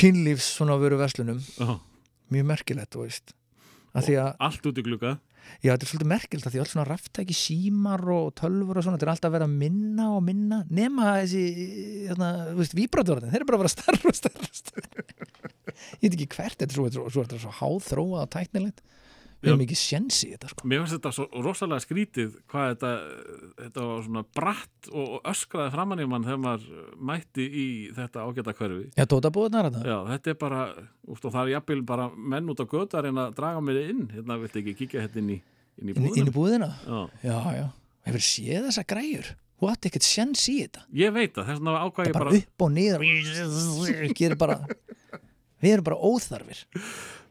kynlífs 0.01 0.53
svona 0.57 0.79
veru 0.81 0.99
verslunum. 1.01 1.43
Já. 1.59 1.77
Mjög 2.31 2.49
merkilegt, 2.51 2.95
þú 2.95 3.05
veist. 3.07 3.35
Að 3.95 4.15
að, 4.23 4.33
Allt 4.47 4.71
út 4.71 4.79
í 4.79 4.87
glugga 4.87 5.19
já, 5.61 5.73
þetta 5.73 5.85
er 5.85 5.91
svolítið 5.91 6.11
merkilegt 6.11 6.47
að 6.47 6.55
því 6.55 6.61
að 6.61 6.65
allt 6.65 6.73
svona 6.73 6.87
raftæki 6.89 7.37
símar 7.37 8.05
og 8.15 8.29
tölfur 8.39 8.79
og 8.79 8.87
svona, 8.87 8.99
þetta 8.99 9.07
er 9.07 9.13
alltaf 9.15 9.31
að 9.31 9.37
vera 9.37 9.49
minna 9.51 10.07
og 10.15 10.23
minna, 10.27 10.61
nema 10.71 11.15
þessi, 11.21 11.43
þarna, 12.11 12.31
þú 12.51 12.61
veist, 12.61 12.77
víbratorðin, 12.79 13.33
þeir 13.33 13.41
eru 13.41 13.49
bara 13.51 13.59
að 13.59 13.65
vera 13.65 13.73
starra 13.75 14.13
og 14.13 14.19
starra, 14.19 14.47
og 14.49 14.61
starra. 14.61 15.07
Ég 16.03 16.07
veit 16.07 16.17
ekki 16.17 16.31
hvert, 16.37 16.57
þetta 16.57 16.69
er 16.69 16.77
svo, 16.77 16.87
svo, 16.95 17.07
svo, 17.17 17.27
svo, 17.27 17.41
svo 17.45 17.55
háþróað 17.61 18.25
og 18.25 18.33
tæknilegt. 18.37 18.83
Við 19.41 19.49
Já. 19.49 19.51
erum 19.55 19.63
ekki 19.65 19.77
sjens 19.81 20.17
í 20.27 20.31
þetta, 20.35 20.49
sko. 20.53 20.67
Mér 20.69 20.83
finnst 20.83 20.95
þetta 20.99 21.11
svo 21.17 21.25
rosalega 21.47 21.81
skrítið 21.81 22.35
hvað 22.53 22.67
þetta, 22.75 22.91
þetta 23.63 23.85
var 23.89 24.03
svona 24.05 24.23
bratt 24.37 24.91
og 24.93 25.15
öskraði 25.33 25.73
framann 25.73 26.03
í 26.05 26.07
mann 26.13 26.27
þegar 26.27 26.43
maður 26.45 26.91
mætti 27.11 27.47
í 27.49 27.67
þetta 27.97 28.25
ágæta 28.27 28.53
hverfi. 28.59 28.91
Já, 29.01 29.05
tótabúðunar 29.09 29.71
þetta. 29.71 29.85
Já, 29.89 29.97
þetta 30.11 30.33
er 30.35 30.39
bara, 30.43 30.61
úst, 31.09 31.25
og 31.25 31.33
það 31.33 31.41
er 31.47 31.53
jafnvel 31.55 31.81
bara 31.89 32.11
menn 32.17 32.53
út 32.53 32.61
á 32.61 32.67
götu 32.69 32.99
að 33.01 33.07
reyna 33.09 33.29
að 33.31 33.39
draga 33.41 33.63
mér 33.65 33.79
inn. 33.87 34.03
Hérna, 34.13 34.37
viltu 34.43 34.61
ekki 34.61 34.75
kíkja 34.83 35.07
hérna 35.07 35.23
inn 35.25 35.31
í, 35.33 35.39
inn 35.81 35.89
í 35.89 35.95
búðina? 35.97 36.17
inn 36.21 36.29
í 36.29 36.35
búðina? 36.37 36.69
Já, 36.85 37.01
Já, 37.31 37.39
já. 37.63 37.67
Hefur 38.11 38.25
séð 38.25 38.67
þessa 38.69 38.85
græjur? 38.93 39.31
Þú 39.61 39.69
átti 39.69 39.89
ekkert 39.91 40.07
sjens 40.09 40.45
í 40.49 40.59
þetta. 40.63 40.85
ég 40.97 41.11
veit 41.13 41.35
það, 41.37 41.49
þess 41.51 41.61
vegna 41.61 41.73
ákvað 41.85 42.05
Það 42.05 42.09
ég 42.09 42.15
bara, 42.17 42.29
bara, 42.31 42.45
upp 42.45 42.65
og 42.65 42.71
niður. 42.77 44.15
Gerir 44.21 44.37
bara, 44.41 44.55
við 45.61 45.75
erum 45.75 45.85
bara 45.89 45.99
óþarfir. 46.01 46.63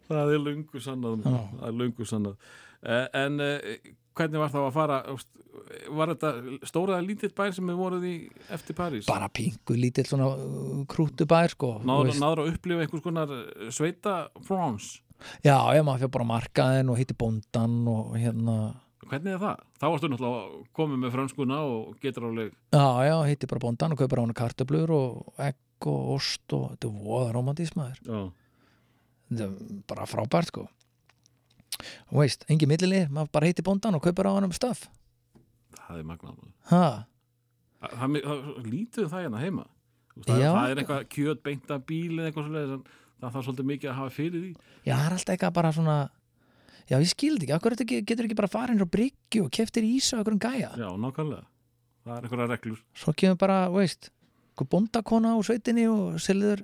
Það 0.10 0.34
er 0.36 0.44
lungu 0.45 0.84
sannað, 0.84 1.27
er 1.69 1.76
lungu 1.80 2.07
sannað. 2.10 2.38
Eh, 2.84 3.06
En 3.19 3.40
eh, 3.44 3.80
hvernig 4.19 4.41
var 4.41 4.52
það 4.53 4.65
að 4.68 4.73
fara, 4.76 4.98
var 5.95 6.11
þetta 6.14 6.31
stóraða 6.69 7.03
lítill 7.06 7.31
bær 7.36 7.53
sem 7.56 7.69
við 7.69 7.77
voruð 7.80 8.07
í 8.07 8.15
eftir 8.56 8.77
París? 8.77 9.07
Bara 9.10 9.30
pingu 9.34 9.77
lítill 9.77 10.07
svona 10.07 10.30
uh, 10.34 10.81
krútubær, 10.90 11.53
sko. 11.56 11.76
þú 11.84 11.90
Náður, 11.90 12.19
náður 12.23 12.44
að 12.44 12.52
upplifa 12.53 12.86
einhvers 12.86 13.06
konar 13.06 13.31
eh, 13.36 13.69
sveita 13.76 14.18
France. 14.48 14.99
Já, 15.44 15.57
já, 15.76 15.81
maður 15.84 16.06
fyrir 16.06 16.14
bara 16.15 16.30
markaðin 16.30 16.91
og 16.94 16.99
hitti 16.99 17.15
bóndan 17.19 17.80
og 17.91 18.14
hérna. 18.15 18.57
Hvernig 19.10 19.34
er 19.34 19.41
það? 19.41 19.64
Þá 19.81 19.86
varstu 19.90 20.10
náttúrulega 20.11 20.60
komið 20.77 20.99
með 21.02 21.15
franskuna 21.15 21.57
og 21.65 21.95
getur 22.03 22.27
áleg 22.30 22.52
Já, 22.76 22.86
já, 23.07 23.15
hitti 23.26 23.49
bara 23.49 23.64
bóndan 23.64 23.95
og 23.95 23.99
kaupir 23.99 24.22
á 24.22 24.23
hana 24.23 24.36
kartöblur 24.38 24.94
og 24.95 25.41
egg 25.41 25.88
og 25.90 26.11
ost 26.18 26.53
og 26.56 26.69
þetta 26.76 26.91
er 26.91 27.02
voða 27.07 27.34
romantísmaður. 27.36 27.99
Já, 28.06 28.22
bara 29.89 30.07
frábært, 30.10 30.51
sko. 30.51 30.68
Og 32.11 32.22
veist, 32.23 32.45
engin 32.51 32.69
millili, 32.72 33.06
maður 33.14 33.31
bara 33.38 33.49
hitti 33.49 33.64
bóndan 33.65 33.95
og 33.95 34.03
kaupir 34.03 34.27
á 34.27 34.35
hann 34.35 34.49
um 34.49 34.56
stöf. 34.56 34.88
það 35.88 35.99
er 35.99 36.07
magnað 36.07 36.35
Ha, 36.69 37.06
Það, 37.80 37.91
það, 37.95 38.15
það 38.23 38.65
lítið 38.68 39.03
um 39.06 39.10
það 39.10 39.22
hérna 39.23 39.39
heima. 39.43 39.65
Veist, 40.15 40.27
það, 40.27 40.41
það 40.43 40.72
er 40.72 40.81
eitthvað 40.81 41.06
kjöt 41.15 41.43
beint 41.43 41.72
af 41.72 41.85
bíl 41.88 42.18
eða 42.19 42.26
eitthvað 42.27 42.49
svolítið 42.49 42.73
það 43.19 43.34
þarf 43.35 43.45
svolítið 43.47 43.69
mikið 43.69 43.89
að 43.89 43.99
hafa 43.99 44.15
fyrir 44.15 44.41
því. 44.41 44.51
Já, 44.84 44.93
það 44.95 45.06
er 45.06 45.15
alltaf 45.15 45.34
eitthvað 45.35 45.56
bara 45.60 45.72
svona 45.76 45.97
Já, 46.89 46.97
ég 46.97 47.10
skildi 47.11 47.45
ekki, 47.45 47.53
akkur 47.53 47.76
getur 47.85 48.26
ekki 48.26 48.35
bara 48.39 48.49
farin 48.49 48.81
á 48.81 48.88
bryggju 48.89 49.43
og 49.45 49.51
keftir 49.53 49.85
ís 49.85 50.07
og 50.15 50.23
einhverjum 50.23 50.41
gæja? 50.41 50.72
Já, 50.73 50.88
nákvæmlega. 50.97 51.43
Það 52.01 52.15
er 52.15 52.26
einhverja 52.26 52.47
reglur. 52.49 52.80
Svo 52.97 53.14
kemur 53.14 53.38
bara, 53.38 53.57
veist 53.69 54.10
bóndakona 54.57 55.35
á 55.38 55.39
sveitinni 55.45 55.85
og 55.88 56.18
selður 56.19 56.64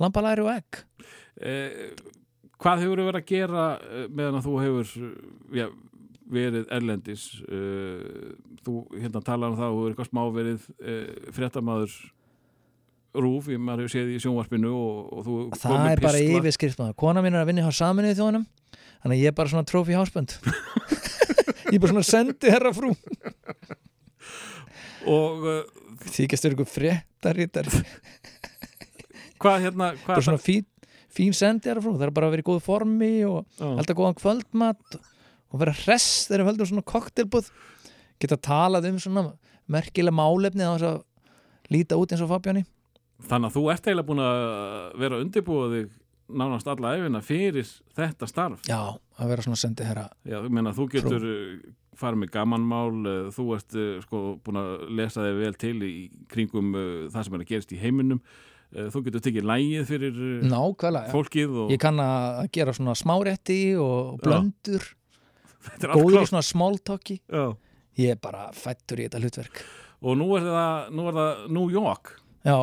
lambalæri 0.00 0.44
og 0.46 0.52
egg 0.54 0.78
Hvað 2.60 2.82
hefur 2.84 3.00
verið 3.06 3.20
að 3.22 3.28
gera 3.30 3.66
eh, 3.80 4.06
meðan 4.12 4.38
að 4.40 4.46
þú 4.48 4.54
hefur 4.60 4.90
eh, 5.00 5.12
já, 5.62 5.66
verið 6.30 6.66
erlendis? 6.76 7.22
Eh, 7.48 8.32
þú 8.66 8.74
hérna 9.00 9.22
talar 9.24 9.54
um 9.54 9.56
það 9.60 9.70
og 9.72 9.78
þú 9.78 9.84
er 9.86 9.94
eitthvað 9.94 10.10
smá 10.10 10.22
verið 10.36 10.66
eh, 10.84 11.30
fréttamaður 11.38 11.94
rúf, 13.24 13.48
ég 13.50 13.58
maður 13.58 13.86
hefur 13.86 13.94
séð 13.96 14.10
í 14.14 14.18
sjónvarpinu 14.22 14.70
og, 14.76 14.98
og 15.16 15.24
þú 15.26 15.36
Það 15.56 15.64
kom 15.72 15.80
með 15.82 15.94
er 15.96 16.02
bara 16.04 16.18
pistla. 16.20 16.36
yfirskrift 16.42 16.82
maður. 16.82 16.98
Kona 17.02 17.24
mín 17.24 17.34
er 17.34 17.42
að 17.42 17.48
vinna 17.50 17.64
hjá 17.66 17.78
saminuði 17.80 18.18
þjóðunum 18.20 18.44
Þannig 19.00 19.16
að 19.16 19.22
ég 19.24 19.30
er 19.32 19.36
bara 19.40 19.48
svona 19.50 19.64
trófi 19.64 19.96
hásbönd. 19.96 20.34
Ég 21.70 21.76
er 21.78 21.80
bara 21.80 21.92
svona 21.94 22.04
sendi 22.04 22.50
herra 22.52 22.70
frú. 22.76 22.90
Og 25.08 25.44
uh, 25.48 25.60
Þykjast 26.10 26.44
er 26.48 26.54
ykkur 26.56 26.68
fréttarítar 26.68 27.68
hvað 29.40 29.62
hérna 29.64 29.86
Bara 29.94 30.16
hvað 30.18 30.24
svona 30.26 30.42
fín, 30.42 30.66
fín 31.14 31.34
frú 31.34 31.94
Það 31.96 32.06
er 32.06 32.14
bara 32.16 32.30
að 32.30 32.34
vera 32.36 32.44
í 32.44 32.48
góðu 32.48 32.64
formi 32.64 33.12
og 33.28 33.60
held 33.60 33.86
að 33.90 33.98
góðan 33.98 34.18
kvöldmat 34.20 34.98
og 35.50 35.62
vera 35.62 35.76
hress 35.84 36.26
þegar 36.28 36.44
við 36.44 36.50
höldum 36.52 36.70
svona 36.70 36.88
koktelbúð 36.90 37.50
geta 38.20 38.36
talað 38.36 38.90
um 38.90 39.00
svona 39.02 39.24
merkilega 39.70 40.14
málefni 40.14 40.66
að 40.66 40.76
þess 40.76 40.90
að 40.90 41.74
líta 41.74 41.98
út 41.98 42.12
eins 42.12 42.22
og 42.24 42.30
Fabjáni 42.30 42.66
Þannig 43.20 43.50
að 43.50 43.56
þú 43.56 43.64
ert 43.72 43.88
eiginlega 43.88 44.08
búin 44.08 44.22
að 44.24 45.00
vera 45.02 45.18
þig 45.74 45.90
nánast 46.30 46.68
alla 46.70 46.94
æfina 46.96 47.20
fyrir 47.24 47.68
þetta 47.96 48.28
starf. 48.30 48.62
Já, 48.68 48.94
að 49.18 49.32
vera 49.32 49.44
svona 49.44 49.60
sendi 49.60 49.86
herra 49.86 50.06
Já, 50.22 50.38
þú 50.44 50.52
meina, 50.54 50.72
þú 50.76 50.86
getur 50.94 51.26
uh, 51.26 51.56
farið 51.98 52.22
með 52.22 52.32
gamanmál, 52.36 52.92
uh, 53.00 53.30
þú 53.34 53.46
ert 53.56 53.76
uh, 53.76 53.88
sko 54.04 54.22
búin 54.44 54.60
að 54.60 54.86
lesa 55.00 55.24
þig 55.26 55.40
vel 55.40 55.52
til 55.60 55.74
í 55.86 55.92
kringum 56.30 56.70
það 57.10 57.26
sem 57.26 57.36
er 57.36 57.44
að 57.44 57.50
gerast 57.50 57.74
í 57.74 57.80
heiminum. 57.82 58.22
Uh, 58.70 58.86
þú 58.94 59.00
getur 59.08 59.22
tekið 59.24 59.46
lægið 59.50 59.86
fyrir 59.88 60.18
uh, 60.22 60.44
Nákvæmlega, 60.46 61.10
fólkið 61.10 61.56
og 61.64 61.72
Ég 61.74 61.80
kann 61.82 61.98
að 62.04 62.44
gera 62.54 62.74
svona 62.76 62.92
smárétti 62.98 63.56
og 63.82 64.20
blöndur 64.22 64.84
góður 65.90 66.28
svona 66.30 66.44
smáltokki. 66.46 67.18
Ég 68.00 68.14
er 68.14 68.20
bara 68.22 68.46
fættur 68.56 69.02
í 69.02 69.08
þetta 69.08 69.20
hlutverk 69.24 69.64
Og 70.00 70.14
nú 70.16 70.30
er 70.38 70.46
það, 70.46 70.86
nú 70.96 71.08
er 71.10 71.18
það 71.18 71.42
New 71.52 71.66
York. 71.74 72.14
Já, 72.46 72.56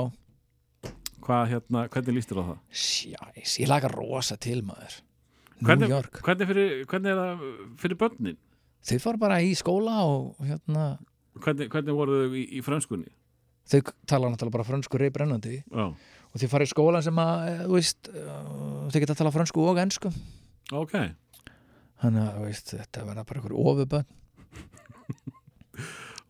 Hvað, 1.28 1.44
hérna, 1.52 1.82
hvernig 1.92 2.16
líst 2.16 2.30
þér 2.32 2.40
á 2.40 2.46
það? 2.48 2.60
Sjæs, 2.72 3.58
ég 3.60 3.68
laga 3.68 3.90
rosa 3.92 4.38
til 4.40 4.62
maður 4.64 4.94
New 5.58 5.68
Hvernig, 5.68 5.92
York, 5.92 6.22
hvernig, 6.24 6.48
fyrir, 6.54 6.74
hvernig 6.88 7.12
er 7.12 7.20
það 7.20 7.46
fyrir 7.84 8.00
börnin? 8.00 8.38
þau 8.88 8.98
fór 9.04 9.18
bara 9.20 9.42
í 9.44 9.52
skóla 9.60 9.98
og 10.08 10.38
hérna 10.48 10.88
Hvernig, 11.44 11.68
hvernig 11.74 11.98
voru 12.00 12.22
þau 12.24 12.38
í, 12.40 12.46
í 12.56 12.64
frönskunni? 12.64 13.12
Þau 13.68 13.82
tala 14.08 14.30
náttúrulega 14.32 14.56
bara 14.58 14.68
frönsku 14.68 15.00
reybrennandi 15.02 15.60
og 15.76 16.40
þau 16.42 16.48
fara 16.52 16.68
í 16.68 16.72
skólan 16.72 17.04
sem 17.06 17.20
að, 17.24 17.48
eh, 17.52 17.64
veist 17.72 18.10
uh, 18.12 18.88
þau 18.92 19.00
geta 19.02 19.14
að 19.16 19.22
tala 19.24 19.32
frönsku 19.36 19.64
og 19.68 19.80
ensku. 19.82 20.12
Ok. 20.76 20.94
Þannig 22.04 22.24
að, 22.28 22.42
veist, 22.46 22.74
þetta 22.78 23.06
verða 23.08 23.24
bara 23.26 23.40
einhver 23.42 23.56
ofubönn 23.58 24.06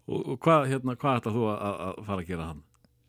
Og, 0.08 0.22
og 0.24 0.38
hvað, 0.40 0.70
hérna, 0.72 0.94
hvað 0.96 1.18
ætlar 1.20 1.34
þú 1.36 1.42
að, 1.52 1.64
að- 1.84 1.98
fara 2.08 2.24
að 2.24 2.30
gera 2.30 2.46
hann? 2.48 2.62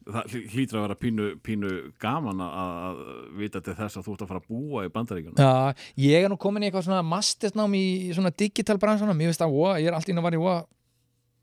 Það 0.08 0.32
hlý- 0.32 0.46
hlýtur 0.54 0.78
að 0.80 0.84
vera 0.86 0.96
pínu, 0.98 1.24
pínu 1.44 1.70
gaman 2.00 2.40
að, 2.42 3.02
vita 3.38 3.60
til 3.62 3.74
þess 3.76 3.98
að 4.00 4.06
þú 4.06 4.14
ert 4.16 4.24
að 4.24 4.30
fara 4.32 4.40
að 4.40 4.48
búa 4.48 4.84
í 4.86 4.90
bandaríkjunum. 4.94 5.36
Já, 5.38 5.84
ég 6.00 6.24
er 6.26 6.32
nú 6.32 6.38
komin 6.40 6.64
í 6.64 6.70
eitthvað 6.70 6.86
svona 6.88 7.02
mastersnám 7.06 7.76
í 7.78 7.84
svona 8.16 8.32
digital 8.32 8.78
bransanum, 8.82 9.20
ég 9.22 9.30
veist 9.30 9.44
að 9.44 9.52
ó, 9.54 9.76
ég 9.78 9.90
er 9.92 9.98
allt 9.98 10.08
inn 10.10 10.18
að 10.18 10.26
var 10.26 10.38
í 10.38 10.40
ó 10.42 10.54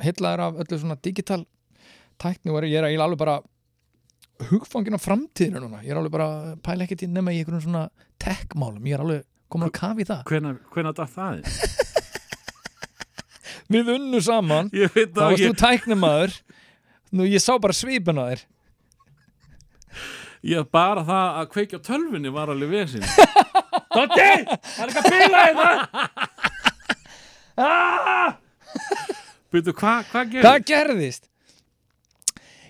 hellaður 0.03 0.43
af 0.47 0.59
öllu 0.65 0.79
svona 0.81 0.97
digital 1.07 1.45
tækni 2.21 2.51
og 2.53 2.57
er- 2.63 2.69
ég 2.71 2.77
er 2.95 3.01
alveg 3.05 3.19
bara 3.21 3.35
hugfangin 4.49 4.97
á 4.97 4.99
framtíðinu 4.99 5.59
núna 5.63 5.79
ég 5.83 5.91
er 5.93 5.97
alveg 6.01 6.11
bara 6.11 6.29
pæla 6.63 6.83
ekkert 6.87 7.03
í 7.05 7.07
nema 7.11 7.31
í 7.31 7.33
einhverjum 7.41 7.63
svona 7.67 7.83
tech-málum, 8.19 8.83
ég 8.85 8.93
er 8.97 9.01
alveg 9.05 9.21
komin 9.49 9.69
að 9.69 9.77
kafi 9.79 10.03
það 10.09 10.21
hvenær 10.73 10.93
datt 10.97 11.13
það 11.15 11.33
inn? 11.39 11.47
Við 13.71 13.85
unnu 13.95 14.19
saman, 14.21 14.67
Ég 14.77 14.91
veit 14.93 15.09
þá 15.15 15.17
það 15.17 15.29
varst 15.31 15.45
þú 15.47 15.53
tæknimaður 15.61 16.31
Nú, 17.15 17.23
ég 17.25 17.41
sá 17.41 17.53
bara 17.61 17.73
svipin 17.73 18.19
á 18.21 18.23
þér 18.29 18.41
Ég 20.45 20.67
bara 20.69 21.01
það 21.07 21.27
að 21.41 21.49
kveikja 21.55 21.77
á 21.81 21.85
tölvunni 21.87 22.29
var 22.29 22.49
alveg 22.53 22.69
vesin. 22.69 23.01
Dotti! 23.95 24.45
Það 24.45 24.83
er 24.83 24.87
ekki 24.91 25.01
að 25.01 25.09
bila 25.15 25.39
þetta! 25.47 25.69
Ah! 27.57 28.29
Byrju, 29.49 29.73
hvað 29.79 29.99
hva 30.11 30.21
gerir? 30.29 30.45
Hvað 30.45 30.59
gerðist? 30.69 31.23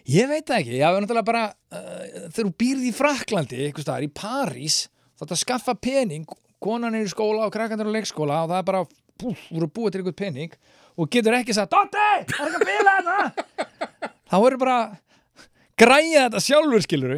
Ég 0.06 0.27
veit 0.30 0.45
það 0.45 0.60
ekki, 0.60 0.82
hafa 0.86 1.02
náttúrulega 1.02 1.26
bara 1.26 1.45
uh, 1.49 2.02
þegar 2.30 2.36
þú 2.38 2.52
býrð 2.61 2.84
í 2.86 2.91
Fraklandi, 2.94 3.61
eitthvað 3.65 3.88
staðar, 3.88 4.06
í 4.06 4.11
París 4.14 4.80
þá 5.15 5.23
þetta 5.23 5.38
skaffa 5.41 5.73
pening 5.82 6.36
konan 6.61 6.98
er 6.98 7.07
í 7.07 7.10
skóla 7.10 7.48
og 7.48 7.53
krakkandur 7.53 7.90
á 7.90 7.95
leikskóla 7.95 8.44
og 8.44 8.52
það 8.52 8.60
er 8.60 8.68
bara, 8.68 8.84
púf, 9.22 9.48
voru 9.49 9.69
búið 9.69 9.95
til 9.95 10.02
eitthvað 10.03 10.19
pening 10.19 10.53
og 10.95 11.10
getur 11.11 11.38
ekki 11.38 11.56
sagt, 11.57 11.73
Dotti, 11.73 12.06
það 12.32 12.45
er 12.45 12.52
ekki 12.52 12.61
að 12.61 12.69
bila 12.69 12.94
þetta. 12.99 13.72
Þá 14.30 14.38
eru 14.38 14.60
bara 14.61 14.77
græja 15.80 16.27
þetta 16.27 16.44
sjálfur 16.44 16.86
skiluru 16.86 17.18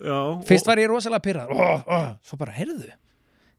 Já, 0.00 0.16
fyrst 0.48 0.68
var 0.68 0.80
ég 0.80 0.88
rosalega 0.88 1.24
pyrrað 1.24 1.52
oh, 1.52 1.84
oh. 1.84 2.08
svo 2.24 2.40
bara, 2.40 2.54
heyrðu 2.56 2.88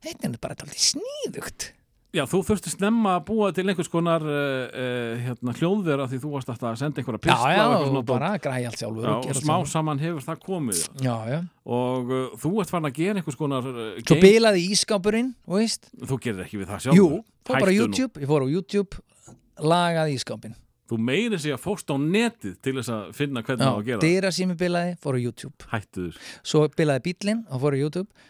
þetta 0.02 0.26
er 0.26 0.40
bara 0.42 0.58
alltaf 0.58 0.74
sníðugt 0.74 1.70
Já, 2.12 2.26
þú 2.28 2.42
þurfti 2.44 2.72
snemma 2.74 3.14
að 3.16 3.22
búa 3.30 3.50
til 3.56 3.64
einhvers 3.72 3.88
konar 3.88 4.24
uh, 4.28 4.32
uh, 4.68 5.12
hérna, 5.24 5.54
hljóðvera 5.56 6.08
því 6.12 6.18
þú 6.20 6.32
varst 6.34 6.50
alltaf 6.52 6.74
að 6.74 6.80
senda 6.82 7.00
einhverja 7.00 7.22
já, 7.22 7.24
pistla 7.24 7.52
já, 7.54 7.60
og 7.62 7.62
eitthvað 7.62 7.84
og 7.86 7.92
svona 7.92 8.02
bara 8.10 8.32
græja 8.44 8.72
allt 8.72 8.82
sjálfur 8.82 9.06
Já, 9.06 9.12
og 9.14 9.28
og 9.32 9.38
smá 9.40 9.54
saman 9.72 10.02
hefur 10.02 10.26
það 10.26 10.42
komið. 10.44 10.82
Já. 10.82 11.06
já, 11.08 11.16
já. 11.32 11.38
og 11.78 12.12
uh, 12.12 12.26
þú 12.42 12.52
ert 12.64 12.74
farin 12.74 12.90
að 12.90 12.98
gera 12.98 13.22
einhvers 13.22 13.40
konar 13.40 13.70
svo 14.02 14.18
bilaði 14.20 14.66
ískápurinn, 14.76 15.30
veist. 15.56 15.88
Þú 16.10 16.18
gerir 16.26 16.44
ekki 16.44 16.60
við 16.60 16.74
það 16.74 16.84
sjálf 16.88 17.00
Jú, 17.00 17.08
fór 17.48 17.56
bara 17.56 17.72
Hættu 17.72 17.78
nú. 17.78 17.86
YouTube, 17.86 18.26
ég 18.26 18.34
fór 18.34 18.44
á 18.44 18.48
YouTube 18.52 19.02
lagaði 19.72 20.20
ískápin 20.20 20.60
þú 20.92 21.00
meiri 21.08 21.40
sig 21.40 21.56
að 21.56 21.64
fórst 21.64 21.88
á 21.88 21.96
netið 21.96 22.60
til 22.60 22.76
þess 22.82 22.92
að 22.92 23.16
finna 23.16 23.46
hvernig 23.48 23.64
það 23.64 23.72
á 23.72 23.80
að 23.80 23.88
gera 23.88 24.04
dyra 24.04 24.34
sími 24.36 24.60
bilaði, 24.60 24.98
fór 25.00 25.16
á 25.16 25.20
YouTube. 25.24 25.56
Það 25.64 25.74
hættu 25.78 26.04
þér. 26.10 26.20
Svo 26.52 26.68
bilaði 26.76 27.06
bílinn 27.08 27.46
og 27.48 27.64
fór 27.64 27.80
á 27.80 27.84
YouTube. 27.86 28.28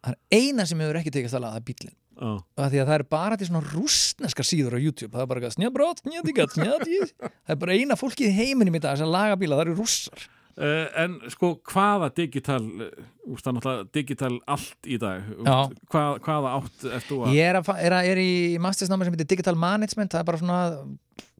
Það 0.00 0.16
er 0.18 0.40
eina 0.40 0.66
sem 0.66 0.82
hefur 0.82 0.98
ekki 1.04 1.14
tekist 1.14 1.38
að 1.38 1.44
laga 1.46 1.54
það 1.54 1.62
er 1.62 1.68
bílinn 1.70 1.99
Já. 2.20 2.32
og 2.36 2.66
því 2.72 2.80
að 2.82 2.90
það 2.90 2.96
er 2.98 3.04
bara 3.14 3.38
til 3.40 3.48
svona 3.48 3.62
rústneska 3.70 4.44
síður 4.44 4.76
á 4.76 4.78
YouTube. 4.80 5.14
Það 5.14 5.22
er 5.24 5.30
bara 5.30 5.52
snjabrót, 5.54 6.02
snjadigat, 6.04 6.56
snjadið 6.56 7.14
það 7.46 7.54
er 7.54 7.62
bara 7.62 7.78
eina 7.78 7.96
fólkið 7.96 8.28
í 8.28 8.36
heiminum 8.36 8.76
í 8.76 8.82
dag 8.84 9.00
sem 9.00 9.08
laga 9.08 9.38
bíla, 9.40 9.56
það 9.56 9.70
eru 9.70 9.78
rússar. 9.80 10.26
Uh, 10.60 10.90
en 11.00 11.14
sko 11.32 11.54
hvaða 11.70 12.10
digital 12.12 12.60
úst, 12.60 13.46
það 13.46 13.48
er 13.48 13.54
náttúrulega 13.56 13.86
digital 13.96 14.32
allt 14.50 14.90
í 14.90 14.98
dag. 15.00 15.30
Já. 15.46 15.56
hvað, 15.94 16.18
hvaða 16.26 16.50
átt 16.58 16.84
þú 17.06 17.22
að 17.22 17.38
ég 17.38 17.48
er, 17.48 17.60
að, 17.62 17.70
er, 17.80 17.96
að, 17.96 18.10
er 18.10 18.20
í 18.20 18.34
mastersnámi 18.60 19.06
sem 19.08 19.16
heitir 19.16 19.30
Digital 19.30 19.56
Management. 19.56 20.12
Það 20.12 20.20
er 20.20 20.28
bara 20.28 20.42
svona 20.42 20.60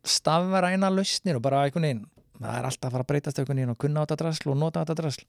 stafræna 0.09 0.89
lausnir 0.94 1.36
og 1.36 1.44
bara 1.44 1.66
einhvern 1.66 1.89
veginn 1.90 2.07
það 2.40 2.57
er 2.57 2.69
alltaf 2.69 2.89
að 2.89 2.94
fara 2.94 3.05
að 3.05 3.11
breytast 3.11 3.40
einhvern 3.40 3.61
veginn 3.61 3.74
og 3.74 3.81
kunna 3.81 4.01
á 4.01 4.05
þetta 4.07 4.20
drasl 4.23 4.52
og 4.52 4.59
nota 4.61 4.85
þetta 4.85 5.02
drasl 5.02 5.24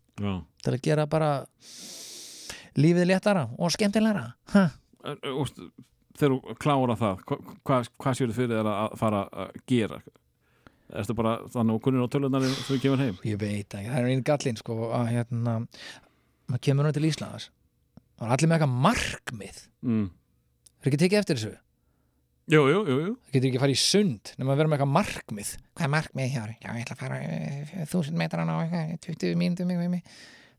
til 0.64 0.73
að 0.73 0.84
gera 0.86 1.07
bara 1.11 1.32
lífið 2.80 3.10
léttara 3.10 3.48
og 3.60 3.73
skemmtilegra. 3.76 4.30
Ha. 4.53 4.64
Uh, 5.02 5.40
úst, 5.41 5.57
þegar 6.18 6.36
þú 6.36 6.57
klára 6.61 6.98
það 6.99 7.23
hva, 7.26 7.38
hvað, 7.68 7.88
hvað 8.02 8.18
séu 8.18 8.28
þið 8.28 8.36
fyrir 8.38 8.52
þér 8.60 8.69
að 8.73 8.98
fara 9.02 9.22
að 9.32 9.56
gera? 9.72 10.02
Erstu 10.91 11.15
bara 11.15 11.38
þannig 11.53 11.78
og 11.78 11.84
kunnir 11.86 12.03
á 12.06 12.11
tölunar 12.11 12.45
þegar 12.45 12.68
þú 12.68 12.78
kemur 12.84 13.02
heim? 13.02 13.18
Ég 13.26 13.40
veit 13.40 13.78
ekki, 13.80 13.88
það 13.88 13.98
er 13.98 14.11
einn 14.11 14.23
gallinn 14.28 14.60
sko, 14.60 14.78
að 14.91 15.11
hérna, 15.15 15.57
maður 16.52 16.64
kemur 16.68 16.88
nú 16.88 16.94
til 16.95 17.07
Íslands. 17.07 17.49
Og 18.19 18.28
er 18.28 18.34
allir 18.36 18.52
með 18.52 18.57
eitthvað 18.57 18.82
markmið. 18.86 19.61
Mm. 19.88 20.07
er 20.82 20.90
ekki 20.91 20.99
tekið 21.02 21.22
eftir 21.22 21.40
þessu? 21.40 21.53
Jú, 22.52 22.65
jú, 22.68 22.82
jú, 22.90 22.98
jú. 23.06 23.11
það 23.23 23.36
getur 23.38 23.48
ekki 23.48 23.60
að 23.60 23.64
fara 23.64 23.73
í 23.73 23.80
sund 23.80 24.32
nema 24.36 24.52
að 24.52 24.60
vera 24.60 24.69
með 24.72 24.78
eitthvað 24.78 24.94
markmið. 24.98 25.52
Hvað 25.78 25.88
er 25.88 25.91
markmið 25.95 26.32
hjá 26.34 26.41
þér? 26.41 26.53
Já, 26.57 26.69
ég 26.76 26.84
ætla 26.84 26.95
að 26.98 27.03
fara 27.06 27.19
eh, 27.23 27.73
þúsund 27.88 28.19
metran 28.19 28.52
á 28.52 28.56
eitthvað, 28.60 28.95
20 29.07 29.40
mínútum 29.40 29.72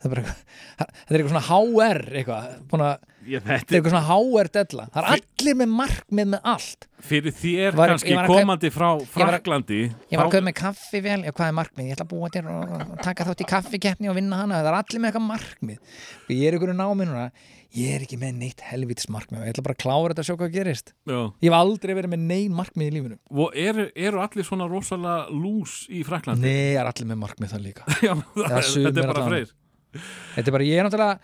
það 0.03 0.19
er 0.19 0.25
þetta 0.27 1.15
er 1.15 1.17
eitthvað 1.17 1.33
svona 1.33 1.47
HR 1.49 2.03
eitthvað, 2.13 2.53
búin 2.71 2.85
að, 2.87 3.09
Ég, 3.23 3.43
þetta 3.47 3.71
er 3.71 3.79
eitthvað 3.79 3.93
svona 3.93 4.17
HR 4.19 4.49
della. 4.57 4.85
Það 4.91 5.05
er 5.05 5.13
allir 5.15 5.59
með 5.61 5.75
markmið 5.79 6.31
með 6.33 6.49
allt. 6.53 6.87
Fyrir 7.03 7.35
þér 7.39 7.77
Var- 7.79 7.93
kannski 7.93 8.17
komandi 8.27 8.71
frá 8.75 8.89
Fraklandi 9.11 9.79
Ég 10.11 10.19
var 10.19 10.27
að 10.27 10.35
köpa 10.37 10.47
með 10.49 10.57
kaffi 10.59 11.01
vel, 11.03 11.21
já, 11.27 11.33
hvað 11.35 11.49
er 11.49 11.57
markmið? 11.59 11.87
Ég 11.87 11.97
ætla 11.97 12.07
að 12.07 12.13
búa 12.13 12.31
til 12.35 12.43
og 12.47 12.75
og 12.83 13.01
taka 13.03 13.27
þátt 13.27 13.43
í 13.43 13.49
kaffikeppni 13.53 14.11
og 14.11 14.19
vinna 14.19 14.43
hana, 14.43 14.61
það 14.63 14.71
er 14.73 14.79
allir 14.81 15.03
með 15.03 15.11
eitthvað 15.13 15.27
markmið. 15.29 15.79
Og 16.27 16.35
ég 16.35 16.45
er 16.49 16.59
ykkur 16.59 16.75
námi 16.75 17.09
núna. 17.09 17.25
Ég 17.73 17.95
er 17.97 18.03
ekki 18.05 18.19
með 18.21 18.35
neitt 18.37 18.61
helvitis 18.69 19.09
markmið 19.09 19.47
ég 19.47 19.55
ætla 19.55 19.65
bara 19.65 19.77
að 19.79 19.83
klára 19.83 20.13
þetta 20.13 20.21
og 20.21 20.29
sjá 20.29 20.37
hvað 20.43 20.53
gerist. 20.53 20.93
Já. 21.09 21.21
ég 21.41 21.49
hef 21.49 21.57
aldrei 21.57 21.95
verið 21.97 22.13
með 22.13 22.27
nein 22.29 22.53
markmið 22.59 22.91
í 22.91 22.95
lífinu. 22.99 23.19
Og 23.33 23.57
eru, 23.57 23.87
eru 23.97 24.21
allir 24.21 24.45
svona 24.45 24.69
rosalega 24.69 25.31
lús 25.33 25.87
í 25.89 26.03
Fraklandi 26.05 26.45
Nei, 26.45 26.75
er 26.77 26.85
allir 26.91 27.09
með 27.09 27.23
markmið 27.23 27.55
það 27.55 27.65
líka. 27.71 27.87
Já, 28.07 28.13
það, 28.37 28.59
sumir 28.69 28.91
þetta 28.91 29.01
er 29.07 29.13
bara 29.15 29.27
freyr 29.31 29.55
Þetta 29.93 30.47
er 30.47 30.57
bara, 30.57 30.69
ég 30.69 30.81
er 30.81 30.89
náttúrulega 30.89 31.19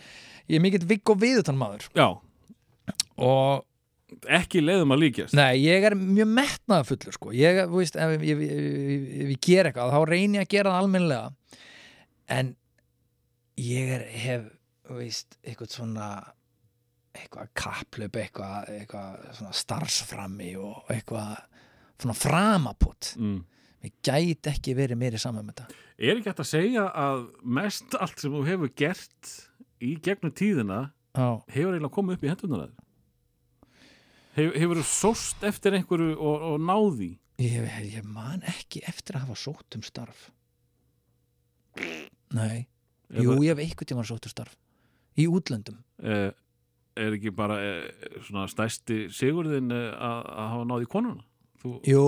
ég 0.49 0.59
er 0.59 0.65
mikill 0.65 0.87
vigg 0.89 1.13
og 1.13 1.21
viðutan 1.23 1.59
maður. 1.61 1.89
Já, 1.97 2.09
og 3.21 4.29
ekki 4.39 4.63
leiðum 4.65 4.95
að 4.95 5.03
líkjast. 5.05 5.37
Nei, 5.37 5.61
ég 5.67 5.85
er 5.85 5.97
mjög 5.99 6.31
metnaða 6.39 6.87
fullur 6.89 7.17
sko. 7.17 7.35
ég, 7.37 7.61
þú 7.69 7.83
veist, 7.83 7.99
ef, 7.99 8.15
ef, 8.17 8.23
ef, 8.23 8.41
ef, 8.47 9.35
ég 9.35 9.43
ger 9.45 9.69
eitthvað, 9.69 9.93
þá 9.93 10.13
reyni 10.13 10.41
ég 10.41 10.47
að 10.47 10.55
gera 10.55 10.73
það 10.73 10.85
almennilega. 10.85 11.59
En 12.39 12.55
ég 13.61 13.93
er, 13.99 14.09
hef, 14.25 14.49
þú 14.89 14.99
veist 15.03 15.39
eitthvað 15.43 15.77
svona 15.77 16.09
eitthvað 17.19 17.53
kaplöp, 17.59 18.17
eitthvað, 18.23 18.73
eitthvað 18.79 19.23
svona 19.37 19.55
starfsframmi 19.57 20.51
og 20.61 20.91
eitthvað 20.93 21.33
svona 21.99 22.15
framaputt 22.15 23.15
mm. 23.19 23.39
Ég 23.87 23.95
gæti 24.03 24.53
ekki 24.53 24.75
verið 24.79 25.01
meiri 25.01 25.21
saman 25.21 25.47
með 25.47 25.63
þetta 25.63 25.85
Er 25.99 26.19
ekki 26.19 26.31
hægt 26.31 26.43
að 26.45 26.51
segja 26.53 26.85
að 26.95 27.25
mest 27.59 27.97
allt 27.99 28.21
sem 28.23 28.35
þú 28.35 28.43
hefur 28.47 28.75
gert 28.79 29.33
í 29.83 29.95
gegnum 30.03 30.35
tíðina 30.35 30.81
Já, 31.19 31.29
hefur 31.51 31.75
eiginlega 31.75 31.95
komið 31.95 32.19
upp 32.19 32.27
í 32.27 32.31
hendunar 32.33 32.65
að 32.65 32.69
þér? 32.69 32.85
Hef, 34.39 34.53
hefur 34.63 34.81
þú 34.81 34.85
sóst 34.87 35.47
eftir 35.49 35.75
einhverju 35.79 36.13
og, 36.15 36.45
og 36.53 36.61
náði? 36.63 37.13
ég, 37.43 37.69
ég 37.95 38.07
man 38.07 38.43
ekki 38.47 38.83
eftir 38.89 39.19
að 39.19 39.29
hafa 39.29 39.39
sótt 39.39 39.79
um 39.79 39.85
starf 39.87 40.29
Nei 42.35 42.67
Jú, 43.09 43.39
ég 43.41 43.55
hef 43.55 43.63
einhvern 43.63 43.89
tímann 43.89 44.09
sótt 44.09 44.27
um 44.29 44.35
starf 44.35 44.57
í 45.19 45.27
útlöndum 45.31 45.79
Er, 46.03 46.35
er 46.99 47.17
ekki 47.17 47.33
bara 47.35 47.59
eh, 47.63 48.11
svona 48.27 48.47
stærsti 48.51 49.07
sigurðin 49.15 49.73
eh, 49.75 49.91
að, 49.95 50.27
að 50.35 50.51
hafa 50.55 50.69
náði 50.73 50.91
konuna? 50.93 51.25
Þú, 51.59 51.71
Jú, 51.91 52.03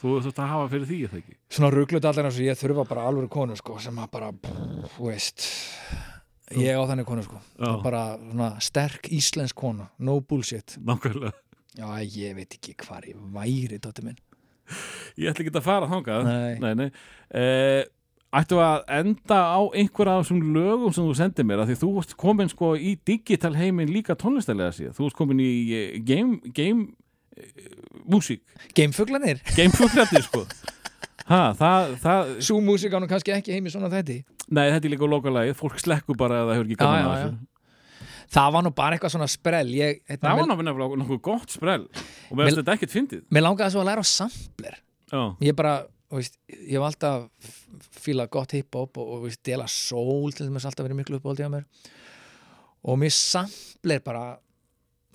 þú 0.00 0.12
þurft 0.24 0.38
að 0.40 0.50
hafa 0.54 0.68
fyrir 0.72 0.86
því, 0.88 0.98
það 1.12 1.18
ekki? 1.20 1.34
svona 1.52 1.70
rugglut 1.74 2.06
allir 2.08 2.28
eins 2.30 2.38
og 2.40 2.46
ég 2.46 2.60
þurfa 2.62 2.84
bara 2.88 3.02
alveg 3.10 3.26
konu 3.34 3.56
sko, 3.60 3.78
sem 3.84 3.98
að 4.00 4.10
bara, 4.14 4.30
þú 4.96 5.10
veist 5.10 5.44
ég 6.56 6.78
á 6.78 6.82
þannig 6.88 7.08
konu 7.08 7.24
sko 7.26 7.40
Já. 7.58 7.72
bara 7.82 8.04
svona 8.22 8.48
sterk 8.62 9.10
íslensk 9.12 9.56
kona 9.58 9.88
no 9.98 10.20
bullshit 10.20 10.78
Nákvæmlega. 10.80 11.32
já, 11.76 11.86
ég 12.06 12.36
veit 12.38 12.54
ekki 12.56 12.76
hvar 12.86 13.04
ég 13.10 13.18
væri 13.34 13.78
dóttir 13.82 14.04
minn 14.08 14.16
Ég 15.16 15.30
ætla 15.30 15.44
ekki 15.44 15.52
að 15.54 15.62
fara 15.62 15.86
þangað. 15.86 16.24
Nei. 16.26 16.54
Nei, 16.58 16.72
nei. 16.74 16.86
Eh, 17.38 17.84
ættu 18.34 18.56
að 18.58 18.80
enda 18.96 19.36
á 19.54 19.60
einhverja 19.78 20.16
af 20.18 20.24
þessum 20.26 20.40
lögum 20.56 20.90
sem 20.92 21.06
þú 21.06 21.12
sendið 21.20 21.46
mér, 21.46 21.62
af 21.62 21.68
því 21.70 21.76
þú 21.84 21.90
ert 22.00 22.14
komin 22.18 22.50
sko 22.50 22.72
í 22.74 22.96
digital 23.06 23.52
heiminn 23.54 23.92
líka 23.94 24.16
tónlistalega 24.18 24.74
síðan. 24.74 24.96
Þú 24.98 25.06
ert 25.06 25.16
komin 25.20 25.40
í 25.44 25.52
eh, 25.70 26.00
game, 26.02 26.40
game 26.50 26.88
eh, 27.38 27.95
músík, 28.10 28.42
Geimfuglanir, 28.76 29.40
gamefugrætti 29.56 30.22
sko. 30.26 30.44
Ha, 31.26 31.40
það, 31.58 31.92
það, 32.04 32.28
svo 32.46 32.60
músík 32.62 32.94
ánum 32.94 33.08
kannski 33.10 33.32
ekki 33.34 33.54
heim 33.56 33.66
í 33.66 33.72
svona 33.74 33.90
þætti. 33.90 34.20
Nei, 34.54 34.68
þetta 34.70 34.86
er 34.86 34.92
líka 34.92 35.08
lokalagið, 35.10 35.56
fólk 35.58 35.80
slekkur 35.82 36.18
bara 36.20 36.44
eða 36.44 36.54
hefur 36.54 36.68
ekki 36.68 36.78
gaman 36.78 37.08
að 37.10 37.16
þessu. 37.16 37.48
það 38.36 38.52
var 38.54 38.64
nú 38.66 38.70
bara 38.78 38.94
eitthvað 38.98 39.14
svona 39.16 39.28
sprell. 39.32 39.72
Ég, 39.74 40.00
hérna, 40.06 40.22
Það 40.28 40.38
var 40.38 40.46
mér, 40.52 40.68
náttúrulega 40.68 41.00
nokkuð 41.02 41.20
gott 41.26 41.50
sprell. 41.56 41.88
Og 42.30 42.38
mér 42.38 42.44
Mér- 42.44 42.50
finnst 42.52 42.60
þetta 42.62 42.76
ekkert 42.78 42.94
fyndið. 42.94 43.24
Mér 43.34 43.46
langaði 43.48 43.74
svo 43.74 43.82
að 43.82 43.88
læra 43.90 44.06
á 44.06 44.06
sampler. 44.06 44.78
Já, 45.10 45.22
ég 45.48 45.58
bara, 45.58 45.74
veist, 46.14 46.38
ég 46.54 46.76
hef 46.78 46.86
alltaf 46.86 47.52
fílað 48.06 48.30
gott 48.38 48.54
hip-hop 48.54 48.98
og, 49.02 49.12
og 49.16 49.26
veist, 49.26 49.42
dela 49.46 49.66
soul 49.70 50.30
til 50.34 50.46
þess 50.46 50.70
alltaf 50.70 50.86
verið 50.86 51.00
miklu 51.02 51.18
uppáldið 51.18 51.50
á 51.50 51.54
mér. 51.58 51.66
Og 52.86 52.98
mér 53.02 53.10
sampler 53.14 53.98
bara 54.06 54.36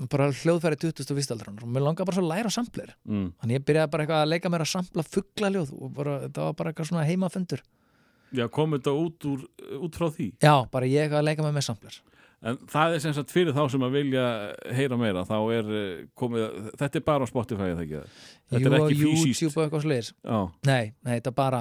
bara 0.10 0.30
hljóðfæri 0.32 0.80
2001. 0.82 1.34
aldrar 1.36 1.52
og 1.53 1.68
mér 1.69 1.86
langaði 1.86 2.07
bara 2.10 2.18
svo 2.18 2.23
að 2.26 2.32
læra 2.32 2.52
á 2.52 2.57
sampler 2.57 2.94
mm. 3.06 3.28
þannig 3.41 3.60
ég 3.60 3.68
byrjaði 3.68 3.91
bara 3.94 4.06
eitthvað 4.06 4.23
að 4.23 4.32
leika 4.32 4.53
mér 4.53 4.65
að 4.65 4.72
sampla 4.72 5.06
fugglaljóð 5.07 5.76
og 5.78 5.94
bara, 5.98 6.15
þetta 6.26 6.48
var 6.48 6.57
bara 6.61 6.72
eitthvað 6.72 6.90
svona 6.91 7.07
heimafundur 7.10 7.64
já 8.32 8.45
kom 8.56 8.78
þetta 8.78 8.95
út, 8.95 9.28
úr, 9.28 9.44
út 9.82 9.99
frá 9.99 10.07
því 10.15 10.32
já, 10.38 10.56
bara 10.72 10.90
ég 10.90 11.06
eitthvað 11.06 11.22
að 11.22 11.30
leika 11.30 11.45
mér 11.45 11.60
með 11.60 11.68
sampler 11.69 12.02
En 12.41 12.56
það 12.65 12.95
er 12.95 13.02
sem 13.03 13.14
sagt 13.14 13.30
fyrir 13.30 13.53
þá 13.53 13.68
sem 13.69 13.84
að 13.86 13.99
vilja 13.99 14.22
heyra 14.73 14.98
meira, 14.98 15.22
þá 15.30 15.36
er 15.53 15.68
eh, 15.78 15.98
komið, 16.18 16.72
þetta 16.80 16.98
er 16.98 17.03
bara 17.06 17.28
á 17.28 17.30
Spotify 17.30 17.68
eða 17.69 17.84
ekki 17.84 17.99
það? 17.99 18.15
Þetta 18.49 18.72
Jú, 18.72 19.11
er. 19.11 19.19
YouTube 19.28 19.52
og 19.52 19.65
eitthvað 19.68 19.84
sliðis 19.86 20.10
nei, 20.65 20.86
nei, 21.06 21.11
þetta 21.19 21.36
bara 21.38 21.60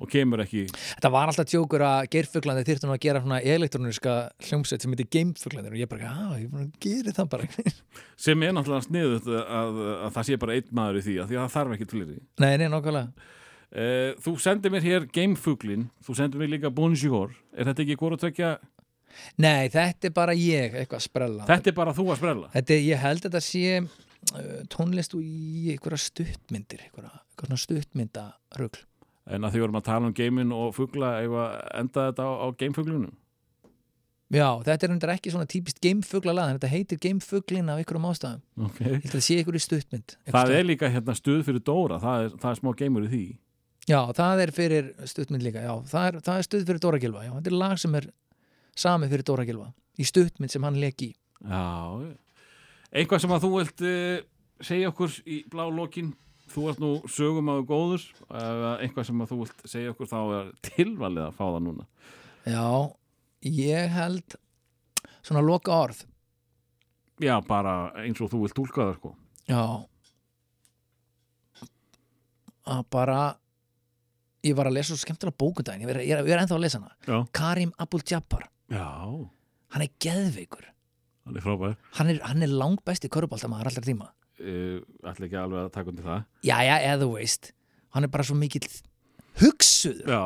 og 0.00 0.10
kemur 0.10 0.42
ekki, 0.42 0.64
þetta 0.72 1.10
var 1.14 1.30
alltaf 1.30 1.46
tjókur 1.50 1.84
að 1.86 2.08
geirfuglandi 2.14 2.64
þyrftum 2.66 2.94
að 2.94 3.00
gera 3.04 3.22
svona 3.22 3.38
elektróniska 3.54 4.14
hljómsveit 4.48 4.82
sem 4.82 4.94
heitir 4.94 5.10
gamefuglandi 5.14 5.70
og 5.70 5.78
ég 5.78 5.90
bara, 5.92 6.10
já, 6.10 6.42
ég 6.42 6.50
bara 6.50 6.66
gerir 6.82 7.14
það 7.14 7.30
bara. 7.36 7.48
Sem 8.24 8.42
er 8.42 8.54
náttúrulega 8.56 8.88
sniðut 8.88 9.30
að, 9.38 9.80
að 9.94 10.12
það 10.16 10.28
sé 10.28 10.40
bara 10.42 10.58
einn 10.58 10.74
maður 10.74 11.00
í 11.00 11.06
því, 11.06 11.16
að 11.22 11.30
því 11.30 11.38
að 11.38 11.44
það 11.44 11.56
þarf 11.56 11.76
ekki 11.76 11.90
fleiri. 11.94 12.20
nei, 12.42 12.52
nei, 12.60 12.68
nákvæmlega. 12.74 13.32
Uh, 13.74 14.10
þú 14.22 14.36
sendir 14.38 14.70
mér 14.70 14.84
hér 14.86 15.06
Gamefuglin, 15.10 15.88
þú 16.06 16.14
sendir 16.14 16.38
mér 16.38 16.52
líka 16.52 16.70
Bonjour, 16.70 17.32
er 17.54 17.66
þetta 17.66 17.82
ekki 17.82 17.96
hvort 17.98 18.18
að 18.18 18.26
tvekja, 18.28 18.52
Nei, 19.38 19.68
þetta 19.70 20.08
er 20.08 20.14
bara 20.14 20.34
ég 20.34 20.74
eitthvað 20.74 20.98
að 20.98 21.04
sprella. 21.06 21.44
Þetta 21.46 21.70
er 21.70 21.76
bara 21.76 21.94
þú 21.94 22.08
að 22.10 22.20
sprella? 22.20 22.48
Þetta 22.54 22.74
er, 22.74 22.80
ég 22.82 23.02
held 23.02 23.20
að 23.20 23.28
þetta 23.28 23.42
sé 23.46 23.76
uh, 23.78 24.56
tónlist 24.72 25.14
og 25.16 25.22
í 25.22 25.74
einhverja 25.74 26.00
stuttmyndir 26.04 26.84
einhverja, 26.88 27.12
einhverja 27.34 27.60
stuttmyndarugl 27.64 28.82
En 29.26 29.44
að 29.46 29.54
því 29.54 29.60
vorum 29.64 29.78
að 29.80 29.86
tala 29.86 30.08
um 30.10 30.14
geimin 30.16 30.50
og 30.52 30.74
að 30.76 31.54
enda 31.80 32.08
þetta 32.10 32.24
á, 32.28 32.30
á 32.44 32.46
Gamefuglunum? 32.60 33.14
Já, 34.34 34.48
þetta 34.66 34.86
er 34.88 34.92
undir 34.94 35.10
ekki 35.14 35.30
svona 35.30 35.46
típist 35.48 35.78
gamefugla 35.84 36.32
lag, 36.34 36.54
þetta 36.56 36.70
heitir 36.72 36.98
gamefuglin 37.02 37.68
af 37.70 37.78
einhverjum 37.80 38.06
ástæðum 38.08 38.66
Ok. 38.66 38.78
Ég 38.80 38.90
held 38.96 39.04
að 39.06 39.14
það 39.14 39.24
sé 39.26 39.36
einhverju 39.38 39.62
stuttmynd 39.62 40.14
einhvers 40.14 40.32
Það 40.32 40.40
staðar. 40.40 40.54
er 40.58 40.66
líka 40.68 40.90
hérna 40.90 41.14
stuð 41.18 41.42
fyrir 41.46 41.62
Dóra, 41.68 41.98
það 42.02 42.24
er, 42.24 42.34
það 42.42 42.50
er 42.50 42.58
smá 42.60 42.70
geimur 42.80 43.04
í 43.06 43.10
því. 43.12 43.22
Já, 43.84 44.00
það 44.16 44.42
er 44.46 44.52
fyrir 44.56 44.88
stuttmynd 45.12 45.44
líka 45.44 45.62
Já, 45.62 45.72
það 45.92 46.08
er, 46.08 46.18
það 46.24 46.40
er 46.40 46.48
stutt 46.48 46.66
fyrir 46.70 46.82
Dóra 46.82 47.00
Gilva 47.04 47.24
Já, 47.26 47.32
þetta 47.36 47.52
er 47.52 47.58
lag 47.60 47.76
sem 47.84 47.94
er 48.00 48.08
samið 48.84 49.14
fyrir 49.14 49.28
Dóra 49.30 49.46
Gilva 49.48 49.68
í 50.00 50.08
stuttmynd 50.08 50.50
sem 50.56 50.66
hann 50.66 50.80
leik 50.82 51.04
í 51.04 51.10
Já, 51.44 51.64
eitthvað 52.96 53.22
sem 53.26 53.36
að 53.36 53.44
þú 53.44 53.52
vilt 53.60 53.84
uh, 53.86 54.24
segja 54.64 54.90
okkur 54.90 55.18
í 55.28 55.40
blá 55.52 55.66
lokin 55.68 56.10
þú 56.54 56.64
ert 56.70 56.80
nú 56.82 56.90
sögum 57.10 57.50
að 57.52 57.62
góður 57.68 58.04
eitthvað 58.30 59.08
sem 59.08 59.22
að 59.24 59.30
þú 59.32 59.38
vilt 59.42 59.64
segja 59.68 59.92
okkur 59.94 60.10
þá 60.10 60.18
er 60.38 60.50
tilvalið 60.70 61.24
að 61.26 61.36
fá 61.38 61.44
það 61.44 61.60
núna. 61.66 61.86
Já, 62.44 62.66
ég 63.48 63.94
held 63.94 64.36
svona 65.24 65.44
loka 65.44 65.72
orð 65.74 66.04
Já, 67.22 67.36
bara 67.46 67.92
eins 68.02 68.18
og 68.24 68.30
þú 68.32 68.40
vilt 68.42 68.56
tólka 68.58 68.88
það 68.88 68.96
sko. 68.98 69.10
Já. 69.46 69.62
Að 72.74 72.80
bara 72.90 73.18
ég 74.44 74.56
var 74.58 74.68
að 74.68 74.76
lesa 74.80 74.92
svo 74.92 74.98
skemmtilega 75.04 75.38
bókundaginn 75.40 75.86
ég 75.86 75.92
er, 75.94 76.00
ég 76.02 76.16
er, 76.16 76.26
ég 76.26 76.34
er 76.34 76.42
ennþá 76.42 76.56
að 76.58 76.64
lesa 76.64 76.80
hana. 76.80 76.96
Já, 77.06 77.16
Karim 77.36 77.72
Abul-Jabbar, 77.80 78.48
Já. 78.72 78.88
Hann 79.74 79.82
er 79.84 79.94
geðveikur. 80.02 80.66
Hann 81.24 81.38
er 81.38 81.44
frábær. 81.44 81.78
Hann 81.98 82.10
er, 82.12 82.20
hann 82.26 82.44
er 82.44 82.52
langbæsti 82.52 83.10
köruboltamaður 83.12 83.70
allra 83.70 83.84
tíma 83.86 84.10
ætla 84.44 85.28
ekki 85.28 85.38
alveg 85.40 85.60
að 85.64 85.70
taka 85.74 85.92
undir 85.92 86.08
það 86.08 86.48
Jæja, 86.48 86.80
eða 86.92 87.10
veist 87.12 87.52
hann 87.94 88.06
er 88.06 88.12
bara 88.12 88.26
svo 88.26 88.36
mikill 88.38 88.66
hugsuður 89.40 90.10
Já, 90.10 90.22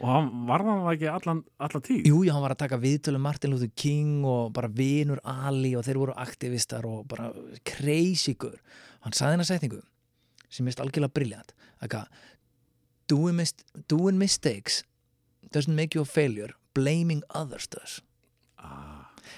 og 0.00 0.06
hann 0.10 0.30
var 0.48 0.64
það 0.66 0.90
ekki 0.92 1.10
allan, 1.12 1.42
allan 1.68 1.84
tíð 1.86 2.08
Jú, 2.10 2.22
já, 2.26 2.32
hann 2.34 2.44
var 2.44 2.54
að 2.56 2.62
taka 2.64 2.80
viðtölu 2.82 3.20
Martin 3.22 3.54
Luther 3.54 3.70
King 3.78 4.26
og 4.26 4.52
bara 4.56 4.70
vinur 4.70 5.22
Ali 5.24 5.74
og 5.78 5.86
þeir 5.86 6.00
voru 6.02 6.16
aktivistar 6.18 6.86
og 6.88 7.06
bara 7.10 7.30
gur. 7.32 8.58
Hann 9.04 9.14
saði 9.14 9.36
hennar 9.36 9.48
setningu 9.48 9.82
sem 10.48 10.64
mist 10.64 10.80
algjörlega 10.80 11.12
briljant. 11.12 11.52
Akka, 11.84 12.06
doing, 13.08 13.36
mis 13.36 13.54
doing 13.88 14.18
mistakes 14.18 14.82
doesn't 15.52 15.74
make 15.74 15.94
you 15.94 16.02
a 16.02 16.04
failure, 16.04 16.54
blaming 16.74 17.22
others 17.30 17.66
does. 17.66 18.02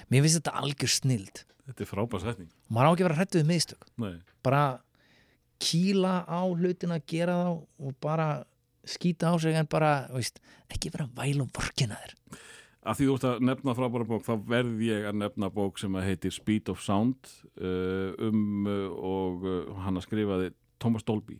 Mér 0.09 0.25
finnst 0.25 0.39
þetta 0.41 0.53
algjör 0.61 0.93
snild. 0.93 1.43
Þetta 1.69 1.83
er 1.85 1.89
frábær 1.89 2.23
setning 2.23 2.49
Maður 2.71 2.87
á 2.87 2.91
ekki 2.91 3.03
að 3.03 3.07
vera 3.09 3.19
hrættu 3.19 3.39
við 3.41 3.49
mistök. 3.51 3.85
Nei. 4.01 4.15
Bara 4.43 4.63
kýla 5.61 6.13
á 6.25 6.41
hlutina, 6.49 6.97
gera 7.07 7.35
þá 7.43 7.51
og 7.85 7.97
bara 8.01 8.29
skýta 8.87 9.29
á 9.29 9.35
sig 9.39 9.53
en 9.55 9.67
bara, 9.69 10.07
veist, 10.13 10.41
ekki 10.73 10.89
vera 10.93 11.05
væl 11.15 11.43
og 11.43 11.51
vorkina 11.53 11.99
þér. 12.01 12.15
Af 12.81 12.97
því 12.97 13.05
þú 13.11 13.15
ert 13.19 13.25
að 13.29 13.43
nefna 13.45 13.75
frábæra 13.77 14.07
bók 14.09 14.23
þá 14.25 14.33
verð 14.49 14.79
ég 14.81 15.03
að 15.05 15.19
nefna 15.21 15.51
bók 15.53 15.77
sem 15.77 15.93
að 15.99 16.07
heitir 16.07 16.33
Speed 16.33 16.71
of 16.73 16.81
Sound 16.81 17.29
uh, 17.61 18.15
um 18.25 18.65
uh, 18.65 18.87
og 18.89 19.45
uh, 19.45 19.83
hann 19.85 19.99
að 20.01 20.07
skrifaði 20.07 20.47
Thomas 20.81 21.05
Dolby 21.05 21.37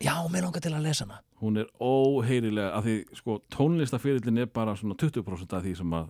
Já, 0.00 0.14
mér 0.30 0.46
langar 0.46 0.62
til 0.62 0.72
að 0.72 0.86
lesa 0.86 1.04
hana. 1.04 1.20
hún 1.42 1.58
er 1.60 1.68
óheyrilega 1.82 2.70
af 2.78 2.86
því 2.86 2.94
sko 3.18 3.36
tónlistafyrirlin 3.52 4.40
er 4.40 4.46
bara 4.46 4.76
svona 4.78 4.96
20% 4.96 5.52
af 5.58 5.66
því 5.66 5.74
sem 5.76 5.92
að 5.98 6.08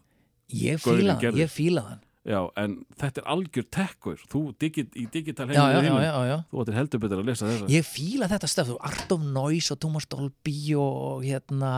Ég 0.49 0.81
fíla 0.81 1.17
hann, 1.19 1.37
ég 1.37 1.51
fíla 1.53 1.83
hann. 1.85 2.05
já, 2.29 2.41
en 2.61 2.79
þetta 3.01 3.23
er 3.23 3.27
algjör 3.35 3.67
tekkur. 3.73 4.21
Þú 4.29 4.43
digit, 4.61 4.95
í 4.97 5.07
digital 5.13 5.49
heiminu 5.49 5.65
já, 5.65 5.83
þínu 5.85 6.01
já, 6.05 6.15
já. 6.29 6.37
þú 6.51 6.63
ættir 6.63 6.79
heldur 6.79 7.03
betur 7.05 7.23
að 7.23 7.29
lesa 7.31 7.49
þessa 7.49 7.69
Ég 7.73 7.89
fíla 7.89 8.29
þetta 8.29 8.51
stöf, 8.53 8.71
þú 8.73 8.79
Art 8.91 9.13
of 9.17 9.27
Noise 9.37 9.75
og 9.75 9.81
Thomas 9.85 10.09
Dolby 10.09 10.57
og 10.81 11.25
hérna 11.25 11.73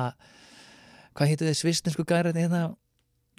hvað 1.14 1.32
heitir 1.32 1.51
þið 1.51 1.59
svistninsku 1.60 2.06
gæri 2.06 2.34
hérna? 2.34 2.74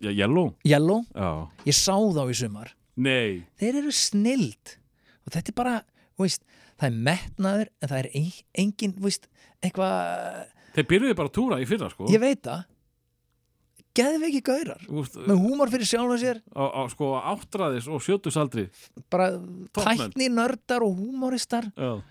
Já, 0.01 0.09
Yellow. 0.09 0.53
Yellow, 0.65 1.03
já, 1.13 1.29
ég 1.67 1.77
sá 1.77 1.93
þá 1.93 2.23
í 2.25 2.37
sumar. 2.39 2.71
Nei, 2.95 3.43
þeir 3.61 3.83
eru 3.83 3.93
snild. 3.95 4.75
Og 5.27 5.35
þetta 5.35 5.53
er 5.53 5.57
bara, 5.61 5.75
veist 6.19 6.43
það 6.81 6.87
er 6.89 6.97
metnaður 7.05 7.69
en 7.69 7.91
það 7.91 7.99
er 7.99 8.09
engin, 8.63 8.95
veist, 9.03 9.27
eitthvað 9.61 10.47
þeir 10.75 10.87
byrjuði 10.89 11.17
bara 11.19 11.29
að 11.29 11.35
túra 11.37 11.59
í 11.61 11.67
fyrra 11.69 11.89
sko. 11.91 12.07
Ég 12.11 12.21
veit 12.23 12.41
það 12.47 12.63
geðveiki 13.97 14.41
gaurar 14.45 14.85
veist, 14.87 15.17
með 15.27 15.43
húmor 15.43 15.71
fyrir 15.73 15.89
sjálfa 15.89 16.17
sér 16.21 16.41
á, 16.55 16.63
á 16.63 16.81
sko 16.91 17.11
áttræðis 17.19 17.89
og 17.91 18.03
sjötusaldri 18.05 18.67
bara 19.11 19.33
Toppmenn. 19.73 20.11
tækni 20.11 20.29
nördar 20.33 20.85
og 20.85 20.95
húmoristar 20.99 21.71
já 21.75 22.01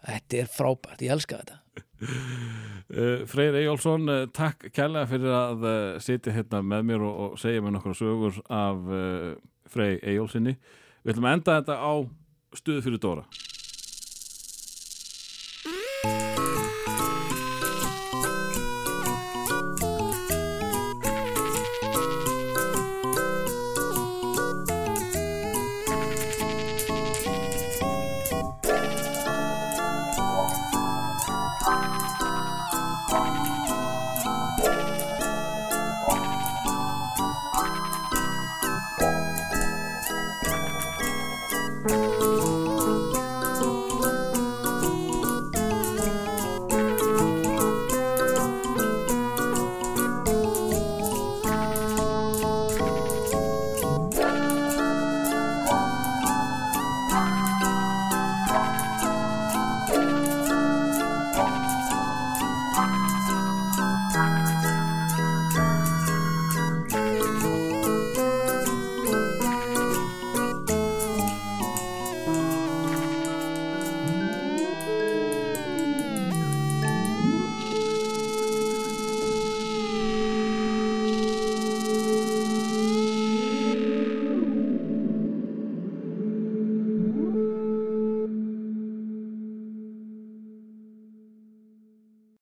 þetta 0.00 0.40
er 0.40 0.52
frábært, 0.52 1.02
ég 1.04 1.16
elska 1.16 1.42
þetta 1.42 1.60
Uh, 2.00 3.26
Freyr 3.30 3.54
Eyjólfsson, 3.60 4.08
uh, 4.08 4.22
takk 4.32 4.70
kærlega 4.72 5.06
fyrir 5.10 5.34
að 5.36 5.66
uh, 5.68 5.98
sitja 6.00 6.32
hérna 6.32 6.62
með 6.64 6.86
mér 6.88 7.04
og, 7.04 7.18
og 7.26 7.34
segja 7.40 7.60
mér 7.60 7.74
nokkra 7.76 7.92
sögur 7.98 8.40
af 8.48 8.88
uh, 8.88 9.34
Frey 9.70 9.98
Eyjólfsinni. 10.00 10.56
Við 11.04 11.12
ætlum 11.12 11.28
að 11.28 11.36
enda 11.36 11.58
þetta 11.60 11.76
á 11.76 11.92
stuðu 12.56 12.84
fyrir 12.86 13.02
Dóra. 13.04 13.26